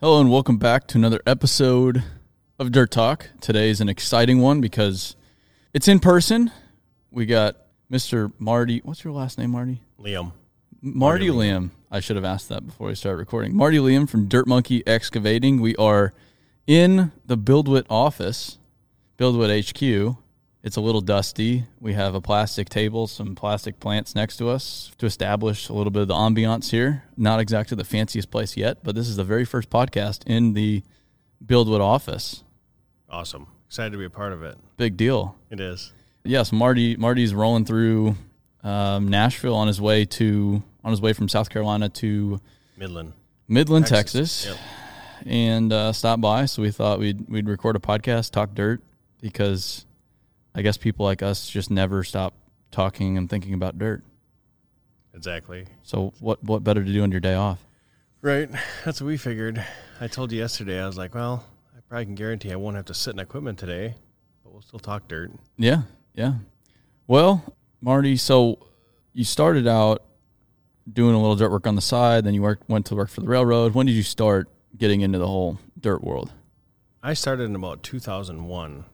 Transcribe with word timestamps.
Hello 0.00 0.20
and 0.20 0.30
welcome 0.30 0.58
back 0.58 0.86
to 0.86 0.96
another 0.96 1.20
episode 1.26 2.04
of 2.56 2.70
Dirt 2.70 2.92
Talk. 2.92 3.30
Today 3.40 3.68
is 3.68 3.80
an 3.80 3.88
exciting 3.88 4.38
one 4.40 4.60
because 4.60 5.16
it's 5.74 5.88
in 5.88 5.98
person. 5.98 6.52
We 7.10 7.26
got 7.26 7.56
Mr. 7.90 8.32
Marty. 8.38 8.80
What's 8.84 9.02
your 9.02 9.12
last 9.12 9.38
name, 9.38 9.50
Marty? 9.50 9.82
Liam. 9.98 10.34
Marty, 10.80 11.26
Liam. 11.26 11.70
I 11.90 11.98
should 11.98 12.14
have 12.14 12.24
asked 12.24 12.48
that 12.48 12.64
before 12.64 12.86
we 12.86 12.94
started 12.94 13.16
recording. 13.16 13.56
Marty 13.56 13.78
Liam 13.78 14.08
from 14.08 14.28
Dirt 14.28 14.46
Monkey 14.46 14.86
Excavating. 14.86 15.60
We 15.60 15.74
are 15.74 16.14
in 16.68 17.10
the 17.26 17.36
BuildWit 17.36 17.86
office, 17.90 18.58
BuildWit 19.18 19.68
HQ. 19.68 20.16
It's 20.62 20.76
a 20.76 20.80
little 20.80 21.00
dusty. 21.00 21.64
We 21.80 21.92
have 21.94 22.14
a 22.14 22.20
plastic 22.20 22.68
table, 22.68 23.06
some 23.06 23.34
plastic 23.36 23.78
plants 23.78 24.14
next 24.14 24.38
to 24.38 24.48
us 24.48 24.90
to 24.98 25.06
establish 25.06 25.68
a 25.68 25.72
little 25.72 25.92
bit 25.92 26.02
of 26.02 26.08
the 26.08 26.14
ambiance 26.14 26.70
here. 26.70 27.04
Not 27.16 27.38
exactly 27.40 27.76
the 27.76 27.84
fanciest 27.84 28.30
place 28.30 28.56
yet, 28.56 28.78
but 28.82 28.94
this 28.96 29.08
is 29.08 29.16
the 29.16 29.24
very 29.24 29.44
first 29.44 29.70
podcast 29.70 30.26
in 30.26 30.54
the 30.54 30.82
BuildWit 31.44 31.80
office. 31.80 32.42
Awesome. 33.08 33.46
Excited 33.68 33.92
to 33.92 33.98
be 33.98 34.04
a 34.04 34.10
part 34.10 34.32
of 34.32 34.42
it. 34.42 34.58
Big 34.76 34.96
deal. 34.96 35.36
It 35.50 35.60
is. 35.60 35.92
Yes, 36.24 36.50
Marty. 36.52 36.96
Marty's 36.96 37.32
rolling 37.32 37.64
through 37.64 38.16
um, 38.64 39.08
Nashville 39.08 39.54
on 39.54 39.68
his 39.68 39.80
way 39.80 40.04
to 40.06 40.62
on 40.84 40.90
his 40.90 41.00
way 41.00 41.12
from 41.12 41.28
South 41.28 41.48
Carolina 41.50 41.88
to 41.88 42.40
Midland. 42.76 43.12
Midland, 43.46 43.86
Texas, 43.86 44.46
Yep. 44.46 44.56
and 45.26 45.72
uh, 45.72 45.92
stop 45.92 46.20
by. 46.20 46.46
So 46.46 46.62
we 46.62 46.70
thought 46.70 46.98
we'd 46.98 47.28
we'd 47.28 47.48
record 47.48 47.76
a 47.76 47.78
podcast, 47.78 48.32
talk 48.32 48.54
dirt, 48.54 48.82
because 49.20 49.86
I 50.58 50.62
guess 50.62 50.76
people 50.76 51.06
like 51.06 51.22
us 51.22 51.48
just 51.48 51.70
never 51.70 52.02
stop 52.02 52.34
talking 52.72 53.16
and 53.16 53.30
thinking 53.30 53.54
about 53.54 53.78
dirt. 53.78 54.02
Exactly. 55.14 55.66
So 55.84 56.12
what 56.18 56.42
what 56.42 56.64
better 56.64 56.82
to 56.82 56.92
do 56.92 57.04
on 57.04 57.12
your 57.12 57.20
day 57.20 57.34
off? 57.34 57.64
Right. 58.22 58.50
That's 58.84 59.00
what 59.00 59.06
we 59.06 59.18
figured. 59.18 59.64
I 60.00 60.08
told 60.08 60.32
you 60.32 60.38
yesterday, 60.40 60.82
I 60.82 60.86
was 60.86 60.98
like, 60.98 61.14
well, 61.14 61.44
I 61.76 61.80
probably 61.88 62.06
can 62.06 62.16
guarantee 62.16 62.50
I 62.50 62.56
won't 62.56 62.74
have 62.74 62.86
to 62.86 62.94
sit 62.94 63.14
in 63.14 63.20
equipment 63.20 63.56
today, 63.56 63.94
but 64.42 64.52
we'll 64.52 64.62
still 64.62 64.80
talk 64.80 65.06
dirt. 65.06 65.30
Yeah, 65.56 65.82
yeah. 66.14 66.34
Well, 67.06 67.54
Marty, 67.80 68.16
so 68.16 68.58
you 69.12 69.22
started 69.22 69.68
out 69.68 70.02
doing 70.92 71.14
a 71.14 71.20
little 71.20 71.36
dirt 71.36 71.52
work 71.52 71.68
on 71.68 71.76
the 71.76 71.80
side, 71.80 72.24
then 72.24 72.34
you 72.34 72.42
worked 72.42 72.68
went 72.68 72.84
to 72.86 72.96
work 72.96 73.10
for 73.10 73.20
the 73.20 73.28
railroad. 73.28 73.74
When 73.74 73.86
did 73.86 73.92
you 73.92 74.02
start 74.02 74.48
getting 74.76 75.02
into 75.02 75.20
the 75.20 75.28
whole 75.28 75.60
dirt 75.78 76.02
world? 76.02 76.32
I 77.00 77.14
started 77.14 77.44
in 77.44 77.54
about 77.54 77.84
2001. 77.84 78.84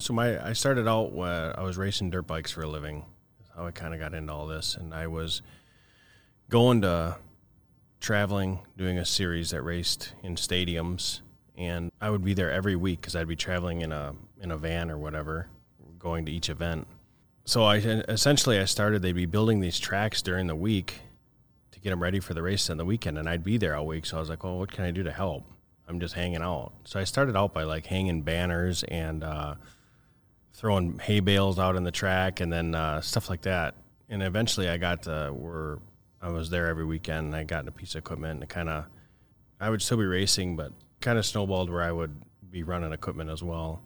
So 0.00 0.12
my 0.12 0.44
I 0.44 0.52
started 0.52 0.86
out 0.86 1.12
when 1.12 1.28
I 1.28 1.62
was 1.62 1.76
racing 1.76 2.10
dirt 2.10 2.26
bikes 2.26 2.52
for 2.52 2.62
a 2.62 2.68
living. 2.68 3.04
That's 3.38 3.50
how 3.56 3.66
I 3.66 3.72
kind 3.72 3.94
of 3.94 4.00
got 4.00 4.14
into 4.14 4.32
all 4.32 4.46
this, 4.46 4.76
and 4.76 4.94
I 4.94 5.08
was 5.08 5.42
going 6.48 6.82
to 6.82 7.16
traveling, 8.00 8.60
doing 8.76 8.96
a 8.96 9.04
series 9.04 9.50
that 9.50 9.62
raced 9.62 10.14
in 10.22 10.36
stadiums, 10.36 11.20
and 11.56 11.90
I 12.00 12.10
would 12.10 12.24
be 12.24 12.32
there 12.32 12.50
every 12.50 12.76
week 12.76 13.00
because 13.00 13.16
I'd 13.16 13.26
be 13.26 13.36
traveling 13.36 13.80
in 13.80 13.90
a 13.90 14.14
in 14.40 14.52
a 14.52 14.56
van 14.56 14.88
or 14.88 14.98
whatever, 14.98 15.48
going 15.98 16.26
to 16.26 16.32
each 16.32 16.48
event. 16.48 16.86
So 17.44 17.64
I 17.64 17.78
essentially 17.78 18.58
I 18.60 18.66
started. 18.66 19.02
They'd 19.02 19.12
be 19.12 19.26
building 19.26 19.58
these 19.58 19.80
tracks 19.80 20.22
during 20.22 20.46
the 20.46 20.54
week 20.54 21.00
to 21.72 21.80
get 21.80 21.90
them 21.90 22.00
ready 22.00 22.20
for 22.20 22.34
the 22.34 22.42
race 22.42 22.70
on 22.70 22.76
the 22.76 22.84
weekend, 22.84 23.18
and 23.18 23.28
I'd 23.28 23.42
be 23.42 23.56
there 23.56 23.74
all 23.74 23.86
week. 23.86 24.06
So 24.06 24.16
I 24.16 24.20
was 24.20 24.28
like, 24.28 24.44
well, 24.44 24.58
what 24.58 24.70
can 24.70 24.84
I 24.84 24.92
do 24.92 25.02
to 25.02 25.12
help? 25.12 25.44
I'm 25.88 25.98
just 25.98 26.14
hanging 26.14 26.42
out. 26.42 26.72
So 26.84 27.00
I 27.00 27.04
started 27.04 27.36
out 27.36 27.52
by 27.52 27.64
like 27.64 27.86
hanging 27.86 28.22
banners 28.22 28.84
and 28.84 29.24
uh, 29.24 29.54
throwing 30.58 30.98
hay 30.98 31.20
bales 31.20 31.56
out 31.56 31.76
in 31.76 31.84
the 31.84 31.92
track 31.92 32.40
and 32.40 32.52
then 32.52 32.74
uh, 32.74 33.00
stuff 33.00 33.30
like 33.30 33.42
that. 33.42 33.76
And 34.08 34.24
eventually 34.24 34.68
I 34.68 34.76
got 34.76 35.04
to 35.04 35.30
where 35.32 35.78
I 36.20 36.30
was 36.30 36.50
there 36.50 36.66
every 36.66 36.84
weekend 36.84 37.26
and 37.26 37.36
I 37.36 37.44
got 37.44 37.68
a 37.68 37.70
piece 37.70 37.94
of 37.94 38.00
equipment 38.00 38.40
and 38.40 38.48
kind 38.48 38.68
of, 38.68 38.86
I 39.60 39.70
would 39.70 39.80
still 39.80 39.98
be 39.98 40.04
racing, 40.04 40.56
but 40.56 40.72
kind 41.00 41.16
of 41.16 41.24
snowballed 41.24 41.70
where 41.70 41.82
I 41.82 41.92
would 41.92 42.20
be 42.50 42.64
running 42.64 42.92
equipment 42.92 43.30
as 43.30 43.40
well. 43.40 43.82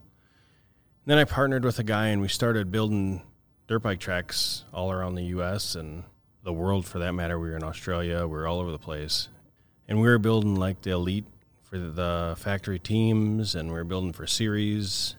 then 1.04 1.18
I 1.18 1.24
partnered 1.24 1.62
with 1.62 1.78
a 1.78 1.82
guy 1.84 2.06
and 2.06 2.22
we 2.22 2.28
started 2.28 2.72
building 2.72 3.20
dirt 3.66 3.80
bike 3.80 4.00
tracks 4.00 4.64
all 4.72 4.90
around 4.90 5.16
the 5.16 5.24
U.S. 5.24 5.74
and 5.74 6.04
the 6.42 6.54
world 6.54 6.86
for 6.86 7.00
that 7.00 7.12
matter. 7.12 7.38
We 7.38 7.50
were 7.50 7.56
in 7.56 7.64
Australia, 7.64 8.22
we 8.22 8.32
were 8.32 8.46
all 8.46 8.60
over 8.60 8.70
the 8.70 8.78
place. 8.78 9.28
And 9.88 10.00
we 10.00 10.08
were 10.08 10.18
building 10.18 10.54
like 10.54 10.80
the 10.80 10.92
elite 10.92 11.26
for 11.64 11.78
the 11.78 12.34
factory 12.38 12.78
teams 12.78 13.54
and 13.54 13.68
we 13.68 13.74
were 13.74 13.84
building 13.84 14.14
for 14.14 14.26
series, 14.26 15.16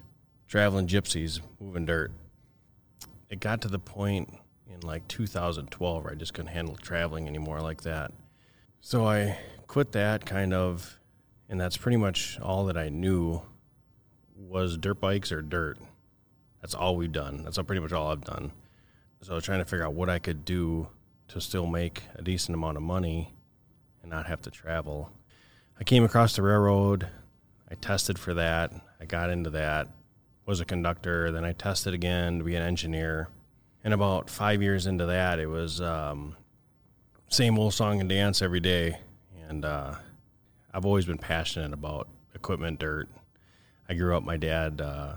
traveling 0.54 0.86
gypsies, 0.86 1.40
moving 1.60 1.84
dirt. 1.84 2.12
It 3.28 3.40
got 3.40 3.62
to 3.62 3.68
the 3.68 3.80
point 3.80 4.32
in 4.72 4.82
like 4.82 5.08
2012 5.08 6.04
where 6.04 6.14
I 6.14 6.16
just 6.16 6.36
couldn't 6.36 6.52
handle 6.52 6.76
traveling 6.76 7.28
anymore 7.28 7.60
like 7.60 7.82
that. 7.82 8.12
So 8.80 9.08
I 9.08 9.40
quit 9.66 9.94
that 9.94 10.28
kind 10.28 10.54
of, 10.54 11.00
and 11.50 11.60
that's 11.60 11.76
pretty 11.76 11.98
much 11.98 12.40
all 12.40 12.66
that 12.68 12.78
I 12.78 12.90
knew 12.90 13.42
was 14.38 14.78
dirt 14.78 15.02
bikes 15.02 15.32
or 15.32 15.42
dirt. 15.42 15.80
That's 16.62 16.76
all 16.76 16.98
we've 16.98 17.12
done. 17.12 17.44
That's 17.44 17.58
pretty 17.58 17.82
much 17.82 17.92
all 17.92 18.12
I've 18.12 18.24
done. 18.24 18.52
So 19.22 19.32
I 19.32 19.36
was 19.36 19.46
trying 19.46 19.58
to 19.58 19.66
figure 19.66 19.88
out 19.88 19.96
what 19.96 20.08
I 20.12 20.20
could 20.20 20.46
do 20.46 20.88
to 21.30 21.42
still 21.42 21.66
make 21.66 22.04
a 22.14 22.22
decent 22.22 22.54
amount 22.54 22.78
of 22.78 22.84
money 22.84 23.34
and 24.04 24.12
not 24.12 24.28
have 24.28 24.44
to 24.44 24.52
travel. 24.52 25.10
I 25.80 25.84
came 25.84 26.04
across 26.04 26.36
the 26.36 26.44
railroad. 26.44 27.08
I 27.72 27.74
tested 27.74 28.20
for 28.20 28.36
that. 28.36 28.72
I 29.02 29.06
got 29.06 29.32
into 29.32 29.50
that. 29.50 29.88
Was 30.46 30.60
a 30.60 30.66
conductor. 30.66 31.32
Then 31.32 31.46
I 31.46 31.54
tested 31.54 31.94
again 31.94 32.40
to 32.40 32.44
be 32.44 32.56
an 32.56 32.64
engineer. 32.64 33.30
And 33.84 33.94
about 33.94 34.30
five 34.30 34.62
years 34.62 34.88
into 34.88 35.06
that, 35.06 35.40
it 35.40 35.48
was 35.48 35.80
um, 35.80 36.36
same 37.30 37.58
old 37.58 37.74
song 37.74 38.00
and 38.00 38.10
dance 38.10 38.42
every 38.42 38.60
day. 38.60 38.98
And 39.48 39.66
uh, 39.66 39.96
I've 40.74 40.86
always 40.86 41.06
been 41.06 41.18
passionate 41.18 41.74
about 41.74 42.08
equipment, 42.36 42.80
dirt. 42.80 43.10
I 43.88 43.94
grew 43.94 44.16
up. 44.16 44.24
My 44.24 44.38
dad, 44.38 44.82
uh, 44.82 45.14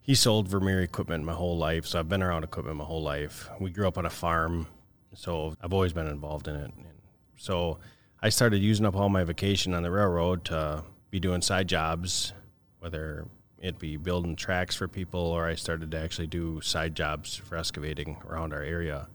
he 0.00 0.14
sold 0.14 0.48
Vermeer 0.48 0.82
equipment 0.82 1.24
my 1.24 1.32
whole 1.32 1.58
life, 1.58 1.86
so 1.86 1.98
I've 1.98 2.08
been 2.08 2.22
around 2.22 2.44
equipment 2.44 2.76
my 2.76 2.84
whole 2.84 3.02
life. 3.02 3.48
We 3.60 3.70
grew 3.70 3.88
up 3.88 3.98
on 3.98 4.06
a 4.06 4.10
farm, 4.10 4.66
so 5.14 5.56
I've 5.60 5.72
always 5.72 5.92
been 5.92 6.06
involved 6.06 6.46
in 6.46 6.56
it. 6.56 6.72
And 6.76 7.00
so 7.36 7.78
I 8.22 8.28
started 8.28 8.58
using 8.58 8.86
up 8.86 8.94
all 8.94 9.08
my 9.08 9.24
vacation 9.24 9.74
on 9.74 9.82
the 9.82 9.90
railroad 9.90 10.44
to 10.46 10.84
be 11.10 11.18
doing 11.18 11.42
side 11.42 11.68
jobs, 11.68 12.32
whether 12.78 13.26
it 13.58 13.78
be 13.78 13.96
building 13.96 14.36
tracks 14.36 14.76
for 14.76 14.88
people 14.88 15.20
or 15.20 15.46
I 15.46 15.54
started 15.54 15.90
to 15.90 15.98
actually 15.98 16.26
do 16.26 16.60
side 16.60 16.94
jobs 16.94 17.36
for 17.36 17.56
excavating 17.56 18.18
around 18.28 18.52
our 18.52 18.62
area. 18.62 19.08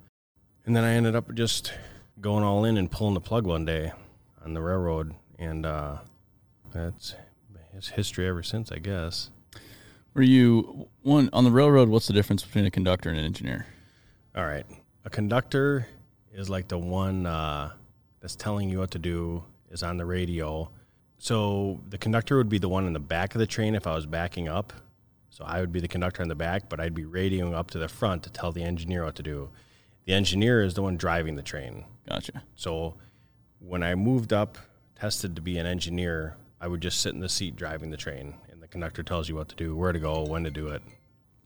And 0.66 0.76
then 0.76 0.84
I 0.84 0.94
ended 0.94 1.16
up 1.16 1.34
just 1.34 1.74
going 2.20 2.44
all 2.44 2.66
in 2.66 2.78
and 2.78 2.92
pulling 2.92 3.14
the 3.14 3.22
plug 3.22 3.46
one 3.46 3.66
day 3.66 3.92
on 4.44 4.54
the 4.54 4.62
railroad, 4.62 5.16
and 5.40 5.66
uh, 5.66 5.98
that's 6.72 7.16
it's 7.74 7.90
history 7.90 8.28
ever 8.28 8.44
since, 8.44 8.72
I 8.72 8.78
guess. 8.78 9.30
Were 10.14 10.22
you 10.22 10.88
one 11.02 11.30
on 11.34 11.46
the 11.46 11.52
railroad? 11.52 11.90
What's 11.90 12.08
the 12.08 12.14
difference 12.14 12.44
between 12.44 12.66
a 12.66 12.72
conductor 12.72 13.10
and 13.10 13.18
an 13.18 13.26
engineer? 13.26 13.66
All 14.36 14.46
right, 14.46 14.66
a 15.06 15.10
conductor 15.10 15.88
is 16.34 16.50
like 16.50 16.68
the 16.68 16.78
one 16.78 17.26
uh, 17.26 17.72
that's 18.20 18.36
telling 18.36 18.70
you 18.70 18.80
what 18.80 18.92
to 18.92 19.00
do, 19.00 19.44
is 19.72 19.84
on 19.84 19.98
the 19.98 20.06
radio. 20.06 20.70
So 21.22 21.80
the 21.88 22.00
conductor 22.00 22.36
would 22.38 22.50
be 22.50 22.58
the 22.58 22.68
one 22.68 22.88
in 22.88 22.94
the 22.94 23.00
back 23.00 23.36
of 23.36 23.40
the 23.40 23.46
train 23.46 23.76
if 23.76 23.86
I 23.86 23.94
was 23.94 24.08
backing 24.08 24.48
up. 24.48 24.74
So 25.30 25.44
I 25.46 25.60
would 25.60 25.72
be 25.72 25.80
the 25.80 25.88
conductor 25.88 26.24
in 26.24 26.30
the 26.30 26.36
back, 26.36 26.68
but 26.68 26.80
I'd 26.80 26.96
be 26.96 27.04
radioing 27.04 27.54
up 27.54 27.70
to 27.72 27.78
the 27.78 27.88
front 27.88 28.24
to 28.24 28.32
tell 28.32 28.52
the 28.52 28.64
engineer 28.64 29.06
what 29.06 29.14
to 29.18 29.24
do. 29.24 29.50
The 30.06 30.14
engineer 30.14 30.64
is 30.64 30.74
the 30.74 30.82
one 30.82 30.98
driving 30.98 31.36
the 31.36 31.44
train. 31.44 31.86
Gotcha. 32.10 32.42
So 32.56 32.96
when 33.60 33.84
I 33.84 33.94
moved 33.94 34.34
up, 34.34 34.58
tested 34.96 35.36
to 35.36 35.44
be 35.44 35.60
an 35.60 35.68
engineer, 35.68 36.38
I 36.60 36.68
would 36.68 36.82
just 36.82 37.00
sit 37.02 37.14
in 37.14 37.20
the 37.20 37.30
seat 37.30 37.56
driving 37.56 37.92
the 37.92 37.98
train, 37.98 38.34
and 38.50 38.60
the 38.60 38.68
conductor 38.68 39.04
tells 39.04 39.30
you 39.30 39.36
what 39.36 39.48
to 39.50 39.56
do, 39.56 39.76
where 39.76 39.92
to 39.92 40.00
go, 40.00 40.24
when 40.24 40.44
to 40.46 40.52
do 40.52 40.70
it. 40.70 40.82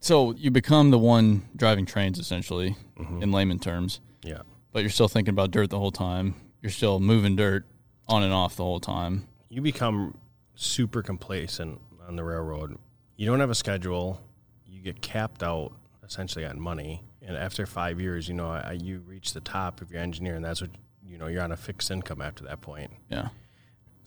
So 0.00 0.32
you 0.32 0.50
become 0.50 0.90
the 0.90 0.98
one 0.98 1.50
driving 1.54 1.84
trains, 1.84 2.18
essentially, 2.18 2.76
mm-hmm. 2.98 3.22
in 3.22 3.30
layman 3.30 3.58
terms. 3.58 4.00
Yeah. 4.22 4.40
But 4.72 4.80
you're 4.80 4.88
still 4.88 5.08
thinking 5.08 5.32
about 5.32 5.50
dirt 5.50 5.68
the 5.68 5.78
whole 5.78 5.92
time. 5.92 6.34
You're 6.62 6.72
still 6.72 6.98
moving 6.98 7.36
dirt 7.36 7.66
on 8.08 8.22
and 8.22 8.32
off 8.32 8.56
the 8.56 8.64
whole 8.64 8.80
time. 8.80 9.28
You 9.56 9.62
become 9.62 10.18
super 10.54 11.02
complacent 11.02 11.80
on 12.06 12.14
the 12.14 12.22
railroad. 12.22 12.76
You 13.16 13.24
don't 13.24 13.40
have 13.40 13.48
a 13.48 13.54
schedule. 13.54 14.20
You 14.66 14.82
get 14.82 15.00
capped 15.00 15.42
out 15.42 15.72
essentially 16.04 16.44
on 16.44 16.60
money. 16.60 17.02
And 17.22 17.38
after 17.38 17.64
five 17.64 17.98
years, 17.98 18.28
you 18.28 18.34
know, 18.34 18.50
I, 18.50 18.72
you 18.72 19.02
reach 19.06 19.32
the 19.32 19.40
top 19.40 19.80
of 19.80 19.90
your 19.90 20.02
engineer, 20.02 20.34
and 20.34 20.44
that's 20.44 20.60
what 20.60 20.72
you 21.02 21.16
know. 21.16 21.26
You're 21.26 21.42
on 21.42 21.52
a 21.52 21.56
fixed 21.56 21.90
income 21.90 22.20
after 22.20 22.44
that 22.44 22.60
point. 22.60 22.90
Yeah. 23.08 23.28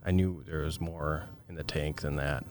I 0.05 0.11
knew 0.11 0.43
there 0.45 0.61
was 0.61 0.79
more 0.79 1.23
in 1.49 1.55
the 1.55 1.63
tank 1.63 2.01
than 2.01 2.17
that. 2.17 2.45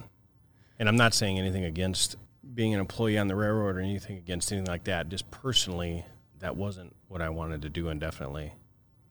And 0.80 0.88
I'm 0.88 0.96
not 0.96 1.14
saying 1.14 1.38
anything 1.38 1.62
against 1.62 2.16
being 2.52 2.74
an 2.74 2.80
employee 2.80 3.16
on 3.16 3.28
the 3.28 3.36
railroad 3.36 3.76
or 3.76 3.80
anything 3.80 4.16
against 4.16 4.50
anything 4.50 4.66
like 4.66 4.84
that. 4.84 5.08
Just 5.08 5.30
personally, 5.30 6.04
that 6.40 6.56
wasn't 6.56 6.96
what 7.06 7.22
I 7.22 7.28
wanted 7.28 7.62
to 7.62 7.68
do 7.68 7.90
indefinitely. 7.90 8.54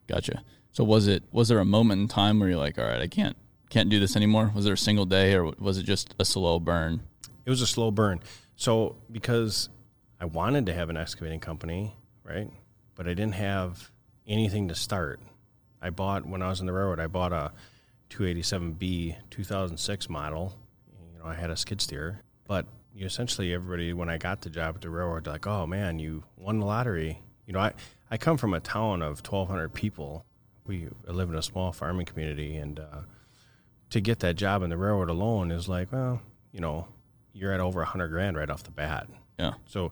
Gotcha. 0.08 0.44
So 0.74 0.84
was 0.84 1.08
it 1.08 1.24
was 1.32 1.48
there 1.48 1.60
a 1.60 1.66
moment 1.66 2.02
in 2.02 2.08
time 2.10 2.42
where 2.42 2.50
you're 2.50 2.58
like, 2.58 2.78
all 2.78 2.84
right, 2.84 3.02
I 3.02 3.08
can't 3.08 3.38
can't 3.70 3.90
do 3.90 4.00
this 4.00 4.16
anymore? 4.16 4.52
Was 4.56 4.66
there 4.66 4.74
a 4.74 4.78
single 4.78 5.06
day, 5.06 5.36
or 5.36 5.54
was 5.60 5.78
it 5.78 5.84
just 5.84 6.16
a 6.20 6.26
slow 6.26 6.60
burn? 6.60 7.02
It 7.46 7.50
was 7.50 7.62
a 7.62 7.68
slow 7.68 7.92
burn. 7.92 8.22
So 8.56 8.96
because 9.12 9.70
I 10.20 10.26
wanted 10.26 10.66
to 10.66 10.74
have 10.74 10.90
an 10.90 10.98
excavating 10.98 11.40
company, 11.40 11.96
right? 12.24 12.50
But 12.96 13.08
I 13.08 13.14
didn't 13.14 13.36
have 13.36 13.92
anything 14.28 14.68
to 14.70 14.76
start. 14.76 15.20
I 15.82 15.92
bought 15.92 16.26
when 16.26 16.42
I 16.42 16.50
was 16.50 16.60
in 16.60 16.66
the 16.66 16.74
railroad. 16.74 17.00
I 17.00 17.08
bought 17.08 17.32
a 17.32 17.52
287B 18.10 19.16
2006 19.30 20.10
model. 20.10 20.56
You 21.14 21.20
know, 21.20 21.26
I 21.26 21.36
had 21.36 21.52
a 21.52 21.56
skid 21.56 21.82
steer, 21.82 22.22
but 22.48 22.66
you 22.96 23.06
essentially 23.06 23.54
everybody 23.54 23.94
when 23.94 24.10
I 24.10 24.18
got 24.18 24.42
the 24.42 24.50
job 24.50 24.76
at 24.76 24.82
the 24.82 24.90
railroad, 24.90 25.26
they're 25.26 25.34
like, 25.34 25.46
"Oh 25.46 25.68
man, 25.68 26.00
you 26.00 26.24
won 26.36 26.60
the 26.60 26.66
lottery." 26.66 27.22
You 27.46 27.54
know, 27.54 27.60
I 27.60 27.74
I 28.10 28.18
come 28.18 28.38
from 28.38 28.54
a 28.54 28.60
town 28.60 29.02
of 29.02 29.20
1,200 29.20 29.74
people. 29.74 30.26
We 30.66 30.88
live 31.06 31.30
in 31.30 31.36
a 31.36 31.44
small 31.44 31.72
farming 31.72 32.08
community, 32.08 32.56
and 32.56 32.80
uh, 32.80 33.02
to 33.92 34.02
get 34.02 34.20
that 34.20 34.36
job 34.36 34.64
in 34.64 34.70
the 34.70 34.78
railroad 34.78 35.10
alone 35.10 35.52
is 35.52 35.68
like, 35.70 35.92
well, 35.92 36.22
you 36.52 36.60
know, 36.60 36.88
you're 37.34 37.54
at 37.54 37.60
over 37.60 37.80
a 37.82 37.84
100 37.86 38.08
grand 38.10 38.36
right 38.38 38.50
off 38.50 38.64
the 38.64 38.72
bat. 38.72 39.08
Yeah. 39.40 39.54
So, 39.66 39.92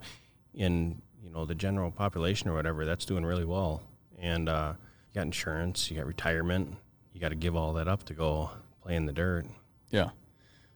in 0.53 1.01
you 1.23 1.29
know 1.31 1.45
the 1.45 1.55
general 1.55 1.91
population 1.91 2.49
or 2.49 2.53
whatever, 2.53 2.85
that's 2.85 3.05
doing 3.05 3.25
really 3.25 3.45
well. 3.45 3.81
And 4.19 4.47
uh, 4.49 4.73
you 5.11 5.15
got 5.15 5.23
insurance, 5.25 5.89
you 5.91 5.97
got 5.97 6.05
retirement, 6.07 6.75
you 7.13 7.19
got 7.21 7.29
to 7.29 7.35
give 7.35 7.55
all 7.55 7.73
that 7.73 7.87
up 7.87 8.03
to 8.05 8.13
go 8.13 8.51
play 8.81 8.95
in 8.95 9.05
the 9.05 9.13
dirt. 9.13 9.45
Yeah. 9.91 10.09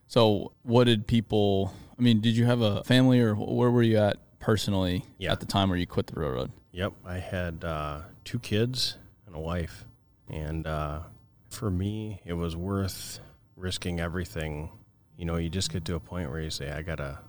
So, 0.07 0.51
what 0.63 0.85
did 0.85 1.07
people? 1.07 1.73
I 1.97 2.01
mean, 2.01 2.21
did 2.21 2.35
you 2.37 2.45
have 2.45 2.61
a 2.61 2.83
family, 2.83 3.19
or 3.19 3.35
where 3.35 3.69
were 3.69 3.83
you 3.83 3.97
at 3.97 4.17
personally 4.39 5.05
Yeah. 5.17 5.31
at 5.33 5.39
the 5.41 5.45
time 5.45 5.69
where 5.69 5.77
you 5.77 5.85
quit 5.87 6.07
the 6.07 6.19
railroad? 6.19 6.51
Yep, 6.71 6.93
I 7.05 7.17
had 7.17 7.63
uh, 7.63 8.01
two 8.23 8.39
kids 8.39 8.97
and 9.27 9.35
a 9.35 9.39
wife, 9.39 9.85
and 10.29 10.65
uh, 10.65 10.99
for 11.49 11.69
me, 11.69 12.21
it 12.25 12.33
was 12.33 12.55
worth 12.55 13.19
risking 13.55 13.99
everything. 13.99 14.71
You 15.17 15.25
know, 15.25 15.35
you 15.35 15.49
just 15.49 15.71
get 15.71 15.85
to 15.85 15.95
a 15.95 15.99
point 15.99 16.29
where 16.29 16.39
you 16.39 16.49
say, 16.49 16.71
"I 16.71 16.81
gotta," 16.81 17.19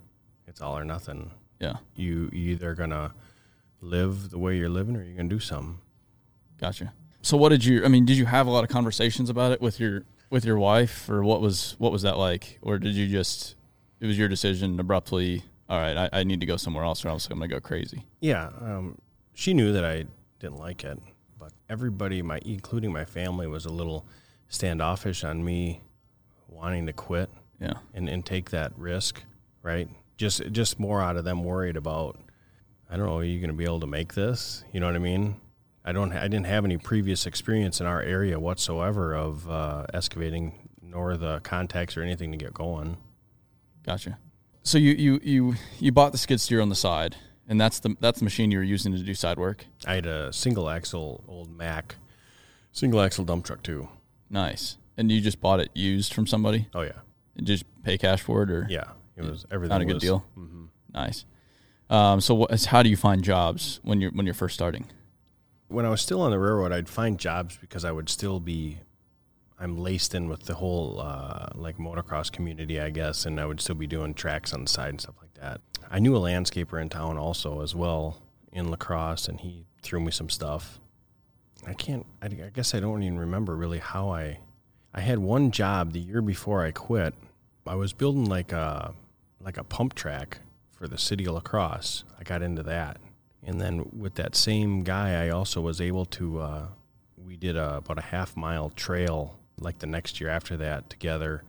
it's 0.47 0.61
all 0.61 0.79
or 0.79 0.85
nothing. 0.85 1.31
Yeah. 1.59 1.77
You 1.95 2.31
you 2.33 2.53
either 2.53 2.75
gonna 2.75 3.13
live 3.81 4.31
the 4.31 4.39
way 4.39 4.57
you're 4.57 4.69
living, 4.69 4.97
or 4.97 5.03
you're 5.03 5.17
gonna 5.17 5.29
do 5.29 5.41
something. 5.41 5.79
Gotcha. 6.59 6.93
So, 7.23 7.37
what 7.37 7.51
did 7.51 7.65
you? 7.65 7.85
I 7.85 7.89
mean, 7.89 8.07
did 8.07 8.17
you 8.17 8.27
have 8.27 8.47
a 8.47 8.51
lot 8.51 8.65
of 8.65 8.71
conversations 8.71 9.29
about 9.31 9.53
it 9.53 9.61
with 9.61 9.79
your 9.81 10.05
with 10.31 10.45
your 10.45 10.59
wife, 10.59 11.09
or 11.11 11.23
what 11.23 11.41
was 11.41 11.75
what 11.79 11.93
was 11.93 12.03
that 12.03 12.17
like, 12.17 12.59
or 12.63 12.79
did 12.79 12.95
you 12.95 13.07
just 13.09 13.57
it 14.01 14.07
was 14.07 14.19
your 14.19 14.29
decision 14.29 14.79
abruptly? 14.81 15.43
All 15.69 15.79
right, 15.79 15.97
I, 15.97 16.21
I 16.21 16.25
need 16.25 16.41
to 16.41 16.47
go 16.47 16.57
somewhere 16.57 16.85
else, 16.85 17.05
or 17.05 17.09
else 17.09 17.27
I'm 17.29 17.39
gonna 17.39 17.49
go 17.49 17.61
crazy. 17.61 18.05
Yeah, 18.21 18.51
um, 18.61 18.99
she 19.35 19.55
knew 19.55 19.73
that 19.73 19.85
I 19.85 20.07
didn't 20.39 20.59
like 20.59 20.83
it, 20.85 20.99
everybody, 21.71 22.21
my 22.21 22.41
including 22.45 22.93
my 22.93 23.05
family, 23.07 23.47
was 23.47 23.65
a 23.65 23.71
little 23.73 24.05
standoffish 24.49 25.25
on 25.25 25.43
me 25.45 25.81
wanting 26.49 26.85
to 26.87 26.93
quit 26.93 27.31
Yeah. 27.61 27.75
and, 27.95 28.09
and 28.09 28.27
take 28.27 28.51
that 28.51 28.73
risk, 28.77 29.23
right? 29.63 29.89
Just 30.17 30.43
just 30.53 30.79
more 30.79 31.01
out 31.01 31.17
of 31.17 31.25
them 31.25 31.45
worried 31.45 31.77
about, 31.77 32.19
I 32.91 32.97
don't 32.97 33.07
know, 33.07 33.19
are 33.19 33.25
you 33.25 33.39
going 33.41 33.51
to 33.51 33.57
be 33.57 33.65
able 33.65 33.81
to 33.81 33.87
make 33.87 34.13
this? 34.15 34.65
You 34.73 34.81
know 34.81 34.87
what 34.87 34.97
I 34.97 34.99
mean? 34.99 35.37
I 35.83 35.93
don't. 35.93 36.13
I 36.13 36.29
didn't 36.29 36.45
have 36.47 36.67
any 36.67 36.77
previous 36.77 37.25
experience 37.25 37.81
in 37.81 37.87
our 37.87 38.03
area 38.03 38.39
whatsoever 38.39 39.15
of 39.15 39.49
uh, 39.49 39.87
excavating, 39.95 40.69
nor 40.83 41.17
the 41.17 41.41
contacts 41.41 41.97
or 41.97 42.03
anything 42.03 42.33
to 42.33 42.37
get 42.37 42.53
going. 42.53 42.99
Gotcha. 43.87 44.19
So 44.63 44.77
you 44.77 44.93
you 44.93 45.21
you 45.23 45.55
you 45.79 45.91
bought 45.91 46.13
the 46.13 46.19
skid 46.19 46.39
steer 46.39 46.61
on 46.61 46.69
the 46.69 46.75
side, 46.75 47.17
and 47.51 47.61
that's 47.61 47.81
the 47.81 47.95
that's 48.01 48.21
the 48.21 48.25
machine 48.25 48.51
you 48.51 48.57
were 48.57 48.65
using 48.65 48.93
to 48.93 48.99
do 48.99 49.13
side 49.15 49.39
work. 49.39 49.67
I 49.87 49.95
had 49.97 50.07
a 50.07 50.33
single 50.33 50.71
axle 50.71 51.23
old 51.29 51.55
Mack, 51.55 51.97
single 52.73 53.03
axle 53.03 53.27
dump 53.27 53.45
truck 53.45 53.63
too. 53.63 53.89
Nice. 54.31 54.79
And 54.97 55.13
you 55.13 55.21
just 55.21 55.41
bought 55.41 55.61
it 55.61 55.71
used 55.75 56.15
from 56.15 56.27
somebody, 56.27 56.69
Oh 56.75 56.81
yeah, 56.83 57.01
and 57.37 57.47
just 57.47 57.65
pay 57.85 57.99
cash 57.99 58.23
for 58.23 58.43
it, 58.45 58.51
or 58.51 58.67
yeah. 58.71 58.85
It 59.17 59.25
was 59.25 59.45
everything. 59.51 59.75
Not 59.75 59.83
a 59.83 59.85
good 59.85 59.95
was- 59.95 60.03
deal. 60.03 60.25
Nice. 60.95 61.27
Um, 61.91 62.21
so 62.21 62.35
what, 62.35 62.65
how 62.65 62.83
do 62.83 62.89
you 62.89 62.97
find 62.97 63.23
jobs 63.23 63.81
when 63.83 64.01
you're 64.01 64.13
when 64.13 64.25
you're 64.25 64.35
first 64.35 64.55
starting? 64.55 64.87
when 65.71 65.87
I 65.87 65.89
was 65.89 66.01
still 66.01 66.21
on 66.21 66.33
the 66.33 66.39
railroad, 66.39 66.73
I'd 66.73 66.89
find 66.89 67.17
jobs 67.19 67.57
because 67.57 67.85
I 67.85 67.93
would 67.93 68.09
still 68.09 68.41
be, 68.41 68.79
I'm 69.59 69.79
laced 69.79 70.17
in 70.17 70.29
with 70.29 70.47
the 70.47 70.55
whole 70.55 71.01
uh, 71.01 71.51
like 71.55 71.79
motocross 71.79 72.31
community, 72.31 72.81
I 72.81 72.91
guess, 72.91 73.25
and 73.25 73.39
I 73.41 73.47
would 73.47 73.61
still 73.61 73.77
be 73.77 73.87
doing 73.87 74.13
tracks 74.13 74.53
on 74.53 74.65
the 74.65 74.69
side 74.69 74.89
and 74.89 75.01
stuff 75.01 75.15
like 75.23 75.30
that. 75.41 75.61
I 75.91 75.99
knew 75.99 76.17
a 76.17 76.21
landscaper 76.21 76.81
in 76.81 76.89
town 76.89 77.19
also 77.19 77.63
as 77.63 77.75
well 77.75 78.19
in 78.53 78.69
La 78.69 78.77
Crosse, 78.77 79.29
and 79.29 79.41
he 79.41 79.67
threw 79.83 80.01
me 80.01 80.11
some 80.11 80.29
stuff. 80.29 80.79
I 81.67 81.75
can't. 81.75 82.07
I, 82.23 82.27
I 82.27 82.51
guess 82.53 82.75
I 82.75 82.81
don't 82.81 83.03
even 83.03 83.19
remember 83.19 83.57
really 83.57 83.79
how 83.79 84.11
I. 84.11 84.39
I 84.93 85.01
had 85.01 85.19
one 85.19 85.51
job 85.51 85.93
the 85.93 86.01
year 86.01 86.21
before 86.21 86.65
I 86.65 86.73
quit. 86.73 87.15
I 87.67 87.75
was 87.77 87.93
building 87.93 88.25
like 88.25 88.53
a 88.53 88.95
like 89.41 89.57
a 89.57 89.65
pump 89.65 89.95
track 89.95 90.39
for 90.73 90.89
the 90.89 90.99
city 90.99 91.27
of 91.27 91.35
La 91.35 91.41
Crosse. 91.41 92.05
I 92.19 92.23
got 92.25 92.43
into 92.43 92.63
that, 92.65 92.99
and 93.43 93.61
then 93.61 93.89
with 93.97 94.15
that 94.15 94.35
same 94.35 94.83
guy, 94.83 95.25
I 95.25 95.31
also 95.31 95.61
was 95.61 95.81
able 95.81 96.07
to. 96.07 96.41
Uh, 96.41 96.67
we 97.17 97.37
did 97.37 97.57
a, 97.57 97.77
about 97.77 97.99
a 97.99 98.03
half 98.03 98.37
mile 98.37 98.71
trail 98.71 99.39
like 99.59 99.79
the 99.79 99.87
next 99.87 100.21
year 100.21 100.31
after 100.31 100.57
that 100.57 100.89
together, 100.91 101.45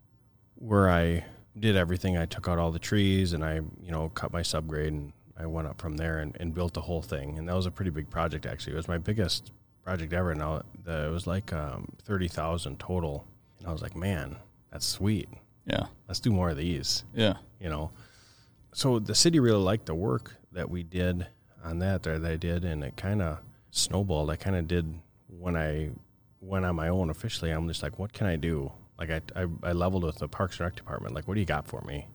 where 0.56 0.90
I 0.90 1.26
did 1.60 1.76
everything. 1.76 2.18
I 2.18 2.26
took 2.26 2.48
out 2.48 2.58
all 2.60 2.72
the 2.72 2.80
trees 2.80 3.34
and 3.34 3.44
I, 3.44 3.56
you 3.82 3.92
know, 3.92 4.10
cut 4.10 4.32
my 4.32 4.42
subgrade 4.42 4.88
and 4.88 5.14
I 5.38 5.46
went 5.46 5.68
up 5.68 5.82
from 5.82 5.98
there 5.98 6.20
and, 6.20 6.36
and 6.40 6.54
built 6.54 6.74
the 6.74 6.82
whole 6.82 7.02
thing. 7.02 7.38
And 7.38 7.48
that 7.50 7.56
was 7.56 7.66
a 7.66 7.72
pretty 7.72 7.92
big 7.92 8.10
project 8.10 8.46
actually. 8.46 8.74
It 8.74 8.78
was 8.78 8.88
my 8.88 8.98
biggest 8.98 9.52
project 9.84 10.14
ever. 10.14 10.34
Now 10.36 10.62
the, 10.84 11.08
it 11.08 11.12
was 11.12 11.28
like 11.28 11.52
um, 11.54 11.90
thirty 12.04 12.28
thousand 12.28 12.80
total, 12.80 13.26
and 13.60 13.68
I 13.68 13.72
was 13.74 13.82
like, 13.82 13.96
man, 13.96 14.38
that's 14.72 14.86
sweet. 14.86 15.28
Yeah. 15.66 15.86
Let's 16.08 16.20
do 16.20 16.32
more 16.32 16.50
of 16.50 16.58
these 16.58 17.04
Yeah. 17.14 17.36
you 17.60 17.70
know. 17.70 17.92
So 18.74 19.00
the 19.00 19.16
city 19.16 19.40
really 19.40 19.62
liked 19.62 19.88
the 19.88 19.96
work 19.96 20.36
that 20.54 20.70
we 20.70 20.84
did 20.84 21.28
on 21.64 21.80
that, 21.80 22.04
that 22.04 22.24
I 22.26 22.36
did, 22.38 22.64
and 22.64 22.84
it 22.84 22.96
kind 22.96 23.22
of 23.22 23.40
snowballed. 23.72 24.30
I 24.30 24.36
kind 24.38 24.56
of 24.56 24.68
did 24.68 24.94
when 25.28 25.56
I 25.58 25.90
went 26.40 26.66
on 26.66 26.76
my 26.76 26.88
own 26.88 27.10
officially. 27.10 27.52
I'm 27.52 27.68
just 27.68 27.84
like, 27.84 28.00
what 28.00 28.14
can 28.14 28.28
I 28.28 28.36
do? 28.36 28.72
Like 29.02 29.10
I, 29.36 29.42
I, 29.44 29.48
I 29.64 29.72
leveled 29.74 30.04
with 30.04 30.20
the 30.20 30.28
Parks 30.28 30.60
and 30.60 30.66
Rec 30.66 30.76
department. 30.76 31.14
Like, 31.14 31.28
what 31.28 31.34
do 31.34 31.40
you 31.40 31.46
got 31.46 31.68
for 31.68 31.82
me? 31.82 32.08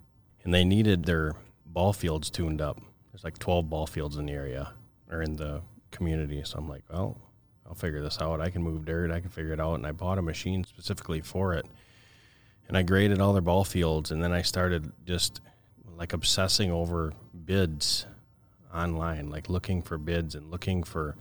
And 0.45 0.55
they 0.55 0.65
needed 0.65 1.05
their 1.05 1.35
ball 1.67 1.93
fields 1.93 2.31
tuned 2.31 2.61
up. 2.61 2.81
There's 3.13 3.25
like 3.25 3.39
12 3.39 3.69
ball 3.69 3.87
fields 3.87 4.17
in 4.17 4.27
the 4.27 4.33
area 4.33 4.73
or 5.11 5.21
in 5.21 5.37
the 5.37 5.63
community. 5.91 6.41
So 6.45 6.59
I'm 6.59 6.69
like, 6.69 6.85
well, 6.91 7.19
I'll 7.67 7.75
figure 7.75 8.01
this 8.01 8.21
out. 8.21 8.41
I 8.41 8.51
can 8.51 8.63
move 8.63 8.85
dirt. 8.85 9.11
I 9.11 9.21
can 9.21 9.31
figure 9.31 9.53
it 9.53 9.61
out. 9.61 9.75
And 9.75 9.87
I 9.87 9.93
bought 9.93 10.19
a 10.19 10.23
machine 10.23 10.65
specifically 10.65 11.21
for 11.21 11.55
it 11.55 11.67
and 12.69 12.77
I 12.77 12.83
graded 12.83 13.21
all 13.21 13.33
their 13.33 13.43
ball 13.43 13.65
fields, 13.65 14.11
and 14.11 14.23
then 14.23 14.33
I 14.33 14.43
started 14.43 14.93
just 15.05 15.41
like 15.97 16.13
obsessing 16.13 16.71
over 16.71 17.13
bids 17.45 18.07
online, 18.75 19.31
like 19.31 19.49
looking 19.49 19.83
for 19.83 19.99
bids 19.99 20.35
and 20.35 20.51
looking 20.51 20.83
for. 20.83 21.17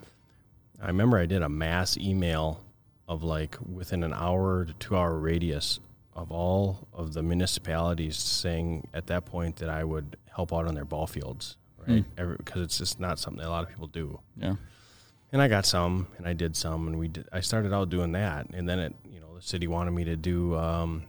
I 0.81 0.87
remember 0.87 1.17
I 1.17 1.25
did 1.25 1.41
a 1.41 1.49
mass 1.49 1.97
email 1.97 2.61
of 3.07 3.23
like 3.23 3.57
within 3.71 4.03
an 4.03 4.13
hour 4.13 4.65
to 4.65 4.73
two 4.73 4.95
hour 4.95 5.17
radius 5.17 5.79
of 6.13 6.31
all 6.31 6.87
of 6.93 7.13
the 7.13 7.21
municipalities 7.21 8.17
saying 8.17 8.87
at 8.93 9.07
that 9.07 9.25
point 9.25 9.57
that 9.57 9.69
I 9.69 9.83
would 9.83 10.15
help 10.33 10.53
out 10.53 10.65
on 10.67 10.73
their 10.75 10.85
ball 10.85 11.07
fields, 11.07 11.57
right? 11.87 12.05
Because 12.37 12.61
it's 12.63 12.77
just 12.77 12.99
not 12.99 13.19
something 13.19 13.41
that 13.41 13.47
a 13.47 13.51
lot 13.51 13.63
of 13.63 13.69
people 13.69 13.87
do 13.87 14.19
Yeah. 14.37 14.55
and 15.31 15.41
I 15.41 15.47
got 15.47 15.65
some, 15.65 16.07
and 16.17 16.25
I 16.27 16.33
did 16.33 16.55
some, 16.55 16.87
and 16.87 16.97
we 16.97 17.09
did. 17.09 17.27
I 17.33 17.41
started 17.41 17.73
out 17.73 17.89
doing 17.89 18.13
that, 18.13 18.47
and 18.53 18.67
then 18.67 18.79
it, 18.79 18.95
you 19.11 19.19
know, 19.19 19.35
the 19.35 19.41
city 19.41 19.67
wanted 19.67 19.91
me 19.91 20.05
to 20.05 20.15
do. 20.15 20.55
Um, 20.55 21.03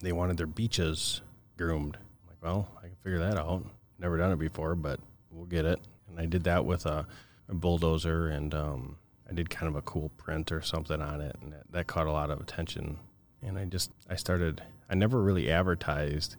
they 0.00 0.12
wanted 0.12 0.36
their 0.36 0.46
beaches 0.46 1.20
groomed. 1.56 1.96
I'm 1.96 2.28
like, 2.28 2.38
well, 2.42 2.68
I 2.78 2.86
can 2.86 2.96
figure 3.02 3.18
that 3.18 3.36
out. 3.36 3.64
Never 3.98 4.16
done 4.18 4.32
it 4.32 4.38
before, 4.38 4.74
but 4.76 5.00
we'll 5.32 5.46
get 5.46 5.64
it. 5.64 5.80
And 6.08 6.20
I 6.20 6.26
did 6.26 6.44
that 6.44 6.64
with 6.64 6.86
a, 6.86 7.06
a 7.48 7.54
bulldozer, 7.54 8.28
and 8.28 8.54
um, 8.54 8.96
I 9.32 9.34
did 9.34 9.48
kind 9.48 9.66
of 9.66 9.76
a 9.76 9.80
cool 9.80 10.10
print 10.18 10.52
or 10.52 10.60
something 10.60 11.00
on 11.00 11.22
it, 11.22 11.34
and 11.40 11.54
that, 11.54 11.72
that 11.72 11.86
caught 11.86 12.06
a 12.06 12.12
lot 12.12 12.28
of 12.28 12.38
attention. 12.38 12.98
And 13.40 13.58
I 13.58 13.64
just, 13.64 13.90
I 14.10 14.14
started. 14.14 14.62
I 14.90 14.94
never 14.94 15.22
really 15.22 15.50
advertised. 15.50 16.36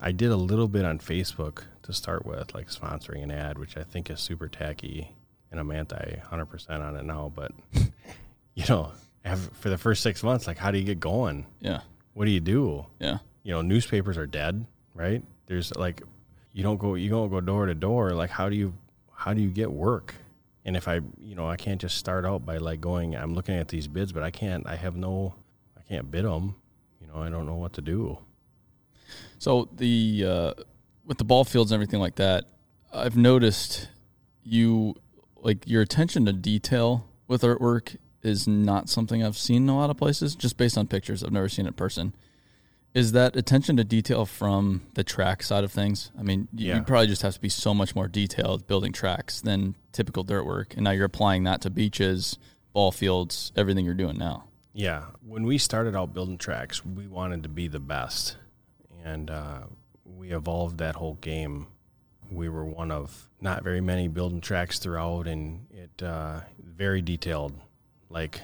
I 0.00 0.12
did 0.12 0.30
a 0.30 0.36
little 0.36 0.68
bit 0.68 0.84
on 0.84 1.00
Facebook 1.00 1.64
to 1.82 1.92
start 1.92 2.24
with, 2.24 2.54
like 2.54 2.68
sponsoring 2.68 3.24
an 3.24 3.32
ad, 3.32 3.58
which 3.58 3.76
I 3.76 3.82
think 3.82 4.10
is 4.10 4.20
super 4.20 4.46
tacky, 4.46 5.10
and 5.50 5.58
I'm 5.58 5.72
anti 5.72 6.20
100% 6.30 6.70
on 6.80 6.94
it 6.94 7.04
now. 7.04 7.32
But 7.34 7.50
you 8.54 8.64
know, 8.68 8.92
have, 9.24 9.50
for 9.54 9.68
the 9.68 9.78
first 9.78 10.00
six 10.00 10.22
months, 10.22 10.46
like, 10.46 10.58
how 10.58 10.70
do 10.70 10.78
you 10.78 10.84
get 10.84 11.00
going? 11.00 11.46
Yeah. 11.58 11.80
What 12.12 12.26
do 12.26 12.30
you 12.30 12.38
do? 12.38 12.86
Yeah. 13.00 13.18
You 13.42 13.54
know, 13.54 13.62
newspapers 13.62 14.16
are 14.16 14.26
dead, 14.26 14.64
right? 14.94 15.20
There's 15.46 15.74
like, 15.74 16.00
you 16.52 16.62
don't 16.62 16.78
go, 16.78 16.94
you 16.94 17.10
don't 17.10 17.28
go 17.28 17.40
door 17.40 17.66
to 17.66 17.74
door. 17.74 18.12
Like, 18.12 18.30
how 18.30 18.48
do 18.48 18.54
you, 18.54 18.72
how 19.12 19.34
do 19.34 19.42
you 19.42 19.50
get 19.50 19.72
work? 19.72 20.14
And 20.64 20.76
if 20.76 20.88
I, 20.88 21.00
you 21.18 21.34
know, 21.34 21.48
I 21.48 21.56
can't 21.56 21.80
just 21.80 21.98
start 21.98 22.24
out 22.24 22.46
by 22.46 22.56
like 22.56 22.80
going, 22.80 23.14
I'm 23.14 23.34
looking 23.34 23.54
at 23.54 23.68
these 23.68 23.86
bids, 23.86 24.12
but 24.12 24.22
I 24.22 24.30
can't, 24.30 24.66
I 24.66 24.76
have 24.76 24.96
no, 24.96 25.34
I 25.76 25.82
can't 25.82 26.10
bid 26.10 26.24
them. 26.24 26.54
You 27.00 27.06
know, 27.08 27.16
I 27.16 27.28
don't 27.28 27.46
know 27.46 27.54
what 27.54 27.74
to 27.74 27.82
do. 27.82 28.18
So 29.38 29.68
the 29.76 30.24
uh, 30.26 30.54
with 31.04 31.18
the 31.18 31.24
ball 31.24 31.44
fields 31.44 31.70
and 31.70 31.76
everything 31.76 32.00
like 32.00 32.14
that, 32.16 32.44
I've 32.92 33.16
noticed 33.16 33.88
you 34.42 34.94
like 35.36 35.68
your 35.68 35.82
attention 35.82 36.24
to 36.26 36.32
detail 36.32 37.06
with 37.28 37.42
artwork 37.42 37.96
is 38.22 38.48
not 38.48 38.88
something 38.88 39.22
I've 39.22 39.36
seen 39.36 39.64
in 39.64 39.68
a 39.68 39.76
lot 39.76 39.90
of 39.90 39.98
places. 39.98 40.34
Just 40.34 40.56
based 40.56 40.78
on 40.78 40.86
pictures, 40.86 41.22
I've 41.22 41.32
never 41.32 41.48
seen 41.48 41.66
it 41.66 41.68
in 41.68 41.74
person. 41.74 42.14
Is 42.94 43.10
that 43.12 43.34
attention 43.34 43.76
to 43.78 43.84
detail 43.84 44.24
from 44.24 44.82
the 44.94 45.02
track 45.02 45.42
side 45.42 45.64
of 45.64 45.72
things? 45.72 46.12
I 46.16 46.22
mean, 46.22 46.46
you, 46.52 46.68
Yeah. 46.68 46.76
you 46.76 46.82
probably 46.82 47.08
just 47.08 47.22
have 47.22 47.34
to 47.34 47.40
be 47.40 47.48
so 47.48 47.74
much 47.74 47.96
more 47.96 48.06
detailed 48.06 48.68
building 48.68 48.92
tracks 48.92 49.40
than 49.40 49.74
typical 49.92 50.22
dirt 50.22 50.44
work, 50.44 50.74
and 50.74 50.84
now 50.84 50.92
you're 50.92 51.04
applying 51.06 51.42
that 51.44 51.60
to 51.62 51.70
beaches, 51.70 52.38
ball 52.72 52.92
fields, 52.92 53.52
everything 53.56 53.84
you're 53.84 53.94
doing 53.94 54.16
now. 54.16 54.44
Yeah, 54.72 55.06
when 55.26 55.44
we 55.44 55.58
started 55.58 55.96
out 55.96 56.14
building 56.14 56.38
tracks, 56.38 56.84
we 56.84 57.08
wanted 57.08 57.42
to 57.42 57.48
be 57.48 57.66
the 57.66 57.80
best, 57.80 58.36
and 59.04 59.28
uh, 59.28 59.62
we 60.04 60.30
evolved 60.32 60.78
that 60.78 60.94
whole 60.94 61.14
game. 61.14 61.66
We 62.30 62.48
were 62.48 62.64
one 62.64 62.90
of 62.92 63.28
not 63.40 63.64
very 63.64 63.80
many 63.80 64.06
building 64.06 64.40
tracks 64.40 64.78
throughout, 64.78 65.26
and 65.26 65.66
it 65.70 66.00
uh, 66.02 66.40
very 66.58 67.02
detailed, 67.02 67.54
like 68.08 68.40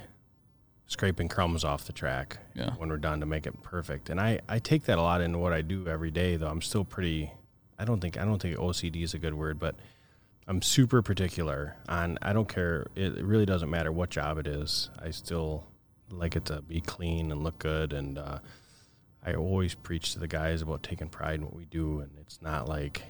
scraping 0.90 1.28
crumbs 1.28 1.62
off 1.62 1.84
the 1.84 1.92
track 1.92 2.38
Yeah. 2.54 2.72
when 2.76 2.88
we're 2.88 2.96
done 2.98 3.20
to 3.20 3.26
make 3.26 3.46
it 3.46 3.62
perfect. 3.62 4.10
And 4.10 4.20
I, 4.20 4.40
I 4.48 4.58
take 4.58 4.84
that 4.86 4.98
a 4.98 5.02
lot 5.02 5.20
into 5.20 5.38
what 5.38 5.52
I 5.52 5.62
do 5.62 5.86
every 5.86 6.10
day. 6.10 6.34
Though 6.36 6.48
I'm 6.48 6.60
still 6.60 6.84
pretty. 6.84 7.32
I 7.78 7.84
don't 7.84 8.00
think 8.00 8.18
I 8.18 8.24
don't 8.24 8.42
think 8.42 8.56
OCD 8.58 9.02
is 9.04 9.14
a 9.14 9.18
good 9.18 9.34
word, 9.34 9.58
but 9.60 9.76
I'm 10.48 10.60
super 10.60 11.00
particular 11.00 11.76
on. 11.88 12.18
I 12.20 12.32
don't 12.32 12.48
care. 12.48 12.86
It 12.96 13.22
really 13.24 13.46
doesn't 13.46 13.70
matter 13.70 13.92
what 13.92 14.10
job 14.10 14.36
it 14.38 14.48
is. 14.48 14.90
I 15.00 15.12
still 15.12 15.64
like 16.10 16.34
it 16.34 16.44
to 16.46 16.60
be 16.60 16.80
clean 16.80 17.30
and 17.30 17.44
look 17.44 17.60
good. 17.60 17.92
And 17.92 18.18
uh, 18.18 18.40
I 19.24 19.34
always 19.34 19.76
preach 19.76 20.12
to 20.14 20.18
the 20.18 20.26
guys 20.26 20.60
about 20.60 20.82
taking 20.82 21.08
pride 21.08 21.36
in 21.36 21.44
what 21.44 21.54
we 21.54 21.66
do. 21.66 22.00
And 22.00 22.10
it's 22.20 22.42
not 22.42 22.68
like 22.68 23.04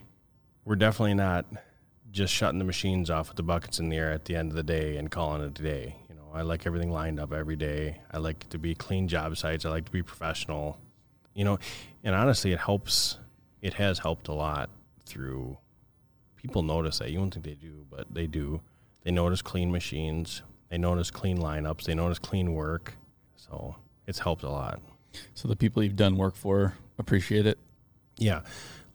we're 0.67 0.77
definitely 0.77 1.15
not 1.15 1.47
just 2.11 2.35
shutting 2.35 2.59
the 2.59 2.65
machines 2.67 3.09
off 3.09 3.29
with 3.29 3.39
the 3.39 3.43
buckets 3.43 3.79
in 3.79 3.89
the 3.89 3.97
air 3.97 4.13
at 4.13 4.27
the 4.27 4.37
end 4.37 4.51
of 4.51 4.57
the 4.57 4.63
day 4.63 4.99
and 4.99 5.11
calling 5.11 5.41
it 5.41 5.59
a 5.59 5.63
day. 5.63 5.97
Know, 6.31 6.39
I 6.39 6.43
like 6.43 6.67
everything 6.67 6.91
lined 6.91 7.19
up 7.19 7.33
every 7.33 7.57
day. 7.57 7.99
I 8.11 8.19
like 8.19 8.49
to 8.51 8.59
be 8.59 8.75
clean 8.75 9.09
job 9.09 9.37
sites. 9.37 9.65
I 9.65 9.71
like 9.71 9.87
to 9.87 9.93
be 9.93 10.03
professional. 10.03 10.79
You 11.35 11.45
know, 11.45 11.59
and 12.05 12.15
honestly, 12.15 12.53
it 12.53 12.59
helps. 12.59 13.19
It 13.63 13.75
has 13.75 13.99
helped 13.99 14.29
a 14.29 14.33
lot 14.33 14.71
through 15.05 15.59
people 16.37 16.63
notice 16.63 16.99
that. 16.99 17.11
You 17.11 17.19
don't 17.19 17.33
think 17.33 17.45
they 17.45 17.55
do, 17.55 17.87
but 17.91 18.07
they 18.13 18.27
do. 18.27 18.61
They 19.03 19.11
notice 19.11 19.43
clean 19.43 19.71
machines. 19.71 20.43
They 20.71 20.79
notice 20.79 21.11
clean 21.11 21.39
lineups. 21.39 21.85
They 21.85 21.95
notice 21.95 22.19
clean 22.19 22.55
work. 22.55 22.95
So 23.37 23.77
it's 24.07 24.21
helped 24.21 24.43
a 24.43 24.51
lot. 24.51 24.81
So 25.35 25.49
the 25.49 25.57
people 25.57 25.83
you've 25.83 25.97
done 25.97 26.17
work 26.17 26.37
for 26.37 26.75
appreciate 26.99 27.47
it. 27.47 27.59
Yeah, 28.17 28.43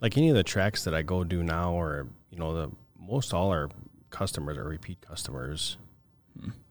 like 0.01 0.17
any 0.17 0.29
of 0.29 0.35
the 0.35 0.43
tracks 0.43 0.83
that 0.83 0.93
I 0.93 1.01
go 1.01 1.23
do 1.23 1.43
now, 1.43 1.73
or 1.73 2.07
you 2.29 2.37
know, 2.37 2.53
the 2.53 2.71
most 2.99 3.33
all 3.33 3.49
our 3.49 3.69
customers 4.09 4.57
are 4.57 4.63
repeat 4.63 5.01
customers. 5.01 5.77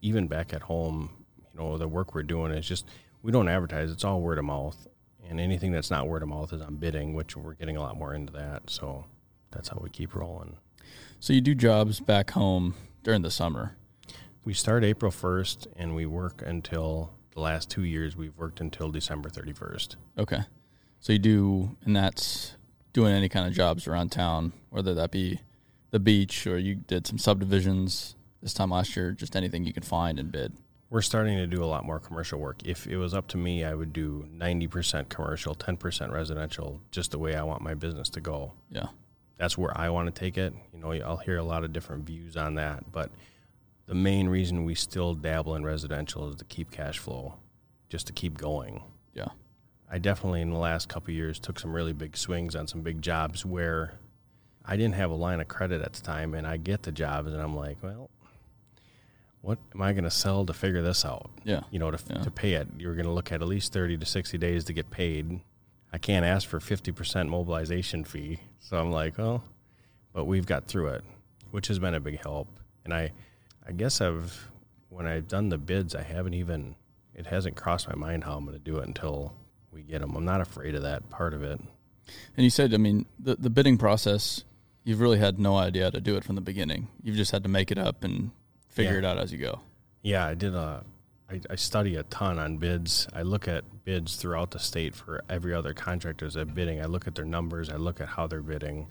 Even 0.01 0.27
back 0.27 0.53
at 0.53 0.63
home, 0.63 1.09
you 1.37 1.59
know, 1.59 1.77
the 1.77 1.87
work 1.87 2.13
we're 2.13 2.23
doing 2.23 2.51
is 2.51 2.67
just 2.67 2.85
we 3.21 3.31
don't 3.31 3.47
advertise; 3.47 3.91
it's 3.91 4.03
all 4.03 4.21
word 4.21 4.37
of 4.37 4.45
mouth, 4.45 4.87
and 5.27 5.39
anything 5.39 5.71
that's 5.71 5.89
not 5.91 6.07
word 6.07 6.23
of 6.23 6.29
mouth 6.29 6.53
is 6.53 6.61
on 6.61 6.75
bidding, 6.75 7.13
which 7.13 7.35
we're 7.35 7.53
getting 7.53 7.77
a 7.77 7.81
lot 7.81 7.97
more 7.97 8.13
into 8.13 8.31
that. 8.33 8.69
So 8.69 9.05
that's 9.51 9.69
how 9.69 9.79
we 9.81 9.89
keep 9.89 10.15
rolling. 10.15 10.57
So 11.19 11.33
you 11.33 11.41
do 11.41 11.55
jobs 11.55 11.99
back 11.99 12.31
home 12.31 12.75
during 13.03 13.21
the 13.21 13.31
summer. 13.31 13.75
We 14.43 14.53
start 14.53 14.83
April 14.83 15.11
first, 15.11 15.67
and 15.75 15.95
we 15.95 16.05
work 16.05 16.43
until 16.45 17.11
the 17.33 17.39
last 17.41 17.69
two 17.69 17.83
years. 17.83 18.15
We've 18.15 18.37
worked 18.37 18.61
until 18.61 18.91
December 18.91 19.29
thirty 19.29 19.53
first. 19.53 19.97
Okay. 20.17 20.41
So 20.99 21.13
you 21.13 21.19
do, 21.19 21.77
and 21.83 21.95
that's 21.95 22.55
doing 22.93 23.13
any 23.13 23.29
kind 23.29 23.47
of 23.47 23.53
jobs 23.53 23.87
around 23.87 24.11
town, 24.11 24.53
whether 24.69 24.93
that 24.95 25.11
be 25.11 25.41
the 25.91 25.99
beach 25.99 26.47
or 26.47 26.57
you 26.57 26.75
did 26.75 27.05
some 27.05 27.17
subdivisions 27.17 28.15
this 28.41 28.53
time 28.53 28.69
last 28.69 28.95
year, 28.95 29.11
just 29.11 29.35
anything 29.35 29.65
you 29.65 29.73
could 29.73 29.85
find 29.85 30.19
and 30.19 30.31
bid. 30.31 30.53
We're 30.89 31.01
starting 31.01 31.37
to 31.37 31.47
do 31.47 31.63
a 31.63 31.65
lot 31.65 31.83
more 31.83 31.99
commercial 31.99 32.39
work. 32.39 32.61
If 32.63 32.87
it 32.87 32.97
was 32.97 33.13
up 33.13 33.27
to 33.29 33.37
me, 33.37 33.63
I 33.63 33.73
would 33.73 33.91
do 33.91 34.27
90% 34.31 35.09
commercial, 35.09 35.55
10% 35.55 36.11
residential, 36.11 36.81
just 36.91 37.11
the 37.11 37.19
way 37.19 37.35
I 37.35 37.43
want 37.43 37.61
my 37.61 37.73
business 37.73 38.09
to 38.09 38.21
go. 38.21 38.53
Yeah. 38.69 38.87
That's 39.37 39.57
where 39.57 39.75
I 39.77 39.89
want 39.89 40.13
to 40.13 40.17
take 40.17 40.37
it. 40.37 40.53
You 40.71 40.79
know, 40.79 40.91
I'll 40.91 41.17
hear 41.17 41.37
a 41.37 41.43
lot 41.43 41.63
of 41.63 41.73
different 41.73 42.05
views 42.05 42.37
on 42.37 42.55
that, 42.55 42.91
but 42.91 43.11
the 43.87 43.95
main 43.95 44.29
reason 44.29 44.63
we 44.63 44.75
still 44.75 45.13
dabble 45.13 45.55
in 45.55 45.63
residential 45.63 46.29
is 46.29 46.35
to 46.37 46.45
keep 46.45 46.71
cash 46.71 46.99
flow, 46.99 47.35
just 47.89 48.07
to 48.07 48.13
keep 48.13 48.37
going. 48.37 48.83
Yeah. 49.13 49.29
I 49.91 49.99
definitely 49.99 50.41
in 50.41 50.49
the 50.51 50.57
last 50.57 50.89
couple 50.89 51.11
of 51.11 51.15
years 51.15 51.39
took 51.39 51.59
some 51.59 51.73
really 51.73 51.93
big 51.93 52.17
swings 52.17 52.55
on 52.55 52.67
some 52.67 52.81
big 52.81 53.01
jobs 53.01 53.45
where 53.45 53.93
I 54.63 54.77
didn't 54.77 54.95
have 54.95 55.11
a 55.11 55.15
line 55.15 55.39
of 55.39 55.47
credit 55.47 55.81
at 55.81 55.93
the 55.93 56.01
time 56.01 56.33
and 56.33 56.47
I 56.47 56.57
get 56.57 56.83
the 56.83 56.91
jobs 56.91 57.31
and 57.31 57.41
I'm 57.41 57.55
like, 57.55 57.77
well, 57.83 58.09
what 59.45 59.59
am 59.75 59.81
I 59.83 59.93
going 59.93 60.05
to 60.05 60.11
sell 60.11 60.43
to 60.45 60.53
figure 60.53 60.81
this 60.81 61.05
out? 61.05 61.29
Yeah. 61.43 61.61
You 61.69 61.77
know, 61.77 61.91
to, 61.91 61.99
Yeah. 62.09 62.23
to 62.23 62.31
pay 62.31 62.53
it, 62.53 62.67
you're 62.79 62.95
going 62.95 63.05
to 63.05 63.11
look 63.11 63.31
at 63.31 63.43
at 63.43 63.47
least 63.47 63.71
30 63.73 63.97
to 63.97 64.05
60 64.05 64.39
days 64.39 64.65
to 64.65 64.73
get 64.73 64.89
paid. 64.89 65.39
I 65.93 65.99
can't 65.99 66.25
ask 66.25 66.47
for 66.47 66.59
50% 66.59 67.27
mobilization 67.29 68.03
fee. 68.03 68.39
So 68.59 68.77
I'm 68.77 68.91
like, 68.91 69.19
well, 69.19 69.43
but 70.13 70.25
we've 70.25 70.47
got 70.47 70.65
through 70.67 70.87
it, 70.87 71.03
which 71.51 71.67
has 71.67 71.77
been 71.77 71.93
a 71.93 71.99
big 71.99 72.19
help. 72.21 72.47
And 72.83 72.91
I, 72.93 73.11
I 73.67 73.71
guess 73.71 74.01
I've, 74.01 74.49
when 74.89 75.05
I've 75.05 75.27
done 75.27 75.49
the 75.49 75.59
bids, 75.59 75.93
I 75.93 76.01
haven't 76.01 76.33
even, 76.33 76.75
it 77.13 77.27
hasn't 77.27 77.55
crossed 77.55 77.87
my 77.87 77.95
mind 77.95 78.23
how 78.23 78.37
I'm 78.37 78.45
going 78.45 78.57
to 78.57 78.63
do 78.63 78.77
it 78.79 78.87
until 78.87 79.31
we 79.71 79.83
get 79.83 80.01
them. 80.01 80.15
I'm 80.15 80.25
not 80.25 80.41
afraid 80.41 80.73
of 80.73 80.81
that 80.81 81.09
part 81.11 81.35
of 81.35 81.43
it. 81.43 81.59
And 82.35 82.43
you 82.43 82.49
said, 82.49 82.73
I 82.73 82.77
mean, 82.77 83.05
the, 83.19 83.35
the 83.35 83.51
bidding 83.51 83.77
process, 83.77 84.43
you've 84.83 85.01
really 85.01 85.19
had 85.19 85.37
no 85.37 85.55
idea 85.55 85.83
how 85.85 85.89
to 85.91 86.01
do 86.01 86.15
it 86.17 86.23
from 86.23 86.33
the 86.35 86.41
beginning. 86.41 86.87
You've 87.03 87.15
just 87.15 87.31
had 87.31 87.43
to 87.43 87.49
make 87.49 87.71
it 87.71 87.77
up 87.77 88.03
and 88.03 88.31
figure 88.75 88.93
Yeah. 88.93 88.99
it 88.99 89.05
out 89.05 89.17
as 89.17 89.31
you 89.31 89.37
go. 89.39 89.61
Yeah, 90.03 90.25
I 90.25 90.35
did 90.35 90.53
a. 90.53 90.83
I, 91.27 91.41
I 91.49 91.55
study 91.55 91.95
a 91.95 92.03
ton 92.03 92.37
on 92.37 92.57
bids. 92.57 93.07
I 93.11 93.23
look 93.23 93.47
at 93.47 93.63
bids 93.83 94.15
throughout 94.15 94.51
the 94.51 94.59
state 94.59 94.93
for 94.93 95.23
every 95.27 95.55
other 95.55 95.73
contractors 95.73 96.35
that 96.35 96.53
bidding. 96.53 96.79
I 96.79 96.85
look 96.85 97.07
at 97.07 97.15
their 97.15 97.25
numbers. 97.25 97.69
I 97.71 97.77
look 97.77 97.99
at 97.99 98.09
how 98.09 98.27
they're 98.27 98.43
bidding, 98.43 98.87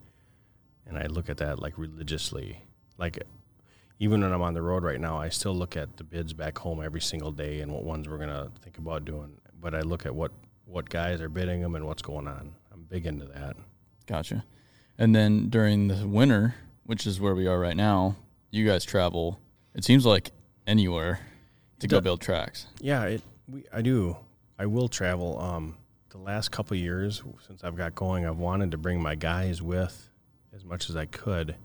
and 0.86 0.98
I 0.98 1.06
look 1.06 1.28
at 1.28 1.36
that 1.36 1.60
like 1.60 1.78
religiously. 1.78 2.58
Like 2.98 3.22
even 4.00 4.20
when 4.22 4.32
I'm 4.32 4.42
on 4.42 4.54
the 4.54 4.62
road 4.62 4.82
right 4.82 5.00
now, 5.00 5.16
I 5.16 5.28
still 5.28 5.54
look 5.54 5.76
at 5.76 5.96
the 5.96 6.02
bids 6.02 6.32
back 6.32 6.58
home 6.58 6.82
every 6.82 7.00
single 7.00 7.30
day 7.30 7.60
and 7.60 7.70
what 7.72 7.84
ones 7.84 8.08
we're 8.08 8.18
gonna 8.18 8.50
think 8.62 8.78
about 8.78 9.04
doing. 9.04 9.36
But 9.60 9.74
I 9.76 9.80
look 9.82 10.04
at 10.04 10.14
what 10.14 10.32
what 10.64 10.88
guys 10.88 11.20
are 11.20 11.28
bidding 11.28 11.60
them 11.60 11.76
and 11.76 11.86
what's 11.86 12.02
going 12.02 12.26
on. 12.26 12.52
I'm 12.72 12.82
big 12.82 13.06
into 13.06 13.26
that. 13.26 13.56
Gotcha. 14.08 14.44
And 14.98 15.14
then 15.14 15.48
during 15.50 15.86
the 15.88 16.08
winter, 16.08 16.56
which 16.84 17.06
is 17.06 17.20
where 17.20 17.34
we 17.36 17.46
are 17.46 17.60
right 17.60 17.76
now, 17.76 18.16
you 18.50 18.66
guys 18.66 18.84
travel, 18.84 19.38
it 19.74 19.84
seems 19.84 20.06
like 20.06 20.30
anywhere 20.66 21.20
to 21.80 21.88
go 21.88 22.00
build 22.00 22.20
tracks. 22.20 22.66
Yeah, 22.80 23.04
it. 23.04 23.22
We, 23.48 23.64
I 23.72 23.82
do. 23.82 24.16
I 24.58 24.66
will 24.66 24.88
travel. 24.88 25.38
Um, 25.38 25.76
the 26.10 26.18
last 26.18 26.50
couple 26.50 26.76
of 26.76 26.80
years 26.80 27.22
since 27.46 27.64
I've 27.64 27.76
got 27.76 27.94
going, 27.94 28.24
I've 28.24 28.38
wanted 28.38 28.70
to 28.70 28.78
bring 28.78 29.02
my 29.02 29.16
guys 29.16 29.60
with 29.60 30.10
as 30.54 30.64
much 30.64 30.88
as 30.88 30.96
I 30.96 31.06
could. 31.06 31.56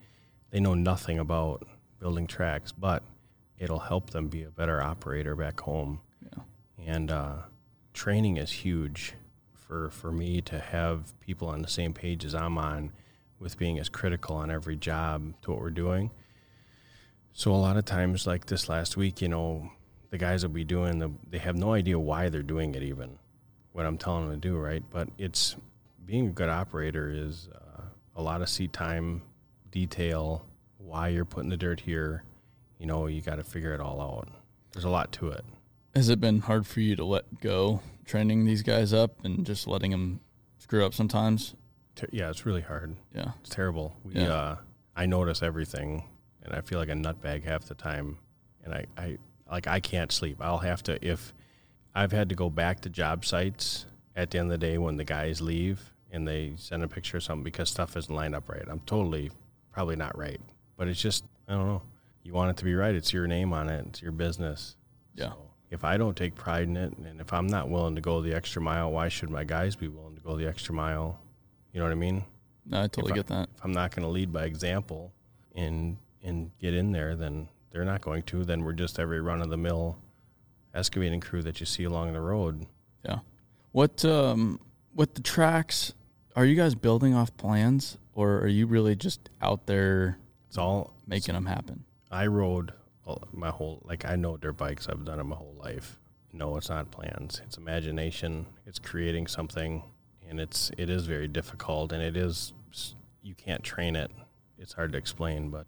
They 0.50 0.60
know 0.60 0.74
nothing 0.74 1.20
about 1.20 1.68
building 2.00 2.26
tracks, 2.26 2.72
but 2.72 3.04
it'll 3.60 3.80
help 3.80 4.10
them 4.10 4.28
be 4.28 4.44
a 4.44 4.50
better 4.50 4.82
operator 4.82 5.36
back 5.36 5.60
home. 5.60 6.02
Yeah. 6.24 6.44
And 6.86 7.12
uh, 7.12 7.36
training 7.94 8.38
is 8.38 8.52
huge 8.52 9.14
for 9.54 9.92
for 9.92 10.12
me 10.12 10.42
to 10.42 10.58
have 10.58 11.14
people 11.20 11.48
on 11.48 11.62
the 11.62 11.68
same 11.68 11.94
page 11.94 12.26
as 12.26 12.34
I'm 12.34 12.58
on, 12.58 12.92
with 13.38 13.58
being 13.58 13.78
as 13.78 13.88
critical 13.88 14.36
on 14.36 14.50
every 14.50 14.76
job 14.76 15.34
to 15.44 15.52
what 15.52 15.60
we're 15.60 15.70
doing. 15.70 16.10
So 17.34 17.54
a 17.54 17.58
lot 17.58 17.78
of 17.78 17.86
times, 17.86 18.28
like 18.28 18.46
this 18.48 18.68
last 18.70 18.98
week, 18.98 19.22
you 19.22 19.30
know, 19.30 19.72
the 20.10 20.18
guys 20.18 20.44
will 20.44 20.52
be 20.52 20.64
doing 20.64 21.00
the. 21.00 21.12
They 21.30 21.38
have 21.38 21.56
no 21.56 21.74
idea 21.74 21.98
why 22.00 22.30
they're 22.30 22.44
doing 22.44 22.76
it, 22.76 22.84
even 22.84 23.18
what 23.72 23.86
I'm 23.86 23.98
telling 23.98 24.28
them 24.30 24.40
to 24.42 24.48
do, 24.50 24.58
right? 24.58 24.84
But 24.90 25.10
it's 25.18 25.56
being 26.06 26.28
a 26.28 26.32
good 26.32 26.50
operator 26.50 27.10
is 27.14 27.48
uh, 27.54 27.84
a 28.16 28.22
lot 28.22 28.42
of 28.42 28.50
seat 28.50 28.74
time, 28.74 29.22
detail, 29.72 30.46
why 30.78 31.10
you're 31.10 31.26
putting 31.26 31.50
the 31.50 31.58
dirt 31.58 31.80
here. 31.82 32.24
You 32.80 32.88
know, 32.88 33.08
you 33.08 33.22
got 33.22 33.36
to 33.36 33.44
figure 33.44 33.74
it 33.74 33.80
all 33.82 34.02
out. 34.02 34.30
There's 34.72 34.86
a 34.86 34.90
lot 34.90 35.12
to 35.14 35.30
it. 35.30 35.46
Has 35.96 36.10
it 36.10 36.20
been 36.20 36.40
hard 36.42 36.66
for 36.66 36.80
you 36.82 36.96
to 36.96 37.04
let 37.06 37.40
go 37.42 37.82
training 38.06 38.46
these 38.46 38.64
guys 38.64 38.94
up 38.94 39.24
and 39.24 39.46
just 39.46 39.68
letting 39.68 39.92
them 39.92 40.20
screw 40.58 40.86
up 40.86 40.94
sometimes? 40.94 41.56
Yeah, 42.12 42.30
it's 42.30 42.46
really 42.46 42.62
hard. 42.62 42.96
Yeah. 43.14 43.32
It's 43.42 43.50
terrible. 43.50 43.94
We, 44.04 44.14
Yeah. 44.16 44.34
uh, 44.34 44.58
I 44.96 45.06
notice 45.06 45.44
everything, 45.44 46.06
and 46.50 46.58
I 46.58 46.62
feel 46.62 46.80
like 46.80 46.90
a 46.90 46.94
nutbag 46.94 47.44
half 47.44 47.66
the 47.66 47.76
time. 47.76 48.18
And 48.64 48.74
I, 48.74 48.86
I, 48.98 49.18
like, 49.50 49.68
I 49.68 49.80
can't 49.80 50.12
sleep. 50.12 50.38
I'll 50.42 50.58
have 50.60 50.84
to 50.84 51.04
if 51.06 51.34
I've 51.96 52.12
had 52.12 52.30
to 52.30 52.36
go 52.36 52.50
back 52.50 52.82
to 52.82 52.90
job 52.90 53.26
sites 53.26 53.86
at 54.16 54.32
the 54.32 54.40
end 54.40 54.52
of 54.52 54.60
the 54.60 54.66
day 54.66 54.78
when 54.78 54.98
the 54.98 55.04
guys 55.04 55.42
leave 55.42 55.94
and 56.12 56.28
they 56.28 56.54
send 56.58 56.84
a 56.84 56.88
picture 56.88 57.18
or 57.18 57.20
something 57.22 57.44
because 57.44 57.70
stuff 57.70 57.96
isn't 57.96 58.14
lined 58.14 58.36
up 58.36 58.50
right. 58.50 58.64
I'm 58.68 58.80
totally 58.82 59.32
probably 59.72 59.96
not 59.96 60.18
right, 60.18 60.42
but 60.78 60.88
it's 60.88 61.02
just 61.02 61.24
I 61.48 61.54
don't 61.54 61.68
know. 61.68 61.82
You 62.24 62.34
want 62.34 62.52
it 62.52 62.58
to 62.58 62.66
be 62.66 62.76
right. 62.76 62.94
It's 62.94 63.14
your 63.14 63.28
name 63.28 63.54
on 63.54 63.70
it. 63.70 63.86
It's 63.88 64.02
your 64.02 64.12
business. 64.12 64.76
Yeah. 65.16 65.30
So 65.30 65.38
if 65.72 65.84
I 65.84 65.98
don't 65.98 66.16
take 66.16 66.36
pride 66.36 66.64
in 66.64 66.78
it, 66.78 66.96
and 66.98 67.22
if 67.22 67.32
I'm 67.34 67.48
not 67.48 67.70
willing 67.70 67.96
to 67.96 68.02
go 68.02 68.22
the 68.22 68.34
extra 68.34 68.62
mile, 68.62 68.92
why 68.92 69.08
should 69.08 69.30
my 69.30 69.44
guys 69.44 69.76
be 69.76 69.88
willing 69.88 70.16
to 70.16 70.22
go 70.22 70.36
the 70.36 70.48
extra 70.48 70.76
mile? 70.76 71.20
You 71.72 71.80
know 71.80 71.86
what 71.86 71.92
I 71.92 71.96
mean? 71.96 72.24
No, 72.66 72.82
I 72.84 72.88
totally 72.88 73.12
If 73.12 73.14
I- 73.14 73.16
get 73.16 73.28
that. 73.28 73.50
If 73.56 73.64
I'm 73.64 73.72
not 73.72 73.96
going 73.96 74.04
to 74.04 74.10
lead 74.10 74.32
by 74.34 74.44
example 74.46 75.12
and 75.56 75.98
and 76.24 76.52
get 76.60 76.74
in 76.74 76.92
there, 76.92 77.16
then 77.16 77.48
they're 77.72 77.86
not 77.86 78.02
going 78.02 78.24
to. 78.24 78.44
Then 78.44 78.64
we're 78.64 78.74
just 78.74 79.00
every 79.00 79.22
run 79.22 79.42
of 79.42 79.50
the 79.50 79.58
mill 79.58 79.98
excavating 80.74 81.20
crew 81.20 81.42
that 81.44 81.60
you 81.60 81.66
see 81.66 81.84
along 81.84 82.14
the 82.14 82.22
road. 82.22 82.66
Yeah. 83.04 83.20
What 83.72 84.04
um 84.06 84.60
with 84.94 85.14
the 85.16 85.22
tracks, 85.22 85.94
are 86.36 86.46
you 86.46 86.56
guys 86.56 86.76
building 86.76 87.14
off 87.14 87.36
plans 87.38 87.98
or 88.14 88.40
are 88.40 88.48
you 88.48 88.66
really 88.68 88.96
just 88.96 89.30
out 89.42 89.66
there 89.68 90.18
It's 90.48 90.58
all 90.58 90.94
making 91.08 91.36
them 91.36 91.46
happen? 91.46 91.86
I 92.12 92.28
rode 92.28 92.74
all- 93.06 93.28
my 93.32 93.50
whole 93.50 93.82
like 93.86 94.06
I 94.06 94.16
know 94.16 94.38
dirt 94.38 94.58
bikes. 94.58 94.88
I've 94.90 95.06
done 95.06 95.20
it 95.20 95.24
my 95.24 95.36
whole 95.36 95.56
life, 95.64 96.00
No, 96.34 96.58
it's 96.58 96.70
not 96.70 96.92
plans. 96.92 97.42
It's 97.46 97.58
imagination. 97.58 98.46
It's 98.66 98.78
creating 98.80 99.28
something, 99.28 99.84
and 100.28 100.40
it's 100.40 100.72
it 100.78 100.90
is 100.90 101.06
very 101.06 101.28
difficult, 101.28 101.92
and 101.92 102.02
it 102.04 102.16
is 102.18 102.54
you 103.24 103.34
can't 103.36 103.64
train 103.64 103.96
it. 103.96 104.12
It's 104.58 104.74
hard 104.74 104.92
to 104.94 104.98
explain, 104.98 105.50
but 105.50 105.66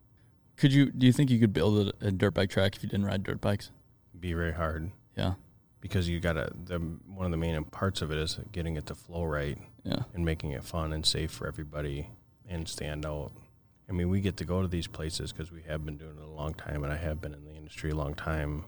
Could 0.62 0.74
you? 0.74 0.92
Do 0.92 1.08
you 1.08 1.12
think 1.12 1.32
you 1.32 1.40
could 1.40 1.54
build 1.54 1.88
a, 1.88 2.06
a 2.06 2.12
dirt 2.12 2.36
bike 2.36 2.52
track 2.52 2.76
if 2.76 2.84
you 2.84 2.90
didn't 2.90 3.08
ride 3.08 3.24
dirt 3.24 3.42
bikes? 3.42 3.72
be 4.20 4.34
very 4.34 4.54
hard 4.54 4.92
Yeah, 5.18 5.34
because 5.80 6.08
you 6.08 6.20
got 6.20 6.34
to. 6.34 6.52
The 6.66 6.78
one 6.78 7.26
of 7.26 7.32
the 7.32 7.38
main 7.38 7.64
parts 7.64 8.04
of 8.04 8.12
it 8.12 8.20
is 8.20 8.40
getting 8.52 8.76
it 8.76 8.86
to 8.86 8.94
flow 8.94 9.24
right 9.24 9.58
yeah, 9.84 10.04
and 10.14 10.24
making 10.24 10.52
it 10.52 10.64
fun 10.64 10.94
and 10.94 11.04
safe 11.04 11.32
for 11.32 11.48
everybody 11.48 12.10
and 12.48 12.68
stand 12.68 13.08
out. 13.08 13.32
I 13.90 13.94
mean, 13.94 14.08
we 14.10 14.22
get 14.22 14.38
to 14.38 14.46
go 14.46 14.62
to 14.62 14.68
these 14.68 14.86
places 14.86 15.32
because 15.32 15.52
we 15.52 15.64
have 15.64 15.84
been 15.84 15.98
doing 15.98 16.16
it 16.16 16.24
a 16.24 16.30
long 16.30 16.54
time, 16.54 16.84
and 16.84 16.94
I 16.94 16.98
have 16.98 17.20
been 17.20 17.34
in 17.34 17.44
the 17.44 17.56
industry 17.56 17.90
a 17.90 17.96
long 17.96 18.14
time. 18.14 18.66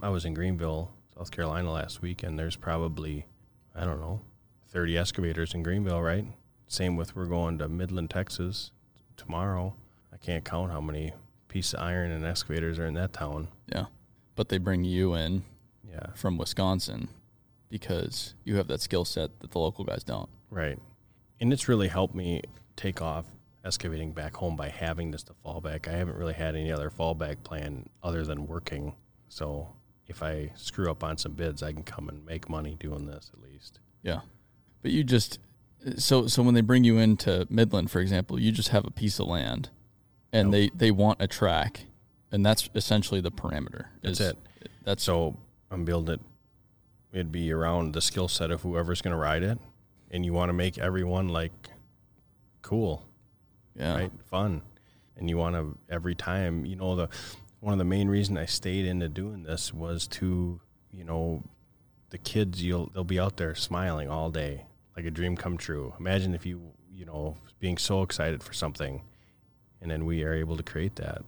I 0.00 0.08
was 0.08 0.24
in 0.24 0.32
Greenville, 0.32 0.90
South 1.18 1.30
Carolina 1.30 1.70
last 1.70 2.00
week, 2.00 2.22
and 2.22 2.38
there's 2.38 2.56
probably, 2.56 3.26
I 3.74 3.84
don't 3.84 4.00
know, 4.00 4.22
30 4.68 4.96
excavators 4.96 5.52
in 5.52 5.62
Greenville, 5.62 6.00
right? 6.00 6.24
Same 6.66 6.96
with 6.96 7.14
we're 7.14 7.26
going 7.26 7.58
to 7.58 7.68
Midland, 7.68 8.08
Texas 8.08 8.70
tomorrow. 9.18 9.74
I 10.14 10.16
can't 10.16 10.42
count 10.42 10.72
how 10.72 10.80
many 10.80 11.12
pieces 11.48 11.74
of 11.74 11.80
iron 11.80 12.10
and 12.10 12.24
excavators 12.24 12.78
are 12.78 12.86
in 12.86 12.94
that 12.94 13.12
town. 13.12 13.48
yeah. 13.66 13.86
But 14.34 14.48
they 14.50 14.58
bring 14.58 14.84
you 14.84 15.14
in 15.14 15.44
Yeah, 15.88 16.08
from 16.14 16.36
Wisconsin 16.36 17.08
because 17.70 18.34
you 18.44 18.56
have 18.56 18.68
that 18.68 18.80
skill 18.80 19.04
set 19.04 19.40
that 19.40 19.50
the 19.50 19.58
local 19.58 19.84
guys 19.84 20.04
don't. 20.04 20.28
right. 20.50 20.78
And 21.40 21.52
it's 21.52 21.68
really 21.68 21.88
helped 21.88 22.14
me 22.14 22.40
take 22.76 23.02
off 23.02 23.26
excavating 23.62 24.12
back 24.12 24.34
home 24.36 24.56
by 24.56 24.68
having 24.70 25.10
this 25.10 25.22
to 25.24 25.34
fall 25.42 25.60
back. 25.60 25.86
I 25.86 25.92
haven't 25.92 26.16
really 26.16 26.32
had 26.32 26.54
any 26.56 26.72
other 26.72 26.88
fallback 26.88 27.42
plan 27.44 27.88
other 28.02 28.24
than 28.24 28.46
working. 28.46 28.94
So 29.28 29.68
if 30.06 30.22
I 30.22 30.52
screw 30.54 30.90
up 30.90 31.04
on 31.04 31.18
some 31.18 31.32
bids, 31.32 31.62
I 31.62 31.72
can 31.72 31.82
come 31.82 32.08
and 32.08 32.24
make 32.24 32.48
money 32.48 32.74
doing 32.80 33.04
this 33.06 33.30
at 33.34 33.42
least. 33.42 33.80
Yeah. 34.02 34.20
But 34.82 34.92
you 34.92 35.04
just 35.04 35.38
so 35.98 36.26
so 36.26 36.42
when 36.42 36.54
they 36.54 36.60
bring 36.62 36.84
you 36.84 36.96
into 36.98 37.46
Midland, 37.50 37.90
for 37.90 38.00
example, 38.00 38.40
you 38.40 38.50
just 38.52 38.68
have 38.70 38.86
a 38.86 38.90
piece 38.90 39.18
of 39.18 39.26
land 39.26 39.68
and 40.32 40.50
Nope. 40.50 40.52
they 40.52 40.86
they 40.86 40.90
want 40.90 41.20
a 41.20 41.26
track 41.26 41.82
and 42.32 42.44
that's 42.44 42.68
essentially 42.74 43.20
the 43.20 43.30
parameter. 43.30 43.86
That's 44.02 44.20
is- 44.20 44.30
it. 44.30 44.38
That's 44.84 45.02
So 45.02 45.36
I'm 45.70 45.84
building 45.84 46.14
it. 46.16 46.20
It'd 47.12 47.32
be 47.32 47.50
around 47.52 47.94
the 47.94 48.00
skill 48.00 48.28
set 48.28 48.50
of 48.50 48.62
whoever's 48.62 49.00
going 49.00 49.12
to 49.12 49.16
ride 49.18 49.42
it, 49.42 49.58
and 50.10 50.24
you 50.24 50.32
want 50.32 50.50
to 50.50 50.52
make 50.52 50.76
everyone 50.76 51.28
like 51.28 51.70
cool, 52.62 53.04
yeah. 53.74 53.94
right? 53.94 54.12
Fun, 54.26 54.62
and 55.16 55.30
you 55.30 55.38
want 55.38 55.54
to 55.54 55.78
every 55.88 56.14
time. 56.14 56.66
You 56.66 56.76
know 56.76 56.94
the 56.94 57.08
one 57.60 57.72
of 57.72 57.78
the 57.78 57.84
main 57.84 58.08
reason 58.08 58.36
I 58.36 58.44
stayed 58.46 58.84
into 58.84 59.08
doing 59.08 59.44
this 59.44 59.72
was 59.72 60.06
to 60.08 60.60
you 60.90 61.04
know 61.04 61.42
the 62.10 62.18
kids. 62.18 62.62
You'll 62.62 62.90
they'll 62.92 63.04
be 63.04 63.18
out 63.20 63.38
there 63.38 63.54
smiling 63.54 64.10
all 64.10 64.30
day 64.30 64.66
like 64.96 65.06
a 65.06 65.10
dream 65.10 65.36
come 65.36 65.56
true. 65.56 65.94
Imagine 65.98 66.34
if 66.34 66.44
you 66.44 66.60
you 66.92 67.06
know 67.06 67.36
being 67.60 67.78
so 67.78 68.02
excited 68.02 68.42
for 68.42 68.52
something, 68.52 69.02
and 69.80 69.90
then 69.90 70.04
we 70.04 70.22
are 70.24 70.32
able 70.34 70.56
to 70.56 70.62
create 70.62 70.96
that. 70.96 71.22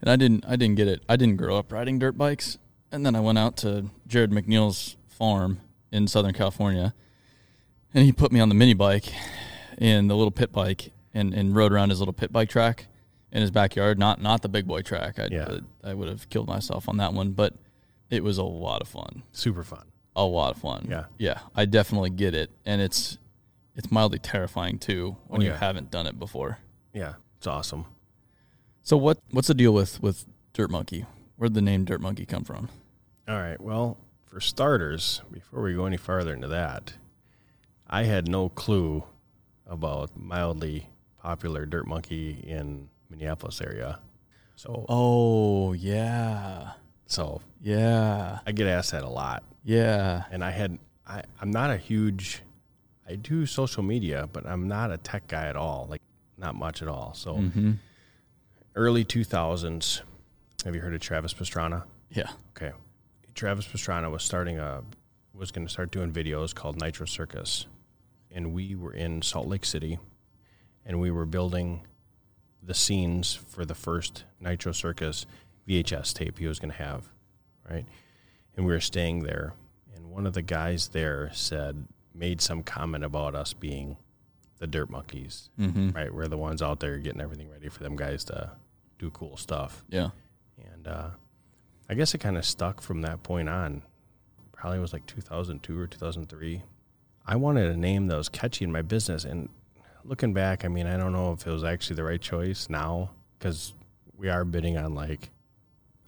And 0.00 0.10
I 0.10 0.16
didn't 0.16 0.44
I 0.46 0.56
didn't 0.56 0.76
get 0.76 0.88
it. 0.88 1.02
I 1.08 1.16
didn't 1.16 1.36
grow 1.36 1.56
up 1.56 1.72
riding 1.72 1.98
dirt 1.98 2.16
bikes. 2.18 2.58
And 2.90 3.06
then 3.06 3.14
I 3.14 3.20
went 3.20 3.38
out 3.38 3.56
to 3.58 3.86
Jared 4.06 4.30
McNeil's 4.30 4.96
farm 5.08 5.60
in 5.90 6.06
Southern 6.08 6.32
California 6.34 6.94
and 7.94 8.04
he 8.04 8.12
put 8.12 8.32
me 8.32 8.40
on 8.40 8.48
the 8.48 8.54
mini 8.54 8.74
bike 8.74 9.12
and 9.78 10.10
the 10.10 10.14
little 10.14 10.30
pit 10.30 10.52
bike 10.52 10.92
and, 11.14 11.32
and 11.34 11.54
rode 11.54 11.72
around 11.72 11.90
his 11.90 12.00
little 12.00 12.12
pit 12.14 12.32
bike 12.32 12.48
track 12.48 12.86
in 13.30 13.40
his 13.40 13.50
backyard. 13.50 13.98
Not 13.98 14.20
not 14.20 14.42
the 14.42 14.48
big 14.48 14.66
boy 14.66 14.82
track. 14.82 15.18
I 15.18 15.28
Yeah. 15.30 15.58
I 15.84 15.94
would 15.94 16.08
have 16.08 16.28
killed 16.28 16.48
myself 16.48 16.88
on 16.88 16.96
that 16.98 17.12
one, 17.14 17.32
but 17.32 17.54
it 18.10 18.22
was 18.22 18.38
a 18.38 18.44
lot 18.44 18.82
of 18.82 18.88
fun. 18.88 19.22
Super 19.32 19.64
fun. 19.64 19.86
A 20.14 20.24
lot 20.24 20.54
of 20.54 20.60
fun. 20.60 20.86
Yeah. 20.90 21.04
Yeah. 21.16 21.38
I 21.54 21.64
definitely 21.64 22.10
get 22.10 22.34
it. 22.34 22.50
And 22.66 22.82
it's 22.82 23.18
it's 23.74 23.90
mildly 23.90 24.18
terrifying 24.18 24.78
too 24.78 25.16
when 25.28 25.40
Oh, 25.40 25.44
you 25.44 25.52
haven't 25.52 25.90
done 25.90 26.06
it 26.06 26.18
before. 26.18 26.58
Yeah, 26.92 27.14
it's 27.42 27.48
awesome. 27.48 27.86
So 28.84 28.96
what 28.96 29.18
what's 29.32 29.48
the 29.48 29.54
deal 29.54 29.74
with 29.74 30.00
with 30.00 30.26
Dirt 30.52 30.70
Monkey? 30.70 31.06
Where'd 31.34 31.54
the 31.54 31.60
name 31.60 31.84
Dirt 31.84 32.00
Monkey 32.00 32.24
come 32.24 32.44
from? 32.44 32.68
All 33.26 33.34
right. 33.34 33.60
Well, 33.60 33.98
for 34.26 34.40
starters, 34.40 35.22
before 35.32 35.60
we 35.60 35.74
go 35.74 35.86
any 35.86 35.96
farther 35.96 36.32
into 36.32 36.46
that, 36.46 36.92
I 37.88 38.04
had 38.04 38.28
no 38.28 38.48
clue 38.48 39.02
about 39.66 40.16
mildly 40.16 40.86
popular 41.18 41.66
dirt 41.66 41.88
monkey 41.88 42.44
in 42.46 42.88
Minneapolis 43.10 43.60
area. 43.60 43.98
So, 44.54 44.86
Oh 44.88 45.72
yeah, 45.72 46.74
so 47.06 47.40
yeah, 47.60 48.38
I 48.46 48.52
get 48.52 48.68
asked 48.68 48.92
that 48.92 49.02
a 49.02 49.08
lot, 49.08 49.42
yeah. 49.64 50.26
and 50.30 50.44
I 50.44 50.52
had 50.52 50.78
I 51.08 51.24
I'm 51.40 51.50
not 51.50 51.70
a 51.70 51.76
huge 51.76 52.42
I 53.08 53.16
do 53.16 53.46
social 53.46 53.82
media, 53.82 54.28
but 54.32 54.46
I'm 54.46 54.68
not 54.68 54.92
a 54.92 54.96
tech 54.96 55.26
guy 55.26 55.48
at 55.48 55.56
all. 55.56 55.88
Like 55.90 56.02
not 56.42 56.54
much 56.54 56.82
at 56.82 56.88
all. 56.88 57.14
So 57.14 57.36
Mm-hmm. 57.36 57.72
early 58.74 59.04
2000s. 59.04 60.02
Have 60.64 60.74
you 60.74 60.80
heard 60.80 60.94
of 60.94 61.00
Travis 61.00 61.32
Pastrana? 61.34 61.84
Yeah. 62.10 62.28
Okay. 62.56 62.72
Travis 63.34 63.66
Pastrana 63.66 64.10
was 64.10 64.22
starting 64.22 64.58
a 64.58 64.82
was 65.34 65.50
going 65.50 65.66
to 65.66 65.72
start 65.72 65.90
doing 65.90 66.12
videos 66.12 66.54
called 66.54 66.78
Nitro 66.78 67.06
Circus, 67.06 67.66
and 68.30 68.52
we 68.52 68.74
were 68.74 68.92
in 68.92 69.22
Salt 69.22 69.48
Lake 69.48 69.64
City, 69.64 69.98
and 70.84 71.00
we 71.00 71.10
were 71.10 71.24
building 71.24 71.86
the 72.62 72.74
scenes 72.74 73.32
for 73.34 73.64
the 73.64 73.74
first 73.74 74.24
Nitro 74.38 74.72
Circus 74.72 75.24
VHS 75.66 76.12
tape 76.12 76.38
he 76.38 76.46
was 76.46 76.58
going 76.58 76.70
to 76.70 76.76
have, 76.76 77.08
right? 77.68 77.86
And 78.56 78.66
we 78.66 78.72
were 78.72 78.80
staying 78.80 79.20
there, 79.20 79.54
and 79.96 80.10
one 80.10 80.26
of 80.26 80.34
the 80.34 80.42
guys 80.42 80.88
there 80.88 81.30
said 81.32 81.88
made 82.14 82.42
some 82.42 82.62
comment 82.62 83.02
about 83.02 83.34
us 83.34 83.54
being 83.54 83.96
the 84.62 84.68
Dirt 84.68 84.88
Monkeys, 84.90 85.50
Mm-hmm. 85.58 85.90
right? 85.90 86.14
We're 86.14 86.28
the 86.28 86.38
ones 86.38 86.62
out 86.62 86.78
there 86.78 86.96
getting 86.98 87.20
everything 87.20 87.50
ready 87.50 87.68
for 87.68 87.82
them 87.82 87.96
guys 87.96 88.22
to 88.26 88.52
do 89.00 89.10
cool 89.10 89.36
stuff. 89.36 89.82
Yeah. 89.88 90.10
And 90.72 90.86
uh, 90.86 91.08
I 91.90 91.94
guess 91.94 92.14
it 92.14 92.18
kind 92.18 92.38
of 92.38 92.44
stuck 92.44 92.80
from 92.80 93.02
that 93.02 93.24
point 93.24 93.48
on. 93.48 93.82
Probably 94.52 94.78
was 94.78 94.92
like 94.92 95.04
2002 95.06 95.76
or 95.76 95.88
2003. 95.88 96.62
I 97.26 97.34
wanted 97.34 97.72
a 97.72 97.76
name 97.76 98.06
that 98.06 98.16
was 98.16 98.28
catchy 98.28 98.64
in 98.64 98.70
my 98.70 98.82
business. 98.82 99.24
And 99.24 99.48
looking 100.04 100.32
back, 100.32 100.64
I 100.64 100.68
mean, 100.68 100.86
I 100.86 100.96
don't 100.96 101.12
know 101.12 101.32
if 101.32 101.44
it 101.44 101.50
was 101.50 101.64
actually 101.64 101.96
the 101.96 102.04
right 102.04 102.20
choice 102.20 102.70
now 102.70 103.10
because 103.40 103.74
we 104.16 104.28
are 104.28 104.44
bidding 104.44 104.76
on 104.76 104.94
like, 104.94 105.30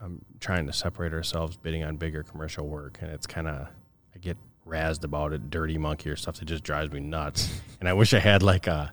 I'm 0.01 0.25
trying 0.39 0.69
to 0.69 0.73
separate 0.73 1.13
ourselves 1.13 1.57
bidding 1.57 1.83
on 1.83 1.97
bigger 1.97 2.23
commercial 2.23 2.69
work. 2.69 2.99
And 3.03 3.11
it's 3.11 3.27
kind 3.27 3.49
of, 3.49 3.67
razzed 4.67 5.05
about 5.05 5.33
it, 5.33 5.51
dirty 5.51 5.79
monkey 5.79 6.11
or 6.11 6.17
stuff 6.17 6.39
that 6.39 6.47
just 6.47 6.65
drives 6.65 6.93
me 6.93 7.01
nuts. 7.01 7.61
and 7.81 7.89
I 7.89 7.93
wish 7.93 8.15
I 8.15 8.19
had 8.19 8.43
like 8.43 8.67
a, 8.67 8.93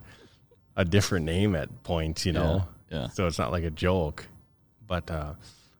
a 0.75 0.85
different 0.85 1.25
name 1.25 1.55
at 1.55 1.83
points, 1.83 2.25
you 2.25 2.33
know? 2.33 2.67
Yeah. 2.89 3.07
so 3.07 3.25
it's 3.27 3.39
not 3.39 3.51
like 3.51 3.63
a 3.63 3.69
joke. 3.69 4.27
But 4.85 5.09
uh, 5.09 5.33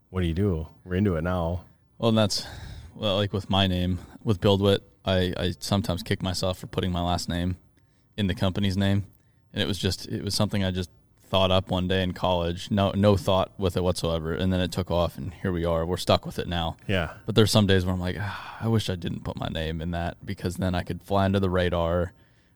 what 0.09 0.21
do 0.21 0.27
you 0.27 0.33
do? 0.33 0.67
We're 0.85 0.95
into 0.95 1.15
it 1.17 1.23
now. 1.23 1.65
Well, 1.97 2.09
and 2.09 2.17
that's 2.17 2.47
well, 2.95 3.17
like 3.17 3.33
with 3.33 3.49
my 3.49 3.67
name 3.67 3.99
with 4.23 4.39
BuildWit, 4.39 4.79
I 5.03 5.33
I 5.37 5.53
sometimes 5.59 6.01
kick 6.01 6.23
myself 6.23 6.59
for 6.59 6.67
putting 6.67 6.91
my 6.91 7.01
last 7.01 7.27
name 7.27 7.57
in 8.17 8.27
the 8.27 8.35
company's 8.35 8.77
name, 8.77 9.03
and 9.53 9.61
it 9.61 9.67
was 9.67 9.77
just 9.77 10.07
it 10.07 10.23
was 10.23 10.33
something 10.33 10.63
I 10.63 10.71
just 10.71 10.89
thought 11.31 11.49
up 11.49 11.71
one 11.71 11.87
day 11.87 12.03
in 12.03 12.11
college. 12.11 12.69
No 12.69 12.91
no 12.91 13.15
thought 13.15 13.53
with 13.57 13.77
it 13.77 13.83
whatsoever, 13.83 14.33
and 14.33 14.51
then 14.51 14.59
it 14.59 14.71
took 14.73 14.91
off, 14.91 15.17
and 15.17 15.33
here 15.33 15.53
we 15.53 15.63
are. 15.63 15.85
We're 15.85 15.95
stuck 15.95 16.25
with 16.25 16.37
it 16.37 16.47
now. 16.47 16.75
Yeah, 16.87 17.13
But 17.25 17.35
there's 17.35 17.49
some 17.49 17.65
days 17.65 17.85
where 17.85 17.93
I'm 17.93 18.01
like, 18.01 18.17
ah, 18.19 18.57
I 18.59 18.67
wish 18.67 18.89
I 18.89 18.95
didn't 18.95 19.23
put 19.23 19.37
my 19.37 19.47
name 19.47 19.81
in 19.81 19.91
that 19.91 20.17
because 20.25 20.57
then 20.57 20.75
I 20.75 20.83
could 20.83 21.01
fly 21.01 21.23
under 21.23 21.39
the 21.39 21.49
radar. 21.49 22.11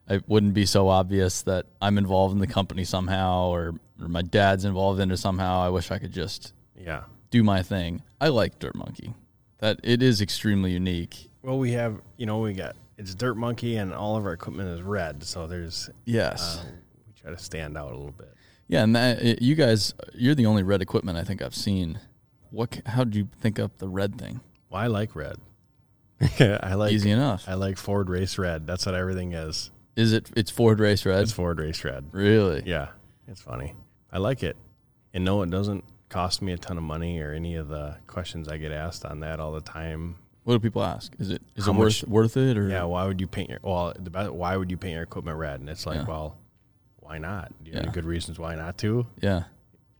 It 0.10 0.28
wouldn't 0.28 0.54
be 0.54 0.66
so 0.66 0.90
obvious 0.90 1.42
that 1.44 1.68
I'm 1.82 1.98
involved 1.98 2.34
in 2.34 2.40
the 2.40 2.48
company 2.48 2.84
somehow 2.84 3.48
or, 3.48 3.76
or 4.00 4.08
my 4.10 4.22
dad's 4.22 4.66
involved 4.66 5.00
in 5.00 5.10
it 5.10 5.18
somehow. 5.18 5.62
I 5.62 5.70
wish 5.70 5.90
I 5.90 5.98
could 5.98 6.12
just 6.12 6.54
yeah. 6.78 7.04
do 7.32 7.44
my 7.44 7.64
thing. 7.64 8.04
I 8.20 8.28
like 8.28 8.60
Dirt 8.60 8.76
Monkey. 8.76 9.14
That 9.60 9.80
it 9.84 10.04
is 10.04 10.20
extremely 10.22 10.72
unique. 10.72 11.30
Well, 11.42 11.58
we 11.58 11.72
have 11.72 12.02
you 12.18 12.26
know 12.26 12.40
we 12.40 12.54
got 12.54 12.76
it's 12.98 13.16
Dirt 13.16 13.36
Monkey 13.38 13.78
and 13.78 13.94
all 13.94 14.18
of 14.18 14.26
our 14.26 14.34
equipment 14.34 14.68
is 14.70 14.82
red, 14.82 15.24
so 15.24 15.48
there's 15.48 15.90
Yes. 16.04 16.58
uh, 16.60 16.66
we 17.08 17.14
try 17.14 17.32
to 17.32 17.38
stand 17.42 17.78
out 17.78 17.92
a 17.94 17.96
little 17.96 18.12
bit. 18.12 18.35
Yeah, 18.68 18.84
and 18.84 18.96
that 18.96 19.22
it, 19.22 19.42
you 19.42 19.56
guys, 19.56 19.94
you're 20.14 20.36
the 20.36 20.46
only 20.46 20.64
red 20.64 20.82
equipment 20.82 21.18
I 21.18 21.24
think 21.24 21.42
I've 21.42 21.56
seen. 21.56 22.00
What? 22.52 22.82
How 22.86 23.04
did 23.04 23.16
you 23.16 23.28
think 23.40 23.60
up 23.60 23.78
the 23.80 23.88
red 23.90 24.18
thing? 24.18 24.40
Well, 24.70 24.82
I 24.82 24.88
like 24.88 25.16
red. 25.16 25.38
I 26.40 26.76
like 26.76 26.94
Easy 26.94 27.12
enough. 27.12 27.44
I 27.48 27.56
like 27.56 27.78
Ford 27.78 28.10
Race 28.10 28.38
Red. 28.38 28.66
That's 28.66 28.86
what 28.86 28.96
everything 28.96 29.34
is. 29.34 29.72
Is 29.96 30.14
it? 30.14 30.30
It's 30.36 30.50
Ford 30.52 30.80
Race 30.80 31.06
Red. 31.06 31.22
It's 31.24 31.32
Ford 31.32 31.60
Race 31.60 31.84
Red. 31.84 32.06
really? 32.12 32.64
Yeah, 32.66 32.90
it's 33.28 33.42
funny. 33.42 33.74
I 34.12 34.18
like 34.20 34.44
it, 34.44 34.56
and 35.14 35.26
no, 35.26 35.42
it 35.42 35.50
doesn't 35.50 35.84
cost 36.10 36.42
me 36.42 36.54
a 36.54 36.58
ton 36.58 36.78
of 36.78 36.84
money 36.84 37.20
or 37.20 37.34
any 37.34 37.56
of 37.56 37.68
the 37.68 37.98
questions 38.08 38.48
I 38.48 38.58
get 38.58 38.72
asked 38.72 39.04
on 39.06 39.20
that 39.22 39.40
all 39.42 39.52
the 39.52 39.62
time. 39.62 40.16
What 40.44 40.54
do 40.54 40.60
people 40.60 40.84
ask? 40.84 41.14
Is 41.20 41.32
it 41.32 41.42
is 41.56 41.66
How 41.66 41.72
it 41.72 41.74
much- 41.76 42.04
worth 42.04 42.08
worth 42.08 42.38
it 42.38 42.58
or? 42.58 42.70
Yeah, 42.70 42.84
why 42.84 43.06
would 43.06 43.20
you 43.20 43.28
paint 43.28 43.50
your 43.50 43.60
well? 43.62 43.94
The 44.00 44.10
best, 44.10 44.32
why 44.32 44.56
would 44.56 44.72
you 44.72 44.78
paint 44.78 44.94
your 44.94 45.04
equipment 45.04 45.38
red? 45.38 45.60
And 45.60 45.70
it's 45.70 45.86
like, 45.86 45.98
Yeah. 45.98 46.06
well, 46.06 46.38
why 47.06 47.18
not? 47.20 47.52
Do 47.64 47.70
you 47.70 47.76
have 47.76 47.84
Yeah. 47.84 47.90
any 47.90 47.94
good 47.94 48.06
reasons 48.06 48.40
why 48.40 48.56
not 48.56 48.78
to? 48.80 49.06
Yeah. 49.22 49.44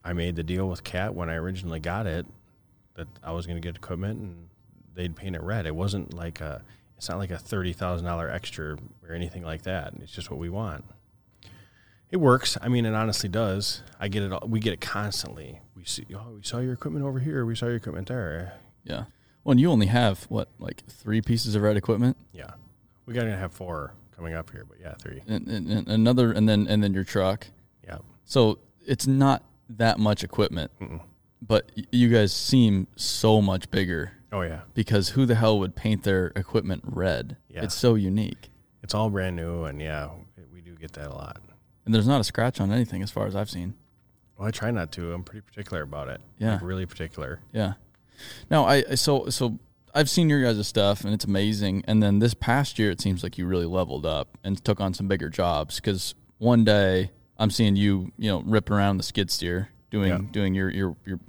I 0.04 0.14
made 0.14 0.36
the 0.36 0.44
deal 0.44 0.68
with 0.70 0.84
Cat 0.84 1.14
when 1.16 1.30
I 1.30 1.36
originally 1.36 1.80
got 1.80 2.06
it 2.08 2.26
that 2.96 3.08
I 3.24 3.32
was 3.32 3.46
going 3.46 3.58
to 3.62 3.66
get 3.68 3.76
equipment, 3.76 4.20
and 4.20 4.50
they'd 4.94 5.16
paint 5.16 5.36
it 5.36 5.42
red. 5.42 5.66
It 5.66 5.76
wasn't 5.76 6.14
like 6.14 6.42
a 6.42 6.64
it's 6.98 7.10
not 7.10 7.18
like 7.18 7.32
a 7.32 7.38
thirty 7.38 7.74
thousand 7.74 8.06
dollar 8.06 8.30
extra 8.30 8.78
or 9.08 9.14
anything 9.14 9.44
like 9.44 9.64
that. 9.64 9.94
It's 10.02 10.12
just 10.12 10.30
what 10.32 10.40
we 10.40 10.50
want. 10.50 10.86
It 12.12 12.18
works. 12.18 12.58
I 12.62 12.68
mean, 12.70 12.86
it 12.86 12.94
honestly 12.94 13.28
does. 13.30 13.82
I 14.00 14.08
get 14.08 14.24
it. 14.24 14.32
All, 14.32 14.48
we 14.48 14.60
get 14.60 14.74
it 14.74 14.82
constantly. 14.82 15.60
We 15.76 15.84
see. 15.86 16.06
Oh, 16.16 16.34
we 16.36 16.44
saw 16.44 16.60
your 16.60 16.74
equipment 16.74 17.04
over 17.04 17.20
here. 17.20 17.46
We 17.46 17.56
saw 17.56 17.66
your 17.66 17.76
equipment 17.78 18.08
there. 18.08 18.54
Yeah. 18.84 19.06
Well, 19.44 19.52
and 19.52 19.60
you 19.60 19.70
only 19.72 19.88
have 19.88 20.24
what, 20.30 20.50
like 20.60 20.84
three 20.88 21.22
pieces 21.22 21.56
of 21.56 21.62
red 21.62 21.78
equipment, 21.78 22.18
Yeah, 22.32 22.52
we 23.06 23.14
got 23.14 23.24
to 23.26 23.36
have 23.36 23.52
four 23.52 23.94
coming 24.16 24.34
up 24.34 24.50
here, 24.52 24.66
but 24.68 24.78
yeah, 24.80 24.94
three. 25.02 25.22
and, 25.28 25.48
and, 25.48 25.70
and 25.70 25.88
another, 25.88 26.32
and 26.32 26.48
then 26.48 26.68
and 26.68 26.84
then 26.84 26.94
your 26.94 27.04
truck. 27.04 27.48
Yeah, 27.84 27.98
So 28.24 28.60
it's 28.86 29.06
not 29.08 29.44
that 29.70 30.00
much 30.00 30.24
equipment, 30.24 30.72
Mm-mm. 30.82 31.02
but 31.42 31.72
you 31.92 32.10
guys 32.10 32.32
seem 32.34 32.88
so 32.96 33.42
much 33.42 33.70
bigger 33.72 34.14
oh 34.32 34.42
yeah, 34.42 34.62
because 34.74 35.10
who 35.10 35.26
the 35.26 35.36
hell 35.36 35.60
would 35.60 35.76
paint 35.76 36.04
their 36.04 36.28
equipment 36.36 36.84
red? 36.86 37.38
Yeah. 37.50 37.64
It's 37.64 37.76
so 37.76 37.96
unique, 37.96 38.50
it's 38.84 38.94
all 38.94 39.10
brand 39.10 39.36
new, 39.36 39.64
and 39.66 39.82
yeah, 39.82 40.10
we 40.54 40.62
do 40.62 40.76
get 40.76 40.94
that 40.94 41.08
a 41.08 41.14
lot. 41.14 41.42
and 41.86 41.94
there's 41.94 42.08
not 42.08 42.22
a 42.22 42.24
scratch 42.24 42.60
on 42.62 42.72
anything 42.72 43.02
as 43.04 43.12
far 43.12 43.28
as 43.28 43.36
I've 43.36 43.50
seen. 43.50 43.76
Well, 44.38 44.48
I 44.48 44.52
try 44.52 44.70
not 44.72 44.92
to. 44.94 45.14
I'm 45.14 45.24
pretty 45.24 45.42
particular 45.42 45.82
about 45.84 46.10
it. 46.10 46.20
Yeah. 46.40 46.54
Like, 46.54 46.62
really 46.64 46.86
particular. 46.86 47.40
Yeah. 47.54 47.74
Now 48.50 48.66
I 48.66 48.84
I- 48.92 48.96
so 48.96 49.30
so 49.30 49.60
I've 49.96 50.10
seen 50.10 50.30
your 50.30 50.44
guys' 50.44 50.68
stuff 50.68 51.06
and 51.06 51.14
it's 51.14 51.24
amazing. 51.26 51.84
And 51.88 52.04
then 52.04 52.20
this 52.20 52.34
past 52.34 52.78
year, 52.78 52.92
it 52.92 53.00
seems 53.00 53.24
like 53.24 53.38
you 53.38 53.46
really 53.48 53.66
leveled 53.66 54.06
up 54.06 54.38
and 54.44 54.62
took 54.64 54.82
on 54.82 54.94
some 54.94 55.08
bigger 55.08 55.30
jobs. 55.30 55.78
Because 55.78 56.14
one 56.38 56.66
day 56.66 57.12
I'm 57.38 57.50
seeing 57.50 57.76
you, 57.78 58.12
you 58.18 58.30
know, 58.30 58.42
ripping 58.46 58.76
around 58.76 58.98
the 58.98 59.04
skid 59.04 59.32
steer, 59.32 59.70
doing 59.92 60.10
Yeah. 60.10 60.20
doing 60.32 60.54
your 60.54 60.70
your 60.70 60.98
your 61.06 61.20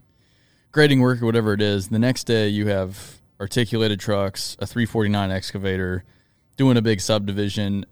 grading 0.73 1.01
work 1.01 1.23
or 1.23 1.27
whatever 1.27 1.53
it 1.53 1.63
is. 1.63 1.89
The 1.89 1.99
next 2.01 2.25
day 2.25 2.49
you 2.49 2.67
have 2.67 3.19
articulated 3.41 4.01
trucks, 4.01 4.57
a 4.59 4.67
349 4.67 5.31
excavator, 5.31 6.05
doing 6.57 6.77
a 6.77 6.83
big 6.83 7.01
subdivision. 7.01 7.87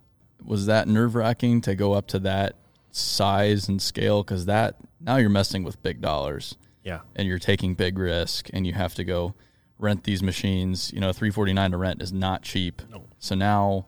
Was 0.44 0.66
that 0.66 0.88
nerve 0.88 1.14
wracking 1.14 1.60
to 1.62 1.74
go 1.76 1.92
up 1.92 2.06
to 2.08 2.18
that 2.20 2.56
size 2.90 3.68
and 3.68 3.80
scale? 3.80 4.22
Because 4.24 4.46
that 4.46 4.76
now 5.00 5.16
you're 5.16 5.30
messing 5.30 5.62
with 5.62 5.80
big 5.82 6.00
dollars 6.00 6.56
Yeah, 6.82 7.00
and 7.14 7.28
you're 7.28 7.38
taking 7.38 7.74
big 7.74 7.96
risk 7.98 8.50
and 8.52 8.66
you 8.66 8.72
have 8.72 8.94
to 8.96 9.04
go 9.04 9.34
rent 9.78 10.04
these 10.04 10.22
machines 10.22 10.92
you 10.92 11.00
know 11.00 11.12
349 11.12 11.70
to 11.72 11.76
rent 11.76 12.00
is 12.02 12.12
not 12.12 12.42
cheap 12.42 12.80
No. 12.90 13.04
so 13.18 13.34
now 13.34 13.86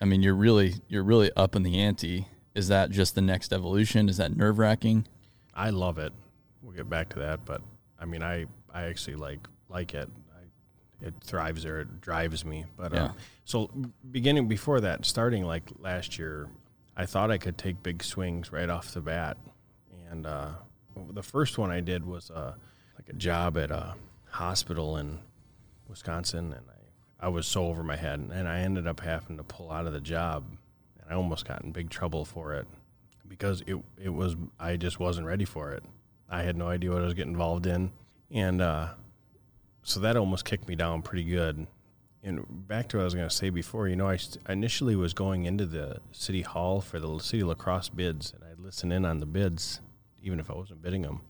i 0.00 0.04
mean 0.04 0.22
you're 0.22 0.34
really 0.34 0.74
you're 0.88 1.02
really 1.02 1.30
up 1.36 1.56
in 1.56 1.62
the 1.62 1.78
ante 1.80 2.28
is 2.54 2.68
that 2.68 2.90
just 2.90 3.14
the 3.14 3.22
next 3.22 3.52
evolution 3.52 4.08
is 4.08 4.16
that 4.18 4.36
nerve 4.36 4.58
wracking 4.58 5.06
I 5.54 5.70
love 5.70 5.98
it. 5.98 6.12
We'll 6.62 6.76
get 6.76 6.88
back 6.88 7.08
to 7.08 7.18
that, 7.18 7.44
but 7.44 7.62
I 7.98 8.04
mean, 8.04 8.22
I 8.22 8.46
I 8.72 8.82
actually 8.84 9.16
like 9.16 9.40
like 9.68 9.92
it. 9.92 10.08
I, 10.32 11.04
it 11.06 11.14
thrives 11.20 11.66
or 11.66 11.80
it 11.80 12.00
drives 12.00 12.44
me. 12.44 12.64
But 12.76 12.92
Yeah. 12.92 13.04
um, 13.06 13.14
so 13.44 13.68
beginning 14.12 14.46
before 14.46 14.80
that, 14.82 15.04
starting 15.04 15.42
like 15.44 15.64
last 15.80 16.16
year, 16.16 16.46
I 16.96 17.06
thought 17.06 17.32
I 17.32 17.38
could 17.38 17.58
take 17.58 17.82
big 17.82 18.04
swings 18.04 18.52
right 18.52 18.70
off 18.70 18.92
the 18.94 19.00
bat, 19.00 19.36
and 20.12 20.26
uh, 20.26 20.50
the 21.10 21.24
first 21.24 21.58
one 21.58 21.72
I 21.72 21.80
did 21.80 22.06
was 22.06 22.30
uh, 22.30 22.54
like 22.96 23.08
a 23.08 23.14
job 23.14 23.58
at 23.58 23.72
a 23.72 23.94
hospital 24.30 24.96
in 24.96 25.18
Wisconsin, 25.88 26.52
and 26.52 26.64
I 26.68 26.78
I 27.20 27.28
was 27.28 27.46
so 27.46 27.66
over 27.66 27.82
my 27.82 27.96
head, 27.96 28.30
and 28.32 28.48
I 28.48 28.60
ended 28.60 28.86
up 28.86 29.00
having 29.00 29.38
to 29.38 29.42
pull 29.42 29.72
out 29.72 29.86
of 29.86 29.92
the 29.92 30.00
job, 30.00 30.44
and 31.00 31.10
I 31.10 31.14
almost 31.14 31.46
got 31.46 31.62
in 31.62 31.72
big 31.72 31.90
trouble 31.90 32.24
for 32.24 32.54
it 32.54 32.66
because 33.26 33.62
it 33.66 33.76
it 34.00 34.10
was 34.10 34.36
I 34.58 34.76
just 34.76 35.00
wasn't 35.00 35.26
ready 35.26 35.44
for 35.44 35.72
it. 35.72 35.84
I 36.30 36.42
had 36.42 36.56
no 36.56 36.68
idea 36.68 36.90
what 36.92 37.02
I 37.02 37.04
was 37.04 37.14
getting 37.14 37.32
involved 37.32 37.66
in, 37.66 37.90
and 38.30 38.60
uh, 38.60 38.88
so 39.82 40.00
that 40.00 40.16
almost 40.16 40.44
kicked 40.44 40.68
me 40.68 40.76
down 40.76 41.02
pretty 41.02 41.24
good. 41.24 41.66
And 42.22 42.44
back 42.68 42.88
to 42.88 42.96
what 42.96 43.02
I 43.02 43.04
was 43.04 43.14
going 43.14 43.28
to 43.28 43.34
say 43.34 43.48
before, 43.48 43.86
you 43.86 43.94
know, 43.94 44.08
I 44.08 44.18
initially 44.48 44.96
was 44.96 45.14
going 45.14 45.44
into 45.44 45.64
the 45.64 46.00
city 46.10 46.42
hall 46.42 46.80
for 46.80 46.98
the 46.98 47.18
city 47.20 47.44
La 47.44 47.54
Crosse 47.54 47.88
bids, 47.88 48.32
and 48.34 48.42
I'd 48.44 48.58
listen 48.58 48.90
in 48.90 49.04
on 49.04 49.18
the 49.18 49.26
bids, 49.26 49.80
even 50.22 50.40
if 50.40 50.50
I 50.50 50.54
wasn't 50.54 50.82
bidding 50.82 51.02
them. 51.02 51.20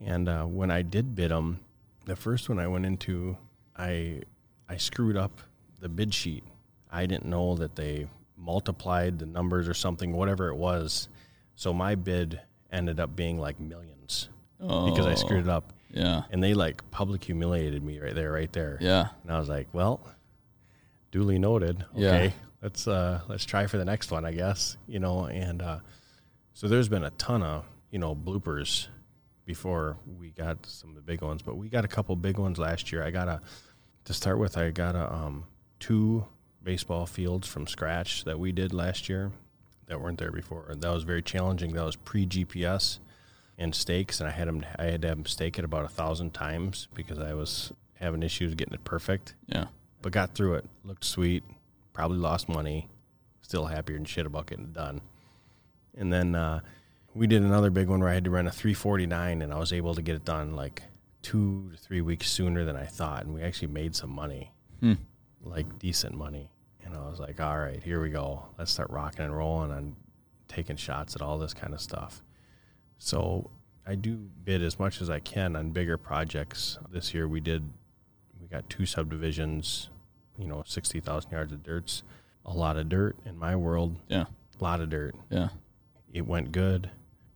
And 0.00 0.28
uh, 0.28 0.44
when 0.44 0.70
I 0.70 0.80
did 0.82 1.14
bid 1.14 1.30
them, 1.30 1.60
the 2.08 2.16
first 2.16 2.48
one 2.48 2.58
I 2.58 2.66
went 2.66 2.86
into, 2.86 3.36
I 3.76 4.22
I 4.68 4.76
screwed 4.78 5.16
up 5.16 5.40
the 5.80 5.88
bid 5.88 6.12
sheet. 6.14 6.42
I 6.90 7.06
didn't 7.06 7.26
know 7.26 7.54
that 7.56 7.76
they 7.76 8.08
multiplied 8.36 9.18
the 9.18 9.26
numbers 9.26 9.68
or 9.68 9.74
something, 9.74 10.12
whatever 10.12 10.48
it 10.48 10.56
was. 10.56 11.08
So 11.54 11.72
my 11.72 11.94
bid 11.94 12.40
ended 12.72 12.98
up 12.98 13.14
being 13.14 13.38
like 13.38 13.60
millions 13.60 14.28
because 14.58 15.06
I 15.06 15.14
screwed 15.14 15.44
it 15.44 15.48
up. 15.50 15.72
yeah 15.90 16.22
And 16.30 16.42
they 16.42 16.54
like 16.54 16.88
public 16.90 17.24
humiliated 17.24 17.82
me 17.82 17.98
right 18.00 18.14
there, 18.14 18.32
right 18.32 18.52
there. 18.52 18.78
yeah 18.80 19.08
And 19.22 19.30
I 19.32 19.38
was 19.38 19.48
like, 19.48 19.68
well, 19.72 20.00
duly 21.10 21.38
noted. 21.38 21.84
Yeah. 21.94 22.08
Okay, 22.08 22.32
let's 22.62 22.88
uh, 22.88 23.20
let's 23.28 23.44
try 23.44 23.66
for 23.66 23.76
the 23.78 23.84
next 23.84 24.10
one, 24.10 24.24
I 24.24 24.32
guess. 24.32 24.76
You 24.86 24.98
know, 24.98 25.26
and 25.26 25.60
uh, 25.62 25.78
so 26.54 26.68
there's 26.68 26.88
been 26.88 27.04
a 27.04 27.10
ton 27.10 27.42
of 27.42 27.64
you 27.90 27.98
know 27.98 28.14
bloopers 28.16 28.88
before 29.48 29.96
we 30.20 30.28
got 30.28 30.66
some 30.66 30.90
of 30.90 30.94
the 30.94 31.00
big 31.00 31.22
ones, 31.22 31.40
but 31.40 31.56
we 31.56 31.70
got 31.70 31.82
a 31.82 31.88
couple 31.88 32.14
big 32.16 32.36
ones 32.36 32.58
last 32.58 32.92
year. 32.92 33.02
I 33.02 33.10
got 33.10 33.28
a 33.28 33.40
to 34.04 34.12
start 34.12 34.38
with. 34.38 34.58
I 34.58 34.70
got 34.70 34.94
a 34.94 35.10
um, 35.12 35.44
two 35.80 36.26
baseball 36.62 37.06
fields 37.06 37.48
from 37.48 37.66
scratch 37.66 38.24
that 38.24 38.38
we 38.38 38.52
did 38.52 38.74
last 38.74 39.08
year 39.08 39.32
that 39.86 40.02
weren't 40.02 40.18
there 40.18 40.30
before. 40.30 40.66
And 40.68 40.82
that 40.82 40.90
was 40.90 41.02
very 41.02 41.22
challenging. 41.22 41.72
That 41.72 41.84
was 41.84 41.96
pre 41.96 42.26
GPS 42.26 42.98
and 43.56 43.74
stakes, 43.74 44.20
and 44.20 44.28
I 44.28 44.32
had 44.32 44.48
them. 44.48 44.66
I 44.78 44.84
had 44.84 45.00
to 45.00 45.08
have 45.08 45.16
them 45.16 45.26
stake 45.26 45.58
it 45.58 45.64
about 45.64 45.86
a 45.86 45.88
thousand 45.88 46.34
times 46.34 46.86
because 46.94 47.18
I 47.18 47.32
was 47.32 47.72
having 47.94 48.22
issues 48.22 48.54
getting 48.54 48.74
it 48.74 48.84
perfect. 48.84 49.34
yeah 49.46 49.68
But 50.02 50.12
got 50.12 50.34
through 50.34 50.56
it. 50.56 50.66
Looked 50.84 51.04
sweet. 51.04 51.42
Probably 51.94 52.18
lost 52.18 52.50
money. 52.50 52.90
Still 53.40 53.64
happier 53.64 53.96
than 53.96 54.04
shit 54.04 54.26
about 54.26 54.46
getting 54.46 54.66
it 54.66 54.74
done. 54.74 55.00
And 55.96 56.12
then 56.12 56.34
uh, 56.34 56.60
we 57.18 57.26
did 57.26 57.42
another 57.42 57.70
big 57.70 57.88
one 57.88 58.00
where 58.00 58.08
I 58.08 58.14
had 58.14 58.24
to 58.24 58.30
run 58.30 58.46
a 58.46 58.50
349, 58.50 59.42
and 59.42 59.52
I 59.52 59.58
was 59.58 59.72
able 59.72 59.94
to 59.94 60.02
get 60.02 60.14
it 60.16 60.24
done 60.24 60.54
like 60.54 60.82
two 61.22 61.70
to 61.72 61.76
three 61.76 62.00
weeks 62.00 62.30
sooner 62.30 62.64
than 62.64 62.76
I 62.76 62.84
thought, 62.86 63.24
and 63.24 63.34
we 63.34 63.42
actually 63.42 63.68
made 63.68 63.94
some 63.96 64.10
money, 64.10 64.52
Hmm. 64.80 64.94
like 65.42 65.78
decent 65.78 66.14
money. 66.16 66.50
And 66.84 66.94
I 66.94 67.08
was 67.10 67.18
like, 67.20 67.40
all 67.40 67.58
right, 67.58 67.82
here 67.82 68.00
we 68.00 68.10
go. 68.10 68.46
Let's 68.56 68.70
start 68.70 68.90
rocking 68.90 69.24
and 69.24 69.36
rolling 69.36 69.70
on 69.72 69.96
taking 70.46 70.76
shots 70.76 71.14
at 71.16 71.20
all 71.22 71.38
this 71.38 71.52
kind 71.52 71.74
of 71.74 71.80
stuff. 71.80 72.22
So 72.98 73.50
I 73.86 73.94
do 73.96 74.16
bid 74.44 74.62
as 74.62 74.78
much 74.78 75.00
as 75.02 75.10
I 75.10 75.18
can 75.18 75.56
on 75.56 75.70
bigger 75.70 75.98
projects. 75.98 76.78
This 76.90 77.12
year 77.12 77.26
we 77.28 77.40
did, 77.40 77.68
we 78.40 78.46
got 78.46 78.70
two 78.70 78.86
subdivisions, 78.86 79.90
you 80.38 80.46
know, 80.46 80.62
60,000 80.64 81.30
yards 81.30 81.52
of 81.52 81.62
dirts, 81.62 82.02
a 82.46 82.52
lot 82.54 82.76
of 82.78 82.88
dirt 82.88 83.16
in 83.26 83.36
my 83.36 83.54
world, 83.56 83.96
yeah 84.08 84.26
a 84.60 84.64
lot 84.64 84.80
of 84.80 84.88
dirt. 84.90 85.14
yeah 85.30 85.48
It 86.12 86.26
went 86.26 86.52
good. 86.52 86.90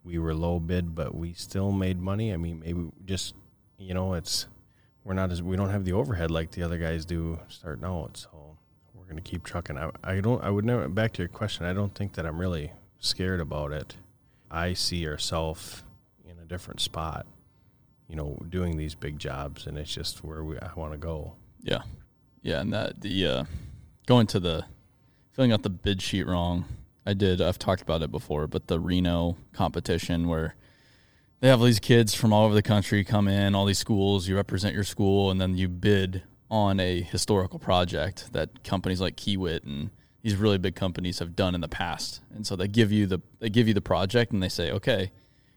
We 0.05 0.19
were 0.19 0.35
low 0.35 0.59
bid, 0.59 0.95
but 0.95 1.15
we 1.15 1.33
still 1.33 1.73
made 1.73 2.01
money. 2.01 2.33
I 2.33 2.37
mean, 2.37 2.61
maybe 2.61 2.91
just, 3.05 3.35
you 3.79 3.95
know, 3.95 4.15
it's, 4.15 4.47
we're 5.05 5.15
not 5.15 5.31
as, 5.31 5.43
we 5.43 5.57
don't 5.57 5.71
have 5.71 5.85
the 5.85 5.93
overhead 5.93 6.31
like 6.31 6.51
the 6.51 6.63
other 6.63 6.79
guys 6.79 7.05
do 7.05 7.39
starting 7.49 7.85
out. 7.85 8.17
So 8.17 8.57
we're 8.95 9.05
to 9.15 9.21
keep 9.23 9.45
trucking. 9.45 9.79
I, 9.79 9.91
I 10.03 10.21
don't, 10.21 10.43
I 10.43 10.51
would 10.51 10.65
never, 10.65 10.89
back 10.89 11.13
to 11.15 11.23
your 11.23 11.29
question, 11.29 11.67
I 11.67 11.73
don't 11.73 11.95
think 11.95 12.15
that 12.15 12.27
I'm 12.27 12.41
really 12.41 12.73
scared 12.99 13.41
about 13.41 13.73
it. 13.73 13.97
I 14.51 14.75
see 14.75 15.07
ourselves 15.07 15.83
in 16.25 16.39
a 16.39 16.45
different 16.45 16.81
spot, 16.81 17.27
you 18.09 18.17
know, 18.17 18.43
doing 18.49 18.77
these 18.77 18.95
big 18.95 19.19
jobs, 19.19 19.67
and 19.67 19.79
it's 19.79 19.95
just 19.95 20.25
where 20.25 20.43
we 20.45 20.59
I 20.59 20.71
want 20.77 20.93
to 20.93 20.99
go. 20.99 21.35
yeah 21.63 21.83
yeah 22.43 22.61
and 22.61 22.73
that 22.73 23.01
the 23.01 23.27
uh 23.27 23.45
going 24.07 24.27
to 24.27 24.41
the 24.41 24.65
filling 25.31 25.53
out 25.53 25.63
the 25.63 25.71
bid 25.71 26.03
sheet 26.03 26.27
wrong 26.27 26.65
i 27.07 27.13
did 27.15 27.41
i've 27.41 27.59
talked 27.59 27.83
about 27.83 28.03
it 28.03 28.11
before 28.11 28.47
but 28.47 28.67
the 28.69 28.79
reno 28.81 29.37
competition 29.53 30.29
where 30.29 30.55
they 31.41 31.49
have 31.49 31.59
all 31.59 31.67
these 31.67 31.81
kids 31.81 32.15
from 32.15 32.33
all 32.33 32.45
over 32.45 32.55
the 32.55 32.63
country 32.63 33.03
come 33.03 33.27
in, 33.27 33.57
all 33.57 33.65
these 33.67 33.79
schools, 33.81 34.29
you 34.29 34.37
represent 34.37 34.77
your 34.77 34.85
school, 34.85 35.29
and 35.29 35.41
then 35.41 35.57
you 35.57 35.67
bid 35.69 36.23
on 36.49 36.79
a 36.79 37.01
historical 37.01 37.59
project 37.59 38.33
that 38.33 38.63
companies 38.63 39.01
like 39.01 39.17
Kiewit 39.17 39.65
and 39.65 39.91
these 40.23 40.37
really 40.37 40.57
big 40.57 40.77
companies 40.77 41.19
have 41.19 41.35
done 41.35 41.57
in 41.57 41.61
the 41.61 41.67
past. 41.67 42.21
And 42.33 42.47
so 42.47 42.55
they 42.55 42.69
give 42.69 42.93
you 42.93 43.07
the 43.09 43.19
they 43.41 43.51
give 43.51 43.67
you 43.67 43.75
the 43.75 43.81
project 43.81 44.31
and 44.31 44.41
they 44.41 44.49
say, 44.49 44.71
okay, 44.71 45.11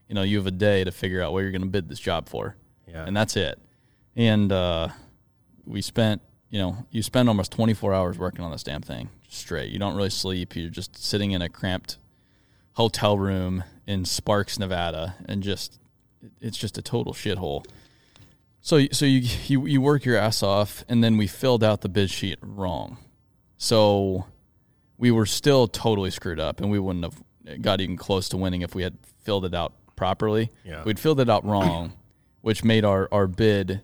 you 0.08 0.16
know, 0.16 0.22
you 0.22 0.38
have 0.38 0.46
a 0.48 0.50
day 0.50 0.82
to 0.82 0.90
figure 0.90 1.22
out 1.22 1.32
what 1.32 1.42
you're 1.42 1.52
going 1.52 1.62
to 1.62 1.68
bid 1.68 1.88
this 1.88 2.00
job 2.00 2.28
for, 2.28 2.56
Yeah. 2.88 3.04
and 3.06 3.16
that's 3.16 3.36
it. 3.36 3.56
And 4.16 4.50
uh, 4.50 4.88
we 5.64 5.82
spent, 5.82 6.20
you 6.50 6.58
know, 6.58 6.86
you 6.90 7.02
spend 7.02 7.28
almost 7.28 7.52
24 7.52 7.92
hours 7.92 8.18
working 8.18 8.44
on 8.44 8.50
this 8.50 8.62
damn 8.62 8.82
thing 8.82 9.08
straight. 9.28 9.70
You 9.70 9.78
don't 9.78 9.96
really 9.96 10.10
sleep. 10.10 10.54
You're 10.54 10.70
just 10.70 10.96
sitting 10.96 11.32
in 11.32 11.42
a 11.42 11.48
cramped 11.48 11.98
hotel 12.74 13.18
room 13.18 13.64
in 13.86 14.04
Sparks, 14.04 14.58
Nevada, 14.58 15.16
and 15.26 15.42
just 15.42 15.80
it's 16.40 16.56
just 16.56 16.78
a 16.78 16.82
total 16.82 17.12
shithole. 17.12 17.64
So 18.60 18.86
so 18.92 19.04
you 19.04 19.28
you 19.46 19.66
you 19.66 19.80
work 19.80 20.04
your 20.04 20.16
ass 20.16 20.42
off, 20.42 20.84
and 20.88 21.02
then 21.02 21.16
we 21.16 21.26
filled 21.26 21.64
out 21.64 21.80
the 21.80 21.88
bid 21.88 22.10
sheet 22.10 22.38
wrong. 22.42 22.98
So 23.58 24.26
we 24.98 25.10
were 25.10 25.26
still 25.26 25.66
totally 25.66 26.10
screwed 26.10 26.40
up, 26.40 26.60
and 26.60 26.70
we 26.70 26.78
wouldn't 26.78 27.04
have 27.04 27.62
got 27.62 27.80
even 27.80 27.96
close 27.96 28.28
to 28.30 28.36
winning 28.36 28.62
if 28.62 28.74
we 28.74 28.82
had 28.82 28.96
filled 29.22 29.44
it 29.44 29.54
out 29.54 29.72
properly. 29.94 30.50
Yeah. 30.64 30.82
We'd 30.84 30.98
filled 30.98 31.20
it 31.20 31.30
out 31.30 31.44
wrong, 31.44 31.92
which 32.40 32.64
made 32.64 32.84
our 32.84 33.08
our 33.10 33.26
bid. 33.26 33.82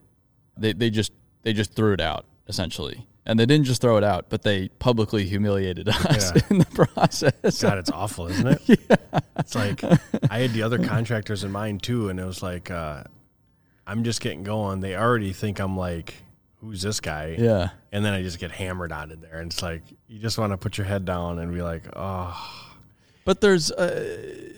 They 0.57 0.72
they 0.72 0.90
just 0.90 1.12
they 1.42 1.53
just 1.53 1.75
threw 1.75 1.92
it 1.92 2.01
out 2.01 2.27
essentially. 2.48 3.07
And 3.24 3.38
they 3.38 3.46
didn't 3.46 3.66
just 3.66 3.81
throw 3.81 3.96
it 3.98 4.05
out, 4.05 4.26
but 4.31 4.42
they 4.42 4.68
publicly 4.81 5.24
humiliated 5.26 5.88
us 5.90 6.33
Yeah. 6.35 6.42
in 6.50 6.59
the 6.59 6.64
process. 6.66 7.62
God, 7.62 7.78
it's 7.78 7.90
awful, 7.90 8.26
isn't 8.26 8.46
it? 8.46 8.62
yeah. 8.90 8.96
It's 9.38 9.55
like 9.55 9.85
I 10.31 10.38
had 10.40 10.50
the 10.52 10.62
other 10.62 10.78
contractors 10.85 11.44
in 11.44 11.52
mind 11.52 11.83
too, 11.83 12.09
and 12.09 12.18
it 12.18 12.24
was 12.24 12.42
like 12.42 12.70
uh, 12.70 13.05
I'm 13.87 14.02
just 14.05 14.20
getting 14.20 14.42
going. 14.42 14.81
They 14.81 14.96
already 14.96 15.33
think 15.33 15.61
I'm 15.61 15.76
like, 15.76 16.14
who's 16.61 16.83
this 16.83 16.98
guy? 17.00 17.37
Yeah. 17.38 17.68
And 17.92 18.05
then 18.05 18.12
I 18.12 18.22
just 18.22 18.38
get 18.40 18.50
hammered 18.50 18.90
on 18.90 19.11
it 19.12 19.20
there, 19.20 19.38
and 19.38 19.52
it's 19.52 19.62
like 19.62 19.83
you 20.09 20.18
just 20.18 20.37
want 20.38 20.52
to 20.52 20.57
put 20.57 20.76
your 20.76 20.87
head 20.87 21.05
down 21.05 21.38
and 21.38 21.55
be 21.55 21.62
like, 21.62 21.85
oh, 21.94 22.70
But 23.24 23.40
there's 23.40 23.70
uh, 23.70 24.50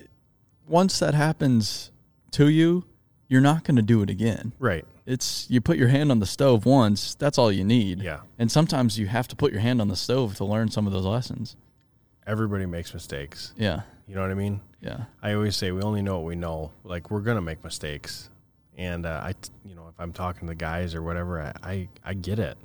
once 0.67 0.97
that 0.99 1.13
happens 1.13 1.91
to 2.31 2.49
you, 2.49 2.83
you're 3.27 3.41
not 3.41 3.63
going 3.63 3.75
to 3.75 3.81
do 3.83 4.01
it 4.01 4.09
again. 4.09 4.53
right, 4.57 4.85
It's 5.05 5.45
you 5.49 5.61
put 5.61 5.77
your 5.77 5.89
hand 5.89 6.09
on 6.11 6.19
the 6.19 6.25
stove 6.25 6.65
once, 6.65 7.15
that's 7.15 7.37
all 7.37 7.51
you 7.51 7.63
need. 7.63 8.01
yeah. 8.01 8.21
And 8.39 8.51
sometimes 8.51 8.97
you 8.97 9.07
have 9.07 9.27
to 9.27 9.35
put 9.35 9.51
your 9.51 9.61
hand 9.61 9.79
on 9.81 9.87
the 9.87 9.95
stove 9.95 10.35
to 10.37 10.45
learn 10.45 10.71
some 10.71 10.87
of 10.87 10.93
those 10.93 11.05
lessons. 11.05 11.55
Everybody 12.25 12.65
makes 12.65 12.91
mistakes. 12.93 13.53
Yeah. 13.55 13.81
You 14.07 14.15
know 14.15 14.21
what 14.21 14.31
I 14.31 14.35
mean? 14.35 14.61
Yeah. 14.81 15.05
I 15.21 15.33
always 15.33 15.55
say 15.55 15.71
we 15.71 15.81
only 15.81 16.01
know 16.01 16.17
what 16.17 16.25
we 16.25 16.35
know. 16.35 16.71
Like 16.83 17.11
we're 17.11 17.21
gonna 17.21 17.41
make 17.41 17.63
mistakes, 17.63 18.29
and 18.77 19.05
uh, 19.05 19.21
I, 19.23 19.33
you 19.63 19.75
know, 19.75 19.87
if 19.89 19.95
I'm 19.99 20.11
talking 20.11 20.47
to 20.47 20.55
guys 20.55 20.95
or 20.95 21.01
whatever, 21.03 21.39
I, 21.41 21.53
I, 21.71 21.87
I 22.03 22.13
get 22.15 22.39
it. 22.39 22.57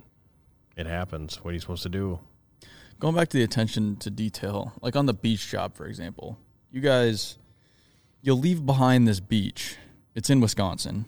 It 0.76 0.86
happens. 0.86 1.44
What 1.44 1.50
are 1.50 1.54
you 1.54 1.60
supposed 1.60 1.82
to 1.82 1.88
do? 1.90 2.18
Going 2.98 3.14
back 3.14 3.28
to 3.28 3.36
the 3.36 3.44
attention 3.44 3.96
to 3.96 4.10
detail, 4.10 4.72
like 4.82 4.96
on 4.96 5.06
the 5.06 5.14
beach 5.14 5.48
job, 5.48 5.74
for 5.74 5.86
example, 5.86 6.38
you 6.70 6.80
guys, 6.80 7.38
you'll 8.22 8.38
leave 8.38 8.64
behind 8.64 9.06
this 9.08 9.20
beach. 9.20 9.76
It's 10.14 10.28
in 10.30 10.40
Wisconsin, 10.40 11.04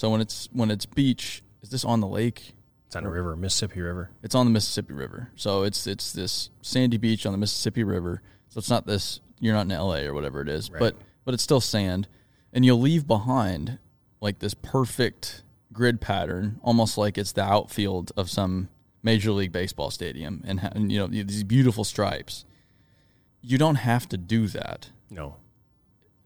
so 0.00 0.08
when 0.08 0.22
it's 0.22 0.48
when 0.52 0.70
it's 0.70 0.86
beach, 0.86 1.42
is 1.60 1.68
this 1.68 1.84
on 1.84 2.00
the 2.00 2.06
lake? 2.06 2.54
It's 2.86 2.96
on 2.96 3.04
a 3.04 3.10
river, 3.10 3.36
Mississippi 3.36 3.82
River. 3.82 4.08
It's 4.22 4.34
on 4.34 4.46
the 4.46 4.50
Mississippi 4.50 4.94
River, 4.94 5.30
so 5.36 5.62
it's 5.62 5.86
it's 5.86 6.10
this 6.10 6.48
sandy 6.62 6.96
beach 6.96 7.26
on 7.26 7.32
the 7.32 7.38
Mississippi 7.38 7.84
River. 7.84 8.22
So 8.48 8.58
it's 8.58 8.70
not 8.70 8.86
this. 8.86 9.20
You're 9.40 9.52
not 9.52 9.66
in 9.66 9.72
L.A. 9.72 10.06
or 10.06 10.14
whatever 10.14 10.40
it 10.40 10.48
is, 10.48 10.70
Right. 10.70 10.80
but 10.80 10.96
but 11.26 11.34
it's 11.34 11.42
still 11.42 11.60
sand, 11.60 12.08
and 12.50 12.64
you'll 12.64 12.80
leave 12.80 13.06
behind 13.06 13.78
like 14.22 14.38
this 14.38 14.54
perfect 14.54 15.42
grid 15.70 16.00
pattern, 16.00 16.58
almost 16.62 16.96
like 16.96 17.18
it's 17.18 17.32
the 17.32 17.44
outfield 17.44 18.10
of 18.16 18.30
some 18.30 18.70
major 19.02 19.32
league 19.32 19.52
baseball 19.52 19.90
stadium, 19.90 20.42
and, 20.46 20.60
ha- 20.60 20.72
and 20.74 20.90
you 20.90 20.98
know 20.98 21.08
these 21.08 21.44
beautiful 21.44 21.84
stripes. 21.84 22.46
You 23.42 23.58
don't 23.58 23.76
have 23.76 24.08
to 24.08 24.16
do 24.16 24.46
that, 24.48 24.90
No, 25.10 25.36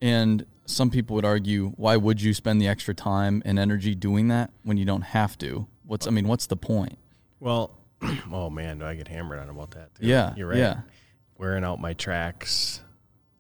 and 0.00 0.46
some 0.66 0.90
people 0.90 1.14
would 1.16 1.24
argue, 1.24 1.70
why 1.77 1.96
would 1.96 2.20
you 2.22 2.33
spend 2.35 2.61
the 2.61 2.68
extra 2.68 2.94
time 2.94 3.42
and 3.44 3.59
energy 3.59 3.94
doing 3.94 4.29
that 4.29 4.50
when 4.62 4.77
you 4.77 4.85
don't 4.85 5.03
have 5.03 5.37
to? 5.38 5.66
What's 5.87 6.07
I 6.07 6.11
mean, 6.11 6.27
what's 6.29 6.46
the 6.46 6.57
point? 6.57 6.98
well, 7.40 7.70
oh 8.33 8.50
man, 8.50 8.79
do 8.79 8.85
I 8.87 8.94
get 8.94 9.09
hammered 9.09 9.38
on 9.38 9.48
about 9.48 9.72
that? 9.72 9.94
Too. 9.94 10.07
Yeah, 10.07 10.35
you're 10.37 10.48
right. 10.48 10.59
yeah. 10.59 10.81
Wearing 11.38 11.64
out 11.64 11.81
my 11.81 11.92
tracks, 11.94 12.81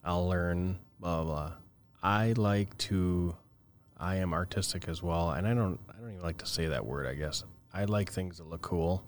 I'll 0.04 0.28
learn. 0.28 0.78
Blah 1.00 1.24
blah. 1.24 1.34
blah. 1.34 1.52
I 2.02 2.32
like 2.36 2.76
to. 2.78 3.34
I 3.98 4.16
am 4.16 4.32
artistic 4.34 4.88
as 4.88 5.02
well, 5.02 5.30
and 5.30 5.46
I 5.46 5.54
don't. 5.54 5.78
I 5.88 6.00
don't 6.00 6.10
even 6.10 6.22
like 6.22 6.38
to 6.38 6.46
say 6.46 6.66
that 6.66 6.84
word. 6.84 7.06
I 7.06 7.14
guess 7.14 7.44
I 7.72 7.84
like 7.84 8.10
things 8.12 8.38
that 8.38 8.48
look 8.48 8.62
cool. 8.62 9.04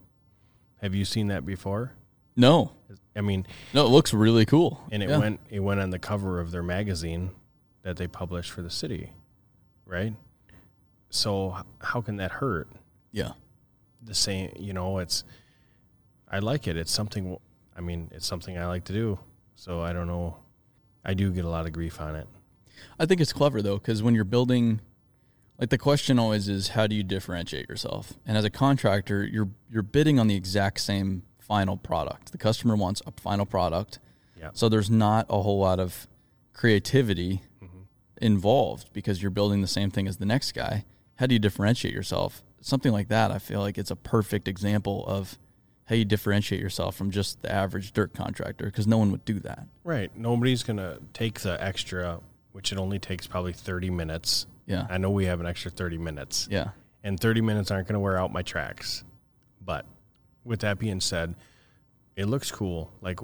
Have 0.83 0.95
you 0.95 1.05
seen 1.05 1.29
that 1.29 1.45
before? 1.47 1.93
No, 2.37 2.73
I 3.17 3.23
mean, 3.23 3.47
No, 3.73 3.87
it 3.87 3.89
looks 3.89 4.13
really 4.13 4.45
cool. 4.45 4.83
and 4.93 5.03
it 5.03 5.09
Yeah. 5.09 5.19
went 5.19 5.41
it 5.51 5.61
went 5.61 5.81
on 5.81 5.89
the 5.91 5.99
cover 5.99 6.39
of 6.39 6.51
their 6.51 6.63
magazine 6.63 7.31
that 7.87 7.97
they 7.97 8.09
publish 8.09 8.51
for 8.51 8.63
the 8.63 8.71
city, 8.71 9.13
right? 9.87 10.13
So 11.09 11.57
how 11.81 12.01
can 12.01 12.17
that 12.17 12.33
hurt? 12.33 12.69
Yeah. 13.13 13.33
The 14.03 14.13
same, 14.13 14.51
you 14.59 14.73
know, 14.73 14.99
it's 14.99 15.23
I 16.29 16.41
like 16.41 16.67
it. 16.67 16.77
It's 16.77 16.91
something 16.91 17.39
I 17.77 17.81
mean, 17.81 18.11
it's 18.13 18.27
something 18.27 18.59
I 18.59 18.67
like 18.67 18.85
to 18.87 18.93
do. 18.93 19.21
So 19.55 19.83
I 19.83 19.93
don't 19.93 20.09
know. 20.09 20.37
I 21.05 21.15
do 21.15 21.31
get 21.31 21.45
a 21.45 21.49
lot 21.49 21.65
of 21.67 21.73
grief 21.73 22.01
on 22.01 22.17
it. 22.17 22.27
I 22.99 23.07
think 23.07 23.21
it's 23.21 23.33
clever 23.33 23.63
though, 23.63 23.79
because 23.79 24.03
when 24.03 24.17
you're 24.17 24.25
building, 24.25 24.81
like 25.57 25.71
the 25.71 25.79
question 25.79 26.19
always 26.19 26.49
is, 26.49 26.71
how 26.71 26.89
do 26.89 26.97
you 26.97 27.05
differentiate 27.05 27.69
yourself? 27.69 28.15
And 28.27 28.37
as 28.37 28.45
a 28.45 28.51
contractor, 28.51 29.25
you're 29.25 29.51
you're 29.71 29.85
bidding 29.85 30.19
on 30.19 30.27
the 30.27 30.35
exact 30.35 30.81
same 30.81 31.23
final 31.39 31.77
product. 31.77 32.33
The 32.33 32.39
customer 32.39 32.75
wants 32.75 33.01
a 33.07 33.13
final 33.13 33.47
product, 33.47 34.01
Yeah. 34.37 34.51
so 34.55 34.69
there's 34.69 34.91
not 34.91 35.27
a 35.31 35.41
whole 35.43 35.61
lot 35.61 35.79
of 35.79 36.09
creativity 36.53 37.43
involved 38.21 38.93
because 38.93 39.21
you're 39.23 39.31
building 39.31 39.61
the 39.61 39.67
same 39.67 39.91
thing 39.91 40.07
as 40.09 40.17
the 40.17 40.27
next 40.27 40.53
guy. 40.53 40.85
How 41.17 41.27
do 41.27 41.35
you 41.35 41.39
differentiate 41.39 41.95
yourself? 41.95 42.43
Something 42.61 42.93
like 42.93 43.09
that, 43.09 43.31
I 43.31 43.39
feel 43.39 43.61
like 43.61 43.79
it's 43.79 43.91
a 43.91 43.97
perfect 43.97 44.49
example 44.49 45.05
of 45.07 45.39
how 45.87 45.95
you 45.95 46.05
differentiate 46.05 46.61
yourself 46.61 46.97
from 46.97 47.11
just 47.11 47.43
the 47.43 47.53
average 47.53 47.93
dirt 47.93 48.13
contractor 48.13 48.67
because 48.67 48.87
no 48.87 48.99
one 48.99 49.13
would 49.13 49.25
do 49.25 49.39
that. 49.41 49.67
Right. 49.85 50.15
Nobody's 50.17 50.63
going 50.63 50.79
to 50.79 50.99
take 51.13 51.41
the 51.41 51.63
extra 51.63 52.21
which 52.53 52.73
it 52.73 52.79
only 52.79 52.99
takes 52.99 53.27
probably 53.27 53.53
30 53.53 53.91
minutes. 53.91 54.47
Yeah. 54.67 54.87
I 54.89 54.97
know 54.99 55.11
we 55.11 55.27
have 55.27 55.41
an 55.41 55.47
extra 55.47 55.71
30 55.71 55.99
minutes. 55.99 56.49
Yeah. 56.51 56.71
and 57.05 57.21
30 57.21 57.43
minutes 57.43 57.71
aren't 57.71 57.87
going 57.87 57.95
to 57.95 58.01
wear 58.01 58.19
out 58.19 58.33
my 58.33 58.41
tracks. 58.43 59.05
But 59.63 59.85
with 60.43 60.61
that 60.61 60.79
being 60.79 61.01
said, 61.01 61.35
it 62.17 62.25
looks 62.27 62.51
cool. 62.51 62.91
Like 63.03 63.21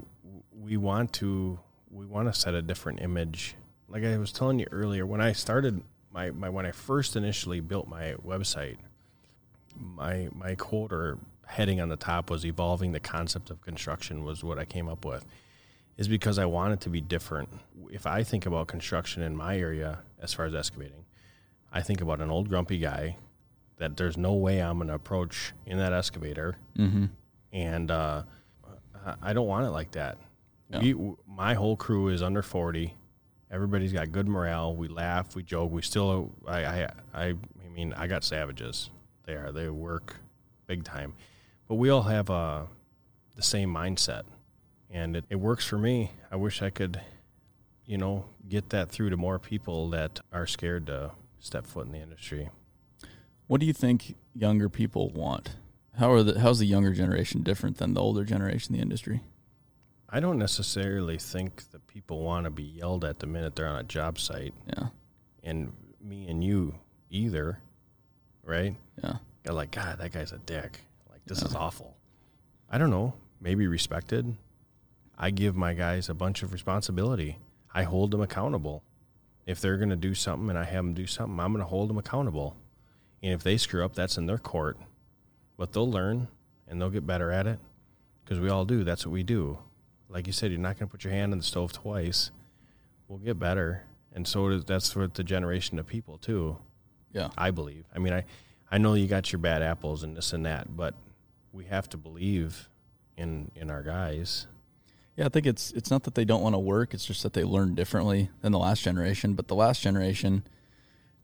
we 0.55 0.77
want 0.77 1.13
to 1.15 1.59
we 1.91 2.05
want 2.07 2.33
to 2.33 2.39
set 2.39 2.55
a 2.55 2.63
different 2.63 3.01
image. 3.01 3.55
Like 3.93 4.05
I 4.05 4.17
was 4.19 4.33
telling 4.33 4.59
you 4.59 4.67
earlier, 4.73 5.05
when 5.07 5.21
I 5.21 5.33
started 5.33 5.83
my, 6.13 6.31
my 6.31 6.49
when 6.49 6.65
I 6.67 6.73
first 6.73 7.15
initially 7.15 7.61
built 7.61 7.87
my 7.89 8.15
website, 8.27 8.77
my 9.79 10.29
my 10.35 10.55
quote 10.55 10.93
or 10.93 11.19
heading 11.47 11.81
on 11.81 11.89
the 11.89 11.97
top 11.97 12.31
was 12.31 12.45
evolving 12.47 12.93
the 12.93 13.01
concept 13.01 13.51
of 13.51 13.61
construction 13.61 14.25
was 14.25 14.43
what 14.43 14.59
I 14.59 14.65
came 14.65 14.89
up 14.89 15.05
with. 15.05 15.27
Is 15.99 16.09
because 16.09 16.39
I 16.39 16.47
want 16.47 16.73
it 16.73 16.81
to 16.83 16.89
be 16.91 17.03
different. 17.03 17.51
If 17.91 18.07
I 18.07 18.23
think 18.23 18.47
about 18.47 18.67
construction 18.67 19.23
in 19.23 19.37
my 19.37 19.59
area 19.59 19.99
as 20.23 20.33
far 20.33 20.47
as 20.47 20.55
excavating, 20.55 21.05
I 21.71 21.83
think 21.83 22.01
about 22.01 22.21
an 22.23 22.31
old 22.31 22.49
grumpy 22.49 22.79
guy 22.79 23.19
that 23.77 23.99
there's 23.99 24.17
no 24.17 24.33
way 24.33 24.61
I'm 24.63 24.79
going 24.79 24.89
to 24.89 24.95
approach 24.95 25.53
in 25.67 25.77
that 25.79 25.93
excavator, 25.93 26.57
Mm-hmm. 26.79 27.07
and 27.53 27.91
uh, 27.91 28.23
I- 29.21 29.33
don't 29.35 29.47
want 29.47 29.67
it 29.67 29.71
like 29.71 29.91
that. 29.93 30.17
We, 30.81 30.95
my 31.29 31.53
whole 31.55 31.77
crew 31.77 32.09
is 32.09 32.23
under 32.23 32.41
forty. 32.43 32.95
Everybody's 33.53 33.93
got 33.93 34.11
good 34.11 34.27
morale. 34.27 34.75
We 34.75 34.89
laugh, 34.89 35.37
we 35.37 35.43
joke. 35.43 35.71
We 35.71 35.83
still, 35.83 36.33
I, 36.49 36.65
I, 36.65 36.89
I, 37.13 37.25
I 37.27 37.35
mean, 37.75 37.93
I 37.93 38.07
got 38.07 38.25
savages. 38.25 38.89
They 39.27 39.35
are. 39.35 39.53
They 39.53 39.69
work 39.69 40.17
big 40.67 40.85
time, 40.85 41.13
but 41.69 41.75
we 41.75 41.91
all 41.91 42.03
have 42.03 42.31
uh, 42.31 42.63
the 43.37 43.43
same 43.43 43.73
mindset, 43.73 44.23
and 44.91 45.17
it, 45.17 45.27
it 45.29 45.37
works 45.37 45.67
for 45.67 45.77
me. 45.79 46.13
I 46.31 46.37
wish 46.37 46.63
I 46.63 46.71
could, 46.71 47.01
you 47.85 47.99
know, 47.99 48.25
get 48.49 48.71
that 48.71 48.91
through 48.91 49.11
to 49.11 49.17
more 49.17 49.39
people 49.39 49.91
that 49.91 50.21
are 50.33 50.47
scared 50.47 50.87
to 50.87 51.13
step 51.39 51.67
foot 51.67 51.87
in 51.87 51.93
the 51.93 51.99
industry. 51.99 52.49
What 53.47 53.61
do 53.61 53.67
you 53.67 53.73
think 53.75 54.17
younger 54.35 54.69
people 54.69 55.11
want? 55.11 55.57
How 55.99 56.11
are 56.11 56.23
the 56.23 56.41
how's 56.41 56.59
the 56.59 56.67
younger 56.67 56.93
generation 56.95 57.43
different 57.43 57.77
than 57.77 57.93
the 57.93 58.01
older 58.01 58.25
generation 58.25 58.75
in 58.75 58.79
the 58.79 58.83
industry? 58.83 59.21
I 60.15 60.21
don't 60.21 60.39
necessarily 60.39 61.17
think 61.17 61.71
that 61.71 61.87
people 61.87 62.23
want 62.23 62.45
to 62.45 62.51
be 62.51 62.63
yelled 62.65 63.03
at 63.05 63.19
the 63.19 63.27
minute 63.27 63.57
they're 63.57 63.67
on 63.67 63.77
a 63.81 63.83
job 63.85 64.19
site, 64.19 64.53
Yeah. 64.67 64.89
and 65.43 65.73
me 66.03 66.29
and 66.29 66.45
you 66.45 66.75
either, 67.11 67.61
right? 68.45 68.77
Yeah. 69.03 69.17
You're 69.45 69.55
like, 69.55 69.71
God, 69.71 69.99
that 69.99 70.13
guy's 70.13 70.33
a 70.33 70.39
dick. 70.39 70.81
Like, 71.11 71.25
this 71.25 71.41
is 71.43 71.55
awful. 71.55 71.97
I 72.71 72.77
don't 72.79 72.91
know. 72.91 73.15
Maybe 73.41 73.67
respected. 73.67 74.37
I 75.17 75.31
give 75.31 75.57
my 75.57 75.73
guys 75.75 76.09
a 76.09 76.15
bunch 76.15 76.43
of 76.43 76.53
responsibility. 76.53 77.39
I 77.75 77.85
hold 77.85 78.11
them 78.11 78.21
accountable. 78.21 78.83
If 79.47 79.61
they're 79.61 79.79
going 79.79 79.91
to 79.91 79.97
do 79.97 80.15
something 80.15 80.51
and 80.51 80.59
I 80.59 80.65
have 80.65 80.85
them 80.85 80.95
do 80.95 81.07
something, 81.07 81.41
I'm 81.41 81.53
going 81.53 81.65
to 81.65 81.69
hold 81.69 81.89
them 81.89 81.99
accountable. 81.99 82.57
And 83.23 83.33
if 83.33 83.43
they 83.43 83.57
screw 83.57 83.85
up, 83.85 83.95
that's 83.95 84.19
in 84.19 84.27
their 84.27 84.39
court. 84.39 84.77
But 85.57 85.73
they'll 85.73 85.91
learn 85.91 86.29
and 86.69 86.81
they'll 86.81 86.91
get 86.91 87.07
better 87.07 87.31
at 87.31 87.47
it 87.47 87.59
because 88.25 88.41
we 88.41 88.49
all 88.51 88.65
do. 88.65 88.85
That's 88.85 89.07
what 89.07 89.13
we 89.13 89.23
do. 89.23 89.59
Like 90.13 90.27
you 90.27 90.33
said, 90.33 90.51
you're 90.51 90.61
not 90.61 90.79
going 90.79 90.89
to 90.89 90.93
put 90.93 91.05
your 91.05 91.13
hand 91.13 91.33
on 91.33 91.39
the 91.39 91.45
stove 91.45 91.73
twice. 91.73 92.31
We'll 93.09 93.19
get 93.19 93.39
better. 93.39 93.85
And 94.15 94.29
so 94.29 94.59
that's 94.59 94.95
what 94.95 95.15
the 95.15 95.25
generation 95.25 95.79
of 95.79 95.87
people, 95.87 96.19
too. 96.19 96.59
Yeah. 97.13 97.31
I 97.37 97.51
believe. 97.51 97.85
I 97.95 97.99
mean, 97.99 98.13
I, 98.13 98.25
I 98.71 98.79
know 98.79 98.95
you 98.95 99.07
got 99.07 99.33
your 99.33 99.39
bad 99.39 99.63
apples 99.63 100.03
and 100.03 100.17
this 100.17 100.33
and 100.33 100.45
that, 100.47 100.77
but 100.77 100.95
we 101.53 101.65
have 101.65 101.89
to 101.91 101.97
believe 101.97 102.69
in 103.17 103.51
in 103.55 103.71
our 103.71 103.83
guys. 103.83 104.47
Yeah, 105.17 105.27
I 105.27 105.29
think 105.29 105.47
it's 105.47 105.73
it's 105.73 105.91
not 105.91 106.05
that 106.05 106.15
they 106.15 106.25
don't 106.25 106.43
want 106.43 106.55
to 106.55 106.59
work, 106.59 106.95
it's 106.95 107.05
just 107.05 107.23
that 107.23 107.35
they 107.35 107.45
learn 107.45 107.75
differently 107.75 108.31
than 108.41 108.53
the 108.53 108.59
last 108.59 108.83
generation, 108.83 109.35
but 109.35 109.49
the 109.49 109.55
last 109.55 109.83
generation 109.83 110.45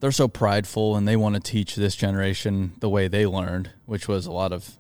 they're 0.01 0.13
so 0.13 0.29
prideful 0.29 0.95
and 0.95 1.09
they 1.09 1.17
want 1.17 1.35
to 1.35 1.41
teach 1.41 1.75
this 1.75 1.97
generation 1.97 2.73
the 2.79 2.89
way 2.89 3.09
they 3.09 3.27
learned, 3.27 3.71
which 3.85 4.07
was 4.07 4.27
a 4.27 4.33
lot 4.33 4.53
of 4.53 4.77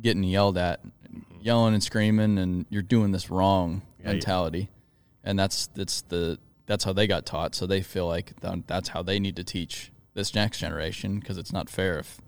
getting 0.00 0.24
yelled 0.24 0.58
at, 0.58 0.80
yelling 1.40 1.74
and 1.74 1.82
screaming 1.82 2.38
and 2.38 2.66
you're 2.70 2.82
doing 2.82 3.12
this 3.12 3.30
wrong 3.30 3.82
Yeah, 3.98 4.06
yeah. 4.06 4.12
mentality. 4.12 4.68
And 5.24 5.38
that's 5.38 5.66
that's 5.68 6.02
the 6.02 6.38
that's 6.66 6.84
how 6.84 6.92
they 6.92 7.06
got 7.06 7.26
taught, 7.26 7.54
so 7.54 7.66
they 7.66 7.82
feel 7.82 8.06
like 8.06 8.32
that's 8.40 8.88
how 8.90 9.02
they 9.02 9.18
need 9.18 9.36
to 9.36 9.44
teach 9.44 9.90
this 10.14 10.34
next 10.34 10.58
generation 10.58 11.18
because 11.18 11.36
it's 11.38 11.52
not 11.52 11.68
fair 11.68 11.98
if 11.98 12.20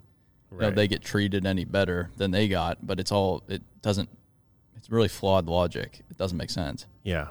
you 0.51 0.59
know, 0.59 0.71
they 0.71 0.87
get 0.89 1.03
treated 1.03 1.47
any 1.47 1.65
better 1.65 2.11
than 2.17 2.31
they 2.33 2.49
got. 2.49 2.87
But 2.87 3.01
it's 3.01 3.11
all 3.13 3.43
it 3.49 3.63
doesn't. 3.81 4.09
It's 4.77 4.91
really 4.91 5.09
flawed 5.09 5.47
logic. 5.47 6.01
It 6.11 6.19
doesn't 6.19 6.37
make 6.37 6.51
sense. 6.51 6.87
Yeah. 7.05 7.29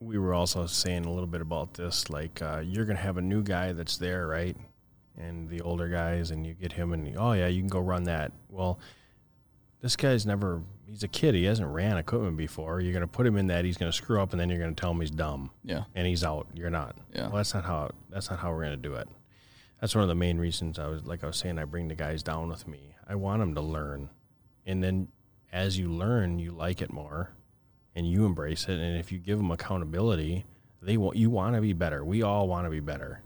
We 0.00 0.16
were 0.16 0.32
also 0.32 0.66
saying 0.66 1.06
a 1.06 1.10
little 1.12 1.26
bit 1.26 1.40
about 1.40 1.74
this. 1.74 2.08
Like, 2.08 2.40
uh, 2.40 2.62
you're 2.64 2.84
going 2.84 2.96
to 2.96 3.02
have 3.02 3.16
a 3.16 3.20
new 3.22 3.42
guy 3.42 3.72
that's 3.72 3.96
there, 3.96 4.28
right? 4.28 4.56
And 5.18 5.48
the 5.48 5.60
older 5.62 5.88
guys, 5.88 6.30
and 6.30 6.46
you 6.46 6.54
get 6.54 6.70
him, 6.72 6.92
and 6.92 7.16
oh, 7.18 7.32
yeah, 7.32 7.48
you 7.48 7.60
can 7.60 7.68
go 7.68 7.80
run 7.80 8.04
that. 8.04 8.30
Well, 8.48 8.78
this 9.80 9.96
guy's 9.96 10.24
never, 10.24 10.62
he's 10.88 11.02
a 11.02 11.08
kid. 11.08 11.34
He 11.34 11.44
hasn't 11.44 11.68
ran 11.68 11.96
equipment 11.98 12.36
before. 12.36 12.80
You're 12.80 12.92
going 12.92 13.02
to 13.02 13.06
put 13.06 13.26
him 13.26 13.36
in 13.36 13.46
that. 13.48 13.64
He's 13.64 13.76
going 13.76 13.90
to 13.92 13.96
screw 13.96 14.20
up, 14.20 14.32
and 14.32 14.40
then 14.40 14.48
you're 14.48 14.58
going 14.58 14.74
to 14.74 14.80
tell 14.80 14.90
him 14.92 15.00
he's 15.00 15.10
dumb 15.10 15.50
Yeah. 15.64 15.84
and 15.94 16.06
he's 16.06 16.24
out. 16.24 16.46
You're 16.54 16.70
not. 16.70 16.96
Yeah. 17.14 17.22
Well, 17.28 17.36
that's 17.36 17.54
not 17.54 17.64
how, 17.64 17.90
that's 18.10 18.30
not 18.30 18.38
how 18.38 18.50
we're 18.52 18.64
going 18.64 18.70
to 18.80 18.88
do 18.88 18.94
it. 18.94 19.08
That's 19.80 19.94
one 19.94 20.02
of 20.02 20.08
the 20.08 20.14
main 20.14 20.38
reasons 20.38 20.78
I 20.78 20.88
was, 20.88 21.04
like 21.04 21.22
I 21.22 21.26
was 21.28 21.36
saying, 21.36 21.58
I 21.58 21.64
bring 21.64 21.88
the 21.88 21.94
guys 21.94 22.22
down 22.22 22.48
with 22.48 22.66
me. 22.66 22.94
I 23.08 23.14
want 23.14 23.40
them 23.40 23.54
to 23.54 23.60
learn. 23.60 24.10
And 24.66 24.82
then 24.82 25.08
as 25.52 25.78
you 25.78 25.88
learn, 25.90 26.38
you 26.38 26.50
like 26.50 26.82
it 26.82 26.92
more 26.92 27.30
and 27.94 28.08
you 28.10 28.26
embrace 28.26 28.64
it. 28.64 28.78
And 28.80 28.98
if 28.98 29.12
you 29.12 29.18
give 29.18 29.38
them 29.38 29.50
accountability, 29.50 30.44
they 30.82 30.96
want 30.96 31.16
you 31.16 31.30
want 31.30 31.54
to 31.54 31.60
be 31.60 31.72
better. 31.72 32.04
We 32.04 32.22
all 32.22 32.48
want 32.48 32.66
to 32.66 32.70
be 32.70 32.80
better. 32.80 33.22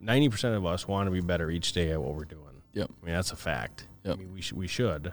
Ninety 0.00 0.28
percent 0.28 0.54
of 0.54 0.64
us 0.66 0.86
want 0.86 1.06
to 1.06 1.10
be 1.10 1.20
better 1.20 1.50
each 1.50 1.72
day 1.72 1.90
at 1.92 2.00
what 2.00 2.14
we're 2.14 2.24
doing. 2.24 2.62
Yep. 2.74 2.90
I 3.02 3.06
mean 3.06 3.14
that's 3.14 3.32
a 3.32 3.36
fact. 3.36 3.86
Yep. 4.04 4.14
I 4.14 4.18
mean 4.18 4.32
we 4.32 4.40
sh- 4.42 4.52
we 4.52 4.66
should. 4.66 5.12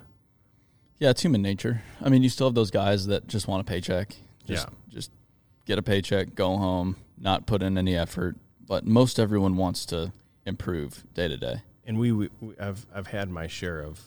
Yeah, 1.01 1.09
it's 1.09 1.23
human 1.23 1.41
nature. 1.41 1.81
I 1.99 2.09
mean, 2.09 2.21
you 2.21 2.29
still 2.29 2.45
have 2.45 2.53
those 2.53 2.69
guys 2.69 3.07
that 3.07 3.27
just 3.27 3.47
want 3.47 3.61
a 3.61 3.63
paycheck. 3.63 4.15
Just, 4.45 4.67
Yeah. 4.67 4.73
Just 4.87 5.09
get 5.65 5.79
a 5.79 5.81
paycheck, 5.81 6.35
go 6.35 6.57
home, 6.57 6.95
not 7.17 7.47
put 7.47 7.63
in 7.63 7.75
any 7.75 7.95
effort. 7.95 8.35
But 8.67 8.85
most 8.85 9.19
everyone 9.19 9.57
wants 9.57 9.83
to 9.87 10.13
improve 10.45 11.03
day 11.15 11.27
to 11.27 11.37
day. 11.37 11.63
And 11.87 11.97
we, 11.97 12.11
we, 12.11 12.29
I've 12.59 12.85
I've 12.93 13.07
had 13.07 13.31
my 13.31 13.47
share 13.47 13.81
of. 13.81 13.99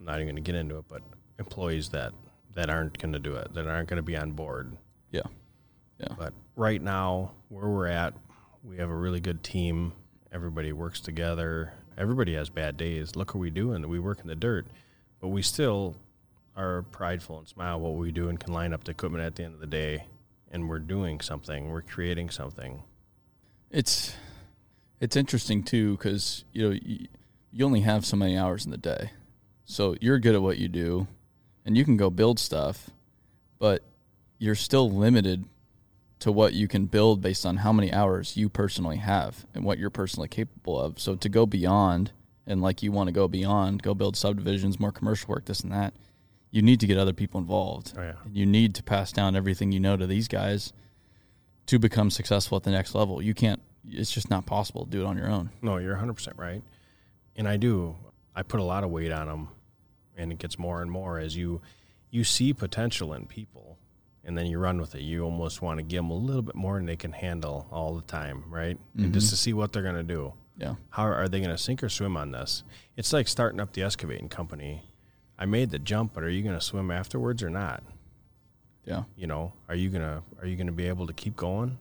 I'm 0.00 0.04
not 0.04 0.16
even 0.16 0.26
going 0.26 0.36
to 0.36 0.42
get 0.42 0.56
into 0.56 0.78
it, 0.78 0.86
but 0.88 1.02
employees 1.38 1.90
that 1.90 2.12
that 2.54 2.68
aren't 2.68 2.98
going 2.98 3.12
to 3.12 3.20
do 3.20 3.36
it, 3.36 3.54
that 3.54 3.68
aren't 3.68 3.88
going 3.88 3.98
to 3.98 4.02
be 4.02 4.16
on 4.16 4.32
board. 4.32 4.76
Yeah. 5.12 5.22
Yeah. 6.00 6.08
But 6.18 6.32
right 6.56 6.82
now, 6.82 7.30
where 7.50 7.68
we're 7.68 7.86
at, 7.86 8.14
we 8.64 8.78
have 8.78 8.90
a 8.90 8.96
really 8.96 9.20
good 9.20 9.44
team. 9.44 9.92
Everybody 10.32 10.72
works 10.72 11.00
together. 11.00 11.72
Everybody 11.96 12.34
has 12.34 12.50
bad 12.50 12.76
days. 12.76 13.14
Look 13.14 13.32
what 13.36 13.40
we 13.40 13.50
do, 13.50 13.72
and 13.74 13.86
we 13.86 14.00
work 14.00 14.18
in 14.20 14.26
the 14.26 14.34
dirt, 14.34 14.66
but 15.20 15.28
we 15.28 15.42
still 15.42 15.96
are 16.56 16.82
prideful 16.90 17.38
and 17.38 17.48
smile 17.48 17.80
what 17.80 17.94
we 17.94 18.10
do 18.10 18.28
and 18.28 18.38
can 18.38 18.52
line 18.52 18.72
up 18.72 18.84
the 18.84 18.90
equipment 18.90 19.24
at 19.24 19.36
the 19.36 19.44
end 19.44 19.54
of 19.54 19.60
the 19.60 19.66
day, 19.66 20.04
and 20.50 20.68
we're 20.68 20.78
doing 20.78 21.20
something. 21.20 21.70
We're 21.70 21.82
creating 21.82 22.30
something. 22.30 22.82
It's 23.70 24.14
it's 25.00 25.16
interesting 25.16 25.62
too 25.62 25.96
because 25.96 26.44
you 26.52 26.68
know 26.68 26.78
you, 26.82 27.06
you 27.52 27.64
only 27.64 27.80
have 27.80 28.04
so 28.04 28.16
many 28.16 28.36
hours 28.36 28.64
in 28.64 28.70
the 28.70 28.78
day, 28.78 29.12
so 29.64 29.94
you're 30.00 30.18
good 30.18 30.34
at 30.34 30.42
what 30.42 30.58
you 30.58 30.68
do, 30.68 31.06
and 31.64 31.76
you 31.76 31.84
can 31.84 31.96
go 31.96 32.10
build 32.10 32.38
stuff, 32.38 32.90
but 33.58 33.82
you're 34.38 34.54
still 34.54 34.90
limited 34.90 35.44
to 36.20 36.30
what 36.30 36.52
you 36.52 36.68
can 36.68 36.86
build 36.86 37.22
based 37.22 37.46
on 37.46 37.58
how 37.58 37.72
many 37.72 37.92
hours 37.92 38.36
you 38.36 38.48
personally 38.48 38.98
have 38.98 39.46
and 39.54 39.64
what 39.64 39.78
you're 39.78 39.90
personally 39.90 40.28
capable 40.28 40.78
of. 40.78 41.00
So 41.00 41.14
to 41.16 41.28
go 41.28 41.46
beyond 41.46 42.12
and 42.46 42.62
like 42.62 42.82
you 42.82 42.92
want 42.92 43.08
to 43.08 43.12
go 43.12 43.28
beyond, 43.28 43.82
go 43.82 43.94
build 43.94 44.16
subdivisions, 44.16 44.80
more 44.80 44.92
commercial 44.92 45.28
work, 45.28 45.44
this 45.44 45.60
and 45.60 45.72
that, 45.72 45.94
you 46.50 46.62
need 46.62 46.80
to 46.80 46.86
get 46.86 46.98
other 46.98 47.12
people 47.12 47.40
involved. 47.40 47.92
Oh 47.96 48.02
yeah, 48.02 48.14
And 48.24 48.36
you 48.36 48.46
need 48.46 48.74
to 48.76 48.82
pass 48.82 49.12
down 49.12 49.36
everything 49.36 49.72
you 49.72 49.80
know 49.80 49.96
to 49.96 50.06
these 50.06 50.28
guys 50.28 50.72
to 51.66 51.78
become 51.78 52.10
successful 52.10 52.56
at 52.56 52.64
the 52.64 52.70
next 52.70 52.94
level. 52.94 53.22
You 53.22 53.34
can't 53.34 53.60
it's 53.88 54.10
just 54.10 54.30
not 54.30 54.46
possible 54.46 54.84
to 54.84 54.90
do 54.90 55.02
it 55.02 55.06
on 55.06 55.16
your 55.16 55.28
own. 55.28 55.50
no, 55.62 55.78
you're 55.78 55.92
100 55.92 56.14
percent 56.14 56.36
right, 56.38 56.62
and 57.36 57.48
I 57.48 57.56
do. 57.56 57.96
I 58.34 58.42
put 58.42 58.60
a 58.60 58.64
lot 58.64 58.84
of 58.84 58.90
weight 58.90 59.12
on 59.12 59.26
them, 59.26 59.48
and 60.16 60.32
it 60.32 60.38
gets 60.38 60.58
more 60.58 60.82
and 60.82 60.90
more 60.90 61.18
as 61.18 61.36
you 61.36 61.60
you 62.10 62.24
see 62.24 62.52
potential 62.52 63.14
in 63.14 63.26
people, 63.26 63.78
and 64.24 64.36
then 64.36 64.46
you 64.46 64.58
run 64.58 64.80
with 64.80 64.94
it. 64.94 65.02
You 65.02 65.24
almost 65.24 65.62
want 65.62 65.78
to 65.78 65.82
give 65.82 65.98
them 65.98 66.10
a 66.10 66.14
little 66.14 66.42
bit 66.42 66.54
more 66.54 66.76
than 66.76 66.86
they 66.86 66.96
can 66.96 67.12
handle 67.12 67.66
all 67.70 67.94
the 67.94 68.02
time, 68.02 68.44
right? 68.48 68.78
And 68.96 69.14
just 69.14 69.26
mm-hmm. 69.26 69.30
to 69.30 69.36
see 69.36 69.52
what 69.52 69.72
they're 69.72 69.82
going 69.82 69.94
to 69.94 70.02
do. 70.02 70.32
Yeah. 70.60 70.74
How 70.90 71.04
are 71.04 71.26
they 71.28 71.40
going 71.40 71.50
to 71.50 71.58
sink 71.58 71.82
or 71.82 71.88
swim 71.88 72.16
on 72.16 72.32
this? 72.32 72.62
It's 72.96 73.12
like 73.12 73.26
starting 73.28 73.60
up 73.60 73.72
the 73.72 73.82
excavating 73.82 74.28
company. 74.28 74.82
I 75.38 75.46
made 75.46 75.70
the 75.70 75.78
jump, 75.78 76.12
but 76.12 76.22
are 76.22 76.28
you 76.28 76.42
going 76.42 76.54
to 76.54 76.60
swim 76.60 76.90
afterwards 76.90 77.42
or 77.42 77.48
not? 77.50 77.82
Yeah. 78.84 79.04
You 79.16 79.26
know, 79.26 79.52
are 79.68 79.74
you 79.74 79.88
gonna 79.90 80.22
are 80.40 80.46
you 80.46 80.56
gonna 80.56 80.72
be 80.72 80.88
able 80.88 81.06
to 81.06 81.12
keep 81.12 81.36
going? 81.36 81.78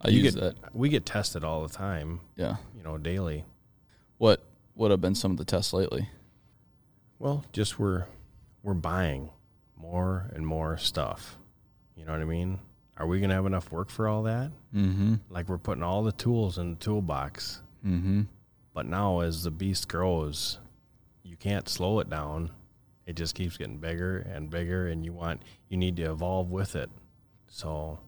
I 0.00 0.08
you 0.08 0.22
use 0.22 0.34
get, 0.34 0.40
that. 0.42 0.74
We 0.74 0.88
get 0.88 1.06
tested 1.06 1.44
all 1.44 1.66
the 1.66 1.72
time, 1.72 2.20
Yeah. 2.36 2.56
you 2.76 2.82
know, 2.82 2.98
daily. 2.98 3.44
What 4.18 4.42
would 4.74 4.90
have 4.90 5.00
been 5.00 5.14
some 5.14 5.30
of 5.30 5.38
the 5.38 5.44
tests 5.44 5.72
lately? 5.72 6.10
Well, 7.18 7.44
just 7.52 7.78
we're 7.78 8.04
we're 8.62 8.74
buying 8.74 9.30
more 9.76 10.30
and 10.34 10.46
more 10.46 10.76
stuff. 10.76 11.38
You 11.94 12.04
know 12.04 12.12
what 12.12 12.20
I 12.20 12.24
mean? 12.24 12.58
Are 12.98 13.06
we 13.06 13.20
gonna 13.20 13.34
have 13.34 13.46
enough 13.46 13.70
work 13.72 13.88
for 13.88 14.08
all 14.08 14.24
that? 14.24 14.50
Mm-hmm. 14.74 15.14
Like 15.30 15.48
we're 15.48 15.58
putting 15.58 15.82
all 15.84 16.02
the 16.02 16.12
tools 16.12 16.58
in 16.58 16.70
the 16.70 16.76
toolbox, 16.76 17.62
Mm-hmm. 17.86 18.22
but 18.74 18.86
now 18.86 19.20
as 19.20 19.44
the 19.44 19.50
beast 19.50 19.88
grows, 19.88 20.58
you 21.22 21.36
can't 21.36 21.68
slow 21.68 22.00
it 22.00 22.10
down. 22.10 22.50
It 23.06 23.14
just 23.14 23.34
keeps 23.36 23.56
getting 23.56 23.78
bigger 23.78 24.18
and 24.18 24.50
bigger, 24.50 24.88
and 24.88 25.04
you 25.04 25.12
want 25.12 25.42
you 25.68 25.76
need 25.76 25.96
to 25.96 26.02
evolve 26.10 26.50
with 26.50 26.74
it. 26.76 26.90
So 27.48 27.98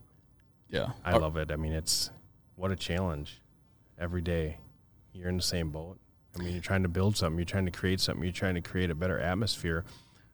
Yeah. 0.69 0.91
I 1.05 1.17
love 1.17 1.37
it. 1.37 1.51
I 1.53 1.57
mean, 1.57 1.73
it's 1.73 2.11
what 2.57 2.71
a 2.73 2.77
challenge 2.77 3.41
every 3.99 4.21
day. 4.21 4.59
You're 5.13 5.29
in 5.29 5.37
the 5.37 5.43
same 5.43 5.71
boat. 5.71 5.99
I 6.35 6.43
mean, 6.43 6.53
you're 6.53 6.61
trying 6.61 6.83
to 6.83 6.89
build 6.89 7.17
something. 7.17 7.39
You're 7.39 7.45
trying 7.47 7.65
to 7.67 7.71
create 7.73 8.01
something. 8.01 8.23
You're 8.23 8.33
trying 8.33 8.55
to 8.57 8.61
create 8.61 8.91
a 8.91 8.95
better 8.95 9.19
atmosphere 9.19 9.85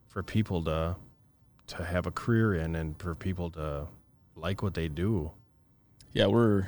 for 0.08 0.22
people 0.22 0.62
to 0.64 0.96
to 1.66 1.84
have 1.84 2.06
a 2.06 2.10
career 2.10 2.54
in, 2.54 2.74
and 2.74 2.98
for 2.98 3.14
people 3.14 3.50
to 3.52 3.86
like 4.36 4.62
what 4.62 4.74
they 4.74 4.88
do. 4.88 5.30
Yeah, 6.12 6.26
we're 6.26 6.66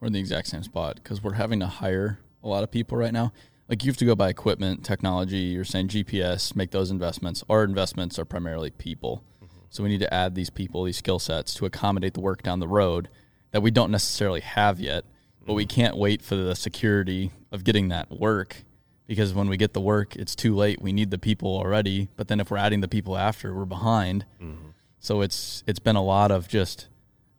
we're 0.00 0.06
in 0.06 0.12
the 0.12 0.20
exact 0.20 0.48
same 0.48 0.62
spot 0.62 0.96
because 0.96 1.22
we're 1.22 1.34
having 1.34 1.60
to 1.60 1.66
hire 1.66 2.18
a 2.42 2.48
lot 2.48 2.62
of 2.62 2.70
people 2.70 2.96
right 2.96 3.12
now. 3.12 3.32
Like 3.68 3.84
you 3.84 3.90
have 3.90 3.96
to 3.98 4.04
go 4.04 4.14
buy 4.14 4.28
equipment, 4.28 4.84
technology. 4.84 5.38
You're 5.38 5.64
saying 5.64 5.88
GPS, 5.88 6.54
make 6.54 6.70
those 6.70 6.90
investments. 6.90 7.42
Our 7.48 7.64
investments 7.64 8.18
are 8.18 8.24
primarily 8.24 8.70
people, 8.70 9.24
mm-hmm. 9.42 9.58
so 9.70 9.82
we 9.82 9.88
need 9.88 10.00
to 10.00 10.14
add 10.14 10.34
these 10.34 10.50
people, 10.50 10.84
these 10.84 10.98
skill 10.98 11.18
sets 11.18 11.54
to 11.54 11.66
accommodate 11.66 12.14
the 12.14 12.20
work 12.20 12.42
down 12.42 12.60
the 12.60 12.68
road 12.68 13.08
that 13.50 13.62
we 13.62 13.70
don't 13.70 13.90
necessarily 13.90 14.40
have 14.40 14.78
yet. 14.78 15.04
But 15.44 15.54
we 15.54 15.64
mm-hmm. 15.64 15.74
can't 15.74 15.96
wait 15.96 16.22
for 16.22 16.36
the 16.36 16.54
security 16.54 17.32
of 17.50 17.64
getting 17.64 17.88
that 17.88 18.10
work 18.10 18.64
because 19.06 19.32
when 19.32 19.48
we 19.48 19.56
get 19.56 19.72
the 19.72 19.80
work, 19.80 20.16
it's 20.16 20.34
too 20.34 20.54
late. 20.54 20.82
We 20.82 20.92
need 20.92 21.10
the 21.10 21.18
people 21.18 21.56
already, 21.56 22.08
but 22.16 22.28
then 22.28 22.40
if 22.40 22.50
we're 22.50 22.56
adding 22.56 22.80
the 22.80 22.88
people 22.88 23.16
after, 23.16 23.54
we're 23.54 23.64
behind. 23.64 24.24
Mm-hmm. 24.40 24.70
So 24.98 25.20
it's 25.20 25.62
it's 25.66 25.78
been 25.78 25.96
a 25.96 26.02
lot 26.02 26.30
of 26.30 26.48
just 26.48 26.88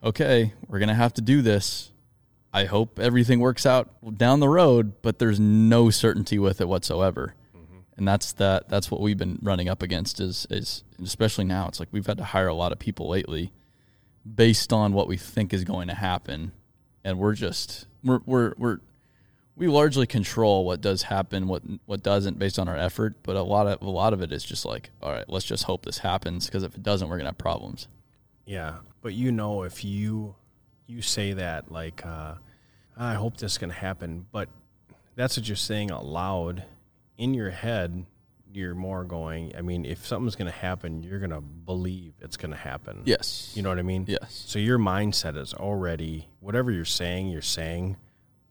okay, 0.04 0.54
we're 0.68 0.80
going 0.80 0.90
to 0.90 0.96
have 0.96 1.14
to 1.16 1.22
do 1.22 1.42
this. 1.42 1.92
I 2.58 2.66
hope 2.66 3.00
everything 3.00 3.40
works 3.40 3.66
out 3.66 4.18
down 4.18 4.40
the 4.40 4.50
road, 4.50 5.02
but 5.02 5.20
there's 5.20 5.40
no 5.40 5.90
certainty 5.90 6.40
with 6.40 6.60
it 6.60 6.68
whatsoever. 6.68 7.36
And 7.96 8.08
that's 8.08 8.34
that 8.34 8.70
that's 8.70 8.90
what 8.92 9.02
we've 9.02 9.18
been 9.18 9.40
running 9.42 9.70
up 9.70 9.82
against 9.82 10.20
is 10.20 10.46
is 10.50 10.84
especially 11.04 11.46
now 11.46 11.68
it's 11.68 11.80
like 11.80 11.90
we've 11.92 12.06
had 12.06 12.18
to 12.18 12.24
hire 12.24 12.48
a 12.48 12.54
lot 12.54 12.72
of 12.72 12.80
people 12.80 13.10
lately 13.10 13.52
based 14.36 14.72
on 14.74 14.94
what 14.94 15.08
we 15.08 15.18
think 15.18 15.54
is 15.54 15.64
going 15.64 15.88
to 15.88 15.96
happen 15.96 16.52
and 17.04 17.18
we're 17.18 17.34
just 17.34 17.88
we're 18.04 18.20
we're 18.26 18.54
we're 18.58 18.80
we 19.56 19.68
largely 19.68 20.06
control 20.06 20.66
what 20.66 20.82
does 20.82 21.04
happen, 21.04 21.48
what 21.48 21.64
what 21.86 22.04
doesn't, 22.04 22.38
based 22.38 22.60
on 22.60 22.68
our 22.68 22.78
effort. 22.78 23.16
But 23.24 23.36
a 23.36 23.42
lot 23.42 23.68
of 23.68 23.82
a 23.82 23.90
lot 23.90 24.14
of 24.14 24.22
it 24.22 24.32
is 24.32 24.44
just 24.44 24.66
like, 24.66 24.92
all 25.02 25.12
right, 25.12 25.28
let's 25.28 25.46
just 25.46 25.64
hope 25.64 25.86
this 25.86 26.00
happens 26.00 26.46
because 26.46 26.64
if 26.64 26.76
it 26.76 26.84
doesn't, 26.84 27.08
we're 27.10 27.18
gonna 27.18 27.30
have 27.30 27.38
problems. 27.38 27.88
Yeah, 28.46 28.78
but 29.02 29.14
you 29.14 29.32
know, 29.32 29.64
if 29.64 29.84
you 29.84 30.36
you 30.86 31.02
say 31.02 31.34
that 31.34 31.72
like, 31.72 32.06
uh, 32.06 32.36
I 32.98 33.14
hope 33.14 33.38
this 33.38 33.58
can 33.58 33.70
happen, 33.70 34.26
but 34.32 34.50
that's 35.16 35.38
what 35.38 35.48
you're 35.48 35.56
saying 35.56 35.92
out 35.92 36.06
loud. 36.06 36.64
In 37.18 37.34
your 37.34 37.50
head, 37.50 38.06
you're 38.54 38.76
more 38.76 39.04
going. 39.04 39.54
I 39.58 39.62
mean, 39.62 39.86
if 39.86 40.06
something's 40.06 40.36
going 40.36 40.52
to 40.52 40.58
happen, 40.58 41.04
you're 41.04 41.20
going 41.20 41.32
to 41.32 41.42
believe 41.42 42.14
it's 42.22 42.38
going 42.38 42.52
to 42.52 42.58
happen. 42.58 43.04
Yes, 43.06 43.52
You 43.56 43.62
know 43.62 43.70
what 43.70 43.80
I 43.80 43.84
mean? 43.84 44.06
Yes. 44.08 44.44
So 44.48 44.60
your 44.60 44.80
mindset 44.80 45.38
is 45.38 45.54
already 45.54 46.28
whatever 46.40 46.72
you're 46.72 46.86
saying, 46.86 47.30
you're 47.30 47.42
saying, 47.42 47.98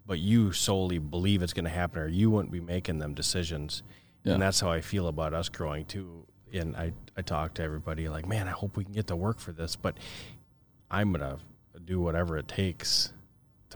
but 0.07 0.19
you 0.19 0.53
solely 0.53 0.99
believe 0.99 1.43
it's 1.43 1.53
going 1.53 1.65
to 1.65 1.71
happen, 1.71 2.01
or 2.01 2.09
you 2.09 2.31
wouldn't 2.31 2.53
be 2.53 2.61
making 2.61 2.99
them 2.99 3.15
decisions. 3.15 3.83
Yeah. 4.23 4.35
And 4.35 4.43
that's 4.43 4.61
how 4.61 4.71
I 4.71 4.81
feel 4.81 5.09
about 5.09 5.35
us 5.35 5.49
growing 5.49 5.85
too. 5.85 6.27
And 6.53 6.77
I, 6.77 6.93
I 7.17 7.23
talk 7.23 7.55
to 7.55 7.63
everybody 7.63 8.09
like, 8.09 8.27
man, 8.27 8.47
I 8.49 8.53
hope 8.53 8.77
we 8.77 8.85
can 8.85 8.93
get 8.93 9.09
to 9.09 9.17
work 9.17 9.41
for 9.41 9.53
this, 9.53 9.77
but 9.77 9.97
I'm 10.91 11.13
gonna 11.13 11.39
do 11.85 12.01
whatever 12.01 12.39
it 12.39 12.49
takes 12.49 13.13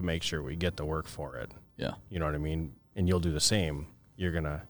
to 0.00 0.06
make 0.06 0.22
sure 0.22 0.42
we 0.42 0.56
get 0.56 0.76
the 0.76 0.84
work 0.84 1.06
for 1.06 1.36
it. 1.36 1.52
Yeah. 1.76 1.94
You 2.08 2.18
know 2.18 2.26
what 2.26 2.34
I 2.34 2.38
mean? 2.38 2.72
And 2.96 3.06
you'll 3.08 3.20
do 3.20 3.32
the 3.32 3.40
same. 3.40 3.86
You're 4.16 4.32
gonna. 4.32 4.62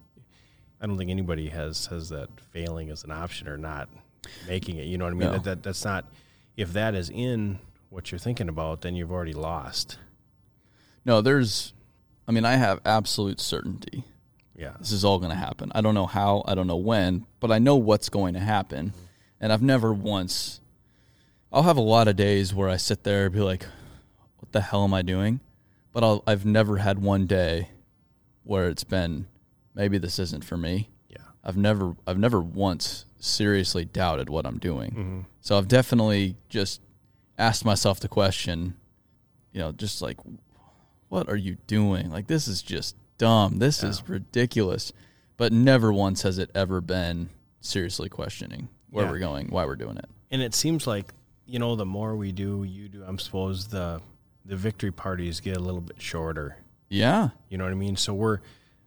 I 0.81 0.87
don't 0.87 0.99
think 0.99 1.11
anybody 1.11 1.49
has 1.49 1.87
has 1.87 2.09
that 2.09 2.29
failing 2.53 2.91
as 2.91 3.05
an 3.05 3.11
option 3.11 3.49
or 3.49 3.57
not 3.57 3.89
making 4.47 4.77
it. 4.77 4.87
You 4.87 4.99
know 4.99 5.05
what 5.05 5.13
I 5.13 5.17
mean? 5.17 5.29
No. 5.29 5.33
That, 5.35 5.45
that 5.45 5.63
that's 5.63 5.85
not. 5.85 6.07
If 6.57 6.73
that 6.75 6.95
is 6.95 7.11
in 7.11 7.59
what 7.89 8.13
you're 8.13 8.19
thinking 8.19 8.49
about, 8.49 8.83
then 8.83 8.95
you've 8.95 9.11
already 9.11 9.33
lost. 9.33 9.99
No, 11.05 11.21
there's, 11.21 11.73
I 12.29 12.33
mean, 12.33 12.45
I 12.45 12.57
have 12.57 12.81
absolute 12.85 13.41
certainty 13.41 14.05
Yeah. 14.61 14.75
This 14.79 14.93
is 14.93 15.05
all 15.05 15.19
going 15.19 15.31
to 15.31 15.37
happen. 15.37 15.73
I 15.75 15.81
don't 15.81 15.95
know 15.95 16.07
how, 16.07 16.45
I 16.47 16.55
don't 16.55 16.67
know 16.67 16.77
when, 16.77 17.25
but 17.41 17.51
I 17.51 17.59
know 17.59 17.77
what's 17.77 18.11
going 18.11 18.35
to 18.35 18.41
happen. 18.41 18.93
And 19.41 19.53
I've 19.55 19.63
never 19.63 19.91
once, 19.91 20.61
I'll 21.51 21.63
have 21.63 21.79
a 21.79 21.83
lot 21.83 22.09
of 22.09 22.17
days 22.17 22.53
where 22.55 22.69
I 22.69 22.77
sit 22.77 23.03
there 23.03 23.25
and 23.25 23.35
be 23.35 23.41
like, 23.41 23.65
what 24.51 24.55
the 24.65 24.69
hell 24.69 24.83
am 24.83 24.93
I 24.93 25.03
doing? 25.03 25.39
But 25.93 26.03
I'll, 26.03 26.25
I've 26.27 26.45
never 26.45 26.79
had 26.79 26.99
one 26.99 27.27
day 27.27 27.69
where 28.43 28.69
it's 28.69 28.83
been, 28.83 29.27
maybe 29.77 29.97
this 29.97 30.19
isn't 30.19 30.45
for 30.45 30.57
me. 30.57 30.91
Yeah. 31.09 31.19
I've 31.45 31.57
never, 31.57 31.95
I've 32.05 32.19
never 32.19 32.41
once 32.41 33.05
seriously 33.21 33.85
doubted 33.85 34.29
what 34.29 34.47
I'm 34.47 34.59
doing. 34.59 34.91
Mm-hmm. 34.91 35.21
So 35.41 35.57
I've 35.57 35.69
definitely 35.69 36.35
just 36.49 36.81
asked 37.39 37.65
myself 37.65 38.01
the 38.01 38.09
question, 38.09 38.75
you 39.53 39.61
know, 39.61 39.71
just 39.71 40.03
like, 40.03 40.17
what 41.11 41.29
are 41.29 41.37
you 41.37 41.57
doing? 41.69 42.11
Like, 42.11 42.27
this 42.27 42.49
is 42.49 42.61
just 42.61 42.97
dumb. 43.19 43.61
This 43.61 43.85
is 43.85 44.03
ridiculous. 44.09 44.93
But 45.37 45.53
never 45.53 45.93
once 45.93 46.23
has 46.23 46.39
it 46.39 46.51
ever 46.57 46.81
been 46.81 47.29
seriously 47.61 48.09
questioning 48.09 48.69
where 48.91 49.05
Yeah. 49.05 49.11
we're 49.13 49.19
going, 49.21 49.47
why 49.51 49.65
we're 49.65 49.77
doing 49.77 49.97
it. 49.97 50.07
And 50.33 50.43
it 50.43 50.55
seems 50.57 50.89
like, 50.89 51.15
you 51.47 51.61
know, 51.61 51.77
the 51.77 51.87
more 51.87 52.17
we 52.17 52.33
do, 52.33 52.65
you 52.65 52.89
do, 52.89 53.05
I'm 53.07 53.19
suppose 53.21 53.69
the 53.69 54.01
the 54.51 54.57
victory 54.57 54.91
parties 54.91 55.39
get 55.39 55.57
a 55.57 55.61
little 55.61 55.81
bit 55.81 56.03
shorter. 56.03 56.57
Yeah. 56.89 57.29
You 57.49 57.57
know 57.57 57.63
what 57.63 57.71
I 57.73 57.77
mean? 57.77 57.95
So 57.95 58.13
we're, 58.13 58.41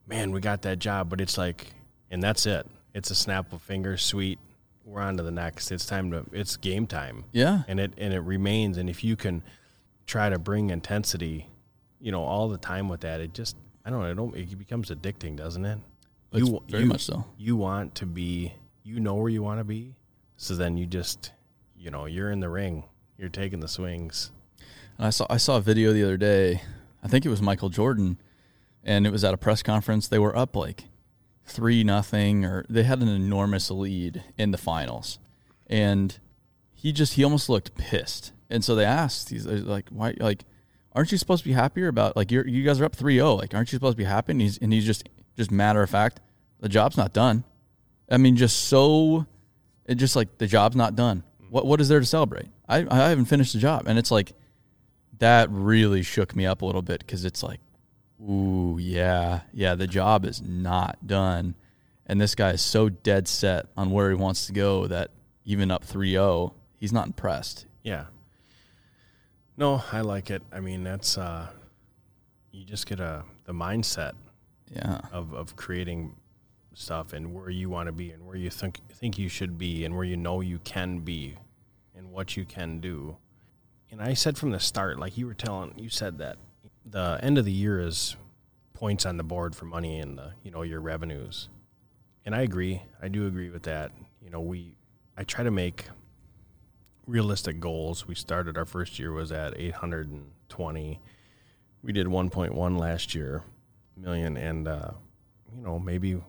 man, 0.06 0.32
we 0.34 0.42
got 0.42 0.64
that 0.64 0.78
job, 0.80 1.10
but 1.10 1.22
it's 1.22 1.38
like, 1.38 1.68
and 2.12 2.22
that's 2.22 2.46
it. 2.46 2.68
It's 2.94 3.10
a 3.12 3.16
snap 3.16 3.54
of 3.54 3.62
fingers, 3.62 4.02
sweet. 4.04 4.40
We're 4.84 5.00
on 5.00 5.16
to 5.16 5.24
the 5.24 5.32
next. 5.32 5.72
It's 5.72 5.86
time 5.86 6.12
to. 6.12 6.26
It's 6.34 6.58
game 6.58 6.86
time, 6.86 7.24
Yeah. 7.32 7.64
and 7.70 7.80
it 7.80 7.94
and 7.98 8.14
it 8.14 8.20
remains. 8.20 8.78
And 8.78 8.90
if 8.90 9.02
you 9.06 9.16
can 9.16 9.42
try 10.06 10.30
to 10.30 10.38
bring 10.38 10.70
intensity, 10.70 11.48
you 12.02 12.12
know, 12.12 12.22
all 12.24 12.50
the 12.50 12.58
time 12.58 12.90
with 12.90 13.00
that, 13.02 13.22
it 13.22 13.34
just, 13.34 13.56
I 13.86 13.90
don't 13.90 14.02
know, 14.02 14.12
it, 14.12 14.16
don't, 14.16 14.36
it 14.36 14.58
becomes 14.60 14.90
addicting, 14.90 15.38
doesn't 15.38 15.64
it? 15.64 15.78
It's 16.34 16.50
you, 16.50 16.62
very 16.68 16.84
you- 16.84 16.90
much 16.90 17.06
so. 17.06 17.24
You 17.38 17.56
want 17.56 17.96
to 17.96 18.06
be, 18.06 18.54
you 18.84 19.00
know 19.00 19.16
where 19.16 19.30
you 19.30 19.42
want 19.42 19.62
to 19.62 19.64
be, 19.64 19.96
so 20.36 20.54
then 20.56 20.76
you 20.76 20.86
just, 20.86 21.32
you 21.78 21.90
know, 21.90 22.06
you're 22.06 22.32
in 22.32 22.42
the 22.42 22.50
ring, 22.50 22.84
you're 23.18 23.30
taking 23.30 23.62
the 23.62 23.70
swings. 23.70 24.30
And 24.98 25.08
I 25.08 25.10
saw 25.10 25.26
I 25.30 25.38
saw 25.38 25.58
a 25.58 25.62
video 25.62 25.94
the 25.94 26.04
other 26.04 26.18
day. 26.18 26.62
I 27.04 27.08
think 27.08 27.26
it 27.26 27.30
was 27.30 27.42
Michael 27.42 27.70
Jordan, 27.70 28.18
and 28.84 29.06
it 29.06 29.12
was 29.12 29.24
at 29.24 29.34
a 29.34 29.38
press 29.38 29.64
conference. 29.64 30.08
They 30.08 30.20
were 30.20 30.36
up 30.36 30.56
like 30.56 30.86
three 31.46 31.84
nothing, 31.84 32.46
or 32.46 32.66
they 32.70 32.84
had 32.84 33.02
an 33.02 33.10
enormous 33.10 33.70
lead 33.70 34.24
in 34.38 34.52
the 34.52 34.58
finals, 34.58 35.20
and 35.68 36.18
he 36.74 36.92
just 36.92 37.14
he 37.14 37.24
almost 37.24 37.50
looked 37.50 37.76
pissed. 37.76 38.32
And 38.50 38.64
so 38.64 38.76
they 38.76 38.86
asked, 38.86 39.30
he's 39.30 39.46
like, 39.46 39.90
"Why? 39.90 40.16
Like, 40.20 40.46
aren't 40.94 41.12
you 41.12 41.18
supposed 41.18 41.44
to 41.44 41.50
be 41.50 41.54
happier 41.54 41.88
about 41.88 42.16
like 42.16 42.32
you're 42.32 42.48
you 42.48 42.64
guys 42.64 42.80
are 42.80 42.86
up 42.86 42.96
3-0. 42.96 43.38
Like, 43.38 43.54
aren't 43.54 43.72
you 43.72 43.78
supposed 43.78 43.94
to 43.94 43.98
be 43.98 44.04
happy?" 44.04 44.32
And 44.32 44.42
he's 44.42 44.58
and 44.60 44.72
he's 44.72 44.86
just 44.86 45.08
just 45.38 45.52
matter 45.52 45.82
of 45.82 45.90
fact, 45.90 46.20
the 46.60 46.70
job's 46.70 46.98
not 46.98 47.14
done. 47.14 47.44
I 48.10 48.18
mean, 48.18 48.36
just 48.36 48.66
so 48.66 49.26
it 49.86 49.96
just 49.96 50.16
like 50.16 50.38
the 50.38 50.48
job's 50.48 50.76
not 50.76 50.96
done. 50.96 51.24
What 51.50 51.66
what 51.66 51.82
is 51.82 51.90
there 51.90 52.00
to 52.00 52.06
celebrate? 52.06 52.48
I 52.70 52.86
I 52.90 53.10
haven't 53.10 53.26
finished 53.26 53.54
the 53.54 53.60
job, 53.60 53.88
and 53.88 53.98
it's 53.98 54.12
like 54.12 54.34
that 55.24 55.50
really 55.50 56.04
shook 56.04 56.36
me 56.36 56.46
up 56.46 56.62
a 56.62 56.66
little 56.66 56.82
bit 56.82 57.00
because 57.00 57.24
it's 57.24 57.42
like, 57.42 57.62
ooh, 58.22 58.78
yeah, 58.78 59.42
yeah, 59.54 59.74
the 59.74 59.88
job 59.88 60.26
is 60.26 60.42
not 60.42 61.08
done. 61.08 61.56
And 62.06 62.20
this 62.20 62.36
guy 62.36 62.50
is 62.50 62.62
so 62.62 62.90
dead 62.90 63.30
set 63.30 63.68
on 63.78 63.92
where 63.92 64.10
he 64.10 64.16
wants 64.16 64.48
to 64.48 64.54
go 64.54 64.86
that 64.88 65.12
even 65.46 65.72
up 65.72 65.86
3 65.86 66.12
0, 66.12 66.54
he's 66.78 66.92
not 66.92 67.08
impressed. 67.08 67.66
Yeah. 67.84 68.06
No, 69.56 69.82
I 69.94 70.02
like 70.02 70.30
it. 70.30 70.44
I 70.52 70.60
mean, 70.60 70.84
that's 70.84 71.18
uh 71.18 71.48
you 72.52 72.66
just 72.66 72.86
get 72.86 73.00
a 73.00 73.24
the 73.46 73.54
mindset 73.54 74.16
Yeah. 74.70 75.00
of 75.14 75.34
of 75.34 75.56
creating 75.56 76.16
stuff 76.74 77.14
and 77.14 77.34
where 77.34 77.50
you 77.50 77.70
want 77.70 77.88
to 77.88 77.94
be 77.94 78.12
and 78.12 78.28
where 78.28 78.36
you 78.36 78.50
think 78.50 78.82
think 78.92 79.18
you 79.18 79.30
should 79.30 79.58
be 79.58 79.86
and 79.86 79.96
where 79.96 80.04
you 80.04 80.18
know 80.18 80.42
you 80.42 80.60
can 80.60 81.00
be 81.00 81.38
and 81.96 82.12
what 82.12 82.36
you 82.36 82.44
can 82.44 82.82
do. 82.82 83.16
And 83.94 84.02
I 84.02 84.16
said 84.16 84.40
from 84.40 84.50
the 84.50 84.60
start, 84.60 84.98
like 84.98 85.20
you 85.20 85.28
were 85.28 85.36
telling, 85.36 85.78
you 85.78 85.88
said 85.88 86.18
that 86.18 86.38
the 86.84 87.20
end 87.22 87.38
of 87.38 87.46
the 87.46 87.52
year 87.52 87.80
is 87.80 88.16
points 88.74 89.06
on 89.06 89.18
the 89.18 89.24
board 89.24 89.56
for 89.56 89.66
money 89.66 90.00
and 90.00 90.18
the 90.18 90.32
you 90.42 90.50
know 90.50 90.64
your 90.64 90.82
revenues. 90.82 91.48
And 92.26 92.34
I 92.34 92.42
agree. 92.42 92.82
I 93.00 93.08
do 93.08 93.28
agree 93.28 93.52
with 93.52 93.64
that. 93.64 93.92
You 94.20 94.32
know, 94.32 94.42
we 94.42 94.74
I 95.16 95.24
try 95.24 95.44
to 95.44 95.52
make 95.52 95.86
realistic 97.06 97.60
goals. 97.60 98.08
We 98.08 98.16
started 98.16 98.58
our 98.58 98.66
first 98.66 98.98
year 98.98 99.12
was 99.12 99.32
at 99.32 99.54
820. 99.60 101.00
We 101.84 101.92
did 101.92 102.08
1.1 102.08 102.80
last 102.80 103.14
year 103.14 103.44
million 103.96 104.38
and 104.38 104.68
uh, 104.68 104.90
you 105.56 105.62
know 105.62 105.78
maybe 105.78 106.20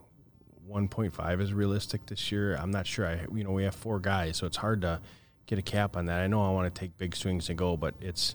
1.5 0.71 1.41
is 1.41 1.55
realistic 1.55 2.05
this 2.05 2.31
year. 2.31 2.57
I'm 2.57 2.71
not 2.71 2.87
sure. 2.87 3.07
I 3.07 3.25
you 3.35 3.43
know 3.43 3.53
we 3.53 3.65
have 3.65 3.75
four 3.75 4.01
guys, 4.01 4.37
so 4.37 4.47
it's 4.47 4.59
hard 4.59 4.83
to 4.83 5.01
get 5.47 5.59
a 5.59 5.63
cap 5.63 5.97
on 5.97 6.07
that. 6.07 6.21
I 6.21 6.27
know 6.27 6.43
I 6.43 6.51
want 6.51 6.73
to 6.75 6.79
take 6.81 6.97
big 6.99 7.15
swings 7.17 7.49
and 7.49 7.59
go, 7.59 7.77
but 7.77 7.95
it's 8.01 8.35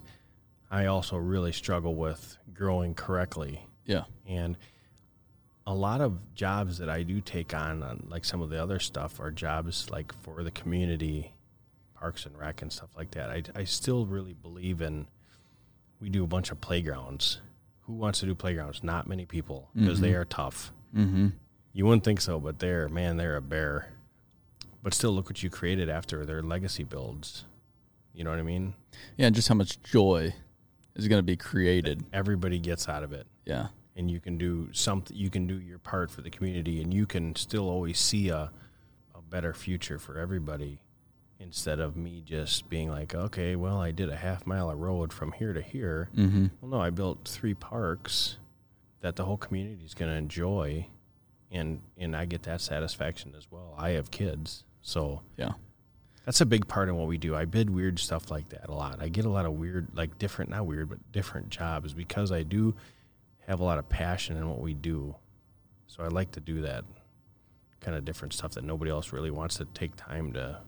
I 0.71 0.85
also 0.85 1.17
really 1.17 1.51
struggle 1.51 1.95
with 1.95 2.37
growing 2.53 2.93
correctly 2.93 3.65
Yeah. 3.85 4.03
and 4.27 4.57
a 5.65 5.73
lot 5.73 6.01
of 6.01 6.33
jobs 6.33 6.77
that 6.79 6.89
I 6.89 7.03
do 7.03 7.21
take 7.21 7.53
on, 7.53 7.83
on 7.83 8.07
like 8.09 8.25
some 8.25 8.41
of 8.41 8.49
the 8.49 8.61
other 8.61 8.79
stuff, 8.79 9.19
are 9.19 9.29
jobs 9.31 9.89
like 9.91 10.11
for 10.23 10.43
the 10.43 10.49
community, 10.51 11.31
parks 11.95 12.25
and 12.25 12.37
rec 12.37 12.61
and 12.61 12.71
stuff 12.71 12.89
like 12.97 13.11
that. 13.11 13.29
I, 13.29 13.43
I 13.55 13.63
still 13.65 14.05
really 14.05 14.33
believe 14.33 14.81
in. 14.81 15.07
We 16.01 16.09
do 16.09 16.23
a 16.23 16.27
bunch 16.27 16.49
of 16.51 16.59
playgrounds. 16.61 17.39
Who 17.81 17.93
wants 17.93 18.19
to 18.21 18.25
do 18.25 18.33
playgrounds? 18.35 18.83
Not 18.83 19.05
many 19.07 19.25
people 19.25 19.69
because 19.75 19.99
they 19.99 20.13
are 20.13 20.25
tough. 20.25 20.71
Mm-hmm. 20.95 21.27
You 21.73 21.85
wouldn't 21.85 22.03
think 22.03 22.21
so, 22.21 22.39
but 22.39 22.59
they're 22.59 22.87
man, 22.89 23.17
they're 23.17 23.35
a 23.35 23.41
bear. 23.41 23.91
But 24.83 24.93
still, 24.93 25.11
look 25.11 25.27
what 25.29 25.43
you 25.43 25.49
created 25.49 25.89
after 25.89 26.25
their 26.25 26.41
legacy 26.41 26.83
builds. 26.83 27.45
You 28.13 28.23
know 28.23 28.29
what 28.29 28.39
I 28.39 28.43
mean? 28.43 28.73
Yeah. 29.17 29.27
And 29.27 29.35
just 29.35 29.47
how 29.47 29.55
much 29.55 29.81
joy 29.83 30.33
is 30.95 31.07
going 31.07 31.19
to 31.19 31.23
be 31.23 31.35
created. 31.37 32.05
Everybody 32.13 32.59
gets 32.59 32.87
out 32.89 33.03
of 33.03 33.11
it. 33.13 33.27
Yeah. 33.45 33.67
and 33.95 34.09
you 34.11 34.19
can 34.19 34.37
do 34.37 34.69
something 34.71 35.15
you 35.17 35.29
can 35.29 35.47
do 35.47 35.59
your 35.59 35.79
part 35.79 36.11
for 36.11 36.21
the 36.21 36.29
community 36.29 36.81
and 36.81 36.93
you 36.93 37.05
can 37.07 37.35
still 37.35 37.67
always 37.67 37.97
see 37.99 38.29
a, 38.29 38.51
a 39.15 39.21
better 39.29 39.53
future 39.53 39.97
for 39.99 40.17
everybody 40.19 40.79
instead 41.39 41.79
of 41.79 41.95
me 41.97 42.21
just 42.23 42.69
being 42.69 42.89
like 42.91 43.15
okay 43.15 43.55
well 43.55 43.77
i 43.81 43.89
did 43.91 44.07
a 44.09 44.15
half 44.15 44.45
mile 44.45 44.69
of 44.69 44.77
road 44.77 45.11
from 45.11 45.31
here 45.31 45.51
to 45.53 45.61
here 45.61 46.09
Mm-hmm. 46.15 46.45
well 46.61 46.71
no 46.71 46.79
i 46.79 46.91
built 46.91 47.27
three 47.27 47.55
parks 47.55 48.37
that 49.01 49.15
the 49.15 49.25
whole 49.25 49.37
community 49.37 49.83
is 49.83 49.95
going 49.95 50.11
to 50.11 50.17
enjoy 50.17 50.85
and 51.51 51.81
and 51.97 52.15
i 52.15 52.25
get 52.25 52.43
that 52.43 52.61
satisfaction 52.61 53.33
as 53.35 53.47
well 53.49 53.73
i 53.79 53.89
have 53.91 54.11
kids 54.11 54.63
so 54.89 55.21
Yeah. 55.37 55.53
that's 56.25 56.41
a 56.41 56.45
big 56.45 56.67
part 56.67 56.89
of 56.89 56.95
what 56.95 57.07
we 57.07 57.17
do. 57.17 57.35
I 57.35 57.45
bid 57.45 57.69
weird 57.69 57.99
stuff 57.99 58.29
like 58.31 58.49
that 58.49 58.69
a 58.69 58.73
lot. 58.73 59.01
I 59.01 59.09
get 59.09 59.25
a 59.25 59.29
lot 59.29 59.45
of 59.45 59.53
weird, 59.53 59.87
like 59.93 60.17
different, 60.17 60.49
not 60.51 60.65
weird, 60.65 60.89
but 60.89 61.11
different 61.11 61.49
jobs 61.49 61.93
because 61.93 62.31
I 62.31 62.43
do 62.43 62.75
have 63.47 63.59
a 63.59 63.63
lot 63.63 63.77
of 63.77 63.87
passion 63.89 64.35
in 64.37 64.49
what 64.49 64.59
we 64.61 64.73
do. 64.73 65.15
So 65.87 66.03
I 66.03 66.07
like 66.07 66.31
to 66.33 66.39
do 66.39 66.61
that 66.61 66.85
kind 67.81 67.95
of 67.97 68.03
different 68.05 68.33
stuff 68.33 68.51
that 68.53 68.63
nobody 68.63 68.91
else 68.91 69.13
really 69.13 69.31
wants 69.31 69.55
to 69.57 69.65
take 69.65 69.95
time 69.95 70.33
to 70.33 70.59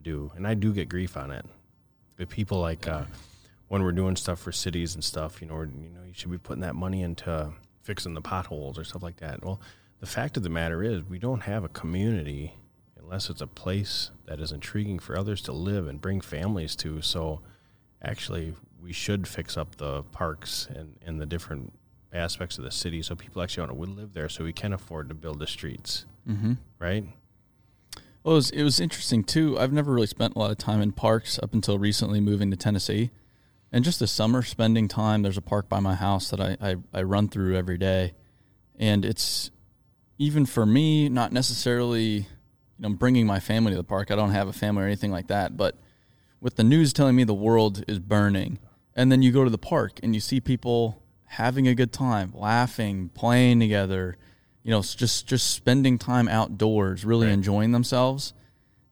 do. 0.00 0.32
And 0.36 0.46
I 0.46 0.54
do 0.54 0.72
get 0.72 0.88
grief 0.88 1.16
on 1.16 1.30
it. 1.30 1.44
But 2.16 2.28
people 2.28 2.60
like 2.60 2.88
uh, 2.88 3.04
when 3.68 3.82
we're 3.82 3.92
doing 3.92 4.16
stuff 4.16 4.38
for 4.38 4.52
cities 4.52 4.94
and 4.94 5.04
stuff, 5.04 5.40
you 5.42 5.48
know, 5.48 5.60
you 5.60 5.90
know, 5.90 6.02
you 6.06 6.12
should 6.14 6.30
be 6.30 6.38
putting 6.38 6.62
that 6.62 6.74
money 6.74 7.02
into 7.02 7.52
fixing 7.82 8.14
the 8.14 8.20
potholes 8.22 8.78
or 8.78 8.84
stuff 8.84 9.02
like 9.02 9.16
that. 9.18 9.44
Well, 9.44 9.60
the 10.00 10.06
fact 10.06 10.36
of 10.36 10.42
the 10.42 10.48
matter 10.48 10.82
is, 10.82 11.02
we 11.04 11.18
don't 11.18 11.42
have 11.42 11.62
a 11.64 11.68
community 11.68 12.54
unless 13.06 13.30
it's 13.30 13.40
a 13.40 13.46
place 13.46 14.10
that 14.26 14.40
is 14.40 14.50
intriguing 14.50 14.98
for 14.98 15.16
others 15.16 15.40
to 15.42 15.52
live 15.52 15.86
and 15.86 16.00
bring 16.00 16.20
families 16.20 16.74
to. 16.74 17.00
So, 17.00 17.40
actually, 18.02 18.54
we 18.82 18.92
should 18.92 19.28
fix 19.28 19.56
up 19.56 19.76
the 19.76 20.02
parks 20.02 20.66
and, 20.74 20.96
and 21.06 21.20
the 21.20 21.26
different 21.26 21.72
aspects 22.12 22.58
of 22.58 22.64
the 22.64 22.70
city 22.70 23.02
so 23.02 23.14
people 23.14 23.42
actually 23.42 23.66
want 23.68 23.78
to 23.78 24.00
live 24.00 24.12
there 24.12 24.28
so 24.28 24.42
we 24.44 24.52
can 24.52 24.72
afford 24.72 25.08
to 25.08 25.14
build 25.14 25.38
the 25.38 25.46
streets, 25.46 26.04
Mm-hmm. 26.28 26.54
right? 26.80 27.04
Well, 28.24 28.34
it 28.34 28.38
was, 28.38 28.50
it 28.50 28.62
was 28.64 28.80
interesting 28.80 29.22
too. 29.22 29.56
I've 29.56 29.72
never 29.72 29.92
really 29.92 30.08
spent 30.08 30.34
a 30.34 30.38
lot 30.40 30.50
of 30.50 30.58
time 30.58 30.82
in 30.82 30.90
parks 30.90 31.38
up 31.40 31.54
until 31.54 31.78
recently 31.78 32.20
moving 32.20 32.50
to 32.50 32.56
Tennessee. 32.56 33.10
And 33.70 33.84
just 33.84 34.00
the 34.00 34.08
summer 34.08 34.42
spending 34.42 34.88
time, 34.88 35.22
there's 35.22 35.36
a 35.36 35.42
park 35.42 35.68
by 35.68 35.78
my 35.78 35.94
house 35.94 36.30
that 36.30 36.40
I, 36.40 36.56
I, 36.60 36.76
I 36.92 37.02
run 37.02 37.28
through 37.28 37.56
every 37.56 37.78
day. 37.78 38.14
And 38.76 39.04
it's 39.04 39.52
even 40.18 40.44
for 40.46 40.66
me, 40.66 41.08
not 41.08 41.30
necessarily, 41.32 42.26
you 42.78 42.88
know, 42.88 42.94
bringing 42.94 43.26
my 43.26 43.40
family 43.40 43.70
to 43.72 43.76
the 43.76 43.84
park. 43.84 44.10
I 44.10 44.16
don't 44.16 44.30
have 44.30 44.48
a 44.48 44.52
family 44.52 44.82
or 44.82 44.86
anything 44.86 45.10
like 45.10 45.28
that. 45.28 45.56
But 45.56 45.76
with 46.40 46.56
the 46.56 46.64
news 46.64 46.92
telling 46.92 47.16
me 47.16 47.24
the 47.24 47.34
world 47.34 47.84
is 47.88 47.98
burning, 47.98 48.58
and 48.94 49.10
then 49.10 49.22
you 49.22 49.32
go 49.32 49.44
to 49.44 49.50
the 49.50 49.58
park 49.58 49.98
and 50.02 50.14
you 50.14 50.20
see 50.20 50.40
people 50.40 51.02
having 51.24 51.66
a 51.68 51.74
good 51.74 51.92
time, 51.92 52.32
laughing, 52.34 53.10
playing 53.14 53.60
together, 53.60 54.16
you 54.62 54.70
know, 54.70 54.80
just 54.82 55.26
just 55.26 55.50
spending 55.52 55.98
time 55.98 56.28
outdoors, 56.28 57.04
really 57.04 57.26
Right. 57.26 57.32
enjoying 57.34 57.72
themselves. 57.72 58.32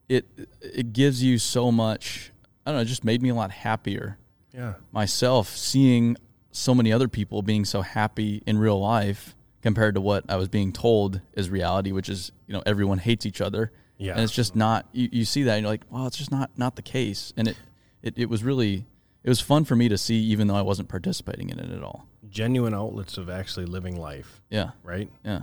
It 0.08 0.26
it 0.60 0.92
gives 0.92 1.22
you 1.22 1.38
so 1.38 1.70
much. 1.72 2.32
I 2.66 2.70
don't 2.70 2.78
know. 2.78 2.82
It 2.82 2.86
just 2.86 3.04
made 3.04 3.22
me 3.22 3.28
a 3.28 3.34
lot 3.34 3.50
happier 3.50 4.18
Yeah. 4.52 4.74
myself 4.92 5.48
seeing 5.56 6.16
so 6.50 6.74
many 6.74 6.92
other 6.92 7.08
people 7.08 7.42
being 7.42 7.64
so 7.64 7.82
happy 7.82 8.42
in 8.46 8.58
real 8.58 8.78
life 8.80 9.34
compared 9.64 9.94
to 9.96 10.00
what 10.00 10.24
I 10.28 10.36
was 10.36 10.46
being 10.48 10.72
told 10.72 11.20
is 11.32 11.50
reality, 11.50 11.90
which 11.90 12.08
is 12.08 12.30
you 12.46 12.52
know 12.54 12.62
everyone 12.64 12.98
hates 12.98 13.26
each 13.26 13.40
other. 13.40 13.72
Yeah. 13.96 14.12
and 14.12 14.20
it's 14.22 14.32
just 14.32 14.54
not. 14.54 14.86
You, 14.92 15.08
you 15.10 15.24
see 15.24 15.44
that 15.44 15.54
and 15.54 15.62
you're 15.62 15.70
like, 15.72 15.82
well, 15.90 16.06
it's 16.06 16.16
just 16.18 16.30
not 16.30 16.50
not 16.56 16.76
the 16.76 16.82
case. 16.82 17.32
And 17.36 17.48
it, 17.48 17.56
it 18.02 18.14
it 18.18 18.28
was 18.28 18.44
really 18.44 18.84
it 19.24 19.28
was 19.28 19.40
fun 19.40 19.64
for 19.64 19.74
me 19.74 19.88
to 19.88 19.96
see, 19.98 20.16
even 20.16 20.46
though 20.48 20.56
I 20.56 20.62
wasn't 20.62 20.88
participating 20.88 21.48
in 21.50 21.58
it 21.58 21.70
at 21.70 21.82
all. 21.82 22.06
Genuine 22.28 22.74
outlets 22.74 23.16
of 23.18 23.28
actually 23.30 23.66
living 23.66 23.96
life, 23.98 24.40
Yeah, 24.50 24.70
right? 24.82 25.08
yeah, 25.24 25.42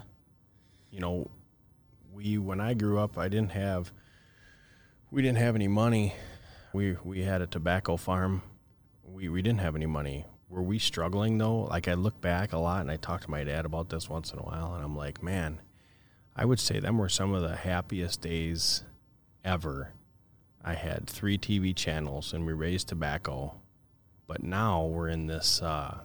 you 0.92 1.00
know, 1.00 1.30
we 2.14 2.38
when 2.38 2.60
I 2.62 2.74
grew 2.74 3.00
up, 3.00 3.18
I 3.18 3.28
didn't 3.30 3.52
have 3.52 3.92
we 5.10 5.22
didn't 5.22 5.38
have 5.40 5.56
any 5.56 5.68
money. 5.68 6.14
We 6.74 6.98
we 7.04 7.24
had 7.24 7.42
a 7.42 7.48
tobacco 7.48 7.98
farm. 7.98 8.44
We 9.06 9.30
we 9.30 9.42
didn't 9.42 9.62
have 9.62 9.76
any 9.76 9.86
money. 9.88 10.26
Were 10.52 10.62
we 10.62 10.80
struggling 10.80 11.38
though? 11.38 11.62
Like 11.62 11.88
I 11.88 11.94
look 11.94 12.20
back 12.20 12.52
a 12.52 12.58
lot 12.58 12.82
and 12.82 12.92
I 12.92 12.98
talk 12.98 13.22
to 13.22 13.32
my 13.32 13.46
dad 13.46 13.66
about 13.66 13.88
this 13.88 14.10
once 14.10 14.34
in 14.34 14.40
a 14.40 14.44
while 14.44 14.74
and 14.74 14.84
I'm 14.84 14.98
like, 14.98 15.24
man, 15.24 15.62
I 16.36 16.44
would 16.44 16.60
say 16.60 16.80
them 16.80 16.98
were 16.98 17.08
some 17.08 17.34
of 17.34 17.42
the 17.42 17.56
happiest 17.56 18.20
days 18.20 18.84
ever. 19.46 19.94
I 20.62 20.74
had 20.74 21.08
three 21.08 21.38
TV 21.38 21.74
channels 21.74 22.34
and 22.34 22.46
we 22.46 22.52
raised 22.52 22.90
tobacco. 22.90 23.56
But 24.28 24.44
now 24.44 24.86
we're 24.86 25.08
in 25.08 25.28
this 25.28 25.62
uh, 25.62 26.00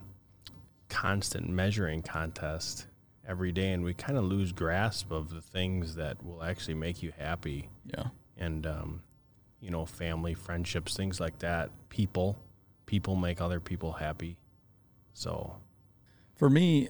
constant 0.87 1.49
measuring 1.49 2.01
contest 2.01 2.87
every 3.27 3.51
day 3.51 3.73
and 3.73 3.83
we 3.83 3.93
kind 3.93 4.17
of 4.17 4.23
lose 4.23 4.53
grasp 4.53 5.11
of 5.11 5.29
the 5.29 5.41
things 5.41 5.95
that 5.95 6.23
will 6.25 6.41
actually 6.41 6.75
make 6.75 7.03
you 7.03 7.11
happy 7.17 7.67
yeah. 7.83 8.05
and 8.37 8.65
um, 8.65 9.01
you 9.59 9.69
know 9.69 9.85
family 9.85 10.33
friendships 10.33 10.95
things 10.95 11.19
like 11.19 11.37
that 11.39 11.69
people 11.89 12.37
people 12.87 13.15
make 13.15 13.39
other 13.39 13.59
people 13.59 13.93
happy 13.93 14.37
so 15.17 15.55
For 16.35 16.47
me, 16.47 16.89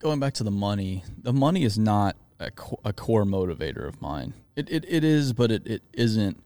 going 0.00 0.18
back 0.18 0.34
to 0.34 0.44
the 0.44 0.50
money, 0.50 1.04
the 1.16 1.32
money 1.32 1.62
is 1.62 1.78
not 1.78 2.16
a, 2.40 2.50
co- 2.50 2.80
a 2.84 2.92
core 2.92 3.24
motivator 3.24 3.86
of 3.86 4.02
mine. 4.02 4.34
It, 4.56 4.68
it, 4.68 4.84
it 4.88 5.04
is, 5.04 5.32
but 5.32 5.52
it, 5.52 5.64
it 5.64 5.82
isn't. 5.92 6.42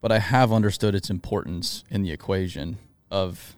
But 0.00 0.12
I 0.12 0.20
have 0.20 0.52
understood 0.52 0.94
its 0.94 1.10
importance 1.10 1.82
in 1.90 2.02
the 2.02 2.12
equation 2.12 2.78
of, 3.10 3.56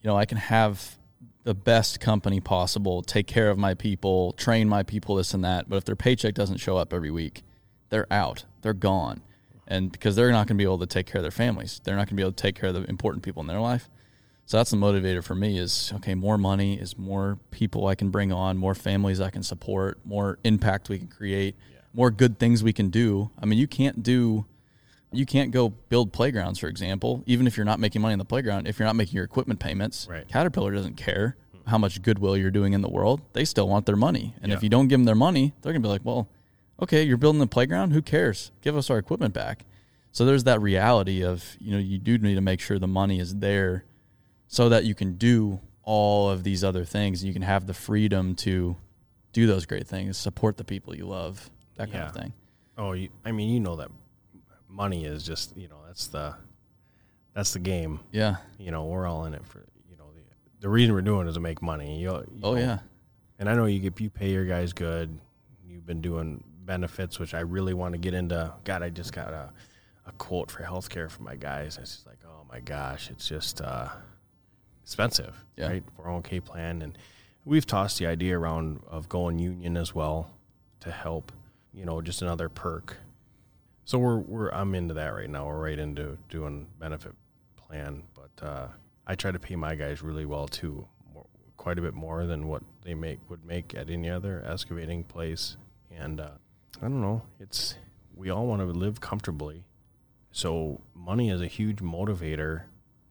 you 0.00 0.08
know, 0.08 0.16
I 0.16 0.24
can 0.24 0.38
have 0.38 0.96
the 1.44 1.54
best 1.54 2.00
company 2.00 2.40
possible, 2.40 3.02
take 3.02 3.26
care 3.26 3.50
of 3.50 3.58
my 3.58 3.74
people, 3.74 4.32
train 4.32 4.70
my 4.70 4.82
people, 4.82 5.16
this 5.16 5.34
and 5.34 5.44
that. 5.44 5.68
But 5.68 5.76
if 5.76 5.84
their 5.84 5.96
paycheck 5.96 6.32
doesn't 6.34 6.58
show 6.58 6.78
up 6.78 6.94
every 6.94 7.10
week, 7.10 7.42
they're 7.90 8.10
out, 8.10 8.44
they're 8.62 8.72
gone. 8.72 9.20
And 9.72 9.90
because 9.90 10.14
they're 10.16 10.30
not 10.30 10.46
going 10.46 10.58
to 10.58 10.62
be 10.62 10.64
able 10.64 10.80
to 10.80 10.86
take 10.86 11.06
care 11.06 11.18
of 11.18 11.22
their 11.22 11.30
families, 11.30 11.80
they're 11.82 11.96
not 11.96 12.00
going 12.00 12.08
to 12.08 12.14
be 12.16 12.22
able 12.22 12.32
to 12.32 12.42
take 12.42 12.56
care 12.56 12.68
of 12.68 12.74
the 12.74 12.84
important 12.90 13.24
people 13.24 13.40
in 13.40 13.46
their 13.46 13.60
life. 13.60 13.88
So 14.44 14.58
that's 14.58 14.70
the 14.70 14.76
motivator 14.76 15.24
for 15.24 15.34
me 15.34 15.56
is 15.56 15.92
okay, 15.96 16.14
more 16.14 16.36
money 16.36 16.78
is 16.78 16.98
more 16.98 17.38
people 17.50 17.86
I 17.86 17.94
can 17.94 18.10
bring 18.10 18.32
on, 18.32 18.58
more 18.58 18.74
families 18.74 19.18
I 19.18 19.30
can 19.30 19.42
support, 19.42 19.98
more 20.04 20.38
impact 20.44 20.90
we 20.90 20.98
can 20.98 21.08
create, 21.08 21.56
more 21.94 22.10
good 22.10 22.38
things 22.38 22.62
we 22.62 22.74
can 22.74 22.90
do. 22.90 23.30
I 23.40 23.46
mean, 23.46 23.58
you 23.58 23.66
can't 23.66 24.02
do 24.02 24.44
you 25.10 25.24
can't 25.24 25.52
go 25.52 25.70
build 25.70 26.12
playgrounds, 26.12 26.58
for 26.58 26.68
example, 26.68 27.22
even 27.26 27.46
if 27.46 27.56
you're 27.56 27.64
not 27.64 27.80
making 27.80 28.02
money 28.02 28.12
in 28.12 28.18
the 28.18 28.26
playground, 28.26 28.66
if 28.66 28.78
you're 28.78 28.86
not 28.86 28.96
making 28.96 29.14
your 29.14 29.24
equipment 29.24 29.58
payments. 29.58 30.06
Right. 30.08 30.28
Caterpillar 30.28 30.72
doesn't 30.72 30.98
care 30.98 31.36
how 31.66 31.78
much 31.78 32.02
goodwill 32.02 32.36
you're 32.36 32.50
doing 32.50 32.74
in 32.74 32.82
the 32.82 32.90
world. 32.90 33.22
They 33.32 33.46
still 33.46 33.68
want 33.68 33.86
their 33.86 33.96
money. 33.96 34.34
And 34.42 34.52
if 34.52 34.62
you 34.62 34.68
don't 34.68 34.88
give 34.88 34.98
them 34.98 35.04
their 35.04 35.14
money, 35.14 35.54
they're 35.62 35.72
going 35.72 35.82
to 35.82 35.86
be 35.86 35.90
like, 35.90 36.04
"Well, 36.04 36.28
okay, 36.80 37.02
you're 37.02 37.16
building 37.16 37.40
the 37.40 37.46
playground, 37.46 37.92
who 37.92 38.02
cares? 38.02 38.50
Give 38.60 38.76
us 38.76 38.90
our 38.90 38.98
equipment 38.98 39.34
back." 39.34 39.64
So 40.12 40.24
there's 40.26 40.44
that 40.44 40.60
reality 40.60 41.22
of, 41.24 41.56
you 41.58 41.72
know, 41.72 41.78
you 41.78 41.98
do 41.98 42.18
need 42.18 42.34
to 42.34 42.40
make 42.42 42.60
sure 42.60 42.78
the 42.78 42.86
money 42.86 43.18
is 43.18 43.36
there 43.36 43.84
so 44.46 44.68
that 44.68 44.84
you 44.84 44.94
can 44.94 45.14
do 45.14 45.60
all 45.84 46.28
of 46.28 46.44
these 46.44 46.62
other 46.62 46.84
things 46.84 47.24
you 47.24 47.32
can 47.32 47.42
have 47.42 47.66
the 47.66 47.72
freedom 47.74 48.34
to 48.36 48.76
do 49.32 49.46
those 49.46 49.64
great 49.66 49.88
things, 49.88 50.16
support 50.18 50.56
the 50.58 50.64
people 50.64 50.94
you 50.94 51.06
love, 51.06 51.50
that 51.76 51.90
kind 51.90 52.04
of 52.04 52.14
thing. 52.14 52.32
oh 52.78 52.92
you, 52.92 53.08
i 53.24 53.32
mean 53.32 53.48
you 53.50 53.58
know 53.58 53.76
that 53.76 53.90
money 54.68 55.04
is 55.06 55.22
just 55.24 55.56
you 55.56 55.66
know 55.68 55.78
that's 55.86 56.06
the 56.08 56.34
that's 57.34 57.52
the 57.54 57.58
game 57.58 57.98
Yeah. 58.12 58.36
you 58.58 58.70
know 58.70 58.84
we're 58.84 59.06
all 59.06 59.24
in 59.24 59.34
it 59.34 59.44
for 59.46 59.64
you 59.90 59.96
know 59.96 60.04
the, 60.14 60.20
the 60.60 60.68
reason 60.68 60.94
we're 60.94 61.00
doing 61.02 61.26
it 61.26 61.30
is 61.30 61.34
to 61.36 61.40
make 61.40 61.62
money 61.62 61.98
you, 62.00 62.10
you 62.10 62.26
Oh 62.42 62.52
know, 62.52 62.60
yeah. 62.60 62.78
And 63.38 63.48
I 63.48 63.54
know 63.54 63.64
you 63.66 63.80
get 63.80 63.98
you 64.00 64.10
pay 64.10 64.30
your 64.30 64.44
guys 64.44 64.72
good. 64.72 65.18
You've 65.66 65.86
been 65.86 66.00
doing 66.02 66.44
benefits, 66.64 67.18
which 67.18 67.34
I 67.34 67.40
really 67.40 67.74
want 67.74 67.92
to 67.92 67.98
get 67.98 68.14
into. 68.14 68.52
God, 68.64 68.82
I 68.82 68.90
just 68.90 69.12
got 69.12 69.32
a, 69.32 69.50
a 70.06 70.12
quote 70.12 70.50
for 70.50 70.62
healthcare 70.62 71.10
for 71.10 71.22
my 71.22 71.36
guys. 71.36 71.78
It's 71.80 71.96
just 71.96 72.06
like, 72.06 72.18
oh 72.26 72.44
my 72.50 72.60
gosh, 72.60 73.10
it's 73.10 73.28
just 73.28 73.60
uh, 73.60 73.88
expensive, 74.82 75.44
Yeah. 75.56 75.68
right? 75.68 75.84
401k 75.98 76.44
plan, 76.44 76.82
and 76.82 76.96
we've 77.44 77.66
tossed 77.66 77.98
the 77.98 78.06
idea 78.06 78.38
around 78.38 78.80
of 78.86 79.08
going 79.08 79.38
union 79.38 79.76
as 79.76 79.94
well 79.94 80.30
to 80.80 80.90
help. 80.90 81.32
You 81.72 81.84
know, 81.86 82.00
just 82.02 82.20
another 82.22 82.48
perk. 82.48 82.98
So 83.84 83.98
we're 83.98 84.18
we're 84.18 84.50
I'm 84.50 84.74
into 84.74 84.94
that 84.94 85.08
right 85.14 85.28
now. 85.30 85.46
We're 85.46 85.60
right 85.62 85.78
into 85.78 86.18
doing 86.28 86.66
benefit 86.78 87.12
plan, 87.56 88.02
but 88.14 88.44
uh, 88.46 88.68
I 89.06 89.14
try 89.14 89.30
to 89.32 89.38
pay 89.38 89.56
my 89.56 89.74
guys 89.74 90.02
really 90.02 90.26
well 90.26 90.46
too, 90.46 90.86
more, 91.14 91.26
quite 91.56 91.78
a 91.78 91.82
bit 91.82 91.94
more 91.94 92.26
than 92.26 92.46
what 92.46 92.62
they 92.84 92.94
make 92.94 93.18
would 93.30 93.44
make 93.44 93.74
at 93.74 93.88
any 93.90 94.10
other 94.10 94.44
excavating 94.46 95.02
place. 95.04 95.56
And 95.90 96.20
uh, 96.20 96.30
I 96.80 96.82
don't 96.88 97.00
know, 97.00 97.22
it's 97.38 97.76
we 98.14 98.30
all 98.30 98.46
want 98.46 98.60
to 98.60 98.66
live 98.66 99.00
comfortably, 99.00 99.64
so 100.30 100.80
money 100.94 101.30
is 101.30 101.40
a 101.40 101.46
huge 101.46 101.78
motivator 101.78 102.62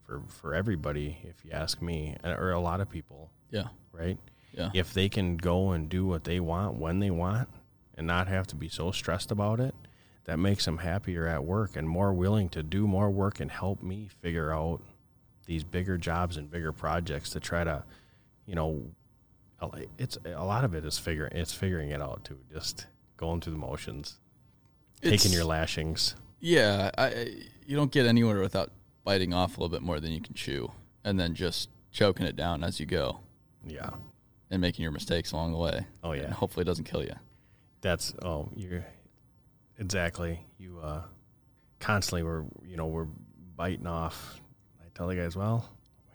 for 0.06 0.22
for 0.28 0.54
everybody. 0.54 1.18
If 1.24 1.46
you 1.46 1.52
ask 1.52 1.82
me, 1.82 2.18
uh, 2.24 2.30
or 2.32 2.52
a 2.52 2.60
lot 2.60 2.82
of 2.82 2.90
people, 2.90 3.30
Yeah. 3.50 3.68
right? 3.92 4.18
Yeah. 4.54 4.70
if 4.74 4.94
they 4.94 5.08
can 5.08 5.38
go 5.38 5.72
and 5.72 5.88
do 5.88 6.06
what 6.06 6.26
they 6.26 6.42
want 6.42 6.76
when 6.76 7.00
they 7.00 7.10
want 7.12 7.48
and 7.98 8.06
not 8.06 8.28
have 8.28 8.48
to 8.48 8.56
be 8.58 8.68
so 8.68 8.92
stressed 8.92 9.32
about 9.32 9.62
it, 9.62 9.74
that 10.26 10.38
makes 10.40 10.66
them 10.66 10.80
happier 10.80 11.26
at 11.26 11.46
work 11.46 11.78
and 11.78 11.88
more 11.88 12.14
willing 12.14 12.50
to 12.50 12.62
do 12.62 12.86
more 12.86 13.10
work 13.10 13.40
and 13.40 13.50
help 13.50 13.82
me 13.82 14.10
figure 14.22 14.52
out 14.52 14.82
these 15.46 15.64
bigger 15.64 15.98
jobs 15.98 16.36
and 16.36 16.52
bigger 16.52 16.74
projects 16.74 17.30
to 17.30 17.40
try 17.40 17.64
to, 17.64 17.84
you 18.46 18.54
know, 18.56 18.84
it's 19.98 20.18
a 20.26 20.44
lot 20.44 20.66
of 20.66 20.74
it 20.76 20.84
is 20.84 20.98
figuring 21.00 21.32
it's 21.34 21.54
figuring 21.54 21.90
it 21.92 22.02
out 22.02 22.24
too, 22.26 22.40
just 22.52 22.88
going 23.22 23.40
through 23.40 23.54
the 23.54 23.60
motions, 23.60 24.18
taking 25.02 25.32
your 25.32 25.46
lashings. 25.46 26.16
Yeah, 26.42 26.92
I, 26.98 27.28
you 27.66 27.76
don't 27.78 27.92
get 27.92 28.06
anywhere 28.06 28.42
without 28.42 28.72
biting 29.06 29.34
off 29.34 29.58
a 29.58 29.62
little 29.62 29.70
bit 29.70 29.82
more 29.84 30.00
than 30.02 30.12
you 30.12 30.20
can 30.22 30.34
chew, 30.34 30.72
and 31.06 31.18
then 31.20 31.34
just 31.36 31.70
choking 31.92 32.26
it 32.26 32.36
down 32.36 32.64
as 32.64 32.80
you 32.80 32.86
go, 32.86 33.20
Yeah. 33.66 33.92
and 34.50 34.60
making 34.60 34.84
your 34.84 34.92
mistakes 34.92 35.32
along 35.32 35.52
the 35.54 35.58
way. 35.60 35.86
Oh, 36.04 36.12
yeah. 36.14 36.24
and 36.24 36.34
hopefully 36.34 36.64
it 36.64 36.66
doesn't 36.66 36.86
kill 36.86 37.04
you. 37.04 37.14
That's 37.82 38.14
oh 38.22 38.50
you're 38.56 38.86
exactly 39.80 40.40
you 40.60 40.80
uh 40.84 41.02
constantly 41.80 42.22
we're 42.24 42.44
you 42.64 42.78
know 42.78 42.86
we're 42.86 43.08
biting 43.56 43.88
off 43.88 44.40
i 44.80 44.84
tell 44.94 45.08
the 45.08 45.16
guys 45.16 45.36
well 45.36 45.68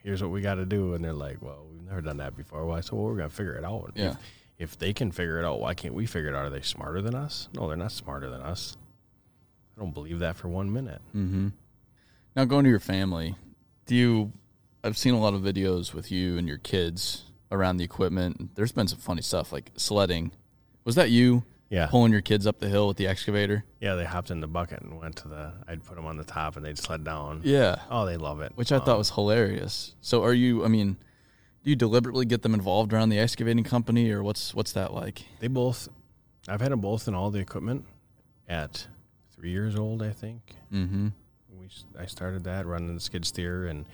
here's 0.04 0.22
what 0.22 0.30
we 0.30 0.40
got 0.40 0.54
to 0.54 0.64
do 0.64 0.94
and 0.94 1.04
they're 1.04 1.12
like 1.12 1.38
well 1.42 1.66
we've 1.68 1.82
never 1.82 2.00
done 2.00 2.18
that 2.18 2.36
before 2.36 2.64
well 2.66 2.80
so 2.82 2.94
we're 2.94 3.16
gonna 3.16 3.28
figure 3.28 3.54
it 3.57 3.64
out 3.64 3.90
Yeah. 3.96 4.11
if, 4.11 4.16
if 4.59 4.78
they 4.78 4.92
can 4.92 5.11
figure 5.12 5.38
it 5.38 5.44
out 5.44 5.61
why 5.61 5.74
can't 5.74 5.94
we 5.94 6.07
figure 6.07 6.30
it 6.30 6.34
out 6.34 6.44
are 6.46 6.50
they 6.50 6.61
smarter 6.62 7.00
than 7.02 7.14
us 7.14 7.48
no 7.54 7.66
they're 7.68 7.76
not 7.76 7.92
smarter 7.92 8.28
than 8.30 8.40
us 8.40 8.76
i 9.76 9.80
don't 9.80 9.92
believe 9.94 10.18
that 10.20 10.36
for 10.36 10.48
one 10.48 10.72
minute 10.72 11.00
Mm-hmm. 11.14 11.48
Now 12.34 12.44
going 12.44 12.64
to 12.64 12.70
your 12.70 12.80
family, 12.80 13.34
do 13.86 13.94
you? 13.94 14.32
I've 14.84 14.98
seen 14.98 15.14
a 15.14 15.18
lot 15.18 15.32
of 15.32 15.40
videos 15.40 15.94
with 15.94 16.12
you 16.12 16.36
and 16.36 16.46
your 16.46 16.59
kids 16.59 17.24
around 17.50 17.78
the 17.78 17.84
equipment. 17.84 18.54
There's 18.57 18.72
been 18.72 18.86
some 18.88 18.98
funny 18.98 19.22
stuff 19.22 19.52
like 19.52 19.70
sledding. 19.76 20.32
Was 20.84 20.96
that 20.96 21.09
you? 21.11 21.44
Yeah. 21.70 21.86
Pulling 21.86 22.12
your 22.12 22.20
kids 22.20 22.46
up 22.46 22.59
the 22.59 22.68
hill 22.68 22.88
with 22.88 22.98
the 22.98 23.07
excavator. 23.07 23.64
yeah 23.80 23.94
they 23.94 24.04
hopped 24.04 24.30
in 24.30 24.40
the 24.40 24.46
bucket 24.46 24.82
and 24.82 25.00
went 25.00 25.16
to 25.16 25.28
the 25.28 25.52
i'd 25.66 25.82
put 25.82 25.96
them 25.96 26.04
on 26.04 26.16
the 26.18 26.24
top 26.24 26.57
and 26.57 26.64
they'd 26.66 26.78
sled 26.78 27.04
down 27.04 27.40
Yeah. 27.42 27.80
oh 27.90 28.04
they 28.04 28.18
love 28.18 28.40
it 28.42 28.52
Which 28.54 28.70
I 28.70 28.78
thought 28.80 28.98
was 28.98 29.11
hilarious. 29.11 29.94
So 30.02 30.22
are 30.22 30.34
you? 30.34 30.62
I 30.62 30.68
mean, 30.68 30.98
do 31.67 31.71
you 31.71 31.77
deliberately 31.77 32.25
get 32.25 32.43
them 32.43 32.55
involved 32.55 32.93
around 32.93 33.09
the 33.09 33.19
excavating 33.19 33.64
company, 33.64 34.09
or 34.12 34.23
what's 34.23 34.55
what's 34.55 34.71
that 34.71 34.95
like? 34.95 35.25
They 35.41 35.49
both, 35.49 35.89
I've 36.47 36.61
had 36.61 36.71
them 36.71 36.81
both 36.81 37.09
in 37.09 37.14
all 37.14 37.33
the 37.33 37.41
equipment 37.41 37.85
at 38.49 38.87
three 39.35 39.51
years 39.51 39.75
old, 39.75 40.01
I 40.01 40.12
think. 40.12 40.55
Mm-hmm. 40.73 41.09
We 41.59 41.69
I 41.99 42.07
started 42.07 42.45
that 42.45 42.67
running 42.67 42.95
the 42.95 43.01
skid 43.01 43.25
steer, 43.25 43.67
and 43.67 43.85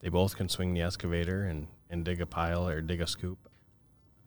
they 0.00 0.08
both 0.08 0.34
can 0.34 0.48
swing 0.48 0.72
the 0.72 0.80
excavator 0.80 1.44
and, 1.44 1.66
and 1.90 2.06
dig 2.06 2.22
a 2.22 2.26
pile 2.26 2.66
or 2.66 2.80
dig 2.80 3.02
a 3.02 3.06
scoop. 3.06 3.50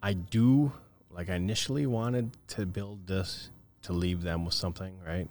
I 0.04 0.14
do 0.14 0.72
like 1.10 1.32
I 1.32 1.34
initially 1.34 1.88
wanted 1.88 2.38
to 2.50 2.68
build 2.68 3.08
this 3.08 3.50
to 3.82 3.94
leave 3.94 4.22
them 4.22 4.46
with 4.46 4.54
something, 4.54 5.00
right? 5.04 5.28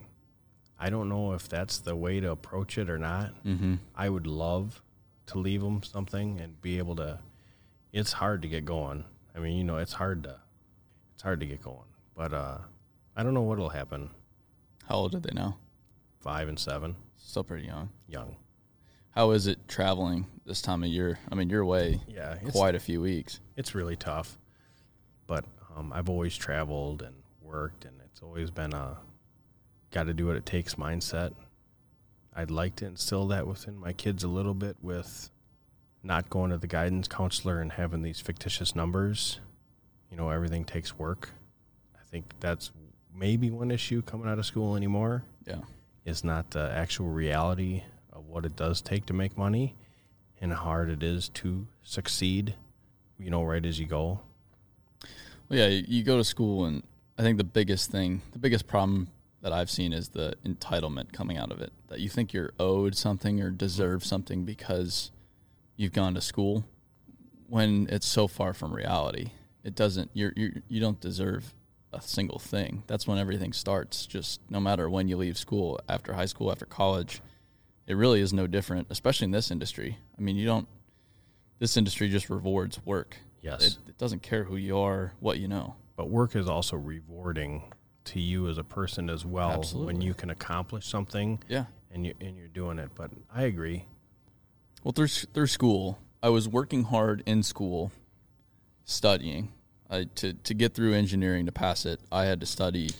I 0.80 0.90
don't 0.90 1.08
know 1.08 1.32
if 1.34 1.48
that's 1.48 1.78
the 1.78 1.94
way 1.94 2.18
to 2.18 2.32
approach 2.32 2.76
it 2.76 2.90
or 2.90 2.98
not. 2.98 3.40
Mm-hmm. 3.44 3.74
I 3.94 4.08
would 4.08 4.26
love 4.26 4.82
to 5.26 5.38
leave 5.38 5.60
them 5.60 5.84
something 5.84 6.40
and 6.40 6.60
be 6.60 6.78
able 6.78 6.96
to. 6.96 7.20
It's 7.96 8.12
hard 8.12 8.42
to 8.42 8.48
get 8.48 8.64
going. 8.66 9.04
I 9.34 9.38
mean, 9.38 9.56
you 9.56 9.64
know, 9.64 9.78
it's 9.78 9.94
hard 9.94 10.22
to, 10.24 10.36
it's 11.14 11.22
hard 11.22 11.40
to 11.40 11.46
get 11.46 11.62
going. 11.62 11.88
But 12.14 12.32
uh, 12.34 12.58
I 13.16 13.22
don't 13.22 13.32
know 13.34 13.40
what'll 13.42 13.70
happen. 13.70 14.10
How 14.86 14.96
old 14.96 15.14
are 15.14 15.20
they 15.20 15.32
now? 15.32 15.56
Five 16.20 16.48
and 16.48 16.58
seven, 16.58 16.96
Still 17.16 17.44
pretty 17.44 17.66
young. 17.66 17.88
young. 18.06 18.36
How 19.12 19.30
is 19.30 19.46
it 19.46 19.66
traveling 19.66 20.26
this 20.44 20.60
time 20.60 20.82
of 20.84 20.90
year? 20.90 21.18
I 21.32 21.34
mean, 21.34 21.48
you're 21.48 21.62
away 21.62 22.00
Yeah, 22.06 22.36
quite 22.52 22.74
a 22.74 22.78
few 22.80 23.00
weeks. 23.00 23.40
it's 23.56 23.74
really 23.74 23.96
tough. 23.96 24.36
but 25.26 25.44
um, 25.74 25.90
I've 25.92 26.10
always 26.10 26.36
traveled 26.36 27.00
and 27.02 27.14
worked, 27.40 27.84
and 27.86 27.98
it's 28.04 28.22
always 28.22 28.50
been 28.50 28.74
a 28.74 28.98
got 29.90 30.04
to 30.04 30.12
do 30.14 30.26
what 30.26 30.36
it 30.36 30.44
takes 30.44 30.74
mindset. 30.74 31.32
I'd 32.34 32.50
like 32.50 32.76
to 32.76 32.86
instill 32.86 33.26
that 33.28 33.46
within 33.46 33.78
my 33.78 33.94
kids 33.94 34.22
a 34.22 34.28
little 34.28 34.52
bit 34.54 34.76
with 34.82 35.30
not 36.06 36.30
going 36.30 36.50
to 36.52 36.56
the 36.58 36.66
guidance 36.66 37.08
counselor 37.08 37.60
and 37.60 37.72
having 37.72 38.02
these 38.02 38.20
fictitious 38.20 38.74
numbers. 38.76 39.40
You 40.10 40.16
know, 40.16 40.30
everything 40.30 40.64
takes 40.64 40.96
work. 40.98 41.30
I 41.96 42.04
think 42.08 42.32
that's 42.40 42.70
maybe 43.14 43.50
one 43.50 43.70
issue 43.70 44.02
coming 44.02 44.28
out 44.28 44.38
of 44.38 44.46
school 44.46 44.76
anymore 44.76 45.24
Yeah. 45.46 45.62
is 46.04 46.22
not 46.22 46.50
the 46.52 46.70
actual 46.70 47.08
reality 47.08 47.82
of 48.12 48.26
what 48.28 48.44
it 48.44 48.54
does 48.56 48.80
take 48.80 49.06
to 49.06 49.12
make 49.12 49.36
money 49.36 49.74
and 50.40 50.52
how 50.52 50.58
hard 50.60 50.90
it 50.90 51.02
is 51.02 51.28
to 51.30 51.66
succeed, 51.82 52.54
you 53.18 53.30
know, 53.30 53.42
right 53.42 53.64
as 53.66 53.80
you 53.80 53.86
go. 53.86 54.20
Well, 55.48 55.58
yeah, 55.58 55.66
you 55.68 56.02
go 56.04 56.16
to 56.18 56.24
school, 56.24 56.66
and 56.66 56.82
I 57.18 57.22
think 57.22 57.38
the 57.38 57.44
biggest 57.44 57.90
thing, 57.90 58.22
the 58.32 58.38
biggest 58.38 58.66
problem 58.66 59.08
that 59.42 59.52
I've 59.52 59.70
seen 59.70 59.92
is 59.92 60.10
the 60.10 60.34
entitlement 60.44 61.12
coming 61.12 61.38
out 61.38 61.50
of 61.50 61.60
it. 61.60 61.72
That 61.88 62.00
you 62.00 62.08
think 62.08 62.32
you're 62.32 62.52
owed 62.60 62.96
something 62.96 63.40
or 63.40 63.50
deserve 63.50 64.04
something 64.04 64.44
because 64.44 65.10
you've 65.76 65.92
gone 65.92 66.14
to 66.14 66.20
school, 66.20 66.64
when 67.48 67.86
it's 67.90 68.06
so 68.06 68.26
far 68.26 68.52
from 68.52 68.74
reality. 68.74 69.30
It 69.64 69.74
doesn't. 69.74 70.10
You're, 70.14 70.32
you're 70.36 70.52
you 70.68 70.80
don't 70.80 71.00
deserve 71.00 71.52
a 71.92 72.00
single 72.00 72.38
thing. 72.38 72.82
That's 72.86 73.06
when 73.06 73.18
everything 73.18 73.52
starts. 73.52 74.06
Just 74.06 74.40
no 74.50 74.60
matter 74.60 74.88
when 74.88 75.08
you 75.08 75.16
leave 75.16 75.36
school, 75.38 75.80
after 75.88 76.12
high 76.12 76.26
school, 76.26 76.50
after 76.52 76.66
college, 76.66 77.20
it 77.86 77.94
really 77.94 78.20
is 78.20 78.32
no 78.32 78.46
different. 78.46 78.86
Especially 78.90 79.24
in 79.24 79.30
this 79.32 79.50
industry. 79.50 79.98
I 80.16 80.20
mean, 80.20 80.36
you 80.36 80.46
don't. 80.46 80.68
This 81.58 81.76
industry 81.76 82.08
just 82.08 82.28
rewards 82.30 82.78
work. 82.84 83.16
Yes. 83.40 83.66
It, 83.66 83.78
it 83.90 83.98
doesn't 83.98 84.22
care 84.22 84.44
who 84.44 84.56
you 84.56 84.78
are, 84.78 85.12
what 85.20 85.38
you 85.38 85.48
know. 85.48 85.74
But 85.96 86.10
work 86.10 86.36
is 86.36 86.48
also 86.48 86.76
rewarding 86.76 87.72
to 88.04 88.20
you 88.20 88.48
as 88.48 88.58
a 88.58 88.64
person 88.64 89.08
as 89.08 89.24
well 89.24 89.50
Absolutely. 89.50 89.94
when 89.94 90.02
you 90.02 90.14
can 90.14 90.30
accomplish 90.30 90.86
something 90.86 91.42
Yeah. 91.48 91.64
and 91.90 92.06
you 92.06 92.14
and 92.20 92.36
you're 92.36 92.48
doing 92.48 92.78
it. 92.78 92.90
But 92.94 93.10
I 93.34 93.44
agree. 93.44 93.86
Well, 94.86 94.92
through 94.92 95.08
through 95.08 95.48
school, 95.48 95.98
I 96.22 96.28
was 96.28 96.48
working 96.48 96.84
hard 96.84 97.20
in 97.26 97.42
school, 97.42 97.90
studying. 98.84 99.52
I, 99.90 100.04
to 100.14 100.32
to 100.32 100.54
get 100.54 100.74
through 100.74 100.92
engineering 100.94 101.46
to 101.46 101.50
pass 101.50 101.84
it, 101.84 101.98
I 102.12 102.26
had 102.26 102.38
to 102.38 102.46
study 102.46 102.90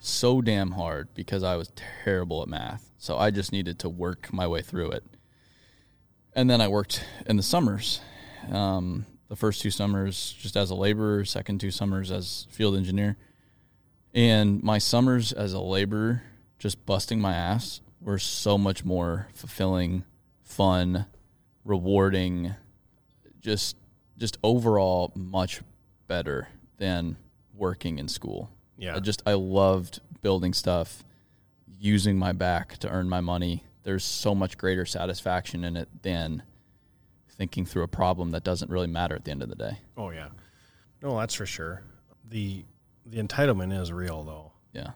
so 0.00 0.40
damn 0.40 0.72
hard 0.72 1.14
because 1.14 1.44
I 1.44 1.54
was 1.54 1.70
terrible 1.76 2.42
at 2.42 2.48
math. 2.48 2.90
So 2.98 3.18
I 3.18 3.30
just 3.30 3.52
needed 3.52 3.78
to 3.78 3.88
work 3.88 4.32
my 4.32 4.48
way 4.48 4.62
through 4.62 4.90
it. 4.90 5.04
And 6.32 6.50
then 6.50 6.60
I 6.60 6.66
worked 6.66 7.04
in 7.24 7.36
the 7.36 7.44
summers. 7.44 8.00
Um, 8.50 9.06
the 9.28 9.36
first 9.36 9.62
two 9.62 9.70
summers 9.70 10.34
just 10.40 10.56
as 10.56 10.70
a 10.70 10.74
laborer, 10.74 11.24
second 11.24 11.60
two 11.60 11.70
summers 11.70 12.10
as 12.10 12.48
field 12.50 12.74
engineer. 12.74 13.16
And 14.12 14.60
my 14.60 14.78
summers 14.78 15.32
as 15.32 15.52
a 15.52 15.60
laborer, 15.60 16.24
just 16.58 16.84
busting 16.84 17.20
my 17.20 17.32
ass, 17.32 17.80
were 18.00 18.18
so 18.18 18.58
much 18.58 18.84
more 18.84 19.28
fulfilling, 19.34 20.02
fun, 20.52 21.06
rewarding, 21.64 22.54
just 23.40 23.76
just 24.18 24.38
overall 24.44 25.12
much 25.16 25.62
better 26.06 26.48
than 26.78 27.16
working 27.54 27.98
in 27.98 28.06
school. 28.08 28.50
Yeah. 28.76 28.96
I 28.96 29.00
just 29.00 29.22
I 29.26 29.34
loved 29.34 30.00
building 30.20 30.52
stuff, 30.52 31.04
using 31.66 32.18
my 32.18 32.32
back 32.32 32.78
to 32.78 32.88
earn 32.88 33.08
my 33.08 33.20
money. 33.20 33.64
There's 33.82 34.04
so 34.04 34.34
much 34.34 34.56
greater 34.56 34.86
satisfaction 34.86 35.64
in 35.64 35.76
it 35.76 35.88
than 36.02 36.42
thinking 37.28 37.66
through 37.66 37.82
a 37.82 37.88
problem 37.88 38.30
that 38.30 38.44
doesn't 38.44 38.70
really 38.70 38.86
matter 38.86 39.14
at 39.16 39.24
the 39.24 39.30
end 39.30 39.42
of 39.42 39.48
the 39.48 39.56
day. 39.56 39.78
Oh 39.96 40.10
yeah. 40.10 40.28
No, 41.02 41.18
that's 41.18 41.34
for 41.34 41.46
sure. 41.46 41.82
The 42.28 42.64
the 43.06 43.18
entitlement 43.20 43.78
is 43.80 43.92
real 43.92 44.22
though. 44.22 44.52
Yeah. 44.72 44.90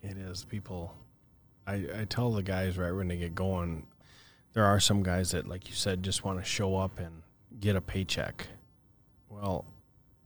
It 0.00 0.16
is. 0.16 0.44
People, 0.44 0.94
I, 1.66 1.74
I 2.00 2.06
tell 2.08 2.32
the 2.32 2.42
guys 2.42 2.76
right 2.76 2.90
when 2.92 3.08
they 3.08 3.16
get 3.16 3.34
going, 3.34 3.86
there 4.52 4.64
are 4.64 4.80
some 4.80 5.02
guys 5.02 5.30
that, 5.32 5.48
like 5.48 5.68
you 5.68 5.74
said, 5.74 6.02
just 6.02 6.24
want 6.24 6.38
to 6.38 6.44
show 6.44 6.76
up 6.76 6.98
and 6.98 7.22
get 7.60 7.76
a 7.76 7.80
paycheck. 7.80 8.46
Well, 9.28 9.64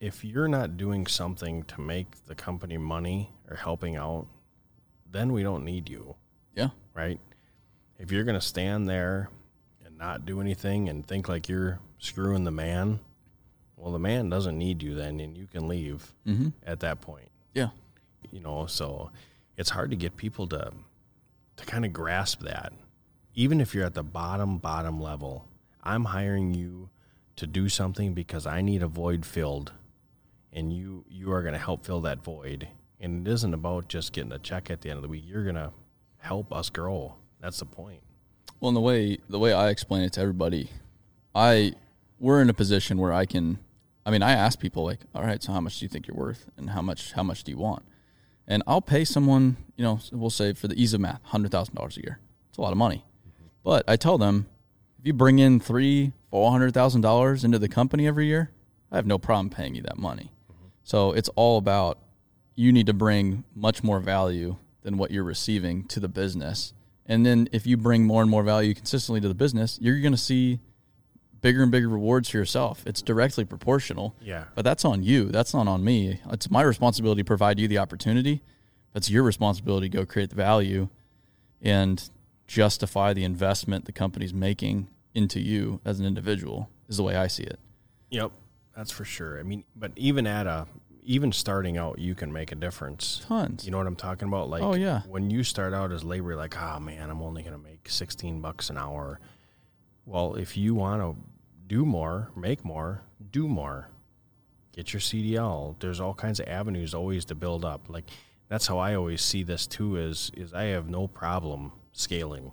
if 0.01 0.25
you're 0.25 0.49
not 0.49 0.77
doing 0.77 1.07
something 1.07 1.63
to 1.65 1.81
make 1.81 2.25
the 2.27 2.35
company 2.35 2.77
money 2.77 3.31
or 3.49 3.57
helping 3.57 3.97
out, 3.97 4.27
then 5.11 5.33
we 5.33 5.43
don't 5.43 5.65
need 5.65 5.89
you, 5.89 6.17
Yeah. 6.55 6.71
right? 6.95 7.21
If 7.99 8.11
you're 8.13 8.25
going 8.25 8.39
to 8.39 8.45
stand 8.47 8.89
there 8.89 9.31
and 9.85 9.97
not 9.97 10.27
do 10.27 10.41
anything 10.41 10.89
and 10.89 11.07
think 11.07 11.29
like 11.29 11.49
you're 11.49 11.79
screwing 11.99 12.45
the 12.45 12.51
man, 12.51 12.99
well, 13.77 13.93
the 13.93 13.99
man 13.99 14.29
doesn't 14.29 14.59
need 14.59 14.83
you 14.83 14.95
then, 14.95 15.21
and 15.21 15.37
you 15.37 15.47
can 15.47 15.69
leave 15.69 16.13
Mm-hmm. 16.27 16.49
at 16.67 16.81
that 16.81 17.01
point 17.01 17.29
Yeah. 17.55 17.69
you 18.33 18.41
know 18.41 18.67
so 18.67 19.11
it's 19.57 19.71
hard 19.71 19.91
to 19.91 19.97
get 19.97 20.17
people 20.17 20.47
to 20.49 20.73
to 21.57 21.65
kind 21.65 21.85
of 21.87 21.93
grasp 21.93 22.41
that 22.43 22.73
even 23.37 23.61
if 23.61 23.75
you're 23.75 23.87
at 23.87 23.95
the 23.95 24.03
bottom 24.03 24.59
bottom 24.59 25.01
level 25.01 25.47
i'm 25.85 26.07
hiring 26.07 26.55
you 26.55 26.89
to 27.37 27.47
do 27.47 27.69
something 27.69 28.15
because 28.15 28.47
i 28.47 28.61
need 28.61 28.83
a 28.83 28.89
void 28.89 29.25
filled 29.25 29.73
and 30.53 30.73
you 30.73 31.05
you 31.09 31.31
are 31.31 31.43
going 31.43 31.53
to 31.53 31.59
help 31.61 31.85
fill 31.85 32.01
that 32.01 32.23
void 32.25 32.67
and 32.99 33.27
it 33.29 33.31
isn't 33.31 33.55
about 33.55 33.89
just 33.89 34.13
getting 34.13 34.33
a 34.33 34.39
check 34.39 34.71
at 34.71 34.81
the 34.81 34.89
end 34.91 34.97
of 34.97 35.03
the 35.03 35.09
week 35.09 35.23
you're 35.25 35.45
going 35.45 35.55
to 35.55 35.71
help 36.19 36.53
us 36.53 36.71
grow 36.71 37.15
that's 37.41 37.59
the 37.59 37.67
point 37.67 38.01
Well, 38.59 38.71
and 38.71 38.77
the 38.77 38.81
way 38.81 39.19
the 39.29 39.39
way 39.39 39.53
I 39.53 39.69
explain 39.69 40.03
it 40.03 40.13
to 40.15 40.21
everybody, 40.23 40.71
I 41.35 41.75
we're 42.19 42.41
in 42.41 42.49
a 42.49 42.55
position 42.55 42.97
where 42.97 43.13
I 43.13 43.27
can. 43.27 43.59
I 44.07 44.11
mean, 44.11 44.23
I 44.23 44.33
ask 44.33 44.59
people 44.59 44.83
like, 44.85 45.01
"All 45.15 45.23
right, 45.23 45.43
so 45.43 45.53
how 45.53 45.61
much 45.61 45.79
do 45.79 45.85
you 45.85 45.91
think 45.91 46.09
you're 46.09 46.17
worth, 46.17 46.49
and 46.57 46.71
how 46.71 46.81
much 46.81 47.13
how 47.13 47.23
much 47.23 47.45
do 47.45 47.53
you 47.53 47.59
want?" 47.59 47.83
And 48.49 48.63
I'll 48.67 48.81
pay 48.81 49.05
someone, 49.05 49.59
you 49.77 49.85
know, 49.85 50.01
we'll 50.11 50.31
say 50.31 50.55
for 50.55 50.69
the 50.69 50.75
ease 50.83 50.95
of 50.95 51.01
math, 51.03 51.21
hundred 51.25 51.51
thousand 51.53 51.75
dollars 51.75 51.99
a 51.99 52.01
year. 52.01 52.19
It's 52.49 52.57
a 52.57 52.63
lot 52.63 52.73
of 52.73 52.79
money, 52.79 53.05
but 53.67 53.85
I 53.89 53.97
tell 53.97 54.17
them, 54.17 54.47
if 55.01 55.07
you 55.09 55.13
bring 55.13 55.41
in 55.41 55.59
three, 55.59 56.13
four 56.31 56.53
hundred 56.53 56.73
thousand 56.73 57.01
dollars 57.01 57.43
into 57.43 57.59
the 57.59 57.69
company 57.69 58.07
every 58.07 58.27
year, 58.27 58.53
I 58.93 58.97
have 58.97 59.07
no 59.07 59.19
problem 59.19 59.51
paying 59.51 59.75
you 59.75 59.83
that 59.83 59.99
money. 59.99 60.31
So 60.85 61.11
it's 61.11 61.29
all 61.31 61.59
about 61.59 61.99
you 62.55 62.73
need 62.73 62.87
to 62.87 62.95
bring 62.95 63.43
much 63.57 63.83
more 63.83 63.99
value 63.99 64.55
than 64.83 64.99
what 64.99 65.11
you're 65.11 65.25
receiving 65.25 65.83
to 65.89 65.99
the 65.99 66.07
business. 66.07 66.75
And 67.07 67.27
then 67.27 67.49
if 67.51 67.67
you 67.67 67.77
bring 67.77 68.05
more 68.05 68.23
and 68.23 68.31
more 68.31 68.45
value 68.45 68.73
consistently 68.73 69.21
to 69.21 69.27
the 69.27 69.35
business, 69.35 69.81
you're 69.83 70.01
going 70.01 70.13
to 70.13 70.19
see 70.19 70.61
bigger 71.41 71.65
and 71.65 71.73
bigger 71.73 71.89
rewards 71.89 72.29
for 72.29 72.37
yourself. 72.37 72.85
It's 72.87 73.03
directly 73.03 73.45
proportional. 73.45 74.15
yeah 74.23 74.45
But 74.55 74.65
that's 74.65 74.85
on 74.85 75.03
you. 75.03 75.25
That's 75.25 75.53
not 75.53 75.67
on 75.67 75.83
me. 75.83 76.21
It's 76.31 76.53
my 76.53 76.63
responsibility 76.63 77.23
to 77.23 77.27
provide 77.27 77.59
you 77.59 77.67
the 77.67 77.79
opportunity. 77.79 78.43
That's 78.93 79.11
your 79.11 79.25
responsibility 79.25 79.89
to 79.89 79.97
go 79.99 80.07
create 80.07 80.31
the 80.31 80.37
value 80.37 80.89
and 81.61 82.09
justify 82.47 83.13
the 83.13 83.25
investment 83.25 83.85
the 83.85 83.93
company's 83.93 84.33
making 84.35 84.89
into 85.15 85.41
you 85.41 85.81
as 85.85 85.99
an 86.01 86.07
individual 86.07 86.69
is 86.89 86.97
the 86.97 87.03
way 87.03 87.17
I 87.17 87.27
see 87.27 87.43
it. 87.45 87.59
yep 88.11 88.31
that's 88.77 88.91
for 88.91 89.05
sure 89.05 89.39
i 89.41 89.43
mean 89.43 89.65
but 89.75 89.91
even 89.97 90.27
at 90.27 90.47
a 90.47 90.67
even 91.03 91.33
starting 91.33 91.77
out 91.79 91.99
you 91.99 92.15
can 92.15 92.33
make 92.33 92.53
a 92.53 92.55
difference 92.55 93.25
Tons. 93.27 93.65
You 93.65 93.71
know 93.71 93.79
what 93.79 93.87
I'm 93.87 93.95
talking 93.97 94.27
about? 94.27 94.51
Like, 94.51 94.63
Oh, 94.63 94.75
yeah. 94.75 95.03
When 95.07 95.31
you 95.31 95.45
start 95.45 95.73
out 95.73 95.93
as 95.93 96.03
labor, 96.03 96.35
like, 96.35 96.61
oh 96.61 96.81
man, 96.81 97.11
I'm 97.11 97.23
only 97.23 97.43
going 97.45 97.53
to 97.57 97.63
make 97.63 97.89
16 97.89 98.41
bucks 98.41 98.71
an 98.71 98.77
hour. 98.77 99.21
Well, 100.05 100.35
if 100.35 100.57
you 100.57 100.75
want 100.75 101.01
to 101.03 101.17
do 101.69 101.85
more, 101.85 102.33
make 102.37 102.65
more, 102.65 103.03
do 103.31 103.47
more. 103.47 103.89
Get 104.75 104.93
your 104.93 104.99
CDL. 105.01 105.77
There's 105.79 106.01
all 106.01 106.13
kinds 106.13 106.41
of 106.41 106.49
avenues 106.49 106.93
always 106.93 107.25
to 107.27 107.37
build 107.37 107.65
up. 107.65 107.89
Like, 107.89 108.07
that's 108.49 108.67
how 108.67 108.79
I 108.79 108.97
always 108.97 109.23
see 109.23 109.45
this 109.45 109.69
too. 109.69 109.97
Is 109.97 110.33
is 110.37 110.53
I 110.53 110.65
have 110.65 110.89
no 110.89 111.07
problem 111.07 111.71
scaling. 111.97 112.53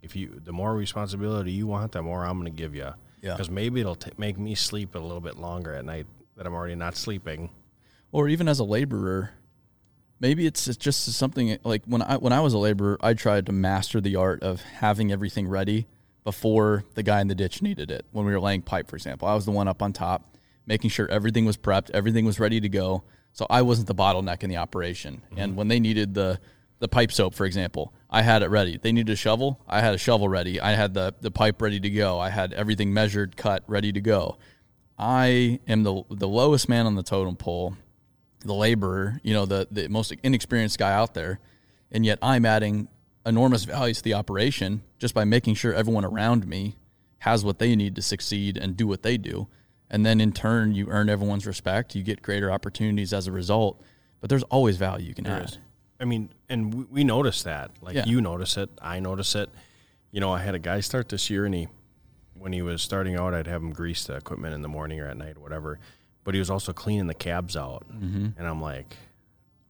If 0.00 0.16
you, 0.16 0.40
the 0.42 0.52
more 0.52 0.74
responsibility 0.74 1.52
you 1.52 1.66
want, 1.66 1.92
the 1.92 2.02
more 2.02 2.24
I'm 2.24 2.38
going 2.40 2.52
to 2.52 2.56
give 2.56 2.74
you. 2.74 2.92
Yeah. 3.20 3.32
Because 3.34 3.50
maybe 3.50 3.80
it'll 3.80 3.94
t- 3.94 4.10
make 4.18 4.38
me 4.38 4.54
sleep 4.54 4.94
a 4.94 4.98
little 4.98 5.20
bit 5.20 5.36
longer 5.36 5.74
at 5.74 5.84
night 5.84 6.06
that 6.36 6.46
I'm 6.46 6.54
already 6.54 6.74
not 6.74 6.96
sleeping. 6.96 7.50
or 8.12 8.28
even 8.28 8.46
as 8.46 8.60
a 8.60 8.64
laborer 8.64 9.30
maybe 10.20 10.46
it's 10.46 10.68
it's 10.68 10.78
just 10.78 11.04
something 11.12 11.58
like 11.64 11.82
when 11.86 12.00
I 12.00 12.16
when 12.16 12.32
I 12.32 12.40
was 12.40 12.54
a 12.54 12.58
laborer 12.58 12.96
I 13.00 13.14
tried 13.14 13.46
to 13.46 13.52
master 13.52 14.00
the 14.00 14.16
art 14.16 14.42
of 14.42 14.60
having 14.60 15.10
everything 15.10 15.48
ready 15.48 15.88
before 16.22 16.84
the 16.94 17.02
guy 17.02 17.20
in 17.20 17.26
the 17.26 17.34
ditch 17.34 17.60
needed 17.60 17.90
it 17.90 18.06
when 18.12 18.24
we 18.24 18.32
were 18.32 18.40
laying 18.40 18.62
pipe 18.62 18.88
for 18.88 18.96
example 18.96 19.26
I 19.26 19.34
was 19.34 19.44
the 19.44 19.50
one 19.50 19.66
up 19.66 19.82
on 19.82 19.92
top 19.92 20.36
making 20.64 20.90
sure 20.90 21.10
everything 21.10 21.44
was 21.44 21.56
prepped 21.56 21.90
everything 21.90 22.24
was 22.24 22.38
ready 22.38 22.60
to 22.60 22.68
go 22.68 23.02
so 23.32 23.46
I 23.50 23.62
wasn't 23.62 23.88
the 23.88 23.94
bottleneck 23.94 24.44
in 24.44 24.50
the 24.50 24.58
operation 24.58 25.22
mm-hmm. 25.30 25.40
and 25.40 25.56
when 25.56 25.68
they 25.68 25.80
needed 25.80 26.14
the 26.14 26.38
the 26.82 26.88
pipe 26.88 27.12
soap 27.12 27.32
for 27.32 27.46
example 27.46 27.94
I 28.10 28.22
had 28.22 28.42
it 28.42 28.50
ready 28.50 28.76
they 28.76 28.92
needed 28.92 29.12
a 29.12 29.16
shovel 29.16 29.60
I 29.68 29.80
had 29.80 29.94
a 29.94 29.98
shovel 29.98 30.28
ready 30.28 30.60
I 30.60 30.72
had 30.72 30.94
the 30.94 31.14
the 31.20 31.30
pipe 31.30 31.62
ready 31.62 31.78
to 31.80 31.90
go 31.90 32.18
I 32.18 32.28
had 32.28 32.52
everything 32.52 32.92
measured 32.92 33.36
cut 33.36 33.62
ready 33.66 33.92
to 33.92 34.00
go 34.00 34.36
I 34.98 35.60
am 35.66 35.84
the 35.84 36.02
the 36.10 36.28
lowest 36.28 36.68
man 36.68 36.86
on 36.86 36.94
the 36.96 37.02
totem 37.02 37.36
pole 37.36 37.76
the 38.44 38.54
laborer, 38.54 39.20
you 39.22 39.32
know, 39.32 39.46
the, 39.46 39.68
the 39.70 39.88
most 39.88 40.12
inexperienced 40.22 40.78
guy 40.78 40.92
out 40.92 41.14
there. 41.14 41.38
And 41.90 42.04
yet 42.04 42.18
I'm 42.22 42.44
adding 42.44 42.88
enormous 43.24 43.64
value 43.64 43.94
to 43.94 44.02
the 44.02 44.14
operation 44.14 44.82
just 44.98 45.14
by 45.14 45.24
making 45.24 45.54
sure 45.54 45.72
everyone 45.72 46.04
around 46.04 46.46
me 46.46 46.76
has 47.18 47.44
what 47.44 47.58
they 47.58 47.76
need 47.76 47.94
to 47.96 48.02
succeed 48.02 48.56
and 48.56 48.76
do 48.76 48.86
what 48.86 49.02
they 49.02 49.16
do. 49.16 49.48
And 49.90 50.04
then 50.04 50.20
in 50.20 50.32
turn, 50.32 50.74
you 50.74 50.88
earn 50.88 51.08
everyone's 51.08 51.46
respect. 51.46 51.94
You 51.94 52.02
get 52.02 52.22
greater 52.22 52.50
opportunities 52.50 53.12
as 53.12 53.26
a 53.26 53.32
result. 53.32 53.80
But 54.20 54.30
there's 54.30 54.42
always 54.44 54.76
value 54.76 55.06
you 55.08 55.14
can 55.14 55.24
There 55.24 55.36
add. 55.36 55.44
is. 55.44 55.58
I 56.02 56.04
mean, 56.04 56.30
and 56.48 56.74
we, 56.74 56.84
we 56.84 57.04
notice 57.04 57.42
that. 57.44 57.70
Like 57.80 57.94
Yeah. 57.94 58.04
you 58.06 58.20
notice 58.20 58.56
it, 58.56 58.68
I 58.82 59.00
notice 59.00 59.34
it. 59.34 59.48
You 60.10 60.20
know, 60.20 60.32
I 60.32 60.40
had 60.40 60.54
a 60.54 60.58
guy 60.58 60.80
start 60.80 61.08
this 61.08 61.30
year, 61.30 61.46
and 61.46 61.54
he, 61.54 61.68
when 62.34 62.52
he 62.52 62.60
was 62.60 62.82
starting 62.82 63.16
out, 63.16 63.32
I'd 63.32 63.46
have 63.46 63.62
him 63.62 63.72
grease 63.72 64.04
the 64.04 64.16
equipment 64.16 64.54
in 64.54 64.60
the 64.62 64.68
morning 64.68 65.00
or 65.00 65.08
at 65.08 65.16
night, 65.16 65.36
or 65.36 65.40
whatever. 65.40 65.78
But 66.24 66.34
he 66.34 66.38
was 66.40 66.50
also 66.50 66.72
cleaning 66.72 67.06
the 67.06 67.14
cabs 67.14 67.56
out, 67.56 67.86
Mm-hmm. 67.88 68.28
and 68.38 68.46
I'm 68.46 68.60
like, 68.60 68.96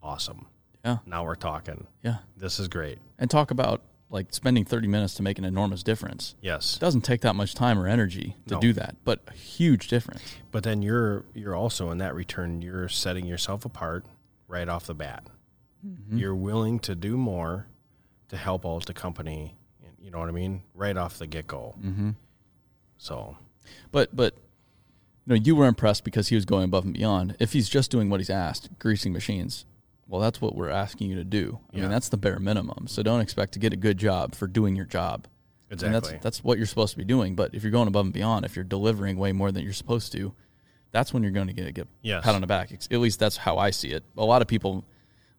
awesome. 0.03 0.47
Yeah. 0.85 0.99
Now 1.07 1.25
we're 1.25 1.37
talking. 1.37 1.87
Yeah. 2.03 2.17
This 2.37 2.59
is 2.59 2.67
great. 2.69 2.99
And 3.19 3.31
talk 3.31 3.51
about 3.53 3.83
like 4.11 4.35
spending 4.35 4.65
30 4.65 4.89
minutes 4.89 5.15
to 5.15 5.23
make 5.23 5.39
an 5.39 5.45
enormous 5.45 5.83
difference. 5.83 6.35
Yes. 6.43 6.77
It 6.77 6.81
doesn't 6.81 7.01
take 7.03 7.21
that 7.23 7.35
much 7.37 7.55
time 7.55 7.79
or 7.79 7.87
energy 7.87 8.37
to 8.49 8.55
No. 8.55 8.61
do 8.61 8.73
that, 8.75 8.97
but 9.05 9.21
a 9.29 9.33
huge 9.33 9.89
difference. 9.89 10.23
But 10.51 10.65
then 10.65 10.83
you're 10.83 11.25
you're 11.35 11.55
also 11.55 11.91
in 11.91 11.99
that 11.99 12.15
return, 12.15 12.61
you're 12.63 12.89
setting 12.89 13.25
yourself 13.27 13.65
apart 13.65 14.05
right 14.49 14.69
off 14.69 14.87
the 14.87 14.95
bat. 14.95 15.29
Mm-hmm. 15.87 16.17
You're 16.19 16.35
willing 16.35 16.79
to 16.81 16.95
do 16.95 17.17
more 17.17 17.67
to 18.29 18.37
help 18.37 18.65
out 18.67 18.87
the 18.87 18.95
company. 18.95 19.57
You 20.01 20.11
know 20.11 20.19
what 20.19 20.29
I 20.29 20.33
mean? 20.33 20.63
Right 20.75 20.97
off 20.97 21.19
the 21.19 21.27
get 21.27 21.47
go. 21.47 21.75
Mm-hmm. 21.81 22.11
So 22.99 23.37
But 23.91 24.15
but 24.15 24.35
you 25.27 25.35
know, 25.35 25.35
you 25.37 25.55
were 25.55 25.67
impressed 25.67 26.03
because 26.05 26.29
he 26.29 26.35
was 26.35 26.45
going 26.45 26.65
above 26.65 26.85
and 26.85 26.95
beyond. 26.95 27.37
If 27.39 27.53
he's 27.53 27.69
just 27.69 27.91
doing 27.91 28.11
what 28.11 28.19
he's 28.19 28.31
asked, 28.31 28.71
greasing 28.81 29.13
machines, 29.13 29.65
well, 30.09 30.21
that's 30.21 30.41
what 30.41 30.57
we're 30.57 30.69
asking 30.71 31.11
you 31.11 31.17
to 31.17 31.25
do. 31.25 31.61
I 31.73 31.77
Yeah. 31.77 31.83
mean, 31.83 31.91
that's 31.93 32.09
the 32.09 32.17
bare 32.17 32.41
minimum. 32.41 32.87
So 32.89 33.03
don't 33.05 33.21
expect 33.21 33.53
to 33.53 33.59
get 33.61 33.73
a 33.73 33.77
good 33.77 33.99
job 33.99 34.35
for 34.35 34.47
doing 34.49 34.75
your 34.77 34.85
job. 34.87 35.27
exactly. 35.71 35.87
And 35.87 35.95
that's 35.95 36.23
that's 36.25 36.45
what 36.45 36.59
you're 36.59 36.67
supposed 36.67 36.93
to 36.93 36.99
be 36.99 37.05
doing. 37.05 37.35
But 37.37 37.55
if 37.55 37.63
you're 37.63 37.73
going 37.73 37.89
above 37.89 38.07
and 38.07 38.13
beyond, 38.13 38.45
if 38.45 38.57
you're 38.57 38.65
delivering 38.65 39.17
way 39.17 39.33
more 39.33 39.53
than 39.53 39.63
you're 39.65 39.73
supposed 39.73 40.11
to, 40.13 40.35
that's 40.91 41.15
when 41.15 41.23
you're 41.23 41.33
going 41.33 41.47
to 41.47 41.53
get 41.55 41.67
a 41.69 41.73
get 41.73 41.89
Yes. 42.03 42.25
pat 42.25 42.35
on 42.35 42.41
the 42.41 42.47
back. 42.47 42.73
At 42.73 42.99
least 43.01 43.19
that's 43.21 43.37
how 43.39 43.57
I 43.59 43.71
see 43.71 43.89
it. 43.91 44.05
A 44.19 44.25
lot 44.25 44.43
of 44.43 44.49
people 44.49 44.85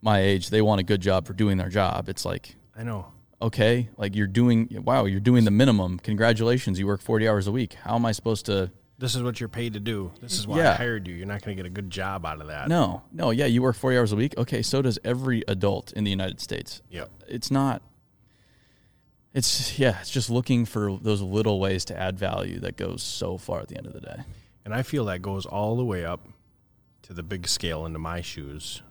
my 0.04 0.20
age, 0.20 0.50
they 0.50 0.62
want 0.62 0.82
a 0.82 0.84
good 0.84 1.02
job 1.02 1.26
for 1.26 1.34
doing 1.34 1.58
their 1.58 1.70
job. 1.70 2.10
It's 2.10 2.26
like, 2.26 2.56
I 2.78 2.84
know. 2.84 3.08
okay, 3.42 3.90
like 3.98 4.16
you're 4.16 4.28
doing 4.28 4.68
wow, 4.84 5.06
you're 5.06 5.20
doing 5.20 5.46
the 5.46 5.52
minimum. 5.52 6.00
Congratulations, 6.00 6.78
you 6.80 6.88
work 6.88 7.02
40 7.02 7.28
hours 7.28 7.48
a 7.48 7.52
week. 7.52 7.74
How 7.76 7.96
am 7.96 8.06
I 8.06 8.12
supposed 8.12 8.46
to 8.48 8.72
This 9.00 9.16
is 9.16 9.24
what 9.24 9.40
you're 9.40 9.50
paid 9.50 9.74
to 9.74 9.80
do. 9.80 10.12
This 10.22 10.38
is 10.40 10.46
why 10.48 10.58
Yeah. 10.60 10.72
I 10.72 10.76
hired 10.76 11.08
you. 11.08 11.16
You're 11.16 11.28
not 11.28 11.42
going 11.42 11.56
to 11.58 11.62
get 11.64 11.68
a 11.68 11.74
good 11.74 11.90
job 11.90 12.26
out 12.26 12.40
of 12.42 12.48
that. 12.48 12.68
No, 12.70 13.02
no, 13.12 13.32
yeah, 13.32 13.46
you 13.46 13.62
work 13.62 13.76
40 13.76 13.98
hours 13.98 14.12
a 14.12 14.16
week. 14.16 14.34
Okay, 14.38 14.62
so 14.62 14.82
does 14.82 15.00
every 15.04 15.44
adult 15.48 15.92
in 15.94 16.04
the 16.04 16.12
United 16.12 16.40
States. 16.40 16.82
Yep. 16.90 17.10
It's 17.28 17.50
not, 17.52 17.82
it's, 19.34 19.80
yeah, 19.80 20.00
it's 20.00 20.10
just 20.12 20.30
looking 20.30 20.66
for 20.66 20.98
those 21.02 21.22
little 21.22 21.60
ways 21.60 21.86
to 21.86 22.00
add 22.00 22.18
value 22.20 22.60
that 22.60 22.78
goes 22.78 23.02
so 23.02 23.38
far 23.38 23.62
at 23.62 23.68
the 23.68 23.78
end 23.78 23.88
of 23.88 23.94
the 23.94 24.02
day. 24.02 24.22
And 24.64 24.74
I 24.74 24.84
feel 24.84 25.06
that 25.06 25.22
goes 25.22 25.46
all 25.46 25.76
the 25.76 25.84
way 25.86 26.06
up 26.06 26.28
to 27.04 27.14
the 27.14 27.24
big 27.24 27.48
scale 27.48 27.86
into 27.86 28.00
my 28.00 28.22
shoes, 28.22 28.82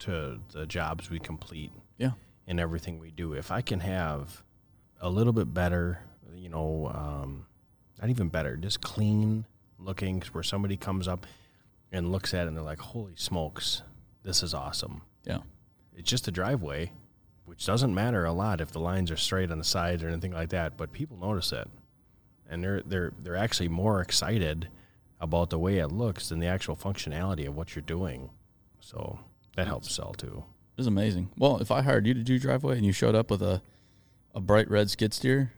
to 0.00 0.40
the 0.52 0.66
jobs 0.66 1.10
we 1.10 1.18
complete 1.18 1.72
Yeah. 1.98 2.12
and 2.46 2.58
everything 2.60 2.98
we 2.98 3.10
do. 3.10 3.32
If 3.34 3.50
I 3.50 3.60
can 3.60 3.80
have 3.80 4.42
a 5.00 5.08
little 5.10 5.32
bit 5.32 5.52
better, 5.54 6.00
you 6.34 6.48
know, 6.48 6.88
um, 6.94 7.46
not 8.00 8.10
even 8.10 8.28
better, 8.28 8.56
just 8.56 8.80
clean 8.80 9.44
looking, 9.78 10.22
where 10.32 10.42
somebody 10.42 10.76
comes 10.76 11.06
up 11.08 11.26
and 11.92 12.10
looks 12.12 12.32
at 12.34 12.44
it 12.44 12.48
and 12.48 12.56
they're 12.56 12.64
like, 12.64 12.78
"Holy 12.80 13.14
smokes, 13.16 13.82
this 14.22 14.42
is 14.42 14.54
awesome." 14.54 15.02
Yeah. 15.24 15.40
It's 15.94 16.08
just 16.08 16.28
a 16.28 16.30
driveway, 16.30 16.92
which 17.44 17.66
doesn't 17.66 17.94
matter 17.94 18.24
a 18.24 18.32
lot 18.32 18.60
if 18.60 18.70
the 18.72 18.80
lines 18.80 19.10
are 19.10 19.16
straight 19.16 19.50
on 19.50 19.58
the 19.58 19.64
sides 19.64 20.02
or 20.02 20.08
anything 20.08 20.32
like 20.32 20.50
that, 20.50 20.76
but 20.76 20.92
people 20.92 21.16
notice 21.18 21.52
it. 21.52 21.68
And 22.48 22.62
they're 22.64 22.82
they're 22.82 23.12
they're 23.18 23.36
actually 23.36 23.68
more 23.68 24.00
excited 24.00 24.68
about 25.20 25.50
the 25.50 25.58
way 25.58 25.78
it 25.78 25.88
looks 25.88 26.28
than 26.30 26.38
the 26.40 26.46
actual 26.46 26.76
functionality 26.76 27.46
of 27.46 27.54
what 27.56 27.74
you're 27.74 27.82
doing. 27.82 28.30
So 28.80 29.20
that 29.56 29.66
helps 29.66 29.92
sell 29.94 30.12
too. 30.14 30.44
It 30.76 30.80
was 30.80 30.86
amazing. 30.86 31.30
Well, 31.36 31.58
if 31.58 31.70
I 31.70 31.82
hired 31.82 32.06
you 32.06 32.14
to 32.14 32.22
do 32.22 32.38
driveway 32.38 32.76
and 32.76 32.86
you 32.86 32.92
showed 32.92 33.14
up 33.14 33.30
with 33.30 33.42
a, 33.42 33.62
a 34.34 34.40
bright 34.40 34.70
red 34.70 34.90
skid 34.90 35.12
steer 35.12 35.52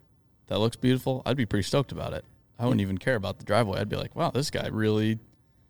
that 0.49 0.59
looks 0.59 0.77
beautiful, 0.77 1.23
I'd 1.25 1.37
be 1.37 1.47
pretty 1.47 1.63
stoked 1.63 1.93
about 1.93 2.13
it. 2.13 2.25
I 2.59 2.65
wouldn't 2.65 2.81
even 2.81 2.99
care 2.99 3.15
about 3.17 3.39
the 3.39 3.45
driveway. 3.45 3.81
I'd 3.81 3.89
be 3.89 3.97
like, 3.97 4.15
wow, 4.17 4.31
this 4.31 4.51
guy 4.51 4.67
really 4.69 5.19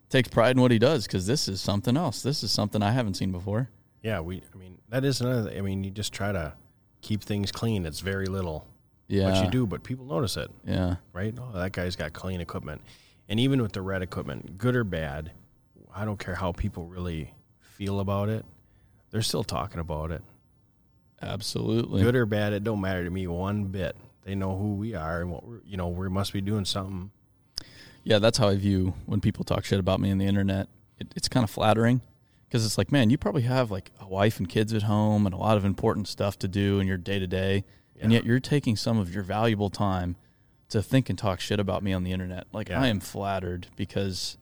takes 0.08 0.28
pride 0.28 0.56
in 0.56 0.62
what 0.62 0.70
he 0.70 0.78
does 0.78 1.06
because 1.06 1.26
this 1.26 1.48
is 1.48 1.60
something 1.60 1.96
else. 1.96 2.22
This 2.22 2.42
is 2.42 2.52
something 2.52 2.82
I 2.82 2.90
haven't 2.92 3.14
seen 3.14 3.32
before. 3.32 3.70
Yeah, 4.02 4.20
we 4.20 4.42
I 4.52 4.56
mean 4.58 4.78
that 4.88 5.04
is 5.04 5.20
another 5.20 5.50
I 5.56 5.60
mean 5.60 5.84
you 5.84 5.90
just 5.90 6.12
try 6.12 6.32
to 6.32 6.54
keep 7.00 7.22
things 7.22 7.50
clean. 7.52 7.86
It's 7.86 8.00
very 8.00 8.26
little 8.26 8.66
Yeah. 9.08 9.32
what 9.32 9.44
you 9.44 9.50
do, 9.50 9.66
but 9.66 9.82
people 9.84 10.04
notice 10.06 10.36
it, 10.36 10.50
Yeah. 10.66 10.96
right? 11.12 11.34
Oh, 11.40 11.52
that 11.58 11.72
guy's 11.72 11.96
got 11.96 12.12
clean 12.12 12.40
equipment. 12.40 12.80
And 13.28 13.38
even 13.40 13.62
with 13.62 13.72
the 13.72 13.80
red 13.82 14.02
equipment, 14.02 14.58
good 14.58 14.74
or 14.76 14.84
bad, 14.84 15.30
I 15.94 16.04
don't 16.04 16.18
care 16.18 16.34
how 16.34 16.52
people 16.52 16.86
really 16.86 17.32
feel 17.82 17.98
about 18.00 18.28
it. 18.28 18.44
They're 19.10 19.22
still 19.22 19.42
talking 19.42 19.80
about 19.80 20.12
it. 20.12 20.22
Absolutely. 21.20 22.02
good 22.02 22.14
or 22.16 22.26
bad, 22.26 22.52
it 22.52 22.64
don't 22.64 22.80
matter 22.80 23.04
to 23.04 23.10
me 23.10 23.26
one 23.26 23.64
bit. 23.66 23.96
They 24.24 24.34
know 24.34 24.56
who 24.56 24.74
we 24.74 24.94
are 24.94 25.20
and 25.20 25.30
what 25.30 25.44
we're, 25.44 25.60
you 25.64 25.76
know, 25.76 25.88
we 25.88 26.08
must 26.08 26.32
be 26.32 26.40
doing 26.40 26.64
something. 26.64 27.10
Yeah, 28.04 28.18
that's 28.18 28.38
how 28.38 28.48
I 28.48 28.56
view 28.56 28.94
when 29.06 29.20
people 29.20 29.44
talk 29.44 29.64
shit 29.64 29.78
about 29.80 30.00
me 30.00 30.10
on 30.10 30.18
the 30.18 30.26
internet. 30.26 30.68
It, 30.98 31.12
it's 31.16 31.28
kind 31.28 31.44
of 31.44 31.50
flattering 31.50 32.00
because 32.48 32.64
it's 32.64 32.78
like, 32.78 32.90
man, 32.92 33.10
you 33.10 33.18
probably 33.18 33.42
have 33.42 33.70
like 33.70 33.90
a 34.00 34.06
wife 34.06 34.38
and 34.38 34.48
kids 34.48 34.72
at 34.72 34.82
home 34.82 35.26
and 35.26 35.34
a 35.34 35.38
lot 35.38 35.56
of 35.56 35.64
important 35.64 36.06
stuff 36.08 36.38
to 36.40 36.48
do 36.48 36.78
in 36.80 36.86
your 36.86 36.96
day 36.96 37.18
to 37.18 37.26
day, 37.26 37.64
and 38.00 38.12
yet 38.12 38.24
you're 38.24 38.40
taking 38.40 38.76
some 38.76 38.98
of 38.98 39.12
your 39.14 39.22
valuable 39.22 39.70
time 39.70 40.16
to 40.68 40.82
think 40.82 41.08
and 41.08 41.18
talk 41.18 41.38
shit 41.40 41.60
about 41.60 41.82
me 41.82 41.92
on 41.92 42.02
the 42.04 42.12
internet. 42.12 42.46
Like 42.52 42.68
Yeah. 42.68 42.80
I 42.82 42.88
am 42.88 42.98
flattered 43.00 43.68
because 43.76 44.38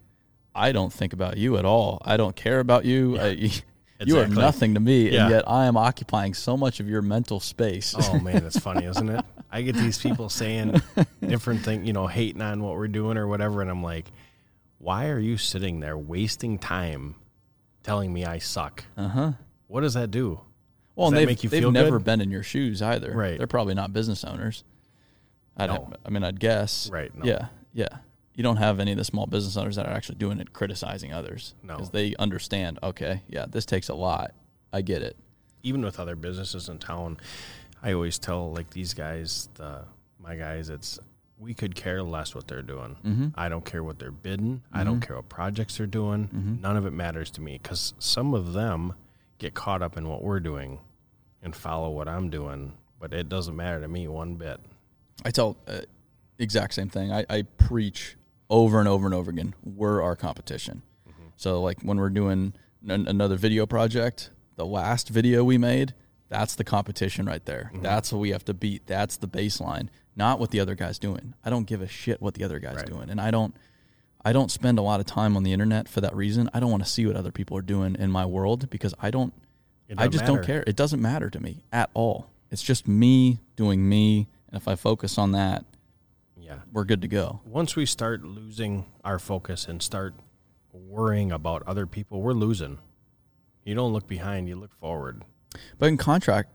I 0.54 0.72
don't 0.72 0.92
think 0.92 1.12
about 1.12 1.36
you 1.36 1.56
at 1.58 1.64
all. 1.64 2.00
I 2.04 2.16
don't 2.16 2.34
care 2.34 2.60
about 2.60 2.84
you. 2.84 3.18
I, 3.18 3.50
you 4.04 4.18
are 4.18 4.26
nothing 4.26 4.74
to 4.74 4.80
me, 4.80 5.10
Yeah. 5.10 5.22
and 5.22 5.30
yet 5.30 5.48
I 5.48 5.66
am 5.66 5.76
occupying 5.76 6.34
so 6.34 6.56
much 6.56 6.80
of 6.80 6.88
your 6.88 7.02
mental 7.02 7.38
space. 7.40 7.94
Oh 7.96 8.18
man, 8.18 8.42
that's 8.42 8.58
funny, 8.68 8.84
isn't 8.86 9.08
it? 9.08 9.24
I 9.50 9.62
get 9.62 9.74
these 9.76 9.98
people 9.98 10.28
saying 10.28 10.80
different 11.26 11.62
things, 11.64 11.86
you 11.86 11.92
know, 11.92 12.06
hating 12.06 12.40
on 12.42 12.62
what 12.62 12.76
we're 12.76 12.88
doing 12.88 13.16
or 13.16 13.26
whatever, 13.28 13.62
and 13.62 13.70
I'm 13.70 13.82
like, 13.82 14.06
why 14.78 15.08
are 15.08 15.18
you 15.18 15.36
sitting 15.36 15.80
there 15.80 15.98
wasting 15.98 16.58
time 16.58 17.16
telling 17.82 18.12
me 18.12 18.24
I 18.24 18.38
suck? 18.38 18.84
Uh 18.96 19.08
huh. 19.08 19.32
What 19.66 19.82
does 19.82 19.94
that 19.94 20.10
do? 20.10 20.40
Well, 20.96 21.10
Does 21.10 21.12
and 21.12 21.20
they've, 21.20 21.28
make 21.28 21.44
you 21.44 21.50
they've 21.50 21.70
never 21.72 21.98
good? 21.98 22.04
been 22.04 22.20
in 22.20 22.30
your 22.30 22.42
shoes 22.42 22.82
either. 22.82 23.12
Right. 23.12 23.38
They're 23.38 23.46
probably 23.46 23.74
not 23.74 23.92
business 23.92 24.24
owners. 24.24 24.64
I'd, 25.56 25.68
No. 25.70 25.92
I 26.04 26.10
mean, 26.10 26.24
I'd 26.24 26.40
guess. 26.40 26.90
Right, 26.90 27.14
no. 27.16 27.24
Yeah. 27.24 27.46
Yeah. 27.72 27.88
You 28.40 28.42
don't 28.42 28.56
have 28.56 28.80
any 28.80 28.92
of 28.92 28.96
the 28.96 29.04
small 29.04 29.26
business 29.26 29.58
owners 29.58 29.76
that 29.76 29.84
are 29.84 29.92
actually 29.92 30.14
doing 30.14 30.40
it, 30.40 30.54
criticizing 30.54 31.12
others. 31.12 31.52
No. 31.62 31.76
They 31.76 32.14
understand, 32.18 32.78
okay, 32.82 33.20
yeah, 33.28 33.44
this 33.46 33.66
takes 33.66 33.90
a 33.90 33.94
lot. 33.94 34.32
I 34.72 34.80
get 34.80 35.02
it. 35.02 35.14
Even 35.62 35.82
with 35.82 36.00
other 36.00 36.16
businesses 36.16 36.70
in 36.70 36.78
town, 36.78 37.18
I 37.82 37.92
always 37.92 38.18
tell 38.18 38.50
like 38.50 38.70
these 38.70 38.94
guys, 38.94 39.50
the 39.56 39.82
my 40.18 40.36
guys, 40.36 40.70
it's 40.70 40.98
we 41.38 41.52
could 41.52 41.74
care 41.74 42.02
less 42.02 42.34
what 42.34 42.48
they're 42.48 42.62
doing. 42.62 42.96
Mm-hmm. 43.04 43.28
I 43.34 43.50
don't 43.50 43.66
care 43.66 43.84
what 43.84 43.98
they're 43.98 44.10
bidding. 44.10 44.62
I 44.72 44.84
don't 44.84 45.02
care 45.02 45.16
what 45.16 45.28
projects 45.28 45.76
they're 45.76 45.86
doing. 45.86 46.28
Mm-hmm. 46.28 46.62
None 46.62 46.78
of 46.78 46.86
it 46.86 46.94
matters 46.94 47.30
to 47.32 47.42
me 47.42 47.60
because 47.62 47.92
some 47.98 48.32
of 48.32 48.54
them 48.54 48.94
get 49.36 49.52
caught 49.52 49.82
up 49.82 49.98
in 49.98 50.08
what 50.08 50.22
we're 50.22 50.40
doing 50.40 50.80
and 51.42 51.54
follow 51.54 51.90
what 51.90 52.08
I'm 52.08 52.30
doing, 52.30 52.72
but 52.98 53.12
it 53.12 53.28
doesn't 53.28 53.54
matter 53.54 53.82
to 53.82 53.88
me 53.88 54.08
one 54.08 54.36
bit. 54.36 54.60
I 55.26 55.30
tell 55.30 55.58
uh, 55.68 55.80
exact 56.38 56.72
same 56.72 56.88
thing. 56.88 57.12
I, 57.12 57.26
I 57.28 57.42
preach 57.42 58.16
over 58.50 58.78
and 58.80 58.88
over 58.88 59.06
and 59.06 59.14
over 59.14 59.30
again. 59.30 59.54
We're 59.64 60.02
our 60.02 60.16
competition. 60.16 60.82
So 61.36 61.62
like 61.62 61.80
when 61.80 61.96
we're 61.96 62.10
doing 62.10 62.52
an, 62.86 63.08
another 63.08 63.36
video 63.36 63.64
project, 63.64 64.30
the 64.56 64.66
last 64.66 65.08
video 65.08 65.42
we 65.42 65.56
made, 65.56 65.94
that's 66.28 66.54
the 66.54 66.64
competition 66.64 67.24
right 67.24 67.44
there. 67.46 67.70
Mm-hmm. 67.72 67.82
That's 67.82 68.12
what 68.12 68.18
we 68.18 68.30
have 68.30 68.44
to 68.44 68.52
beat. 68.54 68.86
That's 68.86 69.16
the 69.16 69.26
baseline, 69.28 69.88
not 70.14 70.38
what 70.38 70.50
the 70.50 70.60
other 70.60 70.74
guy's 70.74 70.98
doing. 70.98 71.32
I 71.42 71.48
don't 71.48 71.66
give 71.66 71.80
a 71.80 71.88
shit 71.88 72.20
what 72.20 72.34
the 72.34 72.44
other 72.44 72.58
guy's 72.58 72.76
Right. 72.76 72.86
doing, 72.86 73.08
and 73.08 73.20
I 73.20 73.30
don't. 73.30 73.54
I 74.22 74.34
don't 74.34 74.50
spend 74.50 74.78
a 74.78 74.82
lot 74.82 75.00
of 75.00 75.06
time 75.06 75.34
on 75.34 75.44
the 75.44 75.52
internet 75.54 75.88
for 75.88 76.02
that 76.02 76.14
reason. 76.14 76.50
I 76.52 76.60
don't 76.60 76.70
want 76.70 76.84
to 76.84 76.88
see 76.90 77.06
what 77.06 77.16
other 77.16 77.32
people 77.32 77.56
are 77.56 77.62
doing 77.62 77.96
in 77.98 78.10
my 78.10 78.26
world 78.26 78.68
because 78.68 78.94
I 79.00 79.10
don't. 79.10 79.32
I 79.96 80.08
just 80.08 80.24
matter. 80.24 80.36
don't 80.36 80.44
care. 80.44 80.64
It 80.66 80.76
doesn't 80.76 81.00
matter 81.00 81.30
to 81.30 81.40
me 81.40 81.64
at 81.72 81.88
all. 81.94 82.28
It's 82.50 82.62
just 82.62 82.86
me 82.86 83.40
doing 83.56 83.88
me, 83.88 84.28
and 84.48 84.60
if 84.60 84.68
I 84.68 84.74
focus 84.74 85.16
on 85.16 85.32
that, 85.32 85.64
Yeah. 86.50 86.58
we're 86.72 86.84
good 86.84 87.02
to 87.02 87.08
go. 87.08 87.40
Once 87.44 87.76
we 87.76 87.86
start 87.86 88.24
losing 88.24 88.86
our 89.04 89.18
focus 89.18 89.66
and 89.68 89.80
start 89.82 90.14
worrying 90.72 91.30
about 91.32 91.62
other 91.66 91.86
people, 91.86 92.20
we're 92.22 92.32
losing. 92.32 92.78
You 93.64 93.74
don't 93.74 93.92
look 93.92 94.06
behind, 94.08 94.48
you 94.48 94.56
look 94.56 94.74
forward. 94.80 95.22
But 95.78 95.86
in 95.86 95.96
contract, 95.96 96.50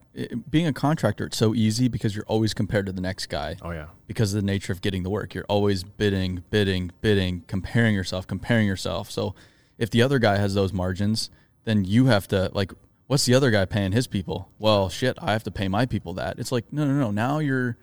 being 0.49 0.67
a 0.67 0.73
contractor, 0.73 1.25
it's 1.25 1.37
so 1.37 1.53
easy 1.53 1.87
because 1.87 2.15
you're 2.15 2.25
always 2.25 2.53
compared 2.53 2.85
to 2.87 2.91
the 2.91 3.01
next 3.01 3.27
guy 3.27 3.57
Oh 3.61 3.71
yeah. 3.71 3.87
because 4.07 4.33
of 4.33 4.41
the 4.41 4.45
nature 4.45 4.71
of 4.73 4.81
getting 4.81 5.03
the 5.03 5.09
work. 5.09 5.33
You're 5.33 5.45
always 5.49 5.83
bidding, 5.83 6.43
bidding, 6.49 6.91
bidding, 7.01 7.43
comparing 7.47 7.93
yourself, 7.95 8.25
comparing 8.27 8.67
yourself. 8.67 9.11
So 9.11 9.35
if 9.77 9.89
the 9.89 10.01
other 10.01 10.19
guy 10.19 10.37
has 10.37 10.53
those 10.53 10.71
margins, 10.73 11.29
then 11.65 11.83
you 11.83 12.05
have 12.05 12.27
to 12.29 12.49
like, 12.53 12.71
what's 13.07 13.25
the 13.25 13.33
other 13.33 13.51
guy 13.51 13.65
paying 13.65 13.91
his 13.91 14.07
people? 14.07 14.49
Well, 14.59 14.89
shit, 14.89 15.17
I 15.21 15.33
have 15.33 15.43
to 15.43 15.51
pay 15.51 15.67
my 15.67 15.85
people 15.85 16.13
that. 16.13 16.39
It's 16.39 16.51
like, 16.51 16.71
no, 16.71 16.85
no, 16.85 16.93
no. 16.93 17.11
Now 17.11 17.39
you're, 17.39 17.67
you 17.67 17.75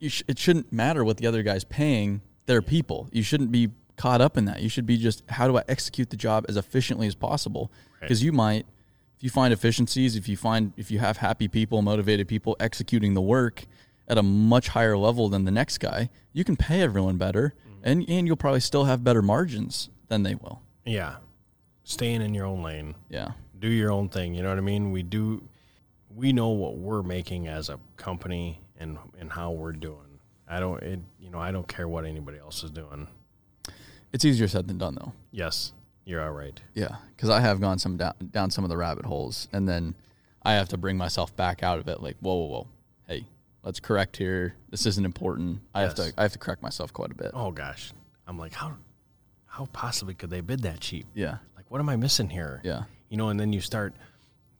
sh- 0.00 0.22
it 0.28 0.38
shouldn't 0.38 0.72
matter 0.72 1.04
what 1.04 1.16
the 1.16 1.26
other 1.26 1.42
guy's 1.42 1.64
paying 1.64 2.20
their 2.46 2.62
people. 2.62 3.08
You 3.12 3.22
shouldn't 3.22 3.52
be 3.52 3.70
caught 3.96 4.20
up 4.20 4.36
in 4.36 4.46
that. 4.46 4.62
You 4.62 4.68
should 4.68 4.86
be 4.86 4.96
just 4.96 5.22
how 5.28 5.48
do 5.48 5.58
I 5.58 5.64
execute 5.68 6.10
the 6.10 6.16
job 6.16 6.46
as 6.48 6.56
efficiently 6.56 7.06
as 7.06 7.14
possible? 7.14 7.70
Because 8.00 8.22
you 8.22 8.32
might, 8.32 8.66
if 9.16 9.24
you 9.24 9.30
find 9.30 9.52
efficiencies, 9.52 10.16
if 10.16 10.28
you 10.28 10.36
find 10.36 10.72
if 10.76 10.90
you 10.90 11.00
have 11.00 11.18
happy 11.18 11.48
people, 11.48 11.82
motivated 11.82 12.28
people 12.28 12.56
executing 12.60 13.14
the 13.14 13.20
work 13.20 13.64
at 14.06 14.16
a 14.16 14.22
much 14.22 14.68
higher 14.68 14.96
level 14.96 15.28
than 15.28 15.44
the 15.44 15.50
next 15.50 15.78
guy, 15.78 16.08
you 16.32 16.44
can 16.44 16.56
pay 16.56 16.80
everyone 16.80 17.18
better, 17.18 17.54
mm-hmm. 17.68 17.80
and 17.82 18.08
and 18.08 18.26
you'll 18.26 18.36
probably 18.36 18.60
still 18.60 18.84
have 18.84 19.04
better 19.04 19.20
margins 19.20 19.90
than 20.08 20.22
they 20.22 20.34
will. 20.34 20.62
Yeah. 20.86 21.16
Staying 21.84 22.22
in 22.22 22.34
your 22.34 22.44
own 22.44 22.62
lane. 22.62 22.94
Yeah, 23.08 23.32
Do 23.58 23.68
your 23.68 23.90
own 23.90 24.10
thing. 24.10 24.34
You 24.34 24.42
know 24.42 24.50
what 24.50 24.58
I 24.58 24.62
mean? 24.62 24.90
We 24.90 25.02
do 25.02 25.42
we 26.14 26.32
know 26.32 26.48
what 26.48 26.76
we're 26.76 27.02
making 27.02 27.48
as 27.48 27.68
a 27.68 27.78
company 27.96 28.60
and 28.78 28.98
and 29.20 29.30
how 29.32 29.50
we're 29.52 29.72
doing. 29.72 30.20
I 30.48 30.60
don't 30.60 30.82
it 30.82 31.00
you 31.20 31.30
know, 31.30 31.38
I 31.38 31.50
don't 31.52 31.68
care 31.68 31.86
what 31.88 32.04
anybody 32.06 32.38
else 32.38 32.62
is 32.64 32.70
doing. 32.70 33.08
it's 34.12 34.24
easier 34.24 34.48
said 34.48 34.66
than 34.68 34.78
done 34.78 34.94
though. 34.94 35.12
Yes, 35.30 35.72
you're 36.04 36.22
all 36.22 36.32
right. 36.32 36.58
Yeah, 36.74 36.96
because 37.14 37.28
I 37.30 37.40
have 37.40 37.60
gone 37.60 37.78
some 37.78 37.96
down, 37.96 38.14
down 38.30 38.50
some 38.50 38.64
of 38.64 38.70
the 38.70 38.76
rabbit 38.76 39.04
holes, 39.04 39.48
and 39.52 39.68
then 39.68 39.94
I 40.42 40.54
have 40.54 40.68
to 40.70 40.76
bring 40.78 40.96
myself 40.96 41.34
back 41.36 41.62
out 41.62 41.78
of 41.78 41.88
it. 41.88 42.00
Like, 42.02 42.16
whoa, 42.20 42.34
whoa, 42.34 42.46
whoa, 42.46 42.66
hey, 43.06 43.26
let's 43.62 43.80
correct 43.80 44.16
here. 44.16 44.54
This 44.70 44.86
isn't 44.86 45.04
important. 45.04 45.60
I 45.74 45.82
have 45.82 45.94
to, 45.96 46.12
I 46.16 46.22
have 46.22 46.32
to 46.32 46.38
correct 46.38 46.62
myself 46.62 46.92
quite 46.92 47.10
a 47.10 47.14
bit. 47.14 47.32
Oh 47.34 47.50
gosh. 47.50 47.92
I'm 48.26 48.38
like, 48.38 48.54
how 48.54 48.74
how 49.46 49.66
possibly 49.72 50.14
could 50.14 50.30
they 50.30 50.40
bid 50.40 50.62
that 50.62 50.80
cheap? 50.80 51.06
Yeah, 51.14 51.38
Like 51.56 51.64
what 51.70 51.80
am 51.80 51.88
I 51.88 51.96
missing 51.96 52.28
here? 52.30 52.60
yeah, 52.64 52.84
You 53.08 53.16
know, 53.16 53.28
and 53.30 53.38
then 53.40 53.52
you 53.52 53.60
start 53.60 53.94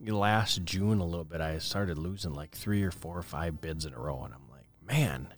last 0.06 0.64
June 0.64 1.00
a 1.00 1.04
little 1.04 1.24
bit 1.24 1.40
I 1.40 1.58
started 1.58 1.98
losing 1.98 2.32
like 2.34 2.52
three 2.52 2.82
or 2.82 2.90
four 2.90 3.16
or 3.18 3.22
five 3.22 3.60
bids 3.60 3.84
in 3.84 3.94
a 3.94 3.98
row 3.98 4.22
and 4.24 4.32
I'm 4.34 4.48
like, 4.50 4.66
man, 4.86 5.28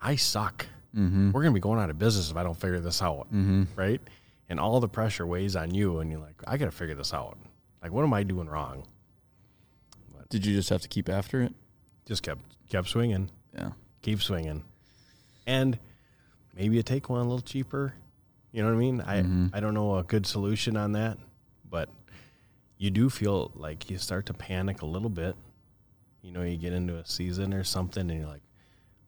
I 0.00 0.16
suck. 0.16 0.66
mm-hmm. 0.94 1.30
We're 1.32 1.42
gonna 1.42 1.54
be 1.54 1.60
going 1.60 1.78
out 1.80 1.90
of 1.90 1.98
business 1.98 2.30
if 2.30 2.36
I 2.36 2.42
don't 2.42 2.56
figure 2.58 2.80
this 2.80 3.02
out. 3.02 3.26
Mm-hmm. 3.28 3.64
Right? 3.76 4.00
And 4.48 4.58
all 4.60 4.80
the 4.80 4.88
pressure 4.88 5.26
weighs 5.26 5.56
on 5.56 5.74
you 5.74 5.98
and 6.00 6.10
you're 6.10 6.20
like, 6.20 6.42
I 6.46 6.56
gotta 6.56 6.70
figure 6.70 6.94
this 6.94 7.12
out. 7.14 7.38
Like 7.82 7.92
what 7.92 8.02
am 8.02 8.14
I 8.14 8.22
doing 8.22 8.48
wrong? 8.48 8.84
Did 10.30 10.46
you 10.46 10.54
just 10.54 10.70
have 10.70 10.80
to 10.82 10.88
keep 10.88 11.08
after 11.10 11.42
it? 11.42 11.52
Just 12.06 12.22
kept 12.22 12.40
kept 12.70 12.88
swinging. 12.88 13.30
Yeah, 13.54 13.72
keep 14.00 14.22
swinging. 14.22 14.64
And 15.46 15.78
maybe 16.56 16.76
you 16.76 16.82
take 16.82 17.10
one 17.10 17.20
a 17.20 17.24
little 17.24 17.40
cheaper. 17.42 17.92
You 18.50 18.62
know 18.62 18.68
what 18.70 18.76
I 18.76 18.78
mean? 18.78 19.00
I 19.02 19.22
Mhm. 19.22 19.50
I 19.52 19.60
don't 19.60 19.74
know 19.74 19.98
a 19.98 20.02
good 20.02 20.24
solution 20.26 20.76
on 20.76 20.92
that, 20.92 21.18
but 21.68 21.90
you 22.82 22.90
do 22.90 23.08
feel 23.08 23.52
like 23.54 23.88
you 23.88 23.96
start 23.96 24.26
to 24.26 24.34
panic 24.34 24.82
a 24.82 24.86
little 24.86 25.08
bit. 25.08 25.36
You 26.20 26.32
know, 26.32 26.42
you 26.42 26.56
get 26.56 26.72
into 26.72 26.96
a 26.96 27.06
season 27.06 27.54
or 27.54 27.62
something 27.62 28.10
and 28.10 28.18
you're 28.18 28.28
like, 28.28 28.42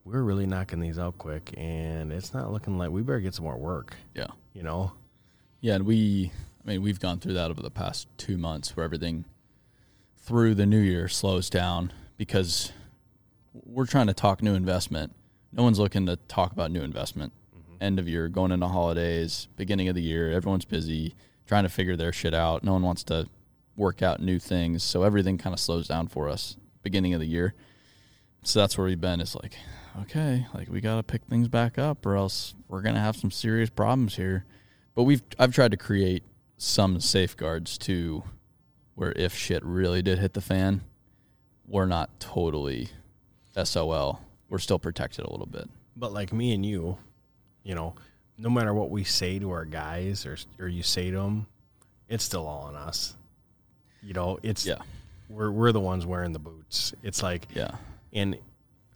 we're 0.05 0.23
really 0.23 0.47
knocking 0.47 0.79
these 0.79 0.97
out 0.97 1.19
quick 1.19 1.53
and 1.57 2.13
it's 2.13 2.33
not 2.33 2.53
looking 2.53 2.79
like 2.79 2.91
we 2.91 3.03
better 3.03 3.19
get 3.19 3.35
some 3.35 3.45
more 3.45 3.59
work, 3.59 3.97
yeah, 4.15 4.29
you 4.53 4.63
know? 4.63 4.93
yeah. 5.61 5.75
And 5.75 5.87
we, 5.87 6.31
I 6.65 6.71
mean, 6.71 6.83
we've 6.83 7.01
gone 7.01 7.19
through 7.19 7.33
that 7.33 7.51
over 7.51 7.63
the 7.63 7.71
past 7.71 8.07
two 8.17 8.39
months, 8.39 8.77
where 8.77 8.85
everything 8.85 9.25
through 10.19 10.55
the 10.55 10.67
new 10.67 10.79
year 10.79 11.09
slows 11.09 11.51
down 11.51 11.93
because 12.17 12.71
we're 13.55 13.87
trying 13.87 14.07
to 14.07 14.15
talk 14.15 14.41
new 14.41 14.55
investment. 14.55 15.13
No 15.53 15.65
one's 15.65 15.81
looking 15.81 16.07
to 16.07 16.15
talk 16.29 16.53
about 16.53 16.71
new 16.71 16.83
investment. 16.83 17.33
Mm-hmm. 17.53 17.83
End 17.83 17.99
of 17.99 18.09
year, 18.09 18.29
going 18.29 18.53
into 18.53 18.69
holidays, 18.69 19.49
beginning 19.57 19.89
of 19.89 19.97
the 19.97 20.03
year, 20.03 20.31
everyone's 20.31 20.65
busy 20.65 21.17
trying 21.49 21.65
to 21.65 21.69
figure 21.69 21.97
their 21.97 22.13
shit 22.13 22.35
out. 22.35 22.63
No 22.63 22.75
one 22.75 22.83
wants 22.83 23.03
to 23.05 23.29
work 23.77 24.03
out 24.03 24.21
new 24.21 24.39
things, 24.39 24.83
so 24.83 25.03
everything 25.03 25.39
kind 25.39 25.53
of 25.53 25.61
slows 25.61 25.89
down 25.89 26.09
for 26.09 26.29
us 26.29 26.57
beginning 26.83 27.15
of 27.15 27.21
the 27.21 27.27
year. 27.27 27.55
So 28.43 28.61
that's 28.61 28.77
where 28.77 28.87
we've 28.87 29.01
been. 29.01 29.21
Is 29.21 29.35
like, 29.35 29.57
okay, 30.03 30.47
like 30.55 30.69
we 30.69 30.81
got 30.81 30.97
to 30.97 31.03
pick 31.03 31.25
things 31.25 31.49
back 31.49 31.79
up, 31.79 32.05
or 32.07 32.17
else 32.17 32.55
we're 32.69 32.83
gonna 32.83 33.01
have 33.01 33.17
some 33.17 33.31
serious 33.31 33.71
problems 33.71 34.17
here. 34.17 34.45
But 34.95 35.05
we've 35.05 35.23
I've 35.39 35.55
tried 35.55 35.73
to 35.73 35.77
create 35.77 36.23
some 36.57 37.01
safeguards 37.01 37.79
to 37.79 38.23
where 38.95 39.13
if 39.17 39.35
shit 39.35 39.65
really 39.65 40.03
did 40.03 40.19
hit 40.19 40.35
the 40.35 40.41
fan, 40.41 40.83
we're 41.67 41.87
not 41.87 42.21
totally 42.21 42.91
SOL. 43.63 44.21
We're 44.49 44.59
still 44.59 44.79
protected 44.79 45.25
a 45.25 45.31
little 45.31 45.47
bit. 45.47 45.69
But 45.97 46.13
like 46.13 46.33
me 46.33 46.53
and 46.53 46.65
you, 46.65 46.99
you 47.63 47.75
know, 47.75 47.95
no 48.39 48.51
matter 48.51 48.75
what 48.75 48.91
we 48.91 49.05
say 49.05 49.39
to 49.39 49.51
our 49.51 49.65
guys 49.65 50.27
or 50.27 50.37
or 50.59 50.69
you 50.69 50.83
say 50.83 51.11
to 51.11 51.17
them, 51.17 51.47
it's 52.09 52.25
still 52.25 52.47
all 52.47 52.63
on 52.63 52.77
us. 52.77 53.17
You 54.05 54.13
know, 54.13 54.39
it's 54.43 54.67
Yeah. 54.67 54.79
we're 55.29 55.51
we're 55.51 55.73
the 55.73 55.81
ones 55.81 56.05
wearing 56.07 56.33
the 56.33 56.39
boots. 56.39 56.93
It's 57.03 57.23
like 57.23 57.47
Yeah. 57.55 57.77
and 58.13 58.37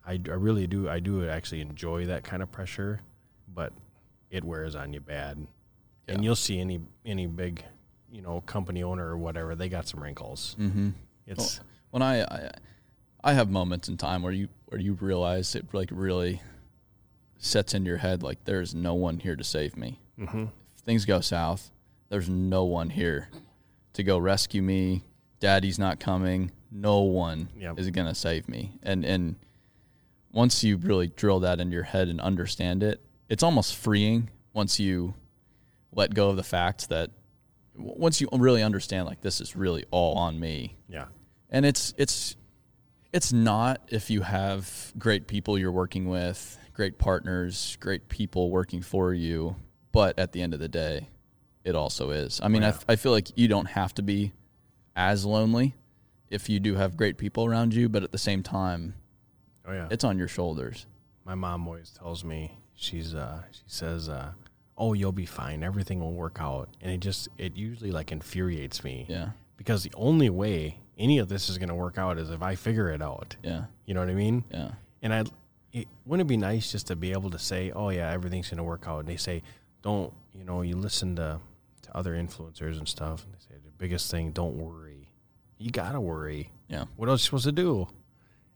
I, 0.07 0.13
I 0.27 0.35
really 0.35 0.67
do 0.67 0.89
I 0.89 1.01
do 1.01 1.29
actually 1.29 1.61
enjoy 1.63 2.07
that 2.07 2.25
kind 2.25 2.43
of 2.43 2.51
pressure, 2.53 3.01
but 3.53 3.73
it 4.31 4.45
wears 4.45 4.75
on 4.75 4.93
you 4.93 5.01
bad. 5.01 5.47
Yeah. 6.07 6.15
And 6.15 6.25
you'll 6.25 6.37
see 6.37 6.61
any 6.61 6.81
any 7.05 7.27
big, 7.27 7.65
you 8.11 8.21
know, 8.23 8.41
company 8.43 8.83
owner 8.83 9.07
or 9.09 9.17
whatever, 9.19 9.55
they 9.55 9.69
got 9.69 9.87
some 9.89 10.03
wrinkles. 10.03 10.57
Mm-hmm. 10.59 10.91
It's 11.27 11.61
When 11.91 12.03
I, 12.03 12.23
I 12.23 12.51
I 13.25 13.33
have 13.33 13.51
moments 13.51 13.89
in 13.89 13.97
time 13.97 14.23
where 14.23 14.33
you 14.33 14.49
where 14.67 14.81
you 14.81 14.93
realize 14.95 15.55
it 15.55 15.67
like 15.73 15.89
really 15.93 16.41
sets 17.39 17.73
into 17.75 17.89
your 17.89 17.99
head 17.99 18.23
like 18.23 18.45
there's 18.45 18.75
no 18.75 18.95
one 18.95 19.19
here 19.21 19.37
to 19.37 19.45
save 19.45 19.77
me. 19.77 20.01
mhm. 20.19 20.51
If 20.77 20.81
things 20.85 21.05
go 21.05 21.21
south, 21.21 21.71
there's 22.09 22.29
no 22.29 22.65
one 22.65 22.91
here 22.91 23.29
to 23.99 24.05
go 24.05 24.17
rescue 24.17 24.63
me. 24.63 25.05
Daddy's 25.41 25.79
not 25.79 26.01
coming. 26.01 26.51
No 26.71 27.03
one 27.03 27.49
Yep. 27.59 27.79
is 27.79 27.91
gonna 27.91 28.15
save 28.15 28.49
me. 28.49 28.79
And 28.83 29.05
and 29.05 29.37
once 30.33 30.63
you 30.65 30.77
really 30.77 31.09
drill 31.09 31.41
that 31.41 31.61
into 31.61 31.75
your 31.75 31.83
head 31.83 32.09
and 32.09 32.21
understand 32.21 32.83
it, 32.83 33.01
it's 33.29 33.43
almost 33.43 33.75
freeing 33.75 34.31
once 34.53 34.79
you 34.79 35.15
let 35.93 36.15
go 36.15 36.31
of 36.31 36.37
the 36.37 36.43
fact 36.43 36.89
that 36.91 37.11
once 37.77 38.21
you 38.21 38.29
really 38.33 38.63
understand 38.63 39.07
like 39.07 39.21
this 39.21 39.41
is 39.41 39.55
really 39.57 39.85
all 39.91 40.17
on 40.17 40.39
me 40.39 40.77
yeah. 40.89 41.07
and 41.51 41.65
it's 41.65 41.95
it's 41.97 42.37
it's 43.13 43.33
not 43.33 43.81
if 43.89 44.11
you 44.11 44.21
have 44.23 44.93
great 44.99 45.27
people 45.29 45.57
you're 45.57 45.71
working 45.73 46.09
with 46.09 46.59
great 46.73 46.99
partners 46.99 47.77
great 47.81 48.09
people 48.09 48.51
working 48.51 48.83
for 48.83 49.15
you 49.15 49.55
but 49.93 50.19
at 50.19 50.33
the 50.33 50.43
end 50.43 50.53
of 50.55 50.61
the 50.61 50.69
day 50.69 51.09
it 51.69 51.75
also 51.77 52.11
is. 52.11 52.41
I 52.43 52.49
mean 52.49 52.63
I, 52.65 52.69
Yeah. 52.69 52.75
f- 52.75 52.85
I 52.89 52.97
feel 52.97 53.13
like 53.13 53.29
you 53.37 53.47
don't 53.49 53.67
have 53.67 53.95
to 53.95 54.03
be 54.03 54.33
as 54.97 55.25
lonely 55.25 55.75
if 56.31 56.49
you 56.49 56.59
do 56.61 56.75
have 56.75 56.97
great 56.97 57.17
people 57.19 57.45
around 57.47 57.73
you 57.75 57.89
but 57.89 58.03
at 58.03 58.11
the 58.13 58.19
same 58.19 58.43
time 58.43 58.95
Oh 59.67 59.73
yeah. 59.73 59.89
it's 59.91 60.05
on 60.05 60.19
your 60.19 60.29
shoulders. 60.29 60.87
My 61.25 61.35
mom 61.35 61.67
always 61.69 61.91
tells 61.91 62.25
me 62.25 62.59
she's 62.75 63.15
uh 63.15 63.43
she 63.53 63.63
says 63.67 64.09
uh 64.09 64.31
oh 64.77 64.93
you'll 64.95 65.13
be 65.13 65.27
fine. 65.27 65.63
Everything 65.63 66.01
will 66.01 66.15
work 66.15 66.39
out. 66.41 66.69
And 66.81 66.91
it 66.91 67.01
just 67.01 67.29
it 67.39 67.57
usually 67.57 67.91
like 67.93 68.11
infuriates 68.13 68.83
me. 68.83 69.07
Yeah. 69.09 69.31
Because 69.57 69.83
the 69.83 69.93
only 69.97 70.31
way 70.31 70.79
any 70.97 71.19
of 71.19 71.29
this 71.29 71.49
is 71.49 71.59
going 71.59 71.69
to 71.69 71.75
work 71.75 71.97
out 71.99 72.19
is 72.19 72.31
if 72.31 72.43
I 72.43 72.55
figure 72.57 72.91
it 72.91 73.03
out. 73.03 73.37
Yeah. 73.43 73.65
You 73.87 73.95
know 73.95 74.01
what 74.01 74.09
I 74.09 74.15
mean? 74.15 74.45
Yeah. 74.51 74.71
And 75.03 75.13
I 75.15 75.25
it, 75.73 75.87
wouldn't 76.07 76.27
it 76.27 76.29
be 76.31 76.37
nice 76.39 76.73
just 76.73 76.87
to 76.89 76.97
be 76.97 77.13
able 77.13 77.31
to 77.31 77.39
say 77.39 77.71
oh 77.73 77.91
yeah 77.91 78.11
everything's 78.11 78.49
going 78.49 78.57
to 78.59 78.65
work 78.65 78.85
out 78.89 79.01
and 79.01 79.09
they 79.09 79.17
say 79.19 79.43
don't 79.83 80.13
you 80.33 80.45
know 80.45 80.63
you 80.63 80.77
listen 80.77 81.15
to 81.17 81.41
to 81.89 81.97
other 81.97 82.15
influencers 82.15 82.79
and 82.79 82.89
stuff 82.89 83.25
and 83.25 83.35
they 83.35 83.39
say 83.39 83.61
the 83.65 83.73
biggest 83.73 84.11
thing 84.11 84.31
don't 84.31 84.57
worry 84.57 85.11
you 85.59 85.71
got 85.71 85.93
to 85.93 86.01
worry 86.01 86.51
yeah 86.69 86.85
what 86.97 87.09
else 87.09 87.21
are 87.21 87.23
you 87.23 87.27
supposed 87.27 87.45
to 87.45 87.53
do? 87.53 87.89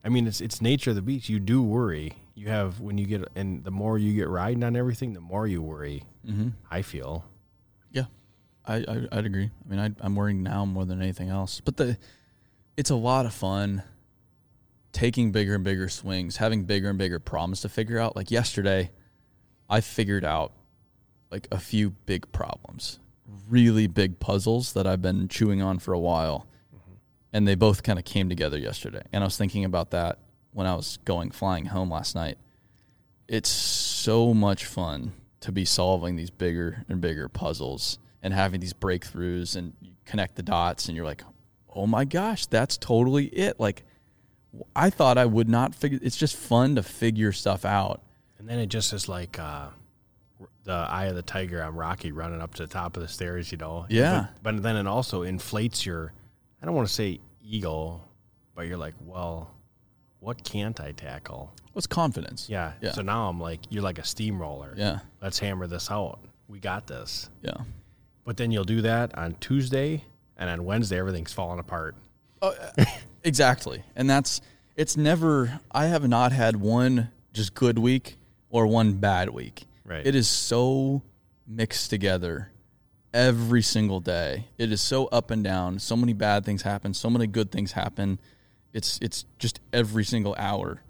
I 0.04 0.08
mean, 0.08 0.26
it's 0.26 0.40
it's 0.40 0.60
nature 0.60 0.90
of 0.90 0.96
the 0.96 1.02
beast. 1.02 1.28
You 1.28 1.38
do 1.38 1.62
worry. 1.62 2.14
You 2.34 2.48
have 2.48 2.80
when 2.80 2.98
you 2.98 3.06
get 3.06 3.28
and 3.34 3.62
the 3.64 3.70
more 3.70 3.98
you 3.98 4.14
get 4.14 4.28
riding 4.28 4.64
on 4.64 4.76
everything, 4.76 5.12
the 5.12 5.20
more 5.20 5.46
you 5.46 5.62
worry. 5.62 6.04
mm-hmm. 6.26 6.48
I 6.70 6.82
feel. 6.82 7.24
Yeah, 7.90 8.06
I, 8.66 8.76
I 8.76 9.08
I'd 9.12 9.26
agree. 9.26 9.50
I 9.64 9.68
mean, 9.70 9.78
I, 9.78 10.04
I'm 10.04 10.16
worrying 10.16 10.42
now 10.42 10.64
more 10.64 10.84
than 10.84 11.00
anything 11.00 11.28
else. 11.28 11.60
But 11.60 11.76
the 11.76 11.98
it's 12.76 12.90
a 12.90 12.96
lot 12.96 13.26
of 13.26 13.34
fun 13.34 13.82
taking 14.92 15.30
bigger 15.30 15.54
and 15.54 15.64
bigger 15.64 15.88
swings, 15.88 16.38
having 16.38 16.64
bigger 16.64 16.90
and 16.90 16.98
bigger 16.98 17.18
problems 17.18 17.60
to 17.60 17.68
figure 17.68 17.98
out. 17.98 18.16
Like 18.16 18.30
yesterday, 18.30 18.90
I 19.70 19.80
figured 19.80 20.24
out 20.24 20.52
like 21.30 21.46
a 21.52 21.58
few 21.58 21.90
big 21.90 22.30
problems, 22.32 22.98
really 23.48 23.86
big 23.86 24.18
puzzles 24.18 24.72
that 24.72 24.86
I've 24.86 25.02
been 25.02 25.28
chewing 25.28 25.62
on 25.62 25.78
for 25.78 25.92
a 25.92 25.98
while, 25.98 26.46
and 27.32 27.46
they 27.46 27.54
both 27.54 27.82
kind 27.82 27.98
of 27.98 28.04
came 28.04 28.28
together 28.28 28.58
yesterday. 28.58 29.02
And 29.12 29.22
I 29.22 29.26
was 29.26 29.36
thinking 29.36 29.64
about 29.64 29.90
that 29.90 30.18
when 30.52 30.66
I 30.66 30.74
was 30.74 30.98
going 31.04 31.30
flying 31.30 31.66
home 31.66 31.90
last 31.90 32.14
night. 32.14 32.38
It's 33.28 33.48
so 33.48 34.34
much 34.34 34.66
fun 34.66 35.12
to 35.40 35.52
be 35.52 35.64
solving 35.64 36.16
these 36.16 36.30
bigger 36.30 36.84
and 36.88 37.00
bigger 37.00 37.28
puzzles 37.28 37.98
and 38.22 38.32
having 38.32 38.60
these 38.60 38.72
breakthroughs 38.72 39.56
and 39.56 39.74
you 39.80 39.92
connect 40.04 40.36
the 40.36 40.42
dots 40.42 40.86
and 40.86 40.96
you're 40.96 41.06
like, 41.06 41.24
"Oh 41.74 41.86
my 41.86 42.04
gosh, 42.04 42.46
that's 42.46 42.76
totally 42.76 43.26
it." 43.26 43.58
Like 43.58 43.84
I 44.76 44.90
thought 44.90 45.18
I 45.18 45.24
would 45.24 45.48
not 45.48 45.74
figure 45.74 45.98
it's 46.02 46.16
just 46.16 46.36
fun 46.36 46.74
to 46.76 46.82
figure 46.82 47.32
stuff 47.32 47.64
out. 47.64 48.02
And 48.38 48.48
then 48.48 48.58
it 48.58 48.66
just 48.66 48.92
is 48.92 49.08
like 49.08 49.38
uh, 49.38 49.68
the 50.64 50.72
eye 50.72 51.06
of 51.06 51.16
the 51.16 51.22
tiger 51.22 51.62
on 51.62 51.74
Rocky 51.74 52.12
running 52.12 52.40
up 52.40 52.54
to 52.54 52.62
the 52.62 52.72
top 52.72 52.96
of 52.96 53.02
the 53.02 53.08
stairs. 53.08 53.50
You 53.52 53.58
know. 53.58 53.86
Yeah. 53.88 54.26
But, 54.42 54.54
but 54.56 54.62
then 54.62 54.76
it 54.76 54.86
also 54.86 55.22
inflates 55.22 55.84
your. 55.84 56.12
I 56.60 56.66
don't 56.66 56.74
want 56.74 56.88
to 56.88 56.94
say 56.94 57.20
ego, 57.42 58.00
but 58.54 58.66
you're 58.66 58.78
like, 58.78 58.94
well, 59.00 59.50
what 60.20 60.44
can't 60.44 60.80
I 60.80 60.92
tackle? 60.92 61.52
What's 61.72 61.86
confidence? 61.88 62.48
Yeah. 62.48 62.72
Yeah. 62.80 62.92
So 62.92 63.02
now 63.02 63.28
I'm 63.28 63.40
like, 63.40 63.60
you're 63.70 63.82
like 63.82 63.98
a 63.98 64.04
steamroller. 64.04 64.74
Yeah. 64.76 65.00
Let's 65.20 65.38
hammer 65.38 65.66
this 65.66 65.90
out. 65.90 66.20
we 66.46 66.60
got 66.60 66.86
this. 66.86 67.28
Yeah. 67.42 67.56
But 68.24 68.36
then 68.36 68.52
you'll 68.52 68.64
do 68.64 68.82
that 68.82 69.18
on 69.18 69.34
Tuesday, 69.40 70.04
and 70.36 70.48
on 70.48 70.64
Wednesday 70.64 70.98
everything's 70.98 71.32
falling 71.32 71.58
apart. 71.58 71.96
Oh, 72.40 72.54
uh, 72.78 72.84
exactly. 73.24 73.82
And 73.96 74.08
that's 74.08 74.40
it's 74.76 74.96
never 74.96 75.60
I 75.72 75.86
have 75.86 76.06
not 76.08 76.32
had 76.32 76.56
one 76.56 77.10
just 77.32 77.54
good 77.54 77.78
week 77.78 78.16
or 78.50 78.66
one 78.66 78.94
bad 78.94 79.30
week. 79.30 79.64
Right. 79.84 80.06
It 80.06 80.14
is 80.14 80.28
so 80.28 81.02
mixed 81.46 81.90
together 81.90 82.50
every 83.12 83.62
single 83.62 84.00
day. 84.00 84.46
It 84.58 84.72
is 84.72 84.80
so 84.80 85.06
up 85.06 85.30
and 85.30 85.42
down. 85.44 85.78
So 85.78 85.96
many 85.96 86.12
bad 86.12 86.44
things 86.44 86.62
happen, 86.62 86.94
so 86.94 87.10
many 87.10 87.26
good 87.26 87.50
things 87.50 87.72
happen. 87.72 88.18
It's 88.72 88.98
it's 89.02 89.24
just 89.38 89.60
every 89.72 90.04
single 90.04 90.34
hour. 90.38 90.80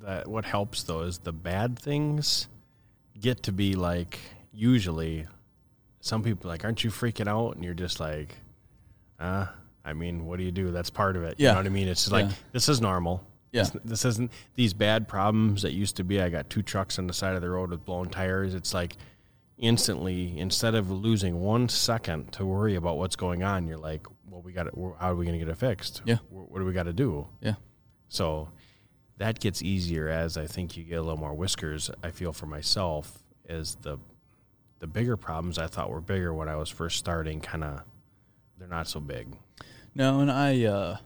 That 0.00 0.28
what 0.28 0.44
helps 0.46 0.84
though 0.84 1.02
is 1.02 1.18
the 1.18 1.32
bad 1.32 1.78
things 1.78 2.48
get 3.20 3.42
to 3.42 3.52
be 3.52 3.74
like 3.74 4.18
usually 4.52 5.26
some 6.00 6.22
people 6.22 6.48
are 6.48 6.54
like 6.54 6.64
aren't 6.64 6.82
you 6.82 6.90
freaking 6.90 7.28
out 7.28 7.54
and 7.54 7.62
you're 7.62 7.74
just 7.74 8.00
like 8.00 8.34
uh 9.18 9.44
I 9.84 9.92
mean 9.92 10.24
what 10.24 10.38
do 10.38 10.44
you 10.44 10.50
do 10.50 10.70
that's 10.70 10.88
part 10.88 11.16
of 11.16 11.24
it 11.24 11.38
you 11.38 11.44
Yeah. 11.44 11.52
know 11.52 11.58
what 11.58 11.66
I 11.66 11.68
mean 11.68 11.86
it's 11.88 12.10
like 12.10 12.24
Yeah. 12.26 12.32
this 12.52 12.70
is 12.70 12.80
normal 12.80 13.22
Yeah. 13.52 13.62
this, 13.62 13.76
this 13.84 14.04
isn't 14.04 14.30
these 14.54 14.72
bad 14.74 15.08
problems 15.08 15.62
that 15.62 15.72
used 15.72 15.96
to 15.96 16.04
be 16.04 16.20
I 16.20 16.28
got 16.30 16.48
two 16.50 16.62
trucks 16.62 16.98
on 16.98 17.06
the 17.06 17.12
side 17.12 17.34
of 17.34 17.42
the 17.42 17.50
road 17.50 17.70
with 17.70 17.84
blown 17.84 18.08
tires 18.08 18.54
it's 18.54 18.72
like 18.72 18.96
instantly 19.58 20.38
instead 20.38 20.74
of 20.74 20.90
losing 20.90 21.40
one 21.40 21.68
second 21.68 22.32
to 22.32 22.46
worry 22.46 22.76
about 22.76 22.96
what's 22.96 23.16
going 23.16 23.42
on 23.42 23.66
you're 23.66 23.76
like 23.76 24.06
well 24.28 24.40
we 24.40 24.52
got 24.52 24.66
it 24.66 24.74
how 24.98 25.10
are 25.10 25.14
we 25.14 25.24
going 25.26 25.38
to 25.38 25.44
get 25.44 25.50
it 25.52 25.56
fixed 25.58 26.00
Yeah. 26.06 26.16
Wh- 26.30 26.50
what 26.50 26.58
do 26.60 26.64
we 26.64 26.72
got 26.72 26.84
to 26.84 26.92
do 26.92 27.26
Yeah. 27.42 27.54
so 28.08 28.48
that 29.18 29.38
gets 29.38 29.62
easier 29.62 30.08
as 30.08 30.38
I 30.38 30.46
think 30.46 30.78
you 30.78 30.84
get 30.84 30.94
a 30.94 31.02
little 31.02 31.18
more 31.18 31.34
whiskers. 31.34 31.90
I 32.02 32.10
feel 32.10 32.32
for 32.32 32.46
myself 32.46 33.18
is 33.46 33.76
the 33.82 33.98
the 34.78 34.86
bigger 34.86 35.18
problems 35.18 35.58
I 35.58 35.66
thought 35.66 35.90
were 35.90 36.00
bigger 36.00 36.32
when 36.32 36.48
I 36.48 36.56
was 36.56 36.70
first 36.70 36.96
starting. 36.98 37.38
Kind 37.38 37.62
of, 37.64 37.82
they're 38.58 38.66
not 38.66 38.88
so 38.88 38.98
big. 38.98 39.36
No, 39.94 40.20
and 40.20 40.32
I 40.32 40.64
uh 40.64 40.96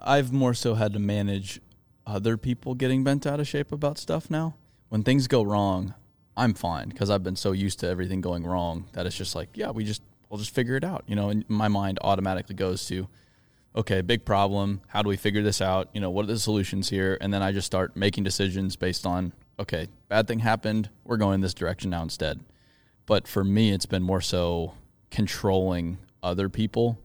I've 0.00 0.32
more 0.32 0.54
so 0.54 0.74
had 0.74 0.92
to 0.92 0.98
manage 0.98 1.60
other 2.06 2.36
people 2.36 2.74
getting 2.74 3.04
bent 3.04 3.26
out 3.26 3.40
of 3.40 3.46
shape 3.46 3.72
about 3.72 3.98
stuff 3.98 4.30
now. 4.30 4.56
When 4.88 5.02
things 5.02 5.28
go 5.28 5.42
wrong, 5.42 5.94
I'm 6.36 6.54
fine 6.54 6.88
because 6.88 7.10
I've 7.10 7.22
been 7.22 7.36
so 7.36 7.52
used 7.52 7.80
to 7.80 7.88
everything 7.88 8.20
going 8.20 8.44
wrong 8.44 8.86
that 8.92 9.06
it's 9.06 9.16
just 9.16 9.34
like, 9.34 9.50
yeah, 9.54 9.70
we 9.70 9.84
just 9.84 10.02
we'll 10.28 10.38
just 10.38 10.54
figure 10.54 10.76
it 10.76 10.84
out, 10.84 11.04
you 11.06 11.16
know. 11.16 11.28
And 11.30 11.44
my 11.48 11.68
mind 11.68 11.98
automatically 12.02 12.54
goes 12.54 12.86
to, 12.86 13.08
okay, 13.76 14.00
big 14.00 14.24
problem. 14.24 14.80
How 14.88 15.02
do 15.02 15.08
we 15.08 15.16
figure 15.16 15.42
this 15.42 15.60
out? 15.60 15.88
You 15.92 16.00
know, 16.00 16.10
what 16.10 16.24
are 16.24 16.28
the 16.28 16.38
solutions 16.38 16.88
here? 16.88 17.18
And 17.20 17.32
then 17.32 17.42
I 17.42 17.52
just 17.52 17.66
start 17.66 17.96
making 17.96 18.24
decisions 18.24 18.76
based 18.76 19.06
on, 19.06 19.32
okay, 19.58 19.88
bad 20.08 20.26
thing 20.26 20.38
happened. 20.38 20.90
We're 21.04 21.16
going 21.16 21.40
this 21.40 21.54
direction 21.54 21.90
now 21.90 22.02
instead. 22.02 22.40
But 23.06 23.26
for 23.26 23.44
me, 23.44 23.72
it's 23.72 23.86
been 23.86 24.02
more 24.02 24.20
so 24.20 24.74
controlling 25.10 25.98
other 26.22 26.48
people 26.48 26.98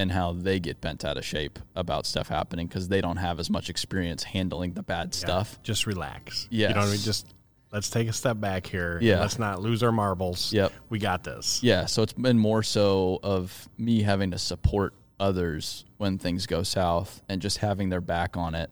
and 0.00 0.10
how 0.10 0.32
they 0.32 0.58
get 0.58 0.80
bent 0.80 1.04
out 1.04 1.18
of 1.18 1.24
shape 1.24 1.58
about 1.76 2.06
stuff 2.06 2.28
happening 2.28 2.66
because 2.66 2.88
they 2.88 3.02
don't 3.02 3.18
have 3.18 3.38
as 3.38 3.50
much 3.50 3.68
experience 3.68 4.24
handling 4.24 4.72
the 4.72 4.82
bad 4.82 5.14
stuff. 5.14 5.62
Just 5.62 5.86
relax. 5.86 6.48
Yeah. 6.50 6.68
You 6.68 6.74
know 6.74 6.80
what 6.80 6.88
I 6.88 6.92
mean? 6.92 7.00
Just 7.00 7.34
let's 7.70 7.90
take 7.90 8.08
a 8.08 8.12
step 8.12 8.40
back 8.40 8.66
here. 8.66 8.98
Yeah. 9.02 9.20
Let's 9.20 9.38
not 9.38 9.60
lose 9.60 9.82
our 9.82 9.92
marbles. 9.92 10.54
Yep. 10.54 10.72
We 10.88 10.98
got 10.98 11.22
this. 11.22 11.62
Yeah, 11.62 11.84
so 11.84 12.02
it's 12.02 12.14
been 12.14 12.38
more 12.38 12.62
so 12.62 13.20
of 13.22 13.68
me 13.76 14.00
having 14.00 14.30
to 14.30 14.38
support 14.38 14.94
others 15.20 15.84
when 15.98 16.16
things 16.16 16.46
go 16.46 16.62
south 16.62 17.22
and 17.28 17.42
just 17.42 17.58
having 17.58 17.90
their 17.90 18.00
back 18.00 18.38
on 18.38 18.54
it 18.54 18.70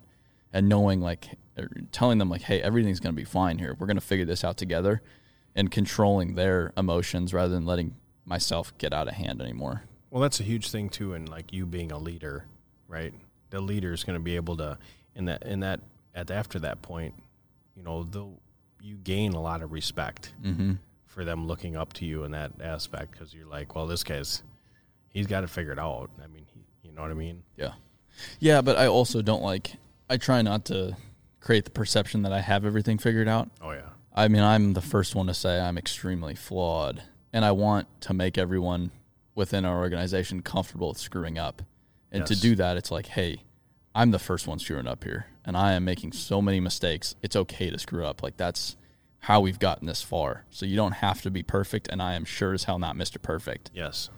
and 0.50 0.66
knowing 0.66 1.02
like 1.02 1.28
er, 1.58 1.68
telling 1.92 2.16
them 2.16 2.30
like 2.30 2.40
hey 2.40 2.62
everything's 2.62 3.00
going 3.00 3.14
to 3.14 3.16
be 3.20 3.24
fine 3.24 3.58
here 3.58 3.76
we're 3.78 3.86
going 3.86 3.98
to 3.98 4.00
figure 4.00 4.24
this 4.24 4.42
out 4.42 4.56
together 4.56 5.02
and 5.54 5.70
controlling 5.70 6.36
their 6.36 6.72
emotions 6.74 7.34
rather 7.34 7.52
than 7.52 7.66
letting 7.66 7.94
myself 8.24 8.72
get 8.78 8.94
out 8.94 9.08
of 9.08 9.12
hand 9.12 9.42
anymore 9.42 9.82
Well, 10.10 10.22
that's 10.22 10.40
a 10.40 10.44
huge 10.44 10.70
thing 10.70 10.88
too, 10.88 11.14
and 11.14 11.28
like 11.28 11.52
you 11.52 11.66
being 11.66 11.92
a 11.92 11.98
leader, 11.98 12.46
right? 12.86 13.12
The 13.50 13.60
leader 13.60 13.92
is 13.92 14.04
going 14.04 14.18
to 14.18 14.22
be 14.22 14.36
able 14.36 14.56
to, 14.58 14.78
in 15.14 15.26
that, 15.26 15.42
in 15.44 15.60
that, 15.60 15.80
at 16.14 16.30
after 16.30 16.58
that 16.60 16.82
point, 16.82 17.14
you 17.76 17.82
know, 17.82 18.04
they'll 18.04 18.38
you 18.80 18.96
gain 18.96 19.32
a 19.32 19.40
lot 19.40 19.62
of 19.62 19.72
respect 19.72 20.32
mm-hmm. 20.42 20.74
for 21.06 21.24
them 21.24 21.46
looking 21.46 21.76
up 21.76 21.92
to 21.94 22.04
you 22.04 22.24
in 22.24 22.30
that 22.30 22.52
aspect 22.60 23.10
because 23.10 23.34
you're 23.34 23.46
like, 23.46 23.74
well, 23.74 23.86
this 23.86 24.04
guy's, 24.04 24.42
he's 25.08 25.26
got 25.26 25.42
it 25.42 25.50
figured 25.50 25.78
out. 25.78 26.10
I 26.22 26.28
mean, 26.28 26.46
he, 26.54 26.88
you 26.88 26.94
know 26.94 27.02
what 27.02 27.10
I 27.10 27.14
mean? 27.14 27.42
Yeah. 27.56 27.72
Yeah, 28.38 28.62
but 28.62 28.76
I 28.76 28.86
also 28.86 29.22
don't 29.22 29.42
like 29.42 29.72
I 30.10 30.16
try 30.16 30.42
not 30.42 30.64
to 30.66 30.96
create 31.40 31.64
the 31.64 31.70
perception 31.70 32.22
that 32.22 32.32
I 32.32 32.40
have 32.40 32.64
everything 32.64 32.98
figured 32.98 33.28
out. 33.28 33.50
Oh 33.60 33.70
yeah, 33.70 33.90
I 34.14 34.28
mean, 34.28 34.42
I'm 34.42 34.72
the 34.72 34.80
first 34.80 35.14
one 35.14 35.26
to 35.26 35.34
say 35.34 35.60
I'm 35.60 35.78
extremely 35.78 36.34
flawed 36.34 37.02
and 37.32 37.44
I 37.44 37.52
want 37.52 37.88
to 38.02 38.14
make 38.14 38.38
everyone 38.38 38.90
within 39.38 39.64
our 39.64 39.78
organization 39.78 40.42
comfortable 40.42 40.88
with 40.88 40.98
screwing 40.98 41.38
up. 41.38 41.62
And 42.10 42.26
to 42.26 42.34
do 42.34 42.56
that, 42.56 42.76
it's 42.76 42.90
like, 42.90 43.06
hey, 43.06 43.42
I'm 43.94 44.10
the 44.10 44.18
first 44.18 44.46
one 44.48 44.58
screwing 44.58 44.88
up 44.88 45.04
here 45.04 45.26
and 45.44 45.56
I 45.56 45.72
am 45.74 45.84
making 45.84 46.12
so 46.12 46.42
many 46.42 46.58
mistakes. 46.58 47.14
It's 47.22 47.36
okay 47.36 47.70
to 47.70 47.78
screw 47.78 48.04
up. 48.04 48.22
Like 48.22 48.36
that's 48.36 48.76
how 49.20 49.40
we've 49.40 49.58
gotten 49.58 49.86
this 49.86 50.02
far. 50.02 50.44
So 50.50 50.66
you 50.66 50.74
don't 50.74 50.92
have 50.92 51.22
to 51.22 51.30
be 51.30 51.42
perfect 51.44 51.86
and 51.88 52.02
I 52.02 52.14
am 52.14 52.24
sure 52.24 52.52
as 52.52 52.64
hell 52.64 52.78
not 52.78 52.96
Mr. 52.96 53.22
Perfect. 53.22 53.70
yes. 53.72 54.10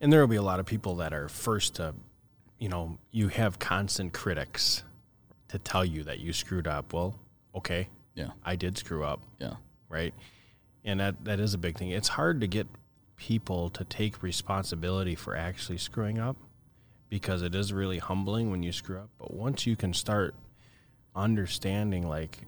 And 0.00 0.12
there 0.12 0.20
will 0.20 0.28
be 0.28 0.36
a 0.36 0.42
lot 0.42 0.60
of 0.60 0.66
people 0.66 0.96
that 0.96 1.12
are 1.14 1.28
first 1.28 1.76
to, 1.76 1.94
you 2.58 2.68
know, 2.68 2.98
you 3.10 3.28
have 3.28 3.58
constant 3.58 4.12
critics 4.12 4.84
to 5.48 5.58
tell 5.58 5.84
you 5.84 6.04
that 6.04 6.20
you 6.20 6.32
screwed 6.32 6.66
up. 6.68 6.92
Well, 6.92 7.14
okay, 7.54 7.88
Yeah. 8.14 8.30
I 8.44 8.54
did 8.56 8.76
screw 8.78 9.02
up. 9.04 9.20
Yeah. 9.38 9.54
right? 9.88 10.14
And 10.84 11.00
that 11.00 11.24
that 11.24 11.40
is 11.40 11.54
a 11.54 11.58
big 11.58 11.78
thing. 11.78 11.90
It's 11.90 12.08
hard 12.08 12.40
to 12.42 12.46
get 12.46 12.66
people 13.16 13.70
to 13.70 13.84
take 13.84 14.22
responsibility 14.22 15.14
for 15.14 15.36
actually 15.36 15.78
screwing 15.78 16.18
up 16.18 16.36
because 17.08 17.42
it 17.42 17.54
is 17.54 17.72
really 17.72 17.98
humbling 17.98 18.50
when 18.50 18.62
you 18.62 18.72
screw 18.72 18.98
up. 18.98 19.10
But 19.18 19.32
once 19.32 19.66
you 19.66 19.76
can 19.76 19.94
start 19.94 20.34
understanding 21.14 22.08
like 22.08 22.38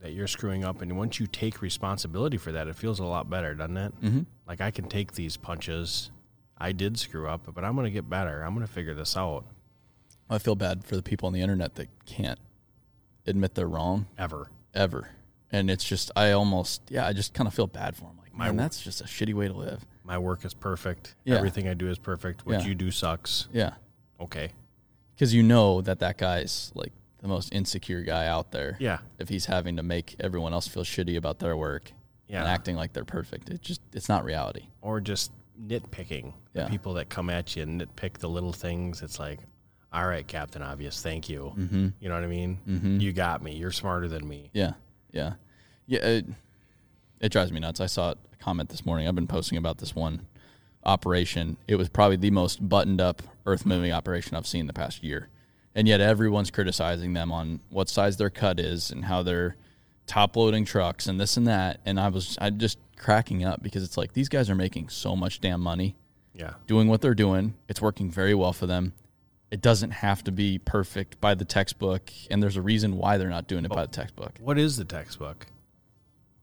that 0.00 0.12
you're 0.12 0.26
screwing 0.26 0.64
up 0.64 0.80
and 0.82 0.96
once 0.96 1.18
you 1.20 1.26
take 1.26 1.60
responsibility 1.62 2.36
for 2.36 2.52
that, 2.52 2.68
it 2.68 2.76
feels 2.76 2.98
a 2.98 3.04
lot 3.04 3.28
better, 3.30 3.54
doesn't 3.54 3.76
it? 3.76 4.00
Mm-hmm. 4.00 4.20
Like 4.46 4.60
I 4.60 4.70
can 4.70 4.88
take 4.88 5.12
these 5.12 5.36
punches. 5.36 6.10
I 6.56 6.72
did 6.72 6.98
screw 6.98 7.28
up, 7.28 7.42
but 7.54 7.64
I'm 7.64 7.74
going 7.74 7.84
to 7.84 7.90
get 7.90 8.10
better. 8.10 8.42
I'm 8.42 8.54
going 8.54 8.66
to 8.66 8.72
figure 8.72 8.94
this 8.94 9.16
out 9.16 9.44
I 10.30 10.38
feel 10.38 10.54
bad 10.56 10.84
for 10.84 10.96
the 10.96 11.02
people 11.02 11.26
on 11.26 11.32
the 11.32 11.40
internet 11.40 11.76
that 11.76 11.88
can't 12.04 12.38
admit 13.26 13.54
they're 13.54 13.66
wrong 13.66 14.06
ever. 14.18 14.50
ever. 14.74 15.10
And 15.50 15.70
it's 15.70 15.84
just, 15.84 16.10
I 16.14 16.32
almost, 16.32 16.82
yeah, 16.90 17.06
I 17.06 17.12
just 17.14 17.32
kind 17.32 17.46
of 17.48 17.54
feel 17.54 17.66
bad 17.66 17.96
for 17.96 18.02
them. 18.04 18.18
Like, 18.20 18.34
My 18.34 18.46
man, 18.46 18.56
that's 18.56 18.82
just 18.82 19.00
a 19.00 19.04
shitty 19.04 19.32
way 19.32 19.48
to 19.48 19.54
live. 19.54 19.86
My 20.08 20.16
work 20.18 20.44
is 20.46 20.54
perfect. 20.54 21.14
Yeah. 21.24 21.36
Everything 21.36 21.68
I 21.68 21.74
do 21.74 21.88
is 21.90 21.98
perfect. 21.98 22.46
What 22.46 22.60
Yeah. 22.62 22.66
you 22.66 22.74
do 22.74 22.90
sucks. 22.90 23.46
Yeah. 23.52 23.74
Okay. 24.18 24.52
Because 25.14 25.34
you 25.34 25.42
know 25.42 25.82
that 25.82 25.98
that 26.00 26.16
guy's 26.16 26.72
like 26.74 26.92
the 27.18 27.28
most 27.28 27.52
insecure 27.52 28.02
guy 28.02 28.26
out 28.26 28.50
there. 28.50 28.76
Yeah. 28.80 28.98
If 29.18 29.28
he's 29.28 29.44
having 29.44 29.76
to 29.76 29.82
make 29.82 30.16
everyone 30.18 30.54
else 30.54 30.66
feel 30.66 30.82
shitty 30.84 31.16
about 31.18 31.40
their 31.40 31.56
work 31.58 31.92
Yeah. 32.26 32.40
and 32.40 32.48
acting 32.48 32.74
like 32.74 32.94
they're 32.94 33.04
perfect, 33.04 33.50
it 33.50 33.60
just, 33.60 33.82
it's 33.92 34.08
not 34.08 34.24
reality. 34.24 34.64
or 34.80 35.00
just 35.00 35.30
nitpicking. 35.60 36.32
The 36.54 36.60
Yeah. 36.60 36.68
people 36.68 36.94
that 36.94 37.10
come 37.10 37.28
at 37.28 37.54
you 37.54 37.64
and 37.64 37.80
nitpick 37.82 38.14
the 38.18 38.28
little 38.30 38.52
things. 38.54 39.02
It's 39.02 39.18
like, 39.18 39.40
all 39.92 40.06
right, 40.06 40.26
Captain 40.26 40.62
Obvious, 40.62 41.02
thank 41.02 41.28
you. 41.28 41.52
Mm-hmm. 41.56 41.88
You 42.00 42.08
know 42.08 42.14
what 42.14 42.24
I 42.24 42.28
mean? 42.28 42.58
Mhm. 42.66 43.00
You 43.00 43.12
got 43.12 43.42
me. 43.42 43.56
You're 43.56 43.72
smarter 43.72 44.08
than 44.08 44.26
me. 44.26 44.50
Yeah. 44.54 44.72
Yeah. 45.10 45.34
Yeah. 45.86 45.98
It, 46.06 46.26
it 47.20 47.28
drives 47.30 47.52
me 47.52 47.60
nuts. 47.60 47.80
I 47.80 47.86
saw 47.86 48.12
a 48.12 48.16
comment 48.40 48.68
this 48.70 48.84
morning. 48.86 49.06
I've 49.08 49.14
been 49.14 49.26
posting 49.26 49.58
about 49.58 49.78
this 49.78 49.94
one 49.94 50.26
operation. 50.84 51.56
It 51.66 51.76
was 51.76 51.88
probably 51.88 52.16
the 52.16 52.30
most 52.30 52.66
buttoned 52.68 53.00
up 53.00 53.22
earth 53.46 53.66
moving 53.66 53.92
operation 53.92 54.36
I've 54.36 54.46
seen 54.46 54.62
in 54.62 54.66
the 54.66 54.72
past 54.72 55.02
year. 55.02 55.28
And 55.74 55.86
yet 55.86 56.00
everyone's 56.00 56.50
criticizing 56.50 57.12
them 57.12 57.30
on 57.30 57.60
what 57.70 57.88
size 57.88 58.16
their 58.16 58.30
cut 58.30 58.58
is 58.58 58.90
and 58.90 59.04
how 59.04 59.22
they're 59.22 59.56
top 60.06 60.36
loading 60.36 60.64
trucks 60.64 61.06
and 61.06 61.20
this 61.20 61.36
and 61.36 61.46
that. 61.46 61.80
And 61.84 62.00
I 62.00 62.08
was 62.08 62.36
I 62.40 62.50
just 62.50 62.78
cracking 62.96 63.44
up 63.44 63.62
because 63.62 63.82
it's 63.82 63.96
like 63.96 64.12
these 64.14 64.28
guys 64.28 64.50
are 64.50 64.54
making 64.54 64.88
so 64.88 65.14
much 65.14 65.40
damn 65.40 65.60
money 65.60 65.96
Yeah. 66.34 66.54
doing 66.66 66.88
what 66.88 67.00
they're 67.00 67.14
doing. 67.14 67.54
It's 67.68 67.80
working 67.82 68.10
very 68.10 68.34
well 68.34 68.52
for 68.52 68.66
them. 68.66 68.92
It 69.50 69.62
doesn't 69.62 69.92
have 69.92 70.24
to 70.24 70.32
be 70.32 70.58
perfect 70.58 71.20
by 71.22 71.34
the 71.34 71.44
textbook, 71.44 72.10
and 72.30 72.42
there's 72.42 72.56
a 72.56 72.62
reason 72.62 72.96
why 72.98 73.16
they're 73.16 73.30
not 73.30 73.46
doing 73.46 73.64
it 73.64 73.70
by 73.70 73.86
the 73.86 73.92
textbook. 73.92 74.32
What 74.40 74.58
is 74.58 74.76
the 74.76 74.84
textbook? 74.84 75.46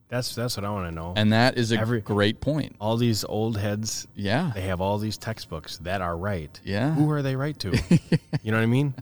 That's 0.08 0.34
that's 0.34 0.56
what 0.56 0.64
I 0.64 0.70
want 0.70 0.88
to 0.88 0.94
know. 0.94 1.14
And 1.16 1.32
that 1.32 1.58
is 1.58 1.72
a 1.72 1.78
Every- 1.80 2.00
great 2.00 2.40
point. 2.40 2.76
all 2.80 2.96
these 2.96 3.24
old 3.24 3.56
heads, 3.58 4.06
Yeah. 4.14 4.52
they 4.54 4.62
have 4.62 4.80
all 4.80 4.98
these 4.98 5.18
textbooks 5.18 5.78
that 5.78 6.00
are 6.00 6.16
right. 6.16 6.58
Yeah. 6.64 6.94
Who 6.94 7.10
are 7.10 7.22
they 7.22 7.34
right 7.34 7.58
to? 7.60 7.70
you 8.42 8.52
know 8.52 8.56
what 8.58 8.62
I 8.62 8.66
mean? 8.66 8.94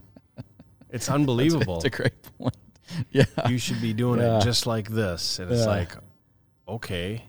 It's 0.89 1.09
unbelievable. 1.09 1.75
It's 1.77 1.85
a 1.85 1.89
great 1.89 2.21
point. 2.37 2.55
Yeah. 3.11 3.25
you 3.49 3.57
should 3.57 3.81
be 3.81 3.93
doing 3.93 4.19
Yeah. 4.19 4.37
it 4.37 4.43
just 4.43 4.65
like 4.67 4.89
this. 4.89 5.39
And 5.39 5.51
it's 5.51 5.65
like, 5.65 5.91
okay, 6.67 7.25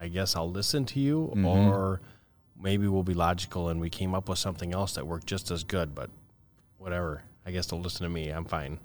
I 0.00 0.08
guess 0.08 0.36
I'll 0.36 0.50
listen 0.50 0.84
to 0.86 1.00
you, 1.00 1.32
Mhm. 1.34 1.46
or 1.46 2.00
maybe 2.56 2.86
we'll 2.86 3.02
be 3.02 3.14
logical 3.14 3.68
and 3.70 3.80
we 3.80 3.88
came 3.90 4.14
up 4.14 4.28
with 4.28 4.38
something 4.38 4.72
else 4.72 4.94
that 4.94 5.06
worked 5.06 5.26
just 5.26 5.50
as 5.50 5.64
good, 5.64 5.94
but 5.94 6.10
whatever. 6.78 7.22
I 7.46 7.50
guess 7.52 7.66
they'll 7.66 7.80
listen 7.80 8.04
to 8.04 8.10
me. 8.10 8.28
I'm 8.30 8.44
fine. 8.44 8.78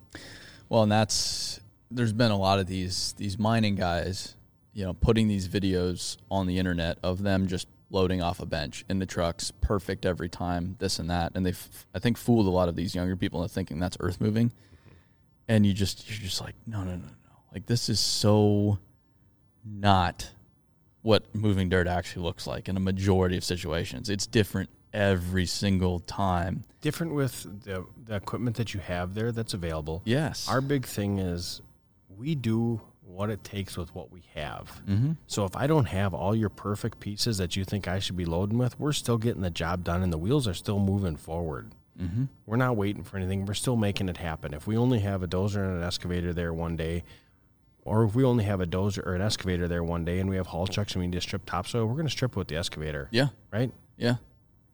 Well, 0.70 0.84
and 0.84 0.92
that's 0.92 1.60
there's 1.92 2.14
been 2.14 2.32
a 2.32 2.38
lot 2.38 2.60
of 2.60 2.68
these 2.68 3.14
these 3.18 3.38
mining 3.38 3.76
guys 3.76 4.36
you 4.74 4.86
know, 4.86 4.94
putting 4.94 5.28
these 5.28 5.48
videos 5.48 6.18
on 6.30 6.48
the 6.48 6.58
internet 6.58 6.98
of 7.04 7.24
them 7.24 7.48
just 7.48 7.68
loading 7.90 8.22
off 8.22 8.40
a 8.40 8.46
bench 8.46 8.86
in 8.88 9.00
the 9.00 9.06
trucks, 9.06 9.52
perfect 9.62 10.06
every 10.06 10.30
time, 10.30 10.76
this 10.80 11.00
and 11.00 11.10
that, 11.10 11.32
and 11.36 11.46
they, 11.46 11.54
I 11.94 12.00
think, 12.00 12.18
fooled 12.18 12.46
a 12.46 12.52
lot 12.52 12.70
of 12.70 12.76
these 12.76 12.94
younger 12.94 13.16
people 13.16 13.42
into 13.42 13.54
thinking 13.54 13.80
that's 13.80 13.98
earth 14.00 14.22
moving, 14.22 14.52
and 15.48 15.66
you 15.66 15.74
just 15.74 16.08
you're 16.10 16.20
just 16.20 16.40
like, 16.40 16.56
no, 16.68 16.80
no, 16.80 16.92
no, 16.92 16.98
no, 16.98 17.38
like 17.54 17.66
this 17.66 17.90
is 17.90 18.00
so 18.00 18.78
not 19.66 20.30
what 21.02 21.24
moving 21.34 21.68
dirt 21.70 21.88
actually 21.88 22.24
looks 22.24 22.46
like 22.46 22.70
in 22.70 22.78
a 22.78 22.80
majority 22.80 23.38
of 23.38 23.44
situations. 23.44 24.10
It's 24.10 24.28
different 24.28 24.70
every 24.94 25.46
single 25.46 26.00
time. 26.00 26.64
Different 26.82 27.14
with 27.14 27.64
the, 27.64 27.86
the 28.06 28.16
equipment 28.16 28.56
that 28.58 28.74
you 28.74 28.80
have 28.80 29.14
there 29.14 29.32
that's 29.32 29.54
available. 29.54 30.02
Yes. 30.06 30.48
Our 30.48 30.62
big 30.62 30.86
thing 30.86 31.20
is 31.20 31.62
we 32.20 32.36
do 32.36 32.82
what 33.02 33.30
it 33.30 33.44
takes 33.44 33.76
with 33.78 33.96
what 33.96 34.12
we 34.12 34.22
have. 34.36 34.82
mm-hmm. 34.88 35.14
So 35.26 35.46
if 35.46 35.56
I 35.56 35.66
don't 35.66 35.86
have 35.86 36.14
all 36.14 36.36
your 36.36 36.50
perfect 36.50 37.00
pieces 37.00 37.38
that 37.40 37.56
you 37.56 37.64
think 37.64 37.88
I 37.88 37.98
should 38.00 38.18
be 38.18 38.26
loading 38.26 38.58
with, 38.60 38.80
we're 38.80 38.92
still 38.92 39.18
getting 39.18 39.42
the 39.42 39.50
job 39.50 39.84
done 39.84 40.04
and 40.04 40.14
the 40.14 40.18
wheels 40.18 40.48
are 40.48 40.54
still 40.54 40.80
moving 40.80 41.16
forward. 41.16 41.74
Mm-hmm. 42.00 42.26
We're 42.46 42.58
not 42.58 42.76
waiting 42.76 43.04
for 43.04 43.18
anything. 43.18 43.46
We're 43.46 43.54
still 43.56 43.76
making 43.78 44.10
it 44.10 44.18
happen. 44.18 44.54
If 44.54 44.68
we 44.68 44.78
only 44.78 45.00
have 45.00 45.24
a 45.24 45.28
dozer 45.28 45.64
and 45.66 45.78
an 45.78 45.84
excavator 45.84 46.34
there 46.34 46.54
one 46.54 46.76
day, 46.76 47.04
or 47.84 48.04
if 48.04 48.14
we 48.14 48.24
only 48.24 48.44
have 48.44 48.62
a 48.62 48.68
dozer 48.68 49.06
or 49.08 49.16
an 49.16 49.22
excavator 49.22 49.68
there 49.68 49.84
one 49.84 50.06
day 50.06 50.20
and 50.20 50.30
we 50.30 50.36
have 50.36 50.48
haul 50.48 50.68
trucks 50.68 50.94
and 50.94 51.02
we 51.02 51.08
need 51.08 51.16
to 51.16 51.22
strip 51.22 51.46
topsoil, 51.46 51.86
we're 51.88 51.94
going 51.96 52.06
to 52.06 52.12
strip 52.12 52.36
with 52.36 52.48
the 52.48 52.58
excavator, 52.58 53.08
Yeah. 53.12 53.30
right? 53.52 53.72
Yeah. 53.98 54.16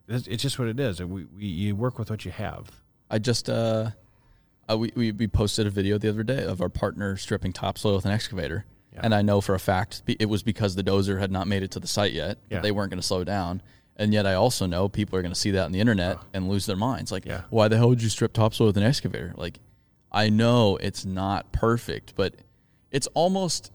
It's, 0.08 0.26
it's 0.26 0.42
just 0.42 0.58
what 0.58 0.68
it 0.68 0.78
is. 0.78 1.00
We, 1.02 1.24
we 1.24 1.46
you 1.46 1.74
work 1.76 1.98
with 1.98 2.10
what 2.10 2.24
you 2.24 2.32
have. 2.32 2.70
I 3.10 3.18
just 3.18 3.48
uh, 3.48 3.90
uh 4.68 4.76
we, 4.78 4.92
we 4.96 5.12
we 5.12 5.26
posted 5.26 5.66
a 5.66 5.70
video 5.70 5.98
the 5.98 6.08
other 6.08 6.22
day 6.22 6.44
of 6.44 6.60
our 6.60 6.68
partner 6.68 7.16
stripping 7.16 7.52
topsoil 7.52 7.94
with 7.96 8.04
an 8.04 8.12
excavator, 8.12 8.64
Yeah. 8.92 9.00
and 9.04 9.14
I 9.14 9.22
know 9.22 9.40
for 9.40 9.54
a 9.54 9.60
fact 9.60 10.02
it 10.06 10.28
was 10.28 10.42
because 10.42 10.74
the 10.74 10.82
dozer 10.84 11.18
had 11.20 11.30
not 11.30 11.46
made 11.46 11.62
it 11.62 11.70
to 11.72 11.80
the 11.80 11.86
site 11.86 12.12
yet. 12.12 12.38
Yeah. 12.50 12.60
They 12.60 12.72
weren't 12.72 12.90
going 12.90 13.00
to 13.00 13.06
slow 13.06 13.24
down, 13.24 13.62
and 13.96 14.12
yet 14.12 14.26
I 14.26 14.34
also 14.34 14.66
know 14.66 14.88
people 14.88 15.18
are 15.18 15.22
going 15.22 15.34
to 15.34 15.38
see 15.38 15.52
that 15.52 15.64
on 15.64 15.72
the 15.72 15.80
internet 15.80 16.18
and 16.32 16.48
lose 16.48 16.66
their 16.66 16.76
minds. 16.76 17.12
Like, 17.12 17.24
Yeah. 17.24 17.42
why 17.50 17.68
the 17.68 17.76
hell 17.76 17.88
would 17.90 18.02
you 18.02 18.08
strip 18.08 18.32
topsoil 18.32 18.66
with 18.68 18.76
an 18.76 18.82
excavator? 18.82 19.32
Like, 19.36 19.60
I 20.12 20.28
know 20.30 20.76
it's 20.76 21.04
not 21.04 21.52
perfect, 21.52 22.14
but 22.16 22.34
it's 22.90 23.06
almost 23.14 23.70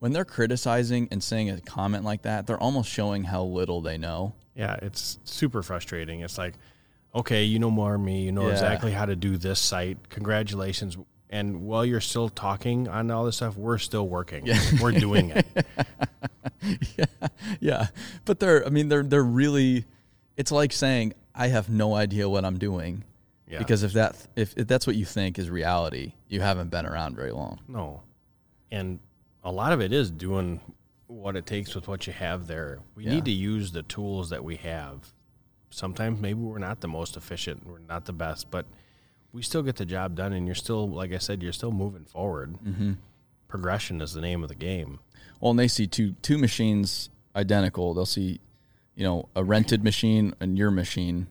when 0.00 0.12
they're 0.12 0.24
criticizing 0.24 1.08
and 1.10 1.22
saying 1.22 1.50
a 1.50 1.60
comment 1.60 2.04
like 2.04 2.22
that, 2.22 2.46
they're 2.46 2.58
almost 2.62 2.90
showing 2.90 3.24
how 3.24 3.42
little 3.44 3.80
they 3.80 3.98
know. 3.98 4.34
Yeah, 4.54 4.76
it's 4.82 5.18
super 5.24 5.62
frustrating. 5.62 6.20
It's 6.20 6.38
like, 6.38 6.54
okay, 7.14 7.44
you 7.44 7.58
know 7.58 7.70
more 7.70 7.92
than 7.92 8.04
me. 8.04 8.22
You 8.22 8.32
know 8.32 8.46
Yeah. 8.46 8.52
exactly 8.52 8.92
how 8.92 9.06
to 9.06 9.16
do 9.16 9.36
this 9.36 9.58
site. 9.60 10.08
Congratulations. 10.10 10.96
And 11.30 11.62
while 11.62 11.84
you're 11.84 12.00
still 12.00 12.28
talking 12.30 12.88
on 12.88 13.10
all 13.10 13.24
this 13.26 13.36
stuff, 13.36 13.56
we're 13.56 13.76
still 13.78 14.08
working. 14.08 14.46
Yeah. 14.46 14.58
We're 14.80 14.92
doing 14.92 15.30
it. 15.30 15.66
yeah, 17.60 17.88
but 18.24 18.40
they're. 18.40 18.64
I 18.66 18.70
mean, 18.70 18.88
they're 18.88 19.02
they're 19.02 19.22
really. 19.22 19.84
It's 20.36 20.52
like 20.52 20.72
saying 20.72 21.14
I 21.34 21.48
have 21.48 21.68
no 21.68 21.94
idea 21.94 22.28
what 22.28 22.44
I'm 22.44 22.58
doing, 22.58 23.04
Yeah. 23.48 23.58
because 23.58 23.82
if 23.82 23.92
that 23.94 24.16
if, 24.36 24.54
if 24.56 24.66
that's 24.66 24.86
what 24.86 24.96
you 24.96 25.04
think 25.04 25.38
is 25.38 25.50
reality, 25.50 26.12
you 26.28 26.40
haven't 26.40 26.70
been 26.70 26.86
around 26.86 27.16
very 27.16 27.32
long. 27.32 27.60
No. 27.68 28.02
And 28.70 28.98
a 29.42 29.50
lot 29.52 29.72
of 29.72 29.80
it 29.80 29.92
is 29.92 30.10
doing 30.10 30.60
what 31.08 31.36
it 31.36 31.46
takes 31.46 31.74
with 31.74 31.88
what 31.88 32.06
you 32.06 32.12
have 32.12 32.46
there. 32.46 32.78
We 32.94 33.04
Yeah. 33.04 33.10
need 33.14 33.24
to 33.26 33.30
use 33.32 33.72
the 33.72 33.82
tools 33.82 34.30
that 34.30 34.44
we 34.44 34.56
have. 34.56 35.12
Sometimes 35.78 36.20
maybe 36.20 36.40
we're 36.40 36.58
not 36.58 36.80
the 36.80 36.88
most 36.88 37.16
efficient, 37.16 37.64
we're 37.64 37.78
not 37.78 38.04
the 38.04 38.12
best, 38.12 38.50
but 38.50 38.66
we 39.32 39.42
still 39.42 39.62
get 39.62 39.76
the 39.76 39.86
job 39.86 40.16
done 40.16 40.32
and 40.32 40.44
you're 40.44 40.56
still 40.56 40.88
like 40.88 41.12
I 41.12 41.18
said, 41.18 41.40
you're 41.40 41.52
still 41.52 41.70
moving 41.70 42.04
forward. 42.04 42.54
Mm-hmm. 42.54 42.94
Progression 43.46 44.00
is 44.00 44.12
the 44.12 44.20
name 44.20 44.42
of 44.42 44.48
the 44.48 44.56
game. 44.56 44.98
Well, 45.40 45.52
and 45.52 45.58
they 45.60 45.68
see 45.68 45.86
two 45.86 46.12
two 46.20 46.36
machines 46.36 47.10
identical. 47.36 47.94
They'll 47.94 48.06
see, 48.06 48.40
you 48.96 49.04
know, 49.04 49.28
a 49.36 49.44
rented 49.44 49.84
machine 49.84 50.34
and 50.40 50.58
your 50.58 50.72
machine, 50.72 51.28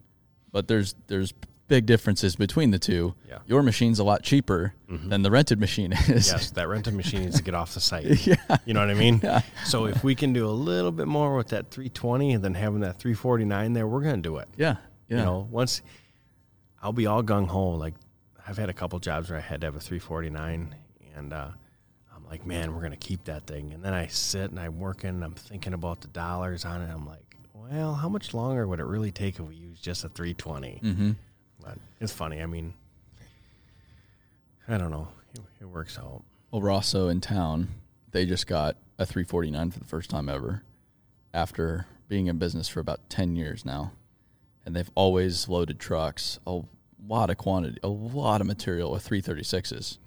but 0.50 0.70
there's 0.70 0.96
there's 1.08 1.34
big 1.68 1.86
differences 1.86 2.36
between 2.36 2.72
the 2.72 2.80
two. 2.80 3.16
Yeah. 3.28 3.40
Your 3.46 3.62
machine's 3.62 4.00
a 4.00 4.04
lot 4.04 4.24
cheaper 4.24 4.74
than 4.88 5.22
the 5.22 5.32
rented 5.32 5.60
machine 5.60 5.92
is. 6.08 6.32
Yes, 6.32 6.52
that 6.52 6.68
rented 6.68 6.94
machine 6.94 7.24
needs 7.24 7.38
to 7.38 7.44
get 7.44 7.54
off 7.54 7.74
the 7.74 7.80
site. 7.80 8.06
yeah. 8.28 8.36
You 8.66 8.74
know 8.74 8.80
what 8.80 8.90
I 8.90 8.94
mean? 8.94 9.22
So 9.66 9.86
if 9.86 10.04
we 10.04 10.16
can 10.16 10.32
do 10.32 10.48
a 10.48 10.52
little 10.52 10.92
bit 10.94 11.08
more 11.08 11.36
with 11.36 11.50
that 11.50 11.72
320 11.72 12.34
and 12.34 12.44
then 12.44 12.54
having 12.54 12.80
that 12.82 13.00
349 13.00 13.74
there, 13.74 13.86
we're 13.86 14.02
going 14.02 14.16
to 14.16 14.22
do 14.22 14.38
it. 14.38 14.48
Yeah. 14.56 14.78
Yeah. 15.10 15.18
You 15.18 15.26
know, 15.26 15.48
once 15.52 15.82
I'll 16.82 16.94
be 16.94 17.06
all 17.06 17.22
gung 17.24 17.48
ho. 17.48 17.72
Like 17.72 17.96
I've 18.48 18.58
had 18.58 18.70
a 18.70 18.74
couple 18.74 19.00
jobs 19.00 19.30
where 19.30 19.38
I 19.38 19.42
had 19.42 19.62
to 19.62 19.68
have 19.68 19.76
a 19.76 19.80
349 19.80 20.74
and 21.16 21.34
uh, 21.34 21.50
I'm 22.16 22.26
like, 22.30 22.46
man, 22.46 22.74
we're 22.74 22.80
going 22.80 22.92
to 22.92 22.98
keep 22.98 23.26
that 23.26 23.46
thing. 23.46 23.74
And 23.74 23.84
then 23.84 23.94
I 23.94 24.08
sit 24.08 24.52
and 24.52 24.60
I'm 24.60 24.80
working 24.80 25.10
and 25.10 25.24
I'm 25.24 25.34
thinking 25.34 25.74
about 25.74 26.02
the 26.02 26.08
dollars 26.08 26.64
on 26.64 26.82
it. 26.82 26.90
I'm 26.90 27.06
like, 27.06 27.36
well, 27.54 27.96
how 27.96 28.08
much 28.08 28.34
longer 28.34 28.68
would 28.68 28.80
it 28.80 28.86
really 28.86 29.12
take 29.12 29.40
if 29.40 29.42
we 29.42 29.56
use 29.56 29.80
just 29.80 30.06
a 30.06 30.10
320? 30.10 30.82
mm-hmm. 30.84 31.12
But 31.68 31.78
it's 32.00 32.14
funny. 32.14 32.42
I 32.42 32.46
mean, 32.46 32.74
I 34.68 34.78
don't 34.78 34.92
know. 34.92 35.10
It, 35.34 35.42
it 35.62 35.66
works 35.66 35.98
out. 36.00 36.24
Well, 36.52 36.62
Rosso 36.62 37.10
in 37.10 37.20
town, 37.20 37.70
they 38.12 38.26
just 38.26 38.48
got 38.48 38.78
a 38.98 39.06
349 39.06 39.72
for 39.72 39.80
the 39.80 39.86
first 39.86 40.10
time 40.10 40.30
ever 40.30 40.64
after 41.34 41.86
being 42.08 42.28
in 42.28 42.38
business 42.38 42.70
for 42.70 42.80
about 42.80 43.10
10 43.10 43.36
years 43.36 43.66
now. 43.66 43.92
And 44.66 44.76
they've 44.76 44.90
always 44.96 45.50
loaded 45.50 45.80
trucks, 45.80 46.40
a 46.48 46.62
lot 47.06 47.30
of 47.30 47.38
quantity, 47.38 47.80
a 47.84 47.90
lot 47.90 48.40
of 48.40 48.48
material 48.48 48.92
with 48.92 49.08
336s 49.08 49.98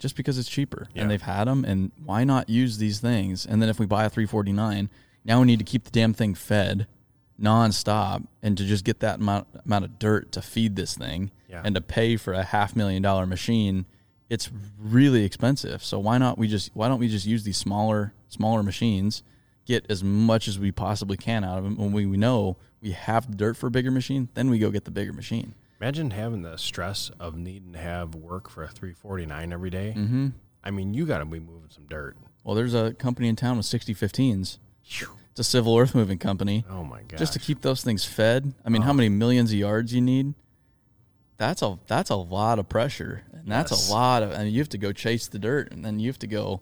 just 0.00 0.16
because 0.16 0.36
it's 0.36 0.48
cheaper. 0.48 0.88
Yeah. 0.94 1.02
And 1.02 1.10
they've 1.10 1.22
had 1.22 1.44
them, 1.44 1.64
and 1.64 1.92
why 2.04 2.24
not 2.24 2.48
use 2.48 2.78
these 2.78 2.98
things? 2.98 3.46
And 3.46 3.62
then 3.62 3.68
if 3.68 3.78
we 3.78 3.86
buy 3.86 4.04
a 4.04 4.10
349, 4.10 4.90
now 5.24 5.40
we 5.40 5.46
need 5.46 5.60
to 5.60 5.64
keep 5.64 5.84
the 5.84 5.90
damn 5.90 6.12
thing 6.12 6.34
fed 6.34 6.86
nonstop 7.40 8.26
and 8.42 8.56
to 8.58 8.64
just 8.64 8.84
get 8.84 9.00
that 9.00 9.16
amount, 9.18 9.46
amount 9.64 9.84
of 9.84 9.98
dirt 9.98 10.32
to 10.32 10.40
feed 10.42 10.76
this 10.76 10.96
thing 10.96 11.30
Yeah. 11.48 11.62
and 11.64 11.74
to 11.74 11.80
pay 11.80 12.16
for 12.16 12.32
a 12.32 12.42
half 12.42 12.76
million 12.76 13.02
dollar 13.02 13.26
machine 13.26 13.86
it's 14.30 14.50
really 14.78 15.24
expensive 15.24 15.84
so 15.84 15.98
why 15.98 16.16
not 16.18 16.38
we 16.38 16.48
just 16.48 16.70
why 16.74 16.88
don't 16.88 16.98
we 17.00 17.08
just 17.08 17.26
use 17.26 17.44
these 17.44 17.56
smaller 17.56 18.12
smaller 18.28 18.62
machines 18.62 19.22
get 19.66 19.84
as 19.90 20.02
much 20.04 20.46
as 20.48 20.58
we 20.58 20.70
possibly 20.72 21.16
can 21.16 21.44
out 21.44 21.58
of 21.58 21.64
them 21.64 21.76
when 21.76 21.92
we, 21.92 22.06
we 22.06 22.16
know 22.16 22.56
we 22.80 22.92
have 22.92 23.30
the 23.30 23.36
dirt 23.36 23.56
for 23.56 23.66
a 23.66 23.70
bigger 23.70 23.90
machine 23.90 24.28
then 24.34 24.48
we 24.48 24.58
go 24.58 24.70
get 24.70 24.84
the 24.84 24.90
bigger 24.90 25.12
machine 25.12 25.54
Imagine 25.80 26.12
having 26.12 26.42
the 26.42 26.56
stress 26.56 27.10
of 27.20 27.36
needing 27.36 27.72
to 27.72 27.78
have 27.78 28.14
work 28.14 28.48
for 28.48 28.62
a 28.62 28.68
349 28.68 29.52
every 29.52 29.68
day. 29.70 29.92
mm-hmm. 29.94 30.28
I 30.62 30.70
mean, 30.70 30.94
you 30.94 31.04
got 31.04 31.18
to 31.18 31.26
be 31.26 31.40
moving 31.40 31.68
some 31.68 31.84
dirt. 31.90 32.16
well 32.44 32.54
there's 32.54 32.74
a 32.74 32.94
company 32.94 33.28
in 33.28 33.36
town 33.36 33.56
with 33.58 33.66
6015s 33.66 34.58
it's 34.86 35.06
a 35.40 35.44
civil 35.44 35.76
earth 35.76 35.94
moving 35.94 36.18
company 36.18 36.64
Oh 36.70 36.84
my 36.84 37.02
god! 37.02 37.18
just 37.18 37.32
to 37.34 37.38
keep 37.38 37.60
those 37.62 37.82
things 37.82 38.04
fed. 38.04 38.54
I 38.64 38.68
mean, 38.68 38.82
how 38.82 38.92
many 38.92 39.08
millions 39.08 39.50
of 39.52 39.58
yards 39.58 39.92
you 39.94 40.00
need? 40.00 40.34
That's 41.36 41.62
a 41.62 41.78
that's 41.88 42.10
a 42.10 42.16
lot 42.16 42.58
of 42.58 42.68
pressure, 42.68 43.22
and 43.32 43.50
that's 43.50 43.72
Yes. 43.72 43.88
a 43.88 43.92
lot 43.92 44.22
of. 44.22 44.32
I 44.32 44.44
mean, 44.44 44.52
you 44.52 44.60
have 44.60 44.68
to 44.70 44.78
go 44.78 44.92
chase 44.92 45.26
the 45.26 45.38
dirt, 45.38 45.72
and 45.72 45.84
then 45.84 45.98
you 45.98 46.08
have 46.08 46.18
to 46.20 46.28
go, 46.28 46.60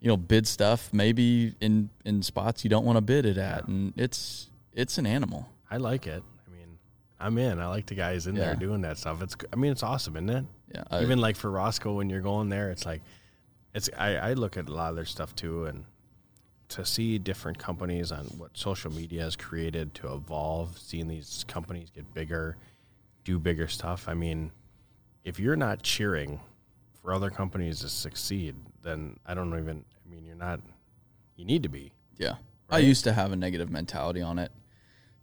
you 0.00 0.08
know, 0.08 0.16
bid 0.18 0.46
stuff 0.46 0.90
maybe 0.92 1.54
in 1.60 1.88
in 2.04 2.22
spots 2.22 2.62
you 2.62 2.68
don't 2.70 2.84
want 2.84 2.96
to 2.98 3.00
bid 3.00 3.24
it 3.24 3.38
at, 3.38 3.66
and 3.68 3.94
it's 3.96 4.50
it's 4.74 4.98
an 4.98 5.06
animal. 5.06 5.48
I 5.70 5.78
like 5.78 6.06
it. 6.06 6.22
I 6.46 6.50
mean, 6.50 6.78
I'm 7.18 7.38
in. 7.38 7.58
I 7.58 7.68
like 7.68 7.86
the 7.86 7.94
guys 7.94 8.26
in 8.26 8.34
there 8.34 8.54
doing 8.54 8.82
that 8.82 8.98
stuff. 8.98 9.22
It's. 9.22 9.34
I 9.50 9.56
mean, 9.56 9.72
it's 9.72 9.82
awesome, 9.82 10.16
isn't 10.16 10.28
it? 10.30 10.44
Yeah, 10.74 10.84
I- 10.90 11.02
Even 11.02 11.18
like 11.18 11.36
for 11.36 11.50
Roscoe, 11.50 11.94
when 11.94 12.10
you're 12.10 12.20
going 12.20 12.50
there, 12.50 12.70
it's 12.70 12.84
like, 12.84 13.00
it's. 13.74 13.88
I, 13.96 14.16
I 14.16 14.32
look 14.34 14.58
at 14.58 14.68
a 14.68 14.72
lot 14.74 14.90
of 14.90 14.96
their 14.96 15.06
stuff 15.06 15.34
too, 15.34 15.64
and 15.64 15.84
to 16.68 16.84
see 16.84 17.18
different 17.18 17.58
companies 17.58 18.10
on 18.12 18.24
what 18.38 18.56
social 18.56 18.92
media 18.92 19.22
has 19.22 19.36
created 19.36 19.94
to 19.94 20.12
evolve, 20.12 20.78
seeing 20.78 21.08
these 21.08 21.44
companies 21.46 21.90
get 21.90 22.12
bigger, 22.12 22.56
do 23.24 23.38
bigger 23.38 23.68
stuff. 23.68 24.08
I 24.08 24.14
mean, 24.14 24.50
if 25.24 25.38
you're 25.38 25.56
not 25.56 25.82
cheering 25.82 26.40
for 27.02 27.12
other 27.12 27.30
companies 27.30 27.80
to 27.80 27.88
succeed, 27.88 28.54
then 28.82 29.18
I 29.26 29.34
don't 29.34 29.56
even. 29.58 29.84
I 30.04 30.10
mean, 30.10 30.24
you're 30.24 30.36
not. 30.36 30.60
You 31.36 31.44
need 31.44 31.62
to 31.64 31.68
be. 31.68 31.92
Yeah. 32.16 32.36
I 32.68 32.78
used 32.78 33.04
to 33.04 33.12
have 33.12 33.32
a 33.32 33.36
negative 33.36 33.70
mentality 33.70 34.22
on 34.22 34.38
it. 34.38 34.50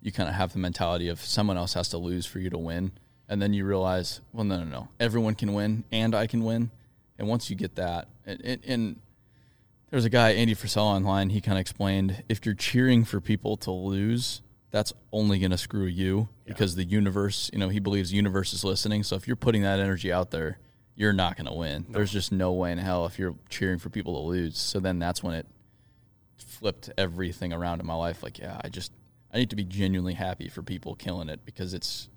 You 0.01 0.11
kind 0.11 0.29
of 0.29 0.35
have 0.35 0.53
the 0.53 0.59
mentality 0.59 1.09
of 1.09 1.19
someone 1.19 1.57
else 1.57 1.73
has 1.73 1.89
to 1.89 1.97
lose 1.97 2.25
for 2.25 2.39
you 2.39 2.49
to 2.49 2.57
win. 2.57 2.91
And 3.27 3.41
then 3.41 3.53
you 3.53 3.65
realize, 3.65 4.21
well, 4.31 4.43
no, 4.43 4.59
no, 4.59 4.65
no. 4.65 4.87
Everyone 4.99 5.35
can 5.35 5.53
win 5.53 5.83
and 5.91 6.13
I 6.13 6.27
can 6.27 6.43
win. 6.43 6.71
And 7.17 7.27
once 7.27 7.49
you 7.49 7.55
get 7.55 7.75
that, 7.75 8.07
and, 8.25 8.41
and, 8.43 8.61
and 8.65 8.99
there's 9.93 10.05
a 10.05 10.09
guy, 10.09 10.31
Andy 10.31 10.55
Frisella 10.55 10.95
online, 10.95 11.29
he 11.29 11.39
kind 11.39 11.55
of 11.55 11.61
explained 11.61 12.23
if 12.27 12.47
you're 12.47 12.55
cheering 12.55 13.03
for 13.03 13.21
people 13.21 13.57
to 13.57 13.69
lose, 13.69 14.41
that's 14.71 14.91
only 15.11 15.37
going 15.37 15.51
to 15.51 15.57
screw 15.57 15.85
you 15.85 16.29
because 16.45 16.73
the 16.73 16.83
universe, 16.83 17.51
you 17.53 17.59
know, 17.59 17.69
he 17.69 17.79
believes 17.79 18.09
the 18.09 18.15
universe 18.15 18.53
is 18.53 18.63
listening. 18.63 19.03
So 19.03 19.15
if 19.15 19.27
you're 19.27 19.35
putting 19.35 19.61
that 19.61 19.79
energy 19.79 20.11
out 20.11 20.31
there, 20.31 20.57
you're 20.95 21.13
not 21.13 21.37
going 21.37 21.45
to 21.45 21.53
win. 21.53 21.85
There's 21.87 22.11
just 22.11 22.31
no 22.31 22.53
way 22.53 22.71
in 22.71 22.79
hell 22.79 23.05
if 23.05 23.19
you're 23.19 23.35
cheering 23.49 23.77
for 23.77 23.91
people 23.91 24.15
to 24.15 24.27
lose. 24.27 24.57
So 24.57 24.79
then 24.79 24.97
that's 24.97 25.21
when 25.21 25.35
it 25.35 25.45
flipped 26.37 26.89
everything 26.97 27.53
around 27.53 27.79
in 27.79 27.85
my 27.85 27.93
life. 27.93 28.23
Like, 28.23 28.39
yeah, 28.39 28.59
I 28.63 28.69
just 28.69 28.91
I 29.31 29.37
need 29.37 29.51
to 29.51 29.55
be 29.55 29.63
genuinely 29.63 30.15
happy 30.15 30.49
for 30.49 30.63
people 30.63 30.95
killing 30.95 31.29
it 31.29 31.41
because 31.45 31.75
it's 31.75 32.09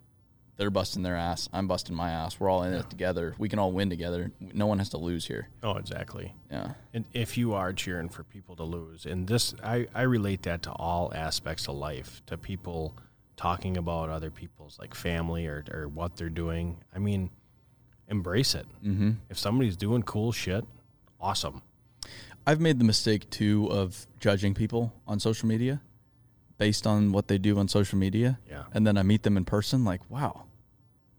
They're 0.57 0.71
busting 0.71 1.03
their 1.03 1.17
ass. 1.17 1.49
I'm 1.53 1.69
busting 1.69 1.95
my 1.95 2.11
ass. 2.11 2.41
We're 2.41 2.49
all 2.49 2.63
in 2.63 2.73
it 2.73 2.89
together. 2.89 3.35
We 3.37 3.49
can 3.49 3.59
all 3.59 3.73
win 3.73 3.91
together. 3.91 4.33
No 4.41 4.67
one 4.67 4.79
has 4.79 4.89
to 4.91 4.97
lose 4.97 5.27
here. 5.27 5.49
Oh, 5.63 5.77
exactly. 5.77 6.35
Yeah. 6.51 6.73
And 6.95 7.05
if 7.13 7.37
you 7.37 7.53
are 7.53 7.75
cheering 7.75 8.09
for 8.09 8.25
people 8.25 8.57
to 8.57 8.65
lose, 8.65 9.05
and 9.05 9.27
this, 9.29 9.55
I, 9.63 9.87
I 9.95 10.03
relate 10.03 10.43
that 10.45 10.63
to 10.63 10.71
all 10.73 11.13
aspects 11.15 11.69
of 11.69 11.77
life, 11.77 12.23
to 12.27 12.39
people 12.39 12.97
talking 13.37 13.77
about 13.77 14.09
other 14.09 14.31
people's 14.31 14.79
like 14.79 14.95
family 14.95 15.47
or, 15.47 15.65
or 15.71 15.89
what 15.89 16.17
they're 16.17 16.31
doing. 16.31 16.79
I 16.95 16.99
mean, 16.99 17.29
embrace 18.09 18.55
it. 18.55 18.67
Mm-hmm. 18.83 19.11
If 19.29 19.39
somebody's 19.39 19.77
doing 19.77 20.03
cool 20.03 20.33
shit, 20.33 20.65
awesome. 21.21 21.61
I've 22.47 22.61
made 22.61 22.79
the 22.79 22.85
mistake 22.85 23.29
too 23.29 23.69
of 23.71 24.07
judging 24.21 24.55
people 24.55 24.95
on 25.07 25.21
social 25.21 25.49
media 25.49 25.83
based 26.59 26.87
on 26.87 27.13
what 27.13 27.29
they 27.29 27.37
do 27.37 27.59
on 27.59 27.69
social 27.69 27.99
media. 27.99 28.39
Yeah. 28.49 28.63
And 28.73 28.87
then 28.87 28.97
I 28.97 29.03
meet 29.03 29.25
them 29.25 29.37
in 29.37 29.45
person, 29.45 29.85
like, 29.85 30.01
wow, 30.09 30.45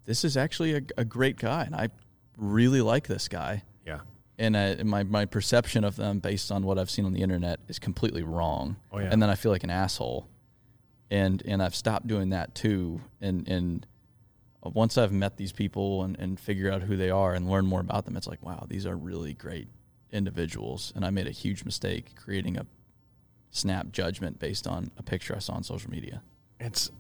this 0.08 0.24
is 0.24 0.36
actually 0.36 0.74
a, 0.74 0.82
a 0.98 1.06
great 1.06 1.38
guy. 1.38 1.64
And 1.64 1.76
I 1.76 1.90
really 2.38 2.82
like 2.82 3.08
this 3.08 3.28
guy. 3.28 3.64
Yeah. 3.86 4.00
And 4.40 4.58
I, 4.58 4.82
my, 4.82 5.04
my 5.04 5.26
perception 5.26 5.84
of 5.84 5.98
them 5.98 6.20
based 6.20 6.52
on 6.52 6.64
what 6.64 6.80
I've 6.80 6.90
seen 6.90 7.06
on 7.06 7.14
the 7.14 7.22
internet 7.22 7.60
is 7.68 7.78
completely 7.78 8.24
wrong. 8.24 8.78
Oh, 8.92 9.00
yeah. 9.00 9.10
And 9.12 9.22
then 9.22 9.30
I 9.30 9.36
feel 9.36 9.52
like 9.52 9.64
an 9.64 9.70
asshole. 9.70 10.28
And, 11.12 11.44
and 11.46 11.62
I've 11.62 11.76
stopped 11.76 12.08
doing 12.08 12.30
that 12.30 12.56
too. 12.56 13.02
And, 13.22 13.48
and 13.48 13.86
once 14.64 14.98
I've 14.98 15.12
met 15.12 15.38
these 15.38 15.52
people 15.52 16.04
and, 16.04 16.18
and 16.18 16.40
figure 16.40 16.72
out 16.72 16.84
who 16.84 16.96
they 16.96 17.10
are 17.10 17.34
and 17.34 17.50
learn 17.50 17.66
more 17.66 17.82
about 17.82 18.06
them, 18.06 18.16
it's 18.16 18.28
like, 18.28 18.42
wow, 18.42 18.66
these 18.68 18.86
are 18.86 18.96
really 18.96 19.34
great 19.34 19.68
individuals. 20.12 20.94
And 20.96 21.06
I 21.06 21.10
made 21.10 21.28
a 21.28 21.32
huge 21.32 21.66
mistake 21.66 22.16
creating 22.16 22.58
a 22.58 22.66
snap 23.52 23.92
judgment 23.92 24.40
based 24.40 24.68
on 24.68 24.92
a 24.98 25.04
picture 25.04 25.36
I 25.36 25.40
saw 25.40 25.54
on 25.54 25.64
social 25.64 25.92
media. 25.92 26.22
It's 26.60 26.92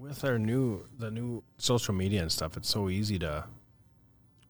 with 0.00 0.24
our 0.24 0.38
new 0.38 0.86
the 0.98 1.10
new 1.10 1.42
social 1.58 1.94
media 1.94 2.22
and 2.22 2.30
stuff. 2.32 2.56
It's 2.56 2.68
so 2.68 2.88
easy 2.88 3.18
to 3.20 3.44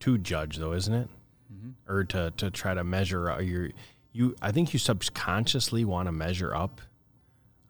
to 0.01 0.19
judge, 0.19 0.57
though, 0.59 0.73
isn't 0.73 0.95
it? 0.95 1.09
Mm-hmm. 1.53 1.93
Or 1.93 2.05
to 2.05 2.33
to 2.37 2.51
try 2.51 2.75
to 2.75 2.85
measure 2.85 3.41
your 3.43 3.71
you. 4.13 4.35
I 4.43 4.53
think 4.53 4.73
you 4.73 4.79
subconsciously 4.79 5.85
want 5.85 6.07
to 6.09 6.13
measure 6.13 6.55
up 6.55 6.81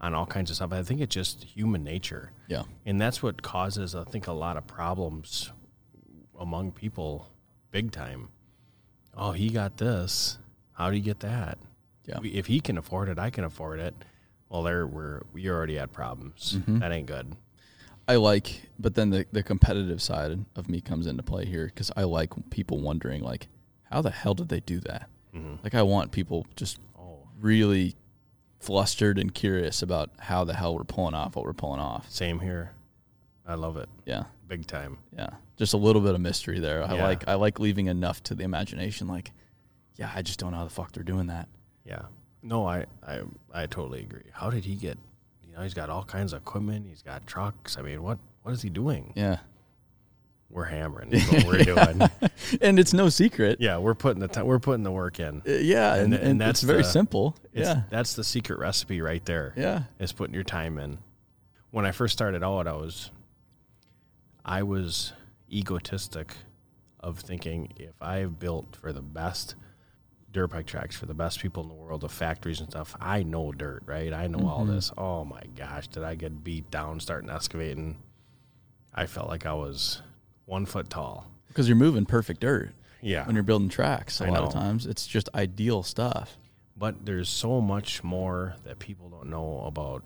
on 0.01 0.15
all 0.15 0.27
kinds 0.27 0.51
of 0.51 0.57
stuff. 0.57 0.73
I 0.73 0.83
think 0.83 1.01
it's 1.01 1.15
just 1.15 1.45
human 1.45 1.83
nature, 1.85 2.33
Yeah. 2.49 2.65
and 2.85 3.01
that's 3.01 3.23
what 3.23 3.41
causes, 3.43 3.95
I 3.95 4.05
think, 4.05 4.27
a 4.27 4.33
lot 4.33 4.57
of 4.59 4.67
problems 4.67 5.51
among 6.39 6.73
people, 6.73 7.29
big 7.71 7.91
time. 7.91 8.29
Oh, 9.17 9.33
he 9.33 9.49
got 9.49 9.77
this. 9.79 10.37
How 10.73 10.91
do 10.91 10.97
you 10.97 11.03
get 11.03 11.21
that? 11.21 11.59
Yeah. 12.07 12.19
If 12.23 12.47
he 12.47 12.61
can 12.61 12.77
afford 12.77 13.09
it, 13.09 13.19
I 13.19 13.31
can 13.31 13.45
afford 13.45 13.81
it. 13.81 13.95
Well, 14.51 14.63
there 14.65 14.87
we're 14.87 15.23
we 15.33 15.49
already 15.49 15.77
had 15.77 15.93
problems. 15.93 16.57
Mm-hmm. 16.59 16.81
That 16.81 16.93
ain't 16.93 17.07
good. 17.07 17.35
I 18.07 18.17
like, 18.17 18.63
but 18.79 18.95
then 18.95 19.11
the, 19.11 19.27
the 19.33 19.43
competitive 19.43 20.03
side 20.03 20.45
of 20.57 20.69
me 20.69 20.81
comes 20.81 21.07
into 21.07 21.23
play 21.23 21.47
here 21.47 21.67
because 21.67 21.91
I 21.97 22.05
like 22.05 22.33
people 22.51 22.81
wondering, 22.81 23.23
like, 23.23 23.49
how 23.91 24.03
the 24.03 24.11
hell 24.11 24.35
did 24.35 24.49
they 24.49 24.61
do 24.61 24.81
that? 24.81 25.09
Mm-hmm. 25.35 25.55
Like, 25.65 25.75
I 25.75 25.83
want 25.83 26.13
people 26.13 26.47
just 26.57 26.79
Oh, 26.99 27.21
really 27.41 27.95
flustered 28.61 29.19
and 29.19 29.35
curious 29.35 29.83
about 29.83 30.11
how 30.19 30.45
the 30.45 30.55
hell 30.55 30.75
we're 30.75 30.85
pulling 30.85 31.15
off 31.15 31.37
what 31.37 31.45
we're 31.45 31.53
pulling 31.53 31.81
off. 31.81 32.11
same 32.11 32.41
here. 32.41 32.73
I 33.47 33.55
love 33.55 33.77
it, 33.77 33.89
Yeah. 34.07 34.25
big 34.49 34.67
time. 34.67 34.99
Yeah. 35.15 35.31
Just 35.57 35.75
a 35.75 35.77
little 35.77 36.01
bit 36.01 36.15
of 36.15 36.21
mystery 36.21 36.61
there. 36.61 36.83
I 36.83 36.95
Yeah. 36.97 37.05
like 37.07 37.29
I 37.29 37.35
like 37.35 37.61
leaving 37.61 37.87
enough 37.89 38.23
to 38.25 38.35
the 38.35 38.43
imagination, 38.45 39.07
like, 39.07 39.33
yeah, 39.97 40.11
I 40.15 40.23
just 40.23 40.39
don't 40.41 40.53
know 40.53 40.59
how 40.59 40.65
the 40.65 40.71
fuck 40.71 40.93
they're 40.93 41.05
doing 41.05 41.27
that. 41.27 41.49
Yeah. 41.85 42.03
No, 42.43 42.67
I, 42.67 42.87
I 43.07 43.21
I 43.53 43.67
totally 43.67 44.01
agree. 44.01 44.31
How 44.33 44.49
did 44.51 44.65
he 44.65 44.75
get? 44.77 44.99
You 45.55 45.59
know, 45.59 45.63
he's 45.63 45.75
got 45.75 45.89
all 45.89 46.03
kinds 46.03 46.33
of 46.33 46.43
equipment. 46.43 46.87
He's 46.89 47.01
got 47.03 47.25
trucks. 47.29 47.79
I 47.79 47.83
mean, 47.83 48.03
what 48.03 48.19
what 48.43 48.53
is 48.53 48.61
he 48.63 48.71
doing? 48.71 49.13
Yeah. 49.15 49.39
We're 50.51 50.65
hammering. 50.65 51.13
is 51.13 51.31
what 51.31 51.45
we're 51.45 51.63
doing. 51.65 52.01
And 52.61 52.79
it's 52.81 52.93
no 52.93 53.09
secret. 53.09 53.59
Yeah, 53.61 53.79
we're 53.79 53.95
putting 53.95 54.21
the 54.21 54.27
time. 54.29 54.47
We're 54.47 54.59
putting 54.59 54.83
the 54.83 54.91
work 54.91 55.19
in. 55.21 55.43
Uh, 55.47 55.53
Yeah, 55.53 55.95
and, 55.95 56.07
And- 56.07 56.15
and, 56.15 56.23
and 56.33 56.41
that's 56.41 56.63
it's 56.63 56.67
very 56.67 56.83
the- 56.83 56.89
simple. 56.89 57.37
Yeah, 57.53 57.83
that's 57.91 58.15
the 58.15 58.25
secret 58.25 58.59
recipe 58.59 59.01
right 59.01 59.25
there. 59.25 59.55
yeah, 59.57 59.85
is 60.01 60.13
putting 60.13 60.35
your 60.35 60.43
time 60.45 60.77
in. 60.79 60.99
When 61.71 61.87
I 61.87 61.93
first 61.93 62.13
started 62.13 62.43
out, 62.43 62.67
I 62.67 62.73
was 62.73 63.11
I 64.45 64.63
was 64.65 65.13
egotistic 65.51 66.35
of 67.01 67.21
thinking 67.21 67.73
if 67.77 67.95
I've 68.03 68.39
built 68.41 68.75
for 68.77 68.93
the 68.93 69.03
best 69.03 69.55
dirt 70.35 70.49
bike 70.49 70.67
tracks 70.67 70.97
for 70.97 71.07
the 71.07 71.15
best 71.15 71.41
people 71.41 71.63
in 71.63 71.69
the 71.71 71.75
world, 71.75 72.05
of 72.05 72.13
factories 72.13 72.61
and 72.61 72.69
stuff, 72.69 72.95
I 73.01 73.23
know 73.23 73.53
dirt, 73.53 73.85
right? 73.87 74.13
I 74.13 74.27
know 74.27 74.47
all 74.49 74.65
this. 74.67 74.93
Oh 74.99 75.25
my 75.25 75.43
gosh, 75.57 75.87
did 75.89 76.03
I 76.03 76.17
get 76.17 76.45
beat 76.45 76.71
down 76.71 77.01
starting 77.01 77.31
excavating? 77.31 77.97
I 78.93 79.07
felt 79.07 79.29
like 79.29 79.47
I 79.47 79.55
was 79.55 80.03
one 80.45 80.67
foot 80.67 80.91
tall. 80.91 81.31
because 81.49 81.69
you're 81.69 81.77
moving 81.77 82.05
perfect 82.05 82.41
dirt 82.41 82.75
Yeah. 83.01 83.25
when 83.27 83.37
you're 83.37 83.45
building 83.45 83.69
tracks. 83.69 84.21
A 84.21 84.27
I 84.27 84.31
lot 84.31 84.43
of 84.43 84.53
times, 84.53 84.87
it's 84.87 85.07
just 85.07 85.29
ideal 85.35 85.83
stuff. 85.85 86.37
but 86.77 87.07
there's 87.07 87.29
so 87.29 87.61
much 87.61 88.03
more 88.03 88.57
that 88.65 88.81
people 88.81 89.09
don't 89.09 89.31
know 89.31 89.61
about 89.65 90.03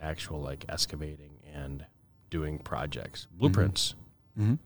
actual 0.00 0.40
like 0.40 0.64
excavating 0.68 1.30
and 1.54 1.86
doing 2.30 2.58
projects 2.58 3.28
blueprints 3.38 3.94
Mhm. 4.36 4.58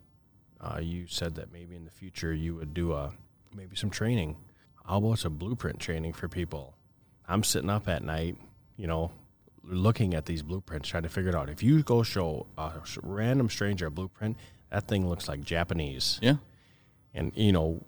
uh, 0.60 0.78
you 0.80 1.06
said 1.06 1.34
that 1.34 1.52
maybe 1.52 1.76
in 1.76 1.84
the 1.84 1.90
future 1.90 2.32
you 2.32 2.54
would 2.54 2.72
do 2.72 2.94
a 2.94 3.12
maybe 3.54 3.76
some 3.76 3.90
training 3.90 4.36
how 4.86 4.98
about 4.98 5.24
a 5.24 5.30
blueprint 5.30 5.78
training 5.80 6.12
for 6.12 6.28
people. 6.28 6.74
I'm 7.28 7.42
sitting 7.42 7.70
up 7.70 7.88
at 7.88 8.02
night 8.02 8.36
you 8.76 8.86
know 8.86 9.12
looking 9.62 10.12
at 10.14 10.26
these 10.26 10.42
blueprints 10.42 10.88
trying 10.88 11.04
to 11.04 11.08
figure 11.08 11.30
it 11.30 11.34
out. 11.34 11.48
If 11.48 11.62
you 11.62 11.82
go 11.82 12.02
show 12.02 12.46
a 12.58 12.72
random 13.02 13.48
stranger 13.48 13.86
a 13.86 13.90
blueprint 13.90 14.36
that 14.70 14.88
thing 14.88 15.08
looks 15.08 15.28
like 15.28 15.40
japanese. 15.42 16.18
Yeah, 16.22 16.36
and 17.14 17.32
you 17.34 17.52
know 17.52 17.84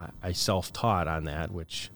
I- 0.00 0.28
i 0.28 0.32
self-taught 0.32 1.06
on 1.08 1.24
that 1.24 1.50
which 1.52 1.90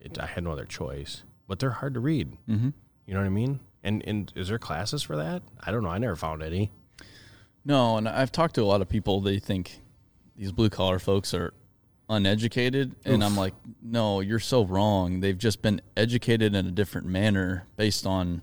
it, 0.00 0.18
i 0.18 0.26
had 0.26 0.42
no 0.44 0.52
other 0.52 0.64
choice 0.64 1.22
but 1.46 1.58
they're 1.58 1.70
hard 1.70 1.94
to 1.94 2.00
read. 2.00 2.36
Mm-hmm. 2.48 2.70
you 3.06 3.14
know 3.14 3.20
what 3.20 3.26
i 3.26 3.30
mean? 3.30 3.60
And 3.82 4.02
and 4.06 4.32
is 4.36 4.48
there 4.48 4.58
classes 4.58 5.02
for 5.02 5.16
that? 5.16 5.42
I 5.60 5.70
don't 5.70 5.82
know. 5.82 5.88
I 5.88 5.98
never 5.98 6.16
found 6.16 6.42
any. 6.42 6.70
No, 7.64 7.96
and 7.96 8.08
I've 8.08 8.30
talked 8.32 8.54
to 8.56 8.62
a 8.62 8.64
lot 8.64 8.80
of 8.82 8.88
people. 8.88 9.20
They 9.20 9.38
think 9.38 9.80
these 10.36 10.52
blue 10.52 10.68
collar 10.70 10.98
folks 10.98 11.32
are 11.34 11.52
uneducated, 12.10 12.96
and 13.04 13.24
I'm 13.24 13.36
like, 13.36 13.54
no, 13.80 14.20
you're 14.20 14.40
so 14.40 14.64
wrong. 14.64 15.20
They've 15.20 15.38
just 15.38 15.62
been 15.62 15.80
educated 15.96 16.54
in 16.54 16.66
a 16.66 16.70
different 16.70 17.06
manner 17.06 17.66
based 17.76 18.06
on 18.06 18.42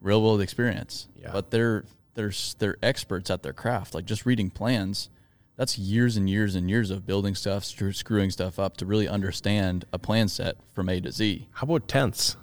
real 0.00 0.22
world 0.22 0.40
experience. 0.40 1.06
Yeah. 1.16 1.30
But 1.32 1.50
they're 1.50 1.84
they're 2.14 2.32
they're 2.58 2.76
experts 2.82 3.30
at 3.30 3.42
their 3.42 3.52
craft. 3.52 3.94
Like 3.94 4.06
just 4.06 4.26
reading 4.26 4.50
plans, 4.50 5.10
that's 5.56 5.78
years 5.78 6.16
and 6.16 6.28
years 6.28 6.54
and 6.54 6.68
years 6.68 6.90
of 6.90 7.06
building 7.06 7.34
stuff, 7.34 7.64
screwing 7.64 8.30
stuff 8.30 8.58
up 8.58 8.76
to 8.78 8.86
really 8.86 9.06
understand 9.06 9.84
a 9.92 9.98
plan 9.98 10.28
set 10.28 10.56
from 10.72 10.88
A 10.88 11.00
to 11.00 11.12
Z. 11.12 11.46
how 11.52 11.64
about 11.66 11.86
tenths 11.86 12.36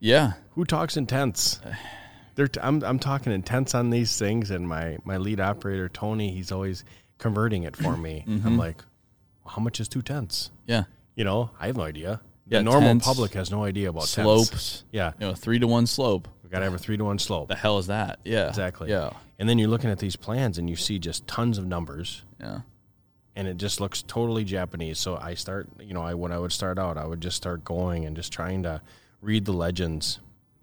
Yeah, 0.00 0.32
who 0.50 0.64
talks 0.64 0.96
in 0.96 1.06
tenths 1.06 1.60
They're 2.34 2.48
t- 2.48 2.60
I'm, 2.62 2.84
I'm 2.84 3.00
talking 3.00 3.32
in 3.32 3.42
tenths 3.42 3.74
on 3.74 3.90
these 3.90 4.16
things 4.16 4.50
and 4.50 4.68
my, 4.68 4.98
my 5.04 5.16
lead 5.16 5.40
operator 5.40 5.88
tony 5.88 6.30
he's 6.30 6.52
always 6.52 6.84
converting 7.18 7.64
it 7.64 7.76
for 7.76 7.96
me 7.96 8.22
i'm 8.28 8.38
mm-hmm. 8.38 8.58
like 8.58 8.84
how 9.48 9.60
much 9.62 9.80
is 9.80 9.88
two 9.88 10.02
tenths 10.02 10.50
yeah. 10.66 10.84
you 11.14 11.24
know 11.24 11.50
i 11.60 11.66
have 11.66 11.76
no 11.76 11.82
idea 11.84 12.20
the 12.46 12.56
Yeah, 12.56 12.62
normal 12.62 12.88
tenths, 12.88 13.06
public 13.06 13.34
has 13.34 13.50
no 13.50 13.64
idea 13.64 13.90
about 13.90 14.04
Slopes, 14.04 14.48
tenths. 14.50 14.84
yeah 14.90 15.12
you 15.20 15.26
know, 15.26 15.34
three 15.34 15.58
to 15.58 15.66
one 15.66 15.86
slope. 15.86 16.28
we 16.42 16.48
got 16.48 16.60
to 16.60 16.64
have 16.64 16.74
a 16.74 16.78
three 16.78 16.96
to 16.96 17.04
one 17.04 17.18
slope 17.18 17.48
The 17.48 17.54
hell 17.56 17.78
is 17.78 17.88
that? 17.88 18.20
Yeah, 18.24 18.48
Exactly. 18.48 18.88
Yeah, 18.90 19.10
And 19.38 19.48
then 19.48 19.58
you're 19.58 19.68
looking 19.68 19.90
at 19.90 19.98
these 19.98 20.16
plans 20.16 20.56
and 20.58 20.68
you 20.70 20.76
see 20.76 20.98
just 20.98 21.26
tons 21.26 21.58
of 21.58 21.66
numbers 21.66 22.22
yeah. 22.40 22.60
and 23.36 23.46
it 23.46 23.58
just 23.58 23.80
looks 23.82 24.00
totally 24.02 24.44
Japanese. 24.44 24.98
So 24.98 25.16
I 25.16 25.34
start, 25.34 25.68
you 25.78 25.92
know, 25.92 26.02
I 26.02 26.14
when 26.14 26.32
I 26.32 26.38
would 26.38 26.52
start 26.52 26.78
out, 26.78 26.96
I 26.96 27.06
would 27.06 27.20
just 27.20 27.36
start 27.36 27.64
going 27.64 28.06
and 28.06 28.16
just 28.16 28.32
trying 28.32 28.62
to 28.62 28.80
read 29.20 29.44
the 29.44 29.52
legends, 29.52 30.18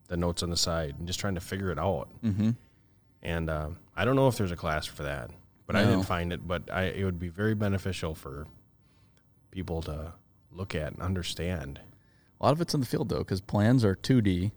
the 0.07 0.17
notes 0.17 0.41
on 0.41 0.49
the 0.49 0.57
side, 0.57 0.95
and 0.97 1.05
just 1.07 1.19
trying 1.19 1.35
to 1.35 1.41
figure 1.41 1.69
it 1.71 1.77
out. 1.77 2.07
Mm-hmm. 2.23 2.51
And 3.21 3.49
uh, 3.49 3.69
I 3.95 4.05
don't 4.05 4.15
know 4.15 4.27
if 4.27 4.37
there's 4.37 4.51
a 4.51 4.55
class 4.55 4.85
for 4.87 5.03
that, 5.03 5.29
but 5.67 5.75
I 5.75 5.83
didn't 5.83 6.03
find 6.03 6.33
it. 6.33 6.47
But 6.47 6.63
I, 6.71 6.83
it 6.85 7.03
would 7.03 7.19
be 7.19 7.29
very 7.29 7.53
beneficial 7.55 8.15
for 8.15 8.47
people 9.55 9.81
to 9.81 10.13
look 10.51 10.75
at 10.75 10.91
and 10.93 11.01
understand. 11.01 11.79
A 12.39 12.45
lot 12.45 12.51
of 12.51 12.59
it's 12.61 12.73
in 12.73 12.81
the 12.81 12.85
field 12.85 13.09
though, 13.09 13.19
because 13.19 13.39
plans 13.41 13.83
are 13.85 13.95
2D, 13.95 14.51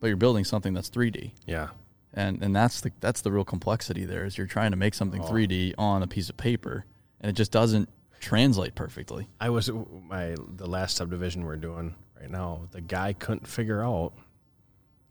but 0.00 0.06
you're 0.08 0.16
building 0.16 0.44
something 0.44 0.72
that's 0.72 0.88
3D, 0.88 1.32
Yeah. 1.46 1.68
and 2.14 2.42
and 2.42 2.56
that's 2.56 2.80
the 2.80 2.90
that's 3.00 3.20
the 3.20 3.30
real 3.30 3.44
complexity 3.44 4.04
there. 4.06 4.24
Is 4.24 4.38
you're 4.38 4.46
trying 4.46 4.70
to 4.72 4.76
make 4.78 4.94
something 4.94 5.20
Oh. 5.22 5.26
3D 5.28 5.74
on 5.78 6.02
a 6.02 6.06
piece 6.06 6.30
of 6.30 6.36
paper, 6.38 6.86
and 7.20 7.28
it 7.28 7.34
just 7.34 7.52
doesn't 7.52 7.88
translate 8.20 8.74
perfectly. 8.74 9.28
I 9.40 9.50
was 9.50 9.70
my 10.08 10.34
the 10.56 10.66
last 10.66 10.96
subdivision 10.96 11.44
we're 11.44 11.56
doing 11.56 11.94
right 12.18 12.30
now. 12.30 12.68
The 12.70 12.80
guy 12.80 13.12
couldn't 13.12 13.46
figure 13.46 13.82
out. 13.84 14.14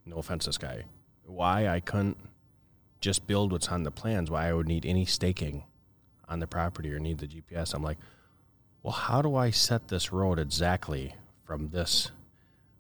No 0.04 0.16
offense, 0.18 0.46
to 0.46 0.50
this 0.50 0.58
guy. 0.58 0.86
Why 1.26 1.68
I 1.68 1.80
couldn't 1.80 2.18
just 3.00 3.28
build 3.28 3.52
what's 3.52 3.68
on 3.70 3.84
the 3.84 3.92
plans? 3.92 4.32
Why 4.32 4.48
I 4.50 4.54
would 4.54 4.68
need 4.68 4.84
any 4.86 5.06
staking 5.06 5.64
on 6.28 6.40
the 6.40 6.48
property 6.48 6.92
or 6.92 7.00
need 7.00 7.20
the 7.20 7.28
GPS? 7.28 7.74
I'm 7.76 7.84
like, 7.84 8.00
well, 8.84 8.94
how 8.94 9.22
do 9.22 9.36
I 9.36 9.52
set 9.52 9.88
this 9.88 10.12
road 10.12 10.40
exactly 10.40 11.16
from 11.44 11.70
this, 11.70 12.12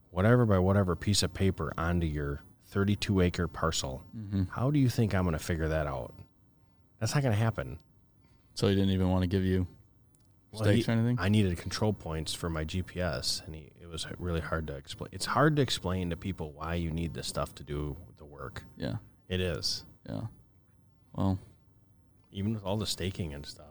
whatever 0.09 0.45
by 0.45 0.59
whatever 0.59 0.95
piece 0.95 1.23
of 1.23 1.33
paper 1.33 1.73
onto 1.77 2.07
your 2.07 2.41
32 2.67 3.21
acre 3.21 3.47
parcel? 3.47 4.03
Mm-hmm. 4.17 4.43
How 4.51 4.71
do 4.71 4.79
you 4.79 4.89
think 4.89 5.13
I'm 5.13 5.23
going 5.23 5.33
to 5.37 5.43
figure 5.43 5.67
that 5.67 5.87
out? 5.87 6.13
That's 6.99 7.13
not 7.15 7.23
going 7.23 7.33
to 7.35 7.39
happen. 7.39 7.79
So 8.53 8.67
he 8.67 8.75
didn't 8.75 8.91
even 8.91 9.09
want 9.09 9.21
to 9.23 9.27
give 9.27 9.43
you 9.43 9.67
Well, 10.51 10.63
stakes 10.63 10.85
he- 10.85 10.91
or 10.91 10.95
anything. 10.95 11.17
I 11.19 11.29
needed 11.29 11.57
control 11.57 11.93
points 11.93 12.33
for 12.33 12.49
my 12.49 12.65
GPS, 12.65 13.45
and 13.45 13.55
he, 13.55 13.71
it 13.81 13.87
was 13.87 14.05
really 14.19 14.41
hard 14.41 14.67
to 14.67 14.75
explain. 14.75 15.09
It's 15.11 15.25
hard 15.25 15.55
to 15.57 15.61
explain 15.61 16.09
to 16.09 16.17
people 16.17 16.51
why 16.51 16.75
you 16.75 16.91
need 16.91 17.13
this 17.13 17.27
stuff 17.27 17.53
to 17.55 17.63
do 17.63 17.95
the 18.17 18.25
work. 18.25 18.63
yeah, 18.77 18.95
It 19.29 19.39
is, 19.41 19.83
yeah. 20.07 20.21
Well, 21.13 21.39
even 22.31 22.53
with 22.53 22.63
all 22.63 22.77
the 22.77 22.85
staking 22.87 23.33
and 23.33 23.45
stuff. 23.45 23.65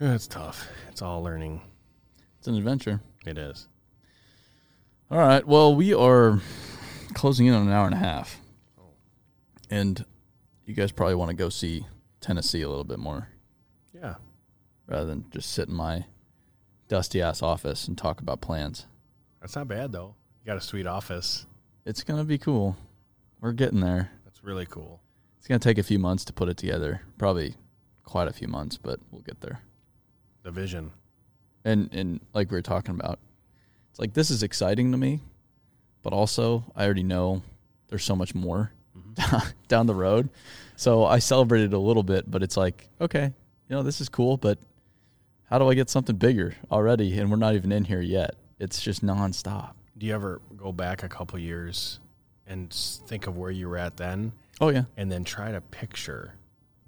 It's 0.00 0.26
tough. 0.26 0.68
It's 0.90 1.02
all 1.02 1.22
learning. 1.22 1.60
it's 2.38 2.46
an 2.48 2.54
adventure. 2.56 3.00
It 3.26 3.36
is. 3.36 3.68
All 5.10 5.18
right. 5.18 5.46
Well, 5.46 5.74
we 5.74 5.92
are 5.94 6.40
closing 7.14 7.46
in 7.46 7.54
on 7.54 7.66
an 7.66 7.72
hour 7.72 7.86
and 7.86 7.94
a 7.94 7.98
half, 7.98 8.40
and 9.70 10.04
you 10.66 10.74
guys 10.74 10.92
probably 10.92 11.14
want 11.16 11.30
to 11.30 11.36
go 11.36 11.48
see 11.48 11.86
Tennessee 12.20 12.62
a 12.62 12.68
little 12.68 12.84
bit 12.84 12.98
more 12.98 13.28
Yeah. 13.92 14.16
rather 14.86 15.06
than 15.06 15.24
just 15.30 15.50
sit 15.50 15.68
in 15.68 15.74
my 15.74 16.04
dusty 16.88 17.20
ass 17.20 17.42
office 17.42 17.88
and 17.88 17.96
talk 17.98 18.20
about 18.20 18.40
plans. 18.40 18.86
That's 19.40 19.56
not 19.56 19.68
bad 19.68 19.92
though. 19.92 20.14
You 20.42 20.46
got 20.46 20.56
a 20.56 20.60
sweet 20.60 20.86
office. 20.86 21.46
It's 21.84 22.02
gonna 22.04 22.24
be 22.24 22.38
cool. 22.38 22.76
We're 23.40 23.52
getting 23.52 23.80
there. 23.80 24.10
That's 24.24 24.44
really 24.44 24.66
cool. 24.66 25.00
It's 25.38 25.46
gonna 25.48 25.58
take 25.58 25.78
a 25.78 25.82
few 25.82 25.98
months 25.98 26.24
to 26.26 26.32
put 26.32 26.48
it 26.48 26.56
together. 26.56 27.02
Probably 27.18 27.56
quite 28.04 28.28
a 28.28 28.32
few 28.32 28.48
months, 28.48 28.76
but 28.76 29.00
we'll 29.10 29.22
get 29.22 29.40
there. 29.40 29.60
The 30.48 30.52
vision. 30.52 30.92
And 31.62 31.92
and 31.92 32.20
like 32.32 32.50
we 32.50 32.56
were 32.56 32.62
talking 32.62 32.94
about, 32.94 33.18
it's 33.90 33.98
like 33.98 34.14
this 34.14 34.30
is 34.30 34.42
exciting 34.42 34.92
to 34.92 34.96
me, 34.96 35.20
but 36.02 36.14
also 36.14 36.64
I 36.74 36.86
already 36.86 37.02
know 37.02 37.42
there's 37.88 38.02
so 38.02 38.16
much 38.16 38.34
more 38.34 38.72
down 39.68 39.84
the 39.84 39.94
road. 39.94 40.30
So 40.74 41.04
I 41.04 41.18
celebrated 41.18 41.74
a 41.74 41.78
little 41.78 42.02
bit, 42.02 42.30
but 42.30 42.42
it's 42.42 42.56
like, 42.56 42.88
okay, 42.98 43.24
you 43.24 43.76
know, 43.76 43.82
this 43.82 44.00
is 44.00 44.08
cool, 44.08 44.38
but 44.38 44.58
how 45.50 45.58
do 45.58 45.68
I 45.68 45.74
get 45.74 45.90
something 45.90 46.16
bigger 46.16 46.54
already? 46.72 47.18
And 47.18 47.30
we're 47.30 47.36
not 47.36 47.54
even 47.54 47.70
in 47.70 47.84
here 47.84 48.00
yet. 48.00 48.34
It's 48.58 48.80
just 48.80 49.04
nonstop. 49.04 49.72
Do 49.98 50.06
you 50.06 50.14
ever 50.14 50.40
go 50.56 50.72
back 50.72 51.02
a 51.02 51.10
couple 51.10 51.38
years 51.38 52.00
and 52.46 52.72
think 52.72 53.26
of 53.26 53.36
where 53.36 53.50
you 53.50 53.68
were 53.68 53.76
at 53.76 53.98
then, 53.98 54.32
Oh 54.62 54.70
yeah. 54.70 54.84
and 54.96 55.12
then 55.12 55.24
try 55.24 55.52
to 55.52 55.60
picture 55.60 56.32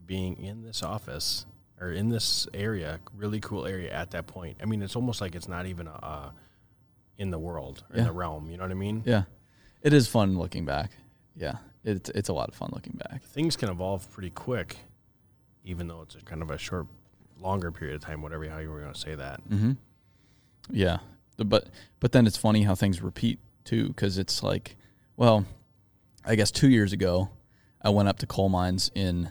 being 0.07 0.43
in 0.43 0.63
this 0.63 0.83
office 0.83 1.45
or 1.81 1.93
in 1.93 2.11
this 2.11 2.47
area, 2.53 3.01
really 3.17 3.41
cool 3.41 3.67
area 3.67 3.93
at 3.93 4.11
that 4.13 4.27
point? 4.27 4.59
I 4.63 4.67
mean, 4.67 4.83
it's 4.83 4.97
almost 4.97 5.21
like 5.21 5.35
it's 5.35 5.49
not 5.49 5.67
even 5.67 5.87
a, 5.87 5.93
uh, 6.03 6.31
in 7.19 7.31
the 7.31 7.39
world 7.39 7.85
or 7.91 7.97
in 7.97 8.05
the 8.05 8.13
realm. 8.13 8.51
You 8.51 8.57
know 8.57 8.65
what 8.65 8.71
I 8.71 8.75
mean? 8.75 9.03
Yeah. 9.05 9.23
It 9.83 9.93
is 9.93 10.09
fun 10.09 10.39
looking 10.39 10.65
back. 10.65 10.93
Yeah. 11.35 11.55
It's 11.83 12.11
it's 12.11 12.29
a 12.29 12.33
lot 12.35 12.49
of 12.49 12.55
fun 12.55 12.71
looking 12.73 13.01
back. 13.09 13.23
Things 13.23 13.57
can 13.57 13.71
evolve 13.71 14.11
pretty 14.11 14.31
quick, 14.31 14.77
even 15.65 15.89
though 15.89 16.03
it's 16.03 16.15
a 16.15 16.21
kind 16.21 16.43
of 16.43 16.51
a 16.51 16.59
short, 16.59 16.87
longer 17.41 17.73
period 17.73 17.95
of 17.95 18.03
time. 18.03 18.21
Whatever 18.21 18.49
how 18.51 18.59
you 18.59 18.71
were 18.71 18.81
going 18.81 18.93
to 18.93 18.99
say 19.01 19.15
that. 19.15 19.41
Mm-hmm. 19.49 19.73
Yeah, 20.71 20.99
but 21.39 21.71
but 21.99 22.13
then 22.13 22.27
it's 22.27 22.37
funny 22.37 22.65
how 22.65 22.75
things 22.75 23.01
repeat 23.01 23.39
too, 23.65 23.89
because 23.89 24.19
it's 24.19 24.43
like, 24.43 24.77
well, 25.17 25.47
I 26.25 26.35
guess 26.35 26.51
two 26.51 26.69
years 26.69 26.93
ago, 26.93 27.31
I 27.81 27.89
went 27.89 28.11
up 28.11 28.19
to 28.19 28.27
coal 28.27 28.51
mines 28.51 28.91
in 28.95 29.31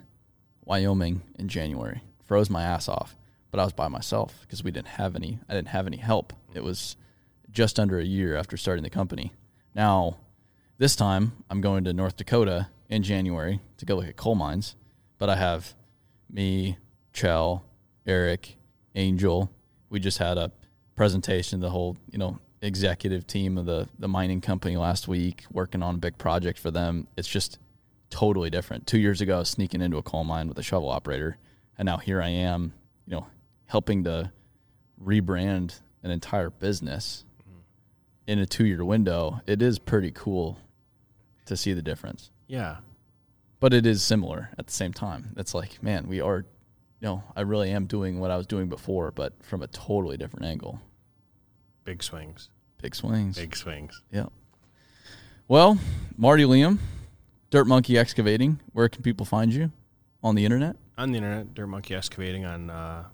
Wyoming 0.66 1.22
in 1.38 1.50
January, 1.50 2.02
froze 2.30 2.48
my 2.48 2.62
ass 2.62 2.88
off, 2.88 3.18
but 3.50 3.60
I 3.60 3.64
was 3.64 3.74
by 3.74 3.88
myself 3.88 4.42
because 4.42 4.64
we 4.64 4.70
didn't 4.70 4.90
have 4.90 5.16
any. 5.16 5.40
I 5.50 5.56
didn't 5.56 5.70
have 5.70 5.88
any 5.88 5.98
help. 5.98 6.32
It 6.54 6.64
was 6.64 6.96
just 7.50 7.80
under 7.80 7.98
a 7.98 8.04
year 8.04 8.36
after 8.36 8.56
starting 8.56 8.84
the 8.84 8.92
company. 8.92 9.34
Now, 9.74 10.18
this 10.78 10.96
time 10.96 11.32
I'm 11.50 11.60
going 11.60 11.86
to 11.86 11.92
North 11.92 12.18
Dakota 12.18 12.68
in 12.88 13.02
January 13.02 13.62
to 13.78 13.86
go 13.86 13.96
look 13.96 14.06
at 14.06 14.16
coal 14.16 14.36
mines, 14.36 14.76
but 15.18 15.28
I 15.28 15.38
have 15.38 15.74
me, 16.30 16.78
Chell, 17.14 17.66
Eric, 18.06 18.58
Angel. 18.94 19.52
We 19.90 20.00
just 20.00 20.20
had 20.20 20.38
a 20.38 20.52
presentation, 20.96 21.62
the 21.62 21.72
whole, 21.72 21.98
you 22.12 22.20
know, 22.20 22.38
executive 22.62 23.26
team 23.26 23.58
of 23.58 23.66
the 23.66 23.90
the 23.98 24.08
mining 24.08 24.40
company 24.40 24.78
last 24.78 25.08
week, 25.08 25.46
working 25.52 25.82
on 25.82 25.96
a 25.96 25.98
big 25.98 26.20
project 26.20 26.60
for 26.60 26.70
them. 26.70 27.08
It's 27.18 27.28
just 27.28 27.58
totally 28.12 28.52
different. 28.52 28.86
Two 28.86 29.00
years 29.00 29.20
ago, 29.20 29.38
I 29.38 29.40
was 29.40 29.50
sneaking 29.50 29.82
into 29.82 29.98
a 29.98 30.04
coal 30.04 30.24
mine 30.24 30.48
with 30.48 30.60
a 30.60 30.64
shovel 30.64 30.90
operator, 30.90 31.38
and 31.80 31.86
now 31.88 31.98
here 31.98 32.22
I 32.22 32.28
am, 32.30 32.74
you 33.08 33.16
know, 33.16 33.26
helping 33.66 34.04
to 34.04 34.32
rebrand 35.04 35.80
an 36.04 36.12
entire 36.12 36.50
business 36.52 37.26
in 38.28 38.38
a 38.38 38.46
two 38.46 38.66
year 38.66 38.86
window. 38.86 39.42
It 39.48 39.62
is 39.64 39.80
pretty 39.80 40.12
cool 40.12 40.60
to 41.46 41.58
see 41.58 41.74
the 41.74 41.82
difference 41.82 42.30
Yeah. 42.48 42.78
but 43.60 43.74
it 43.74 43.88
is 43.88 44.04
similar 44.04 44.50
at 44.60 44.68
the 44.68 44.74
same 44.74 44.94
time. 44.94 45.34
It's 45.38 45.56
like, 45.56 45.82
man, 45.82 46.08
we 46.08 46.22
are, 46.22 46.38
you 46.38 46.46
know, 47.08 47.24
I 47.36 47.42
really 47.42 47.72
am 47.72 47.86
doing 47.88 48.20
what 48.20 48.30
I 48.30 48.38
was 48.38 48.46
doing 48.46 48.70
before, 48.70 49.10
but 49.12 49.34
from 49.44 49.64
a 49.64 49.68
totally 49.68 50.16
different 50.18 50.46
angle. 50.46 50.80
Big 51.86 52.04
swings. 52.04 52.50
Big 52.82 52.94
swings. 52.94 53.36
Big 53.38 53.56
swings. 53.56 54.02
Yeah. 54.12 54.28
Well, 55.48 55.80
Marty 56.18 56.44
Liam, 56.44 56.78
Dirt 57.50 57.66
Monkey 57.66 57.98
Excavating. 57.98 58.60
Where 58.74 58.88
can 58.90 59.02
people 59.02 59.26
find 59.26 59.52
you 59.52 59.72
on 60.22 60.36
the 60.36 60.46
internet? 60.46 60.76
On 61.00 61.12
the 61.12 61.18
internet, 61.18 61.54
Dirt 61.54 61.68
Monkey 61.68 61.96
Excavating 61.96 62.44
on 62.44 62.70
uh, 62.70 63.06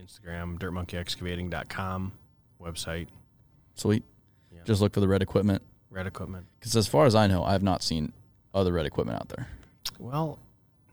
Instagram, 0.00 0.58
dirtmonkeyexcavating.com 0.60 2.12
website, 2.62 3.08
Sweet. 3.74 4.04
Yeah. 4.52 4.60
Just 4.64 4.80
look 4.80 4.94
for 4.94 5.00
the 5.00 5.08
red 5.08 5.22
equipment. 5.22 5.60
red 5.90 6.06
equipment. 6.06 6.46
Because 6.58 6.76
as 6.76 6.86
far 6.86 7.04
as 7.04 7.14
I 7.16 7.26
know, 7.26 7.42
I 7.42 7.50
have 7.52 7.64
not 7.64 7.82
seen 7.82 8.12
other 8.54 8.72
red 8.72 8.86
equipment 8.86 9.18
out 9.20 9.28
there. 9.30 9.48
Well, 9.98 10.38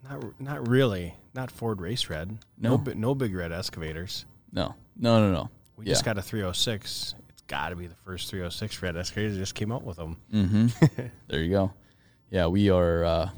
not 0.04 0.40
not 0.42 0.68
really. 0.68 1.14
Not 1.36 1.52
Ford 1.52 1.80
Race 1.80 2.10
Red. 2.10 2.38
No. 2.58 2.78
No, 2.78 2.94
no 2.94 3.16
big 3.16 3.34
red 3.36 3.52
excavators. 3.52 4.26
No, 4.52 4.74
no, 4.98 5.20
no, 5.20 5.32
no. 5.32 5.50
We 5.78 5.86
Yeah. 5.86 5.92
just 5.94 6.04
got 6.04 6.18
a 6.18 6.22
306. 6.22 7.16
It's 7.30 7.42
got 7.44 7.70
to 7.70 7.76
be 7.76 7.86
the 7.88 7.96
first 8.04 8.30
306 8.32 8.82
red 8.82 8.98
excavator. 8.98 9.36
Just 9.36 9.56
came 9.56 9.72
out 9.72 9.84
with 9.84 9.98
them. 9.98 10.18
Mm-hmm. 10.34 11.06
there 11.28 11.42
you 11.44 11.52
go. 11.52 11.72
Yeah, 12.32 12.48
we 12.48 12.70
are. 12.72 13.04
Uh, 13.06 13.30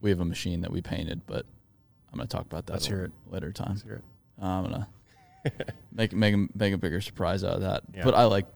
we 0.00 0.10
have 0.10 0.20
a 0.20 0.24
machine 0.24 0.60
that 0.60 0.70
we 0.70 0.80
painted, 0.82 1.22
but 1.26 1.44
I'm 2.12 2.16
going 2.18 2.28
to 2.28 2.36
talk 2.36 2.46
about 2.46 2.66
that 2.66 2.72
Let's 2.74 2.86
hear 2.86 3.10
later 3.26 3.52
time. 3.52 3.70
Let's 3.70 3.82
hear 3.82 3.94
it. 3.94 4.04
I'm 4.40 4.64
gonna 4.64 4.88
make 5.92 6.12
make 6.12 6.34
a, 6.34 6.46
make 6.54 6.72
a 6.72 6.78
bigger 6.78 7.00
surprise 7.00 7.42
out 7.42 7.54
of 7.54 7.60
that. 7.62 7.82
Yeah. 7.92 8.04
But 8.04 8.14
I 8.14 8.24
like 8.24 8.46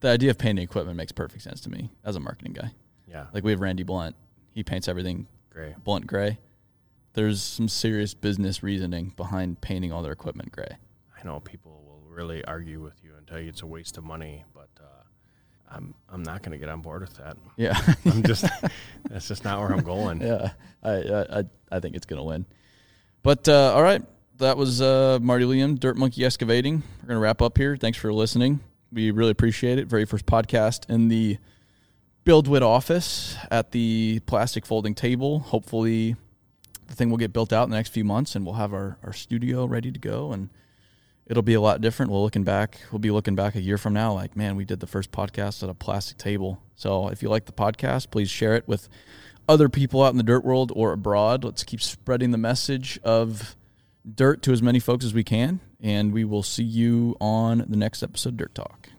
the 0.00 0.08
idea 0.08 0.30
of 0.30 0.38
painting 0.38 0.64
equipment 0.64 0.96
makes 0.96 1.12
perfect 1.12 1.42
sense 1.42 1.60
to 1.62 1.70
me 1.70 1.90
as 2.04 2.16
a 2.16 2.20
marketing 2.20 2.54
guy. 2.54 2.70
Yeah. 3.06 3.26
Like 3.34 3.44
we 3.44 3.50
have 3.50 3.60
Randy 3.60 3.82
Blunt. 3.82 4.16
He 4.54 4.62
paints 4.62 4.88
everything 4.88 5.26
Gray. 5.50 5.74
blunt 5.84 6.06
gray. 6.06 6.38
There's 7.12 7.42
some 7.42 7.68
serious 7.68 8.14
business 8.14 8.62
reasoning 8.62 9.12
behind 9.16 9.60
painting 9.60 9.92
all 9.92 10.02
their 10.02 10.12
equipment 10.12 10.52
gray. 10.52 10.78
I 11.18 11.26
know 11.26 11.40
people 11.40 11.82
will 11.86 12.02
really 12.10 12.44
argue 12.44 12.82
with 12.82 13.02
you 13.04 13.12
and 13.16 13.26
tell 13.26 13.38
you 13.38 13.48
it's 13.48 13.62
a 13.62 13.66
waste 13.66 13.98
of 13.98 14.04
money, 14.04 14.44
but 14.54 14.68
uh, 14.80 14.86
I'm 15.70 15.94
I'm 16.08 16.22
not 16.22 16.42
going 16.42 16.52
to 16.52 16.58
get 16.58 16.70
on 16.70 16.80
board 16.80 17.02
with 17.02 17.16
that. 17.18 17.36
Yeah. 17.56 17.78
I'm 18.06 18.22
just 18.22 18.46
that's 19.10 19.28
just 19.28 19.44
not 19.44 19.60
where 19.60 19.72
I'm 19.72 19.84
going. 19.84 20.20
yeah. 20.22 20.52
I, 20.82 20.90
I 20.92 21.38
I 21.40 21.44
I 21.72 21.80
think 21.80 21.94
it's 21.96 22.06
gonna 22.06 22.24
win. 22.24 22.46
But 23.26 23.48
uh, 23.48 23.74
all 23.74 23.82
right, 23.82 24.04
that 24.38 24.56
was 24.56 24.80
uh, 24.80 25.18
Marty 25.20 25.44
Liam, 25.44 25.80
Dirt 25.80 25.96
Monkey 25.96 26.24
Excavating. 26.24 26.84
We're 27.02 27.08
gonna 27.08 27.18
wrap 27.18 27.42
up 27.42 27.58
here. 27.58 27.76
Thanks 27.76 27.98
for 27.98 28.12
listening. 28.12 28.60
We 28.92 29.10
really 29.10 29.32
appreciate 29.32 29.80
it. 29.80 29.88
Very 29.88 30.04
first 30.04 30.26
podcast 30.26 30.88
in 30.88 31.08
the 31.08 31.38
BuildWit 32.24 32.62
office 32.62 33.36
at 33.50 33.72
the 33.72 34.20
plastic 34.26 34.64
folding 34.64 34.94
table. 34.94 35.40
Hopefully, 35.40 36.14
the 36.86 36.94
thing 36.94 37.10
will 37.10 37.16
get 37.16 37.32
built 37.32 37.52
out 37.52 37.64
in 37.64 37.70
the 37.70 37.76
next 37.76 37.88
few 37.88 38.04
months, 38.04 38.36
and 38.36 38.46
we'll 38.46 38.54
have 38.54 38.72
our, 38.72 38.96
our 39.02 39.12
studio 39.12 39.64
ready 39.64 39.90
to 39.90 39.98
go, 39.98 40.30
and 40.30 40.48
it'll 41.26 41.42
be 41.42 41.54
a 41.54 41.60
lot 41.60 41.80
different. 41.80 42.12
We'll 42.12 42.22
looking 42.22 42.44
back. 42.44 42.78
We'll 42.92 43.00
be 43.00 43.10
looking 43.10 43.34
back 43.34 43.56
a 43.56 43.60
year 43.60 43.76
from 43.76 43.92
now, 43.92 44.12
like 44.12 44.36
man, 44.36 44.54
we 44.54 44.64
did 44.64 44.78
the 44.78 44.86
first 44.86 45.10
podcast 45.10 45.64
at 45.64 45.68
a 45.68 45.74
plastic 45.74 46.16
table. 46.16 46.62
So 46.76 47.08
if 47.08 47.24
you 47.24 47.28
like 47.28 47.46
the 47.46 47.52
podcast, 47.52 48.12
please 48.12 48.30
share 48.30 48.54
it 48.54 48.68
with 48.68 48.88
other 49.48 49.68
people 49.68 50.02
out 50.02 50.10
in 50.10 50.16
the 50.16 50.22
dirt 50.22 50.44
world 50.44 50.72
or 50.74 50.92
abroad. 50.92 51.44
Let's 51.44 51.64
keep 51.64 51.80
spreading 51.80 52.30
the 52.30 52.38
message 52.38 52.98
of 53.04 53.56
dirt 54.14 54.42
to 54.42 54.52
as 54.52 54.62
many 54.62 54.78
folks 54.78 55.04
as 55.04 55.14
we 55.14 55.24
can, 55.24 55.60
and 55.80 56.12
we 56.12 56.24
will 56.24 56.42
see 56.42 56.64
you 56.64 57.16
on 57.20 57.64
the 57.68 57.76
next 57.76 58.02
episode, 58.02 58.36
Dirt 58.36 58.54
Talk. 58.54 58.90